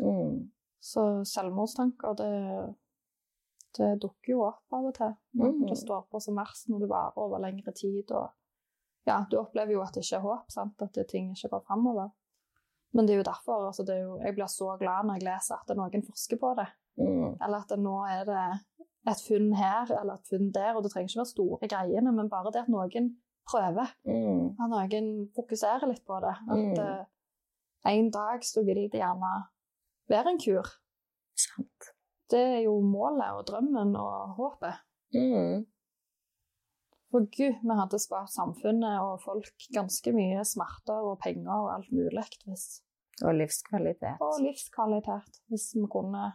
Mm. 0.00 0.50
Så 0.82 1.02
selvmordstanker, 1.28 2.14
det, 2.18 2.74
det 3.78 3.90
dukker 4.02 4.32
jo 4.32 4.40
opp 4.48 4.72
av 4.74 4.88
og 4.88 4.94
til. 4.96 5.12
Mhm. 5.38 5.66
Det 5.68 5.76
står 5.78 6.06
på 6.10 6.20
som 6.20 6.34
verst 6.40 6.68
når 6.68 6.80
det 6.80 6.88
varer 6.90 7.18
over 7.22 7.38
lengre 7.44 7.72
tid. 7.76 8.10
Og 8.10 8.30
ja, 9.06 9.20
du 9.30 9.36
opplever 9.38 9.72
jo 9.76 9.82
at 9.84 9.94
det 9.94 10.02
ikke 10.04 10.16
er 10.18 10.26
håp, 10.26 10.50
sant? 10.50 10.82
at 10.82 10.98
ting 11.08 11.30
ikke 11.36 11.52
går 11.54 11.64
framover. 11.68 12.10
Men 12.94 13.06
det 13.06 13.14
er 13.14 13.22
jo 13.22 13.28
derfor 13.30 13.66
altså 13.70 13.86
det 13.88 13.94
er 13.94 14.02
jo, 14.02 14.18
jeg 14.20 14.34
blir 14.36 14.50
så 14.52 14.74
glad 14.78 15.06
når 15.06 15.14
jeg 15.20 15.24
leser 15.28 15.54
at 15.62 15.76
noen 15.76 16.02
forsker 16.04 16.36
på 16.42 16.50
det. 16.58 16.66
Mm. 17.00 17.38
Eller 17.40 17.62
at 17.62 17.78
nå 17.80 17.94
er 18.04 18.24
det 18.28 18.42
et 19.10 19.20
funn 19.28 19.52
her 19.58 19.90
eller 20.00 20.14
et 20.14 20.28
funn 20.30 20.50
der. 20.54 20.74
Og 20.76 20.82
det 20.84 20.92
trenger 20.92 21.08
ikke 21.10 21.20
være 21.22 21.32
store 21.34 21.68
greiene, 21.68 22.12
men 22.12 22.28
bare 22.30 22.52
det 22.54 22.62
at 22.62 22.68
noen 22.72 23.08
prøver. 23.50 23.88
Mm. 24.06 24.52
At 24.60 24.70
noen 24.70 25.08
fokuserer 25.36 25.86
litt 25.90 26.04
på 26.06 26.20
det. 26.22 26.36
At 26.50 26.58
Mm. 26.58 26.78
uh, 26.78 27.04
en 27.90 28.10
dag 28.14 28.44
så 28.46 28.62
vil 28.64 28.84
det 28.92 29.00
gjerne 29.00 29.32
være 30.08 30.30
en 30.30 30.38
kur. 30.38 30.68
Sant. 31.36 31.90
Det 32.30 32.38
er 32.40 32.60
jo 32.64 32.80
målet 32.80 33.32
og 33.34 33.46
drømmen 33.46 33.96
og 33.96 34.36
håpet. 34.38 34.74
Mm. 35.14 35.66
For 37.10 37.26
gud, 37.36 37.58
vi 37.60 37.74
hadde 37.76 37.98
spart 38.00 38.30
samfunnet 38.32 39.00
og 39.04 39.18
folk 39.20 39.50
ganske 39.74 40.12
mye 40.16 40.44
smerter 40.48 41.02
og 41.10 41.18
penger 41.20 41.52
og 41.52 41.74
alt 41.74 41.90
mulig 41.92 42.24
hvis, 42.46 42.82
Og 43.24 43.34
livskvalitet. 43.34 44.16
og 44.20 44.38
livskvalitet 44.40 45.42
hvis 45.48 45.74
vi 45.76 45.84
kunne 45.92 46.32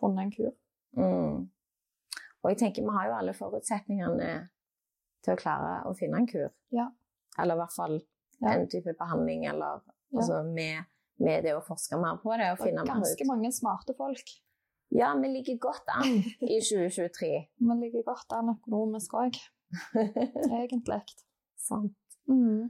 funnet 0.00 0.24
en 0.26 0.32
kur. 0.36 0.52
Mm. 0.92 1.48
Og 2.44 2.50
jeg 2.52 2.58
tenker 2.60 2.84
vi 2.84 2.92
har 2.92 3.08
jo 3.08 3.14
alle 3.18 3.32
forutsetningene 3.36 4.30
til 5.24 5.32
å 5.34 5.40
klare 5.40 5.70
å 5.88 5.94
finne 5.96 6.20
en 6.20 6.26
kur. 6.28 6.50
Ja. 6.76 6.90
Eller 7.40 7.56
i 7.56 7.62
hvert 7.62 7.74
fall 7.76 8.00
Ja. 8.42 8.50
en 8.52 8.66
type 8.68 8.92
behandling, 8.98 9.46
eller 9.46 9.80
altså 10.12 10.42
med, 10.44 10.84
med 11.22 11.44
det 11.46 11.54
å 11.56 11.62
forske 11.64 11.96
mer 11.96 12.18
på 12.20 12.34
det 12.36 12.50
og 12.52 12.58
finne 12.60 12.82
mer 12.84 12.90
ganske 12.98 13.24
mange 13.26 13.50
smarte 13.54 13.94
folk. 13.96 14.34
Ja, 14.92 15.14
vi 15.18 15.28
ligger 15.32 15.56
godt 15.62 15.88
an 15.94 16.18
i 16.54 16.58
2023. 16.60 17.30
Vi 17.56 17.76
ligger 17.80 18.04
godt 18.06 18.34
an 18.36 18.52
økonomisk 18.52 19.14
òg, 19.14 19.38
egentlig. 20.60 21.00
Sant. 21.56 21.96
Mm. 22.28 22.68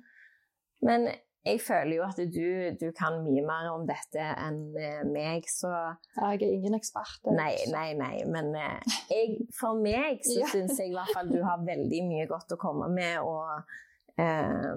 Men 0.84 1.08
jeg 1.44 1.60
føler 1.60 1.96
jo 1.98 2.04
at 2.06 2.16
du, 2.32 2.46
du 2.80 2.86
kan 2.96 3.18
mye 3.24 3.42
mer 3.44 3.66
om 3.74 3.82
dette 3.88 4.22
enn 4.40 4.60
eh, 4.80 5.02
meg, 5.04 5.44
så 5.50 5.70
Jeg 6.16 6.38
er 6.40 6.44
ingen 6.54 6.76
ekspert. 6.78 7.20
er 7.28 7.36
Nei, 7.36 7.52
nei, 7.72 7.90
nei. 7.98 8.14
Men 8.32 8.48
eh, 8.56 8.96
jeg, 9.12 9.36
for 9.58 9.76
meg 9.80 10.24
så 10.24 10.38
Ja. 10.42 10.48
syns 10.54 10.78
jeg 10.80 10.92
i 10.92 10.96
hvert 10.96 11.12
fall 11.12 11.28
du 11.28 11.42
har 11.44 11.60
veldig 11.66 12.00
mye 12.08 12.26
godt 12.30 12.56
å 12.56 12.60
komme 12.60 12.88
med. 12.96 13.20
Og 13.20 14.20
eh, 14.24 14.72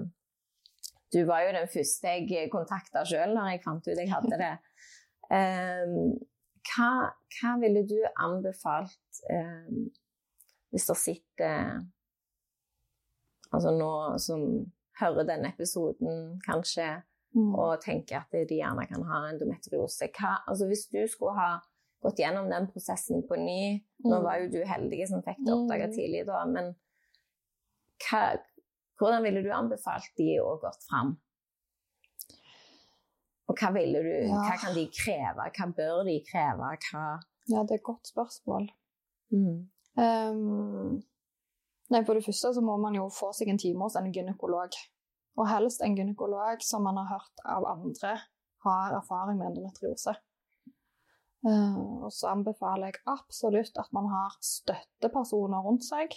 du 1.14 1.22
var 1.24 1.46
jo 1.46 1.54
den 1.56 1.70
første 1.72 2.16
jeg 2.28 2.50
kontakta 2.52 3.04
sjøl 3.08 3.32
når 3.32 3.54
jeg 3.54 3.64
fant 3.64 3.88
ut 3.88 3.96
jeg 4.04 4.12
hadde 4.12 4.40
det. 4.44 4.52
Eh, 5.32 5.96
hva, 6.68 6.90
hva 7.38 7.54
ville 7.62 7.86
du 7.88 7.96
anbefalt 8.20 9.22
eh, 9.32 9.86
hvis 10.68 10.84
det 10.90 10.96
sitter 11.00 11.78
Altså 13.48 13.70
nå 13.72 13.92
som 14.20 14.42
hører 15.00 15.24
denne 15.26 15.52
episoden, 15.54 16.40
kanskje, 16.46 17.02
Mm. 17.34 17.54
og 17.54 17.80
tenker 17.82 18.16
at 18.22 18.30
de 18.32 18.56
gjerne 18.56 18.86
kan 18.88 19.02
ha 19.04 19.18
endometriose. 19.28 20.08
Hva, 20.16 20.38
altså 20.48 20.66
hvis 20.66 20.86
du 20.90 21.06
skulle 21.06 21.34
ha 21.36 21.60
gått 22.02 22.16
gjennom 22.18 22.48
den 22.50 22.66
prosessen 22.72 23.22
på 23.28 23.36
ny 23.36 23.84
Nå 24.04 24.16
Mm. 24.18 24.22
var 24.24 24.38
jo 24.38 24.48
du 24.48 24.64
heldig 24.64 25.08
som 25.08 25.22
fikk 25.22 25.44
det 25.44 25.52
oppdaga 25.52 25.86
Mm. 25.88 25.92
tidlig, 25.92 26.26
da, 26.26 26.44
men 26.46 26.74
hva, 28.00 28.38
hvordan 28.98 29.22
ville 29.22 29.42
du 29.42 29.50
anbefalt 29.50 30.08
de 30.16 30.38
å 30.40 30.58
gått 30.60 30.82
fram? 30.88 31.18
Og 33.48 33.56
hva 33.56 33.72
ville 33.74 34.02
du, 34.02 34.28
Ja. 34.28 34.36
hva 34.44 34.56
kan 34.60 34.74
de 34.74 34.86
kreve, 34.88 35.50
hva 35.56 35.74
bør 35.74 36.04
de 36.04 36.20
kreve, 36.24 36.58
hva 36.92 37.20
Ja, 37.48 37.62
det 37.64 37.70
er 37.70 37.74
et 37.76 37.82
godt 37.82 38.06
spørsmål. 38.06 38.68
mm. 39.32 39.68
Ehm, 39.98 41.02
nei, 41.92 42.04
For 42.04 42.14
det 42.14 42.24
første 42.26 42.52
så 42.54 42.62
må 42.64 42.76
man 42.80 42.96
jo 42.98 43.08
få 43.12 43.32
seg 43.36 43.52
en 43.52 43.60
time 43.60 43.86
hos 43.86 43.96
en 43.98 44.12
gynekolog. 44.12 44.76
Og 45.38 45.46
helst 45.48 45.84
en 45.84 45.94
gynekolog 45.96 46.64
som 46.66 46.82
man 46.86 46.98
har 46.98 47.12
hørt 47.12 47.44
av 47.46 47.66
andre 47.70 48.16
har 48.66 48.96
erfaring 48.96 49.38
med 49.38 49.52
endometriose. 49.52 50.16
Eh, 51.46 51.76
og 52.02 52.10
så 52.12 52.32
anbefaler 52.32 52.90
jeg 52.90 53.04
absolutt 53.06 53.78
at 53.78 53.92
man 53.94 54.08
har 54.10 54.34
støttepersoner 54.42 55.62
rundt 55.62 55.86
seg. 55.86 56.16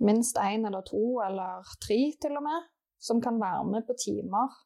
Minst 0.00 0.40
én 0.40 0.64
eller 0.64 0.80
to 0.88 1.20
eller 1.20 1.68
tre, 1.84 1.98
til 2.22 2.38
og 2.40 2.46
med, 2.46 2.70
som 2.96 3.20
kan 3.20 3.36
være 3.40 3.66
med 3.68 3.84
på 3.88 3.96
timer. 4.00 4.56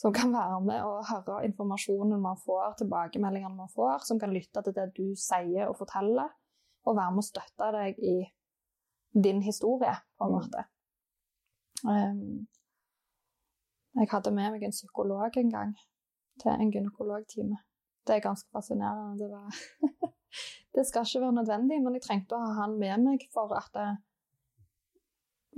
Som 0.00 0.14
kan 0.16 0.32
være 0.32 0.58
med 0.64 0.82
og 0.82 1.06
høre 1.06 1.44
informasjonen 1.46 2.22
man 2.24 2.38
får, 2.40 2.74
tilbakemeldingene 2.80 3.54
man 3.54 3.70
får, 3.70 4.06
som 4.08 4.18
kan 4.18 4.32
lytte 4.32 4.62
til 4.64 4.74
det 4.74 4.88
du 4.96 5.12
sier 5.14 5.68
og 5.68 5.76
forteller 5.78 6.32
og 6.88 6.96
være 6.96 7.12
med 7.12 7.20
å 7.22 7.26
støtte 7.26 7.66
deg 7.76 7.98
i 8.00 8.14
din 9.14 9.42
historie, 9.42 9.94
på 10.18 10.24
en 10.26 10.34
måte. 10.36 10.64
Um, 11.84 12.46
jeg 13.98 14.10
hadde 14.10 14.32
med 14.34 14.54
meg 14.54 14.62
en 14.66 14.74
psykolog 14.74 15.36
en 15.36 15.50
gang 15.50 15.72
til 16.40 16.52
en 16.52 16.72
gynekologtime. 16.72 17.58
Det 18.06 18.16
er 18.16 18.24
ganske 18.24 18.48
fascinerende. 18.52 19.18
Det, 19.18 19.30
var 19.30 20.12
det 20.76 20.86
skal 20.86 21.06
ikke 21.06 21.24
være 21.24 21.38
nødvendig, 21.40 21.80
men 21.82 21.96
jeg 21.98 22.06
trengte 22.06 22.36
å 22.36 22.44
ha 22.44 22.62
han 22.62 22.78
med 22.78 23.06
meg 23.06 23.26
for 23.34 23.52
at 23.56 23.72
det, 23.74 23.88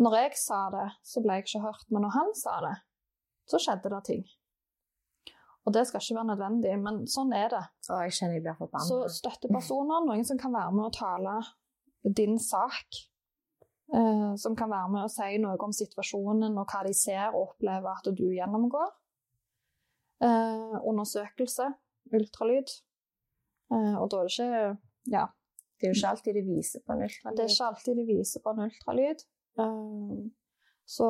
Når 0.00 0.16
jeg 0.16 0.36
sa 0.40 0.62
det, 0.72 0.88
så 1.04 1.20
ble 1.20 1.36
jeg 1.36 1.44
ikke 1.46 1.66
hørt, 1.66 1.84
men 1.90 2.02
når 2.06 2.14
han 2.16 2.30
sa 2.34 2.54
det, 2.64 2.76
så 3.50 3.60
skjedde 3.60 3.90
det 3.92 4.04
ting. 4.08 4.24
Og 5.66 5.74
det 5.74 5.84
skal 5.86 6.00
ikke 6.02 6.16
være 6.16 6.30
nødvendig, 6.32 6.72
men 6.82 7.02
sånn 7.06 7.32
er 7.36 7.52
det. 7.52 7.62
Å, 7.92 8.00
jeg 8.06 8.16
kjenner 8.16 8.38
jeg 8.38 8.44
blir 8.46 8.56
Så 8.56 8.64
forbanna. 8.64 9.10
støttepersoner, 9.14 10.06
noen 10.08 10.24
som 10.26 10.40
kan 10.40 10.54
være 10.54 10.72
med 10.74 10.88
og 10.88 10.96
tale 10.96 11.34
din 12.02 12.38
sak. 12.42 12.98
Eh, 13.94 14.32
som 14.40 14.56
kan 14.58 14.70
være 14.72 14.92
med 14.94 15.04
å 15.06 15.12
si 15.12 15.38
noe 15.42 15.58
om 15.60 15.74
situasjonen 15.76 16.58
og 16.58 16.66
hva 16.66 16.82
de 16.86 16.94
ser 16.96 17.32
og 17.32 17.52
opplever 17.52 17.92
at 17.92 18.10
du 18.10 18.26
gjennomgår. 18.32 18.90
Eh, 20.22 20.76
undersøkelse, 20.88 21.68
ultralyd. 22.14 22.74
Eh, 23.72 23.94
og 23.98 24.10
da 24.10 24.22
er 24.22 24.28
det 24.28 24.34
ikke 24.36 24.78
Ja, 25.10 25.26
Det 25.80 25.88
er 25.88 25.94
jo 25.94 25.98
ikke 25.98 26.10
alltid 26.14 26.34
de 26.34 26.42
viser 26.46 26.80
på 26.86 26.92
en 26.92 27.02
ultralyd. 27.02 27.36
det 27.36 27.44
er 27.44 27.50
ikke 27.50 27.70
alltid 27.72 27.96
de 27.96 28.04
viser 28.06 28.40
på 28.40 28.50
en 28.50 28.64
ultralyd. 28.68 29.24
Så 30.86 31.06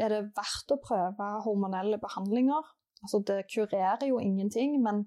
er 0.00 0.08
det 0.12 0.32
verdt 0.36 0.74
å 0.74 0.80
prøve 0.80 1.28
hormonelle 1.44 1.98
behandlinger. 2.02 2.64
Altså, 3.04 3.20
det 3.20 3.44
kurerer 3.52 4.06
jo 4.08 4.18
ingenting, 4.18 4.78
men 4.82 5.06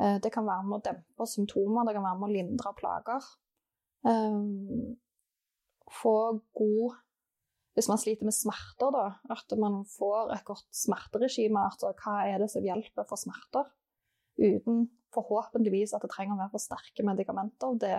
eh, 0.00 0.18
det 0.22 0.32
kan 0.32 0.46
være 0.48 0.64
med 0.68 0.78
å 0.78 0.84
dempe 0.88 1.26
symptomer, 1.28 1.84
det 1.86 1.96
kan 1.96 2.06
være 2.06 2.20
med 2.20 2.28
å 2.28 2.36
lindre 2.36 2.72
plager. 2.78 3.26
Eh, 4.08 4.38
få 5.92 6.40
god 6.56 7.00
Hvis 7.74 7.88
man 7.90 7.98
sliter 7.98 8.22
med 8.22 8.32
smerter, 8.36 8.92
da, 8.94 9.06
at 9.34 9.52
man 9.58 9.80
får 9.96 10.28
et 10.30 10.44
godt 10.46 10.68
smerteregime. 10.70 11.58
Altså 11.66 11.88
hva 11.98 12.20
er 12.22 12.38
det 12.38 12.46
som 12.52 12.62
hjelper 12.62 13.02
for 13.08 13.18
smerter? 13.18 13.66
Uten 14.38 14.84
forhåpentligvis 15.14 15.94
at 15.96 16.04
det 16.04 16.12
trenger 16.12 16.36
å 16.36 16.42
være 16.44 16.52
for 16.52 16.62
sterke 16.62 17.02
medikamenter. 17.06 17.74
Det, 17.82 17.96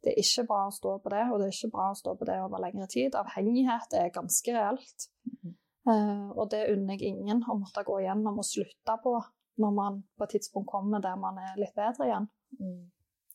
det, 0.00 0.14
er 0.14 0.22
ikke 0.22 0.46
bra 0.48 0.62
å 0.68 0.72
stå 0.72 0.94
på 1.04 1.12
det, 1.12 1.26
og 1.28 1.36
det 1.36 1.50
er 1.50 1.56
ikke 1.56 1.72
bra 1.74 1.90
å 1.90 1.98
stå 2.00 2.14
på 2.16 2.28
det 2.30 2.38
over 2.46 2.64
lengre 2.64 2.88
tid. 2.88 3.18
Avhengighet 3.20 3.98
er 4.00 4.14
ganske 4.14 4.56
reelt. 4.56 5.06
Mm. 5.28 5.52
Uh, 5.90 6.26
og 6.36 6.50
det 6.52 6.66
unner 6.72 6.96
jeg 6.96 7.14
ingen 7.14 7.44
å 7.48 7.56
måtte 7.60 7.84
gå 7.84 8.00
igjennom 8.02 8.40
og 8.40 8.48
slutte 8.48 8.96
på 9.04 9.14
når 9.60 9.72
man 9.76 10.02
på 10.16 10.26
et 10.26 10.34
tidspunkt 10.36 10.68
kommer 10.72 11.00
der 11.04 11.16
man 11.20 11.38
er 11.40 11.60
litt 11.60 11.76
bedre 11.76 12.08
igjen. 12.08 12.28
Mm. 12.60 12.82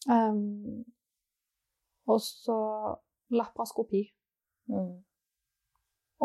Um, 0.09 0.85
og 2.05 2.21
så 2.21 2.57
laparoskopi. 3.33 4.03
Mm. 4.71 4.93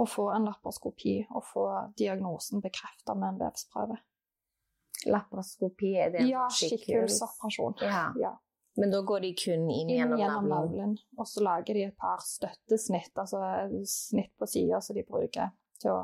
Å 0.01 0.05
få 0.07 0.29
en 0.35 0.47
laparoskopi 0.49 1.17
og 1.29 1.45
få 1.45 1.65
diagnosen 1.99 2.63
bekrefta 2.65 3.17
med 3.19 3.35
en 3.35 3.41
vevsprøve. 3.45 3.99
Laparoskopi, 5.11 5.95
er 5.97 6.13
det 6.15 6.29
ja, 6.29 6.45
skikkelsoperasjon. 6.53 7.79
Ja. 7.87 8.05
ja. 8.21 8.35
Men 8.79 8.93
da 8.93 9.01
går 9.05 9.25
de 9.25 9.33
kun 9.35 9.65
inn, 9.67 9.89
inn 9.89 9.97
gjennom, 9.97 10.21
gjennom 10.21 10.51
navlen? 10.53 10.93
Og 11.19 11.29
så 11.29 11.43
lager 11.45 11.77
de 11.77 11.89
et 11.89 11.97
par 11.99 12.23
støttesnitt, 12.25 13.13
altså 13.19 13.41
snitt 13.89 14.33
på 14.39 14.49
sida 14.49 14.81
som 14.85 14.97
de 14.97 15.05
bruker 15.09 15.51
til 15.81 15.97
å 15.97 16.01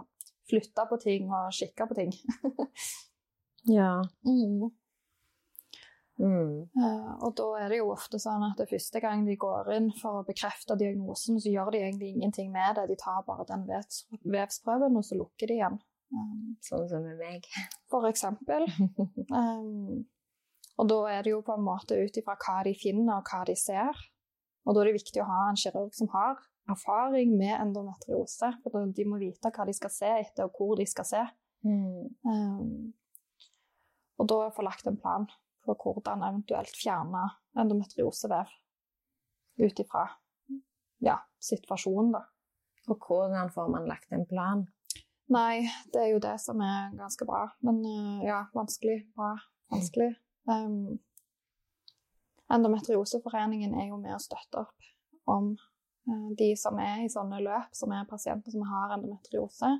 flytte 0.51 0.87
på 0.91 0.99
ting 1.03 1.31
og 1.31 1.55
kikke 1.55 1.87
på 1.89 1.99
ting. 1.99 2.13
ja. 3.79 3.93
Mm. 4.27 4.73
Mm. 6.17 6.65
Uh, 6.73 7.13
og 7.27 7.35
da 7.37 7.47
er 7.61 7.73
det 7.73 7.81
jo 7.83 7.91
ofte 7.93 8.19
sånn 8.21 8.45
at 8.47 8.57
det 8.61 8.69
første 8.71 9.03
gang 9.05 9.27
de 9.27 9.37
går 9.41 9.69
inn 9.77 9.91
for 9.99 10.23
å 10.23 10.25
bekrefte 10.27 10.79
diagnosen, 10.81 11.41
så 11.43 11.53
gjør 11.53 11.75
de 11.75 11.83
egentlig 11.85 12.15
ingenting 12.15 12.51
med 12.55 12.79
det. 12.79 12.87
De 12.91 12.97
tar 13.01 13.25
bare 13.27 13.47
den 13.51 13.67
vevsprøven, 13.69 14.97
og 14.97 15.05
så 15.05 15.19
lukker 15.19 15.51
de 15.51 15.61
igjen. 15.61 15.79
Um, 16.15 16.57
sånn 16.65 16.89
som 16.89 17.05
med 17.05 17.21
meg. 17.21 17.49
For 17.93 18.09
eksempel. 18.09 18.65
um, 19.35 20.05
og 20.77 20.91
da 20.93 21.01
er 21.13 21.25
det 21.25 21.33
jo 21.33 21.45
på 21.45 21.57
en 21.57 21.65
måte 21.67 21.97
ut 21.99 22.21
ifra 22.21 22.37
hva 22.41 22.59
de 22.67 22.77
finner, 22.79 23.19
og 23.19 23.31
hva 23.31 23.45
de 23.49 23.57
ser. 23.59 24.05
Og 24.67 24.75
da 24.75 24.83
er 24.83 24.91
det 24.91 24.99
viktig 24.99 25.23
å 25.23 25.29
ha 25.29 25.47
en 25.51 25.59
kirurg 25.61 25.93
som 25.97 26.11
har 26.15 26.41
erfaring 26.71 27.37
med 27.39 27.55
endometriose. 27.61 28.55
For 28.65 28.93
de 28.97 29.09
må 29.09 29.21
vite 29.21 29.53
hva 29.53 29.67
de 29.69 29.75
skal 29.77 29.93
se 29.93 30.13
etter, 30.21 30.49
og 30.49 30.57
hvor 30.57 30.77
de 30.81 30.87
skal 30.89 31.09
se. 31.09 31.25
Mm. 31.67 32.07
Um, 32.25 32.95
og 34.17 34.29
da 34.33 34.47
få 34.55 34.65
lagt 34.65 34.89
en 34.89 34.97
plan 35.01 35.27
for 35.67 35.79
hvordan 35.83 36.25
eventuelt 36.27 36.79
fjerne 36.79 37.27
endometriosevev 37.59 38.55
ut 39.63 39.83
ifra 39.83 40.07
ja, 41.05 41.19
situasjonen, 41.43 42.15
da. 42.17 42.25
Og 42.87 43.03
hvordan 43.03 43.51
får 43.51 43.71
man 43.73 43.89
lagt 43.91 44.13
en 44.15 44.27
plan? 44.29 44.67
Nei, 45.33 45.67
det 45.93 46.05
er 46.05 46.13
jo 46.13 46.21
det 46.23 46.37
som 46.39 46.61
er 46.63 46.93
ganske 46.95 47.27
bra. 47.27 47.43
Men 47.67 47.81
uh, 47.83 48.23
ja, 48.23 48.45
vanskelig. 48.55 49.01
Bra. 49.17 49.35
Vanskelig. 49.75 50.13
Um, 50.47 51.01
Endometrioseforeningen 52.55 53.75
er 53.75 53.89
jo 53.91 53.99
med 53.99 54.15
å 54.15 54.23
støtte 54.23 54.63
opp 54.63 54.91
om 55.27 55.51
uh, 55.57 56.29
de 56.39 56.53
som 56.59 56.79
er 56.79 57.03
i 57.03 57.11
sånne 57.11 57.41
løp, 57.43 57.75
som 57.75 57.91
er 57.97 58.07
pasienter 58.07 58.55
som 58.55 58.63
har 58.71 58.95
endometriose. 58.95 59.73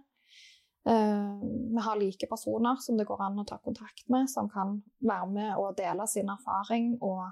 Eh, 0.87 1.39
vi 1.75 1.81
har 1.83 1.97
like 1.97 2.27
personer 2.27 2.77
som 2.77 2.97
det 2.97 3.05
går 3.05 3.23
an 3.23 3.41
å 3.43 3.45
ta 3.45 3.59
kontakt 3.59 4.05
med, 4.09 4.29
som 4.31 4.47
kan 4.49 4.77
være 5.03 5.27
med 5.33 5.59
og 5.59 5.75
dele 5.79 6.07
sin 6.07 6.29
erfaring 6.31 6.93
og 7.03 7.25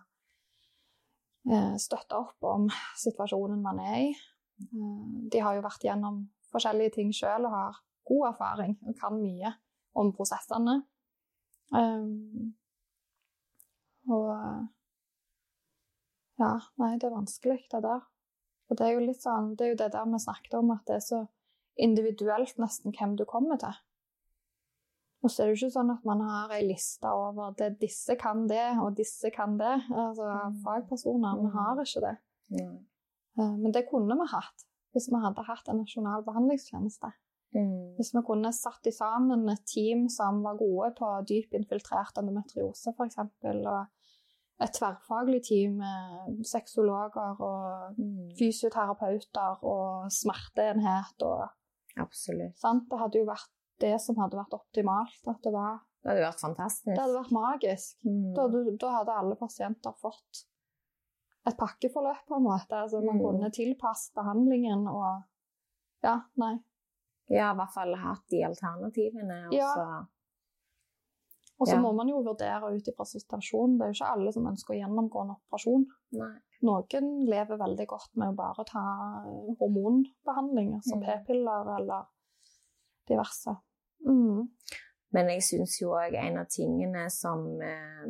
eh, 1.46 1.76
støtte 1.78 2.18
opp 2.18 2.48
om 2.50 2.66
situasjonen 2.98 3.60
man 3.62 3.78
er 3.84 4.00
i. 4.08 4.08
Eh, 4.58 5.04
de 5.30 5.42
har 5.44 5.54
jo 5.54 5.62
vært 5.62 5.86
gjennom 5.86 6.24
forskjellige 6.50 6.96
ting 6.96 7.14
sjøl 7.14 7.46
og 7.46 7.54
har 7.54 7.78
god 8.10 8.26
erfaring 8.32 8.74
og 8.82 8.98
kan 8.98 9.14
mye 9.20 9.54
om 9.94 10.10
prosessene. 10.14 10.80
Og 14.14 14.28
ja, 16.42 16.50
nei, 16.82 16.90
det 16.98 17.06
er 17.06 17.14
vanskelig, 17.14 17.60
det 17.70 17.80
der. 17.86 18.02
Og 18.68 18.78
det 18.78 18.86
er 18.86 18.96
jo 18.96 19.06
litt 19.06 19.22
sånn, 19.22 19.54
det 19.54 19.64
er 19.64 19.72
jo 19.72 19.80
det 19.80 19.90
der 19.94 20.10
vi 20.10 20.20
snakket 20.26 20.58
om, 20.58 20.74
at 20.74 20.84
det 20.90 20.98
er 20.98 21.06
så 21.06 21.22
individuelt 21.76 22.58
nesten 22.62 22.94
hvem 22.94 23.16
du 23.18 23.24
kommer 23.28 23.58
til. 23.60 23.74
Og 25.24 25.32
så 25.32 25.42
er 25.42 25.48
det 25.48 25.54
jo 25.54 25.64
ikke 25.64 25.76
sånn 25.78 25.92
at 25.94 26.04
man 26.04 26.20
har 26.20 26.52
ei 26.52 26.66
liste 26.66 27.08
over 27.08 27.54
det 27.56 27.70
disse 27.80 28.16
kan 28.20 28.44
det, 28.50 28.66
og 28.82 28.92
disse 28.98 29.30
kan 29.32 29.56
det. 29.56 29.78
Altså 29.88 30.28
mm. 30.28 30.58
fagpersoner. 30.66 31.38
Vi 31.40 31.48
mm. 31.48 31.54
har 31.54 31.80
ikke 31.80 32.02
det. 32.04 32.14
Mm. 32.52 32.78
Men 33.62 33.72
det 33.74 33.86
kunne 33.88 34.18
vi 34.20 34.30
hatt 34.30 34.66
hvis 34.94 35.08
vi 35.10 35.18
hadde 35.18 35.42
hatt 35.48 35.68
en 35.68 35.80
nasjonal 35.82 36.22
behandlingstjeneste. 36.22 37.08
Mm. 37.54 37.94
Hvis 37.96 38.12
vi 38.14 38.22
kunne 38.26 38.52
satt 38.54 38.86
sammen 38.94 39.48
et 39.50 39.64
team 39.66 40.06
som 40.10 40.42
var 40.44 40.58
gode 40.60 40.92
på 40.98 41.08
dypinfiltrert 41.30 42.20
endometriose, 42.20 42.92
f.eks. 42.94 43.18
Og 43.42 44.62
et 44.62 44.76
tverrfaglig 44.76 45.40
team 45.48 45.80
med 45.80 46.44
sexologer 46.46 47.42
og 47.42 47.98
mm. 47.98 48.30
fysioterapeuter 48.38 49.64
og 49.66 50.12
smerteenhet 50.14 51.26
og 51.26 51.48
Absolutt. 52.00 52.56
Sant? 52.58 52.88
Det 52.90 52.98
hadde 53.00 53.20
jo 53.20 53.28
vært 53.28 53.50
det 53.82 53.94
som 54.02 54.18
hadde 54.20 54.38
vært 54.38 54.56
optimalt. 54.56 55.20
At 55.30 55.42
det 55.44 55.52
var 55.54 55.82
Det 56.02 56.12
hadde 56.12 56.26
vært 56.26 56.42
fantastisk. 56.42 56.90
Det 56.90 57.00
hadde 57.00 57.20
vært 57.20 57.34
magisk. 57.34 57.96
Mm. 58.04 58.34
Da, 58.36 58.48
da, 58.82 58.90
hadde 58.98 59.20
alle 59.22 59.38
pasienter 59.40 59.94
fått 60.00 60.44
et 61.44 61.56
pakkeforløp, 61.60 62.24
på 62.28 62.38
en 62.38 62.46
måte. 62.46 62.76
Altså, 62.76 63.02
man 63.04 63.18
mm. 63.18 63.24
kunne 63.24 63.52
tilpasse 63.54 64.14
behandlingen 64.16 64.88
og 64.90 65.24
Ja, 66.04 66.18
nei. 66.40 66.58
Ja, 67.32 67.52
i 67.54 67.56
hvert 67.56 67.72
fall 67.72 67.94
hatt 67.96 68.26
de 68.28 68.42
alternativene. 68.44 69.38
Og 69.48 69.54
ja. 69.56 69.70
så 71.64 71.72
ja. 71.72 71.78
må 71.80 71.94
man 71.96 72.10
jo 72.10 72.20
vurdere 72.26 72.74
ut 72.74 72.90
ifra 72.90 73.06
situasjonen. 73.08 73.78
Det 73.78 73.86
er 73.86 73.92
jo 73.92 73.96
ikke 73.96 74.10
alle 74.16 74.34
som 74.34 74.50
ønsker 74.50 74.74
å 74.74 74.80
gjennomgå 74.82 75.22
en 75.24 75.32
operasjon. 75.38 75.86
Nei. 76.20 76.34
Noen 76.64 77.10
lever 77.28 77.60
veldig 77.60 77.86
godt 77.90 78.14
med 78.20 78.32
å 78.32 78.38
bare 78.38 78.64
ta 78.68 78.82
hormonbehandling, 79.60 80.74
altså 80.78 80.96
mm. 80.96 81.04
p-piller 81.04 81.70
eller 81.76 82.06
diverse. 83.08 83.52
Mm. 84.08 84.46
Men 85.14 85.30
jeg 85.34 85.44
syns 85.46 85.76
jo 85.82 85.92
òg 85.94 86.16
en 86.18 86.40
av 86.42 86.48
tingene 86.52 87.08
som 87.12 87.46
eh, 87.62 88.08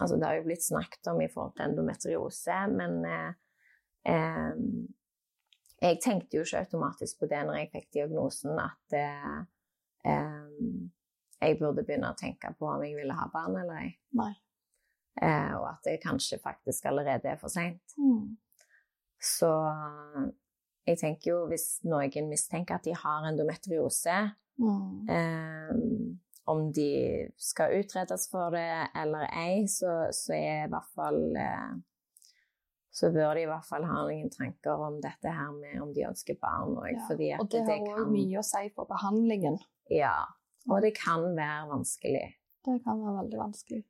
Altså, 0.00 0.16
det 0.16 0.24
har 0.24 0.38
jo 0.38 0.46
blitt 0.46 0.64
snakket 0.64 1.08
om 1.12 1.20
i 1.20 1.28
forhold 1.30 1.52
til 1.54 1.66
endometriose, 1.66 2.54
men 2.72 2.94
eh, 3.06 3.34
eh, 4.08 4.62
jeg 5.82 5.98
tenkte 6.02 6.38
jo 6.38 6.46
ikke 6.46 6.62
automatisk 6.64 7.20
på 7.20 7.28
det 7.30 7.42
når 7.46 7.58
jeg 7.60 7.68
fikk 7.74 7.88
diagnosen, 7.98 8.56
at 8.58 8.96
eh, 8.98 9.36
eh, 10.08 10.48
jeg 11.42 11.58
burde 11.60 11.84
begynne 11.84 12.10
å 12.10 12.18
tenke 12.18 12.54
på 12.58 12.70
om 12.72 12.82
jeg 12.86 12.96
ville 12.96 13.18
ha 13.18 13.28
barn 13.34 13.60
eller 13.60 13.84
ei. 13.84 13.92
Eh, 15.20 15.52
og 15.58 15.66
at 15.68 15.84
det 15.84 15.98
kanskje 16.02 16.40
faktisk 16.42 16.86
allerede 16.88 17.28
er 17.28 17.40
for 17.40 17.52
seint. 17.52 17.96
Mm. 17.98 18.38
Så 19.22 19.50
jeg 20.86 20.98
tenker 20.98 21.30
jo 21.30 21.38
hvis 21.50 21.66
noen 21.86 22.30
mistenker 22.30 22.80
at 22.80 22.86
de 22.88 22.96
har 22.96 23.28
endometriose, 23.28 24.18
mm. 24.58 25.08
eh, 25.12 25.72
om 26.50 26.66
de 26.74 26.90
skal 27.38 27.76
utredes 27.78 28.26
for 28.32 28.50
det 28.54 28.66
eller 28.98 29.28
ei, 29.30 29.62
så, 29.70 30.08
så 30.16 30.34
er 30.34 30.64
i 30.64 30.72
hvert 30.72 30.90
fall 30.96 31.20
eh, 31.38 31.74
så 32.92 33.08
bør 33.12 33.36
de 33.38 33.46
i 33.46 33.48
hvert 33.48 33.64
fall 33.64 33.86
ha 33.88 34.02
noen 34.04 34.28
tanker 34.32 34.82
om 34.84 34.98
dette 35.00 35.30
her 35.32 35.52
med 35.56 35.78
om 35.80 35.94
de 35.96 36.04
ønsker 36.04 36.36
barn. 36.42 36.74
Og, 36.76 36.90
ja, 37.22 37.38
og 37.40 37.48
det, 37.48 37.62
det 37.62 37.78
har 37.78 37.86
òg 37.86 38.02
kan... 38.02 38.10
mye 38.12 38.40
å 38.42 38.44
si 38.44 38.66
for 38.74 38.90
behandlingen. 38.90 39.56
Ja, 39.92 40.16
og 40.68 40.84
det 40.84 40.92
kan 40.98 41.24
være 41.38 41.70
vanskelig. 41.70 42.26
Det 42.62 42.76
kan 42.84 43.00
være 43.00 43.16
veldig 43.22 43.40
vanskelig. 43.40 43.80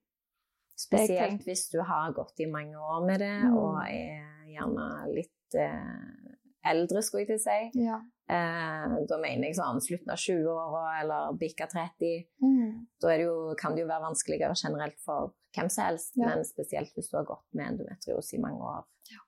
Spesielt 0.83 1.45
hvis 1.47 1.69
du 1.73 1.81
har 1.87 2.15
gått 2.17 2.43
i 2.43 2.49
mange 2.51 2.79
år 2.79 3.05
med 3.07 3.23
det, 3.23 3.35
mm. 3.45 3.57
og 3.59 3.79
er 3.85 4.49
gjerne 4.53 4.89
litt 5.13 5.59
eh, 5.59 6.33
eldre, 6.73 7.03
skulle 7.05 7.25
jeg 7.25 7.33
til 7.33 7.41
å 7.41 7.45
si. 7.45 7.85
Ja. 7.87 7.99
Eh, 8.33 8.97
da 9.11 9.19
mener 9.21 9.49
jeg 9.49 9.59
sånn 9.59 9.83
slutten 9.85 10.15
av 10.15 10.21
20-åra 10.23 10.85
eller 11.03 11.39
bikka 11.41 11.69
30. 11.73 12.27
Mm. 12.45 12.87
Da 13.03 13.13
det 13.15 13.27
jo, 13.27 13.37
kan 13.59 13.77
det 13.77 13.85
jo 13.85 13.91
være 13.91 14.09
vanskeligere 14.09 14.59
generelt 14.59 14.99
for 15.05 15.35
hvem 15.57 15.69
som 15.73 15.91
helst, 15.91 16.17
ja. 16.17 16.31
men 16.31 16.47
spesielt 16.49 16.95
hvis 16.97 17.11
du 17.13 17.19
har 17.19 17.29
gått 17.29 17.47
med 17.57 17.75
endometriose 17.75 18.39
i 18.39 18.43
mange 18.43 18.73
år. 18.77 18.89
Ja. 19.13 19.27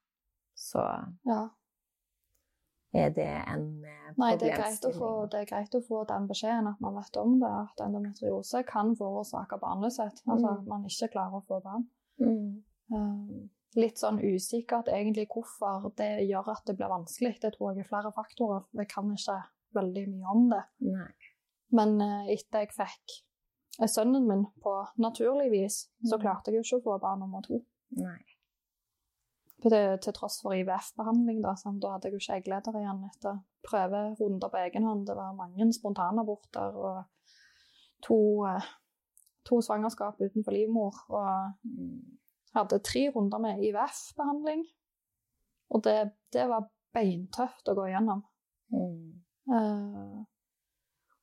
Så 0.59 0.86
ja 1.28 1.43
er 2.95 3.11
det 3.15 3.27
en 3.27 3.65
problemstilling? 3.83 3.91
Eh, 3.91 4.19
Nei, 4.21 4.37
det 4.39 4.51
er, 4.53 4.99
få, 4.99 5.11
det 5.31 5.41
er, 5.41 5.49
greit 5.49 5.75
å 5.75 5.81
få, 5.83 6.05
den 6.09 6.29
beskjeden, 6.31 6.69
at 6.71 6.81
man 6.85 6.95
vet 6.99 7.16
om 7.19 7.35
det. 7.41 7.51
At 7.51 7.83
endometriose 7.87 8.62
kan 8.69 8.95
forårsake 8.99 9.59
barnløshet. 9.62 10.23
Altså 10.29 10.53
at 10.53 10.62
mm. 10.62 10.71
man 10.71 10.87
ikke 10.91 11.11
klarer 11.16 11.41
å 11.41 11.45
få 11.49 11.61
barn. 11.65 11.89
Mm. 12.23 12.62
Um, 12.95 13.49
litt 13.75 13.99
sånn 13.99 14.21
usikkert 14.23 14.91
egentlig 14.93 15.27
hvorfor 15.33 15.91
det 15.99 16.29
gjør 16.29 16.53
at 16.55 16.62
det 16.69 16.77
blir 16.79 16.93
vanskelig. 16.93 17.35
Det 17.43 17.55
tror 17.57 17.73
jeg 17.73 17.85
er 17.85 17.91
flere 17.91 18.15
faktorer. 18.15 18.66
Jeg 18.79 18.91
kan 18.93 19.11
ikke 19.16 19.41
veldig 19.75 20.07
mye 20.12 20.35
om 20.37 20.49
det. 20.53 20.65
Nei. 20.87 21.12
Men 21.75 21.97
uh, 21.99 22.31
etter 22.31 22.66
jeg 22.66 22.75
fikk 22.77 23.19
sønnen 23.91 24.29
min 24.29 24.47
på 24.62 24.77
naturlig 25.03 25.51
vis, 25.51 25.81
så 26.07 26.15
mm. 26.15 26.23
klarte 26.23 26.53
jeg 26.53 26.61
jo 26.61 26.69
ikke 26.69 26.83
å 26.83 26.87
få 26.87 27.01
barn 27.03 27.25
nummer 27.25 27.43
to. 27.43 27.59
Nei. 27.99 28.21
Til, 29.65 29.99
til 30.05 30.12
tross 30.12 30.43
for 30.45 30.53
IVF-behandling. 30.53 31.39
Da, 31.41 31.55
sånn, 31.57 31.78
da 31.81 31.95
hadde 31.95 32.11
jeg 32.11 32.16
jo 32.16 32.20
ikke 32.20 32.35
eggleder 32.36 32.77
igjen 32.77 32.99
etter 33.09 33.39
prøverunder 33.65 34.51
på 34.53 34.61
egen 34.61 34.85
hånd. 34.85 35.07
Det 35.09 35.16
var 35.16 35.39
mange 35.39 35.70
spontanaborter 35.73 36.77
og 36.77 36.99
to, 38.05 38.19
eh, 38.45 38.66
to 39.49 39.62
svangerskap 39.65 40.20
utenfor 40.20 40.53
livmor 40.53 41.01
og 41.09 41.55
Mm. 41.65 42.19
hadde 42.55 42.78
tre 42.85 43.09
runder 43.15 43.41
med 43.41 43.65
IVF-behandling. 43.65 44.66
Og 45.70 45.85
det, 45.85 46.12
det 46.32 46.45
var 46.49 46.69
beintøft 46.95 47.69
å 47.69 47.74
gå 47.74 47.89
igjennom. 47.89 48.20
Mm. 48.70 49.23
Eh, 49.49 50.24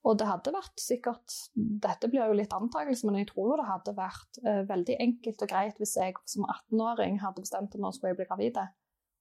og 0.03 0.17
det 0.17 0.25
hadde 0.27 0.51
vært 0.55 0.81
sikkert 0.81 1.33
Dette 1.55 2.07
blir 2.09 2.25
jo 2.25 2.33
litt 2.37 2.53
antakelse, 2.57 3.05
men 3.05 3.19
jeg 3.21 3.27
tror 3.29 3.51
jo 3.51 3.57
det 3.61 3.67
hadde 3.69 3.93
vært 3.97 4.39
eh, 4.43 4.61
veldig 4.69 4.95
enkelt 5.05 5.43
og 5.45 5.51
greit 5.51 5.77
hvis 5.81 5.95
jeg 5.99 6.15
som 6.25 6.47
18-åring 6.49 7.19
hadde 7.21 7.43
bestemt 7.43 7.75
at 7.75 7.81
nå 7.83 7.91
skulle 7.93 8.13
jeg 8.15 8.21
bli 8.21 8.29
gravid 8.31 8.57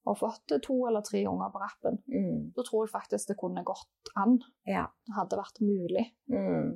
og 0.09 0.17
fått 0.17 0.55
to 0.65 0.79
eller 0.89 1.03
tre 1.05 1.21
unger 1.29 1.51
på 1.53 1.59
rappen. 1.61 1.99
Mm. 2.09 2.37
Da 2.55 2.63
tror 2.65 2.87
jeg 2.87 2.93
faktisk 2.95 3.29
det 3.29 3.37
kunne 3.37 3.61
gått 3.67 4.09
an. 4.17 4.39
Ja. 4.65 4.87
Det 5.05 5.13
hadde 5.13 5.37
vært 5.37 5.61
mulig. 5.61 6.07
Mm. 6.33 6.71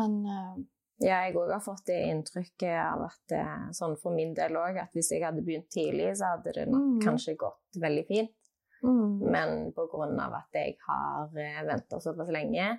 Men 0.00 0.20
eh, 0.24 0.60
Ja, 1.00 1.22
jeg 1.24 1.36
òg 1.40 1.48
har 1.52 1.60
fått 1.64 1.86
det 1.88 1.98
inntrykket 2.10 2.76
av 2.80 3.06
at 3.06 3.32
eh, 3.36 3.68
sånn 3.76 3.94
for 4.00 4.12
min 4.16 4.32
del 4.36 4.56
òg, 4.60 4.76
at 4.82 4.92
hvis 4.96 5.12
jeg 5.14 5.24
hadde 5.24 5.44
begynt 5.44 5.68
tidlig, 5.72 6.10
så 6.16 6.34
hadde 6.34 6.52
det 6.56 6.66
Mm. 6.68 6.98
kanskje 7.04 7.36
gått 7.40 7.80
veldig 7.80 8.06
fint. 8.08 8.34
mm, 8.82 9.30
Men 9.30 9.72
av 10.20 10.34
at 10.40 10.52
jeg 10.52 10.76
har 10.86 11.28
eh, 11.36 11.62
venta 11.68 12.00
såpass 12.00 12.28
lenge 12.32 12.66
eh, 12.66 12.76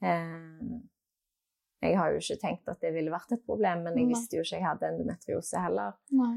Jeg 0.00 1.96
har 1.96 2.10
jo 2.12 2.20
ikke 2.20 2.36
tenkt 2.42 2.68
at 2.68 2.80
det 2.84 2.90
ville 2.94 3.12
vært 3.12 3.32
et 3.32 3.44
problem, 3.46 3.82
men 3.86 3.96
jeg 3.96 4.08
visste 4.10 4.36
jo 4.36 4.42
ikke 4.44 4.58
jeg 4.58 4.66
hadde 4.66 4.88
endometriose 4.92 5.62
heller. 5.64 5.94
Nei. 6.12 6.34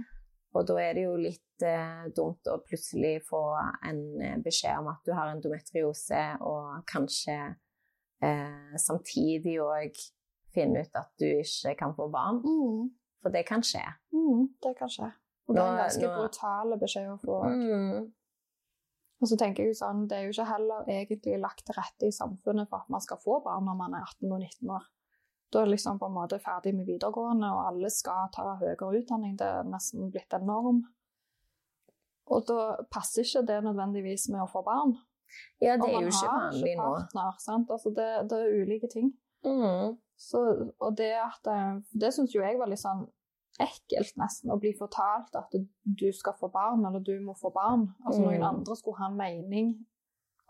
Og 0.53 0.67
da 0.69 0.75
er 0.79 0.93
det 0.93 1.03
jo 1.07 1.15
litt 1.17 1.63
eh, 1.65 2.03
dumt 2.15 2.47
å 2.47 2.59
plutselig 2.63 3.15
få 3.27 3.41
en 3.89 3.99
eh, 4.21 4.37
beskjed 4.45 4.77
om 4.83 4.87
at 4.91 5.01
du 5.07 5.11
har 5.17 5.31
endometriose, 5.33 6.21
og 6.45 6.83
kanskje 6.87 7.35
eh, 8.23 8.75
samtidig 8.79 9.57
òg 9.65 9.97
finne 10.53 10.83
ut 10.85 10.95
at 11.01 11.09
du 11.19 11.25
ikke 11.41 11.73
kan 11.79 11.95
få 11.97 12.07
barn. 12.13 12.39
Mm, 12.45 12.91
For 13.23 13.33
det 13.33 13.45
kan 13.49 13.65
skje. 13.65 13.81
mm, 14.13 14.43
det 14.63 14.75
kan 14.77 14.91
skje. 14.93 15.09
Og 15.49 15.55
det 15.57 15.63
er 15.63 15.71
en 15.73 15.81
ganske 15.81 16.07
nå- 16.07 16.15
brutale 16.21 16.77
beskjed 16.79 17.09
å 17.09 17.17
få. 17.19 17.39
Mm. 17.49 18.13
Og 19.23 19.29
så 19.31 19.37
tenker 19.39 19.69
jeg 19.69 19.77
sånn, 19.79 20.03
Det 20.11 20.17
er 20.17 20.25
jo 20.25 20.33
ikke 20.33 20.49
heller 20.49 20.89
egentlig 20.91 21.37
lagt 21.39 21.63
til 21.63 21.77
rette 21.77 22.09
i 22.09 22.15
samfunnet 22.15 22.67
for 22.67 22.83
at 22.83 22.91
man 22.91 23.03
skal 23.03 23.21
få 23.23 23.39
barn 23.45 23.63
når 23.69 23.77
man 23.79 23.95
er 23.95 24.03
18 24.03 24.33
og 24.35 24.41
19 24.41 24.73
år. 24.75 24.89
Da 25.53 25.61
er 25.61 25.69
liksom 25.71 26.01
på 26.01 26.09
en 26.09 26.17
måte 26.17 26.41
ferdig 26.43 26.73
med 26.75 26.89
videregående, 26.89 27.47
og 27.53 27.67
alle 27.69 27.89
skal 27.93 28.27
ta 28.33 28.57
høyere 28.59 28.89
utdanning. 28.99 29.37
Det 29.39 29.47
er 29.47 29.69
nesten 29.69 30.11
blitt 30.11 30.33
en 30.35 30.47
norm. 30.49 30.83
Og 32.33 32.45
da 32.49 32.83
passer 32.91 33.23
ikke 33.23 33.45
det 33.47 33.59
nødvendigvis 33.63 34.27
med 34.33 34.43
å 34.43 34.49
få 34.49 34.63
barn. 34.65 34.95
Ja, 35.61 35.77
det 35.79 35.87
er 35.89 36.01
jo 36.01 36.11
ikke 36.11 36.33
vanlig 36.33 36.75
nå. 36.77 36.89
Altså 37.15 37.93
det, 37.95 38.09
det 38.31 38.39
er 38.39 38.55
ulike 38.63 38.89
ting. 38.91 39.13
Mm. 39.45 39.95
Så, 40.19 40.39
og 40.79 40.97
det 40.97 41.11
at 41.19 41.47
eh, 41.51 41.79
Det 41.99 42.13
syns 42.15 42.31
jo 42.31 42.43
jeg 42.45 42.55
var 42.55 42.69
litt 42.71 42.79
sånn 42.79 43.01
ekkelt, 43.59 44.15
nesten, 44.17 44.49
å 44.51 44.59
bli 44.59 44.73
fortalt 44.73 45.35
at 45.35 45.51
du 45.85 46.11
skal 46.11 46.33
få 46.39 46.51
barn, 46.51 46.85
eller 46.85 46.99
du 46.99 47.19
må 47.21 47.35
få 47.37 47.51
barn. 47.53 47.93
Altså 48.05 48.21
Mm. 48.21 48.27
noen 48.27 48.43
andre 48.43 48.75
skulle 48.75 48.97
ha 48.97 49.05
en 49.11 49.17
mening 49.17 49.85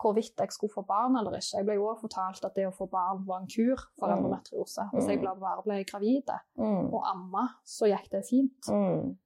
hvorvidt 0.00 0.36
jeg 0.38 0.50
skulle 0.52 0.72
få 0.74 0.86
barn 0.86 1.16
eller 1.16 1.32
ikke. 1.36 1.56
Jeg 1.56 1.64
ble 1.66 1.74
jo 1.74 1.84
også 1.86 2.00
fortalt 2.08 2.44
at 2.44 2.54
det 2.54 2.66
å 2.66 2.74
få 2.76 2.90
barn 2.90 3.24
var 3.26 3.40
en 3.40 3.46
kur 3.46 3.76
for 3.98 4.08
Mm. 4.08 4.18
endometriose. 4.18 4.90
Hvis 4.92 5.06
jeg 5.08 5.20
bare 5.22 5.36
bare 5.40 5.62
ble 5.62 5.84
gravid 5.84 6.28
Mm. 6.58 6.92
og 6.94 7.02
amma, 7.06 7.48
så 7.64 7.86
gikk 7.86 8.10
det 8.10 8.24
fint. 8.28 8.60
Mm. 8.68 9.16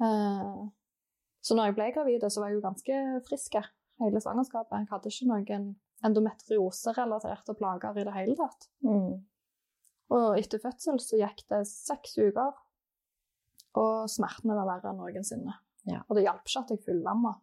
Eh, 0.00 0.68
Så 1.42 1.54
når 1.54 1.64
jeg 1.66 1.74
ble 1.76 1.92
gravid, 1.92 2.20
så 2.22 2.40
var 2.40 2.48
jeg 2.48 2.60
jo 2.60 2.68
ganske 2.68 3.22
frisk 3.28 3.52
hele 4.00 4.20
svangerskapet. 4.20 4.78
Jeg 4.80 4.88
hadde 4.90 5.06
ikke 5.06 5.26
noen 5.28 5.76
endometrioserelaterte 6.04 7.54
plager 7.56 7.96
i 8.00 8.04
det 8.04 8.14
hele 8.14 8.36
tatt. 8.36 8.68
Mm. 8.84 9.24
Og 10.10 10.38
etter 10.38 10.58
fødsel 10.62 10.98
så 11.02 11.18
gikk 11.20 11.44
det 11.48 11.66
seks 11.66 12.16
uker, 12.18 12.52
og 13.76 14.08
smertene 14.10 14.56
var 14.56 14.68
verre 14.68 14.92
enn 14.92 15.00
noensinne. 15.00 15.58
Ja. 15.86 16.02
Og 16.08 16.16
det 16.18 16.24
hjalp 16.26 16.48
ikke 16.48 16.62
at 16.64 16.72
jeg 16.74 16.84
fullamma. 16.86 17.34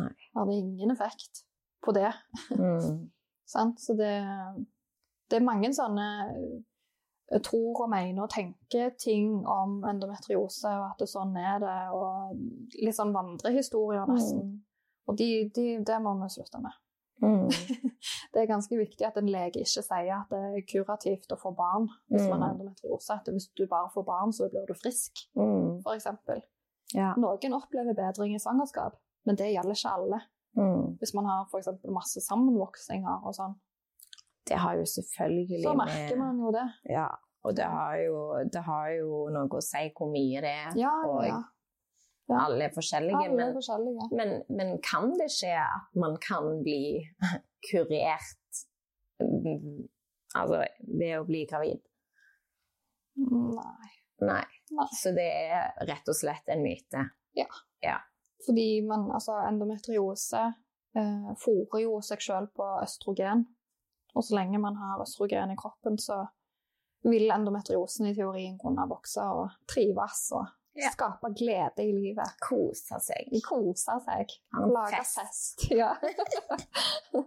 Nei. 0.00 0.12
Det 0.12 0.40
hadde 0.40 0.56
ingen 0.56 0.94
effekt 0.94 1.44
på 1.84 1.94
det. 1.96 2.10
Mm. 2.56 3.04
Så 3.46 3.94
det, 3.94 4.14
det 5.30 5.38
er 5.38 5.44
mange 5.46 5.70
sånne 5.74 6.06
eh, 7.30 7.42
tror 7.46 7.84
og 7.84 7.92
mener 7.92 8.24
og 8.24 8.32
tenker 8.32 8.90
ting 8.98 9.44
om 9.46 9.78
endometriose, 9.86 10.72
og 10.72 10.88
at 10.88 11.04
det 11.04 11.06
sånn 11.12 11.36
er 11.38 11.60
det, 11.62 11.76
og 11.94 12.34
litt 12.80 12.96
sånn 12.96 13.14
vandrehistorier 13.14 14.08
nesten. 14.10 14.56
Og 15.06 15.14
de, 15.20 15.28
de, 15.54 15.68
det 15.86 16.00
må 16.02 16.16
vi 16.24 16.32
slutte 16.34 16.58
med. 16.64 16.74
Mm. 17.22 17.48
Det 18.32 18.42
er 18.42 18.46
ganske 18.50 18.76
viktig 18.76 19.06
at 19.06 19.16
en 19.16 19.28
lege 19.32 19.62
ikke 19.62 19.82
sier 19.82 20.12
at 20.18 20.28
det 20.30 20.40
er 20.58 20.66
kurativt 20.68 21.32
å 21.32 21.38
få 21.40 21.54
barn 21.56 21.86
hvis 22.12 22.26
man 22.28 22.42
har 22.42 22.52
Mm. 22.52 22.60
endometriose. 22.60 23.14
At 23.14 23.28
hvis 23.32 23.48
du 23.56 23.66
bare 23.66 23.88
får 23.94 24.04
barn, 24.04 24.32
så 24.32 24.48
blir 24.50 24.66
du 24.68 24.74
frisk, 24.74 25.12
Mm. 25.36 25.80
f.eks. 25.80 26.06
Ja. 26.94 27.14
Noen 27.16 27.52
opplever 27.56 27.94
bedring 27.96 28.34
i 28.34 28.38
svangerskap, 28.38 28.96
men 29.26 29.36
det 29.36 29.48
gjelder 29.54 29.74
ikke 29.74 29.94
alle. 29.96 30.20
Mm. 30.56 30.98
Hvis 31.00 31.14
man 31.14 31.24
har 31.26 31.46
for 31.50 31.58
eksempel 31.58 31.90
masse 31.92 32.20
sammenvoksninger 32.20 33.24
og 33.26 33.34
sånn, 33.34 33.54
Det 34.48 34.56
har 34.62 34.76
jo 34.76 34.84
selvfølgelig 34.86 35.62
så 35.64 35.74
merker 35.74 36.16
man 36.18 36.38
jo 36.38 36.52
det. 36.52 36.68
Ja, 36.88 37.08
og 37.44 37.56
det 37.56 37.64
har, 37.64 37.96
jo, 37.96 38.44
det 38.52 38.62
har 38.62 38.88
jo 38.94 39.28
noe 39.34 39.48
å 39.48 39.60
si 39.60 39.90
hvor 39.96 40.06
mye 40.12 40.40
det 40.40 40.52
er. 40.52 40.72
Ja, 40.78 40.92
og 41.04 41.24
ja, 41.26 41.40
ja. 42.26 42.34
Ja. 42.34 42.44
alle 42.46 42.68
er 42.68 42.72
forskjellige. 42.74 43.18
Alle 43.18 43.32
er 43.32 43.36
men, 43.38 43.54
forskjellige. 43.54 44.08
men, 44.18 44.32
men 44.58 44.72
kan 44.84 45.12
det 45.18 45.28
skje 45.34 45.54
at 45.62 45.98
man 45.98 46.16
kan 46.22 46.62
bli 46.66 47.04
kurert 47.70 48.62
mm, 49.22 49.86
altså, 50.34 50.64
ved 50.88 51.14
å 51.20 51.26
bli 51.28 51.44
gravid? 51.50 51.82
Nei. 53.16 53.92
Nei. 54.26 54.44
Nei. 54.76 54.88
Så 54.96 55.12
det 55.16 55.26
er 55.26 55.72
rett 55.88 56.08
og 56.08 56.16
slett 56.18 56.48
en 56.52 56.64
myte. 56.64 57.08
Ja. 57.36 57.98
Fordi 58.46 58.82
man, 58.86 59.08
altså, 59.14 59.38
endometriose 59.46 60.42
eh, 60.96 61.30
fòrer 61.40 61.82
jo 61.82 62.00
seg 62.04 62.22
selv 62.24 62.52
på 62.56 62.66
østrogen. 62.82 63.44
Og 64.16 64.24
så 64.24 64.38
lenge 64.38 64.60
man 64.62 64.78
har 64.80 65.02
østrogen 65.04 65.52
i 65.52 65.58
kroppen, 65.58 65.98
så 66.00 66.22
vil 67.06 67.30
endometriosen 67.30 68.08
i 68.10 68.14
teorien 68.16 68.56
kunne 68.58 68.86
vokse 68.90 69.22
og 69.38 69.56
trives 69.70 70.22
og 70.36 70.46
Ja. 70.76 70.90
skape 70.94 71.30
glede 71.36 71.84
i 71.84 71.92
livet. 71.94 72.36
Kose 72.44 72.98
seg. 73.02 73.30
Kose 73.46 73.98
seg. 74.04 74.32
Lage 74.72 75.02
fest. 75.02 75.20
fest. 75.20 75.66
Ja. 75.80 75.92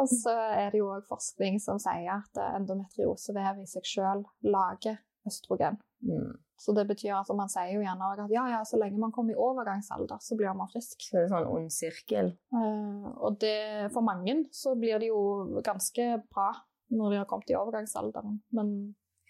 og 0.00 0.08
så 0.12 0.32
er 0.32 0.72
det 0.74 0.80
jo 0.82 0.90
òg 0.92 1.06
forskning 1.08 1.60
som 1.62 1.78
sier 1.82 2.10
at 2.18 2.40
endometriosevev 2.54 3.62
i 3.62 3.68
seg 3.70 3.86
selv 3.88 4.28
lager 4.44 4.98
østrogen. 5.26 5.78
Mm. 6.04 6.34
Så 6.56 6.72
det 6.72 6.86
betyr 6.88 7.12
altså, 7.18 7.34
man 7.36 7.50
sier 7.52 7.74
jo 7.74 7.82
gjerne 7.84 8.06
at 8.14 8.30
ja, 8.32 8.46
ja, 8.48 8.60
så 8.64 8.78
lenge 8.80 8.96
man 9.00 9.12
kommer 9.12 9.34
i 9.34 9.40
overgangsalder, 9.40 10.20
så 10.24 10.36
blir 10.38 10.54
man 10.56 10.70
frisk. 10.72 11.02
Så 11.04 11.16
det 11.16 11.20
er 11.20 11.26
en 11.26 11.32
sånn 11.34 11.50
ond 11.52 11.72
sirkel. 11.74 12.30
Uh, 12.54 13.10
og 13.26 13.36
det, 13.42 13.90
for 13.92 14.04
mange 14.06 14.38
så 14.56 14.72
blir 14.78 15.02
det 15.02 15.10
jo 15.10 15.60
ganske 15.66 16.06
bra 16.32 16.52
når 16.96 17.12
de 17.12 17.18
har 17.20 17.28
kommet 17.28 17.50
i 17.50 17.58
overgangsalderen, 17.58 18.38
men 18.56 18.72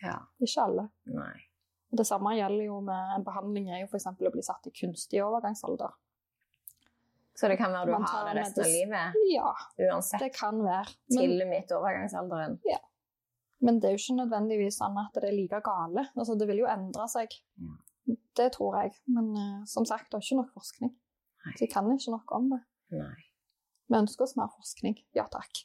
Ja. 0.03 0.19
ikke 0.45 0.61
alle. 0.69 0.85
Nei. 1.09 1.33
Det 1.97 2.07
samme 2.09 2.35
gjelder 2.37 2.67
jo 2.69 2.81
med 2.85 3.15
en 3.17 3.25
behandling 3.27 3.71
er 3.71 3.85
jo 3.85 3.91
f.eks. 3.91 4.09
å 4.13 4.33
bli 4.35 4.45
satt 4.45 4.69
i 4.69 4.75
kunstig 4.75 5.23
overgangsalder. 5.25 5.95
Så 7.37 7.51
det 7.53 7.59
kan 7.61 7.73
være 7.75 7.91
du 7.91 7.97
har 8.01 8.29
det 8.31 8.37
resten 8.39 8.65
av 8.65 8.71
livet? 8.73 9.17
Ja, 9.29 9.51
Uansett. 9.91 10.23
det 10.25 10.31
kan 10.39 10.63
være. 10.65 10.95
Men, 11.13 11.19
Til 11.19 11.43
og 11.43 11.51
med 11.51 11.75
overgangsalderen? 11.79 12.61
men 13.67 13.81
det 13.81 13.89
er 13.89 13.97
jo 13.97 14.01
ikke 14.03 14.21
nødvendigvis 14.21 14.79
sånn 14.81 14.97
at 15.01 15.17
det 15.17 15.31
er 15.31 15.37
like 15.37 15.61
gale. 15.65 16.07
Altså, 16.15 16.37
det 16.39 16.49
vil 16.49 16.63
jo 16.63 16.71
endre 16.71 17.07
seg. 17.13 17.33
Det 18.37 18.51
tror 18.55 18.77
jeg. 18.81 18.93
Men 19.11 19.31
uh, 19.37 19.63
som 19.69 19.87
sagt, 19.89 20.11
det 20.13 20.21
er 20.21 20.27
ikke 20.27 20.41
nok 20.41 20.53
forskning. 20.55 20.93
Nei. 21.47 21.55
Så 21.57 21.65
jeg 21.65 21.73
kan 21.73 21.89
ikke 21.93 22.15
nok 22.15 22.37
om 22.37 22.51
det. 22.53 22.61
Nei. 22.97 23.25
Vi 23.87 23.99
ønsker 24.01 24.27
oss 24.27 24.37
mer 24.39 24.51
forskning. 24.55 24.97
Ja 25.17 25.27
takk. 25.31 25.63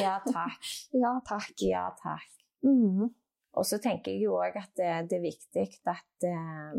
Ja 0.00 0.16
takk. 0.26 0.70
ja 1.02 1.14
takk. 1.26 1.52
Ja 1.62 1.88
takk. 1.98 2.30
Mm. 2.66 3.10
Og 3.58 3.64
så 3.66 3.78
tenker 3.82 4.12
jeg 4.12 4.22
jo 4.28 4.36
òg 4.38 4.56
at 4.56 4.70
det, 4.78 4.90
det 5.10 5.16
er 5.18 5.24
viktig 5.26 5.68
at 5.90 6.26
eh, 6.28 6.74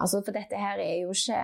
Altså, 0.00 0.22
for 0.24 0.32
dette 0.32 0.56
her 0.56 0.78
er 0.80 1.02
jo 1.02 1.10
ikke 1.12 1.40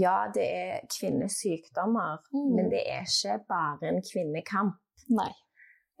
Ja, 0.00 0.28
det 0.34 0.44
er 0.46 0.80
kvinnesykdommer, 0.86 2.18
Mm. 2.32 2.50
men 2.56 2.68
det 2.70 2.82
er 2.86 3.02
ikke 3.06 3.44
bare 3.48 3.88
en 3.88 4.02
kvinnekamp. 4.06 4.76
Nei. 5.10 5.32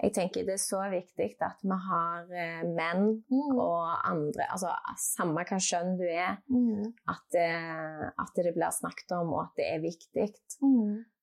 Jeg 0.02 0.12
tenker 0.14 0.44
det 0.46 0.54
er 0.54 0.62
så 0.62 0.78
viktig 0.92 1.34
at 1.42 1.58
vi 1.62 1.76
har 1.88 2.28
eh, 2.32 2.62
menn 2.64 3.24
Mm. 3.30 3.58
og 3.58 4.06
andre 4.10 4.46
Altså 4.52 4.70
samme 4.96 5.42
hva 5.44 5.58
kjønn 5.58 5.96
du 5.98 6.04
er, 6.06 6.38
Mm. 6.48 6.92
at, 7.08 7.34
eh, 7.34 8.06
at 8.18 8.32
det 8.36 8.54
blir 8.54 8.70
snakket 8.70 9.12
om, 9.18 9.32
og 9.34 9.42
at 9.42 9.56
det 9.56 9.66
er 9.74 9.80
viktig. 9.80 10.28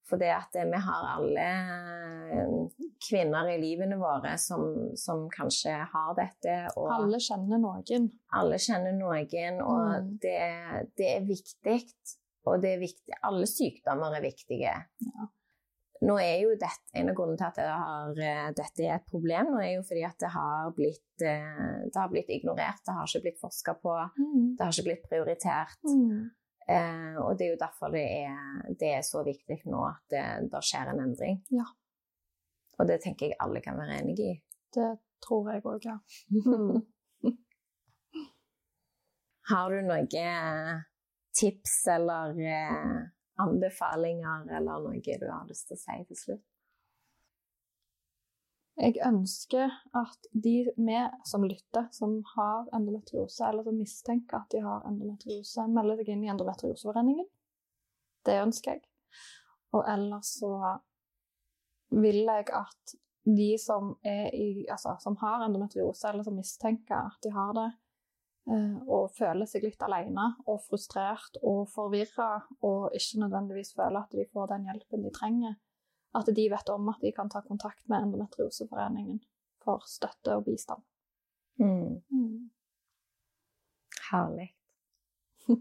For 0.07 0.15
det 0.21 0.29
at 0.31 0.55
eh, 0.55 0.63
vi 0.71 0.79
har 0.79 1.07
alle 1.17 1.47
eh, 2.31 2.51
kvinner 3.09 3.49
i 3.51 3.57
livene 3.61 3.97
våre 3.99 4.37
som, 4.39 4.61
som 4.95 5.25
kanskje 5.33 5.73
har 5.91 6.13
dette, 6.17 6.53
og 6.79 6.87
Alle 6.95 7.19
kjenner 7.23 7.59
noen. 7.59 8.09
alle 8.33 8.59
kjenner 8.63 8.95
noen, 8.95 9.59
og 9.63 9.89
Mm. 9.97 10.13
det, 10.23 10.37
det 10.97 11.09
er 11.17 11.25
viktig. 11.27 11.79
Og 12.47 12.61
det 12.63 12.75
er 12.77 12.79
viktig. 12.79 13.17
Alle 13.27 13.45
sykdommer 13.51 14.15
er 14.15 14.23
viktige. 14.23 14.71
nå 16.07 16.15
er 16.21 16.43
jo 16.43 16.51
dette, 16.55 16.85
En 16.93 17.09
av 17.09 17.15
grunnene 17.17 17.37
til 17.41 17.47
at 17.47 17.55
det 17.57 17.67
har, 17.67 18.11
eh, 18.21 18.49
dette 18.55 18.83
er 18.85 18.95
et 18.99 19.07
problem, 19.11 19.47
nå 19.51 19.59
er 19.63 19.71
jo 19.75 19.83
fordi 19.83 20.03
at 20.05 20.17
det 20.21 20.29
har 20.29 20.71
blitt, 20.77 21.03
det 21.19 21.95
har 21.97 22.09
blitt 22.11 22.29
ignorert. 22.29 22.79
Det 22.85 22.93
har 22.95 23.07
ikke 23.09 23.23
blitt 23.25 23.39
forska 23.41 23.73
på. 23.81 23.95
Mm. 24.19 24.55
Det 24.55 24.63
har 24.63 24.71
ikke 24.71 24.87
blitt 24.91 25.07
prioritert. 25.09 25.79
Mm. 25.83 26.29
Eh, 26.67 27.15
og 27.23 27.37
det 27.39 27.45
er 27.45 27.53
jo 27.53 27.59
derfor 27.61 27.91
det 27.93 28.03
er, 28.03 28.39
det 28.79 28.89
er 28.97 29.03
så 29.07 29.23
viktig 29.23 29.61
nå 29.71 29.83
at 29.87 30.03
det, 30.11 30.23
det 30.51 30.61
skjer 30.67 30.91
en 30.91 31.03
endring. 31.05 31.39
Ja. 31.55 31.67
Og 32.77 32.89
det 32.89 32.99
tenker 33.03 33.29
jeg 33.29 33.39
alle 33.43 33.61
kan 33.63 33.79
være 33.79 34.01
enig 34.01 34.17
i. 34.19 34.33
Det 34.75 34.89
tror 35.23 35.51
jeg 35.53 35.63
òg, 35.65 35.87
ja. 35.87 35.97
Har 39.47 39.71
du 39.71 39.79
noen 39.87 40.07
tips 41.37 41.75
eller 41.93 42.35
eh, 42.43 42.97
anbefalinger 43.39 44.49
eller 44.57 44.83
noe 44.83 44.99
du 44.99 45.27
har 45.31 45.47
lyst 45.47 45.69
til 45.69 45.77
å 45.77 45.83
si 45.85 45.97
til 46.09 46.19
slutt? 46.23 46.45
Jeg 48.77 48.99
ønsker 49.01 49.71
at 49.97 50.27
de 50.33 50.67
vi 50.77 50.97
som 51.25 51.45
lytter, 51.47 51.87
som 51.91 52.19
har 52.35 52.67
endometriose, 52.77 53.41
eller 53.47 53.65
som 53.65 53.79
mistenker 53.79 54.37
at 54.37 54.51
de 54.53 54.61
har 54.61 54.85
endometriose, 54.85 55.65
melder 55.73 55.97
seg 55.97 56.11
inn 56.13 56.27
i 56.27 56.29
Endometrioseforeningen. 56.29 57.25
Det 58.27 58.37
ønsker 58.43 58.77
jeg. 58.77 58.85
Og 59.73 59.81
ellers 59.89 60.29
så 60.43 60.51
vil 61.89 62.21
jeg 62.27 62.47
at 62.53 62.95
de 63.25 63.49
som, 63.59 63.95
i, 64.05 64.67
altså, 64.69 64.95
som 65.01 65.17
har 65.23 65.47
endometriose, 65.47 66.07
eller 66.11 66.23
som 66.23 66.37
mistenker 66.37 67.09
at 67.09 67.17
de 67.25 67.33
har 67.33 67.53
det, 67.57 67.67
eh, 68.53 68.77
og 68.85 69.09
føler 69.17 69.49
seg 69.49 69.65
litt 69.65 69.81
alene 69.83 70.29
og 70.45 70.61
frustrert 70.69 71.41
og 71.41 71.65
forvirra, 71.73 72.29
og 72.61 72.93
ikke 72.95 73.25
nødvendigvis 73.25 73.73
føler 73.75 74.03
at 74.05 74.13
de 74.13 74.27
får 74.31 74.53
den 74.53 74.69
hjelpen 74.69 75.07
de 75.07 75.13
trenger, 75.17 75.57
at 76.17 76.29
de 76.35 76.45
vet 76.51 76.69
om 76.73 76.89
at 76.91 77.01
de 77.01 77.11
kan 77.15 77.29
ta 77.29 77.41
kontakt 77.45 77.83
med 77.87 78.07
Endometrioseforeningen 78.07 79.19
for 79.63 79.83
støtte 79.89 80.37
og 80.37 80.45
bistand. 80.47 80.83
Mm. 81.59 82.01
Mm. 82.11 82.49
Herlig. 84.11 84.51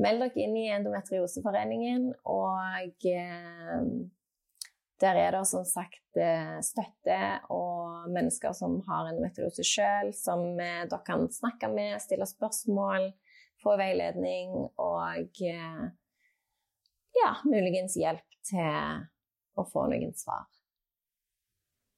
Meld 0.00 0.22
dere 0.24 0.40
inn 0.40 0.56
i 0.56 0.70
Endometrioseforeningen, 0.72 2.06
og 2.24 3.06
eh, 3.10 3.90
der 5.00 5.16
er 5.16 5.34
det 5.34 5.44
som 5.48 5.64
sagt 5.68 6.20
eh, 6.20 6.58
støtte 6.64 7.18
og 7.52 8.08
mennesker 8.12 8.54
som 8.56 8.78
har 8.88 9.10
endometriose 9.10 9.64
sjøl, 9.66 10.12
som 10.16 10.44
eh, 10.60 10.84
dere 10.88 11.04
kan 11.06 11.26
snakke 11.32 11.70
med, 11.72 11.98
stille 12.04 12.28
spørsmål, 12.28 13.10
få 13.60 13.76
veiledning 13.80 14.56
og 14.80 15.42
eh, 15.44 15.86
ja, 17.22 17.34
muligens 17.44 17.96
hjelp 18.00 18.40
til 18.46 19.04
å 19.58 19.66
få 19.68 19.86
noen 19.90 20.14
svar. 20.16 20.46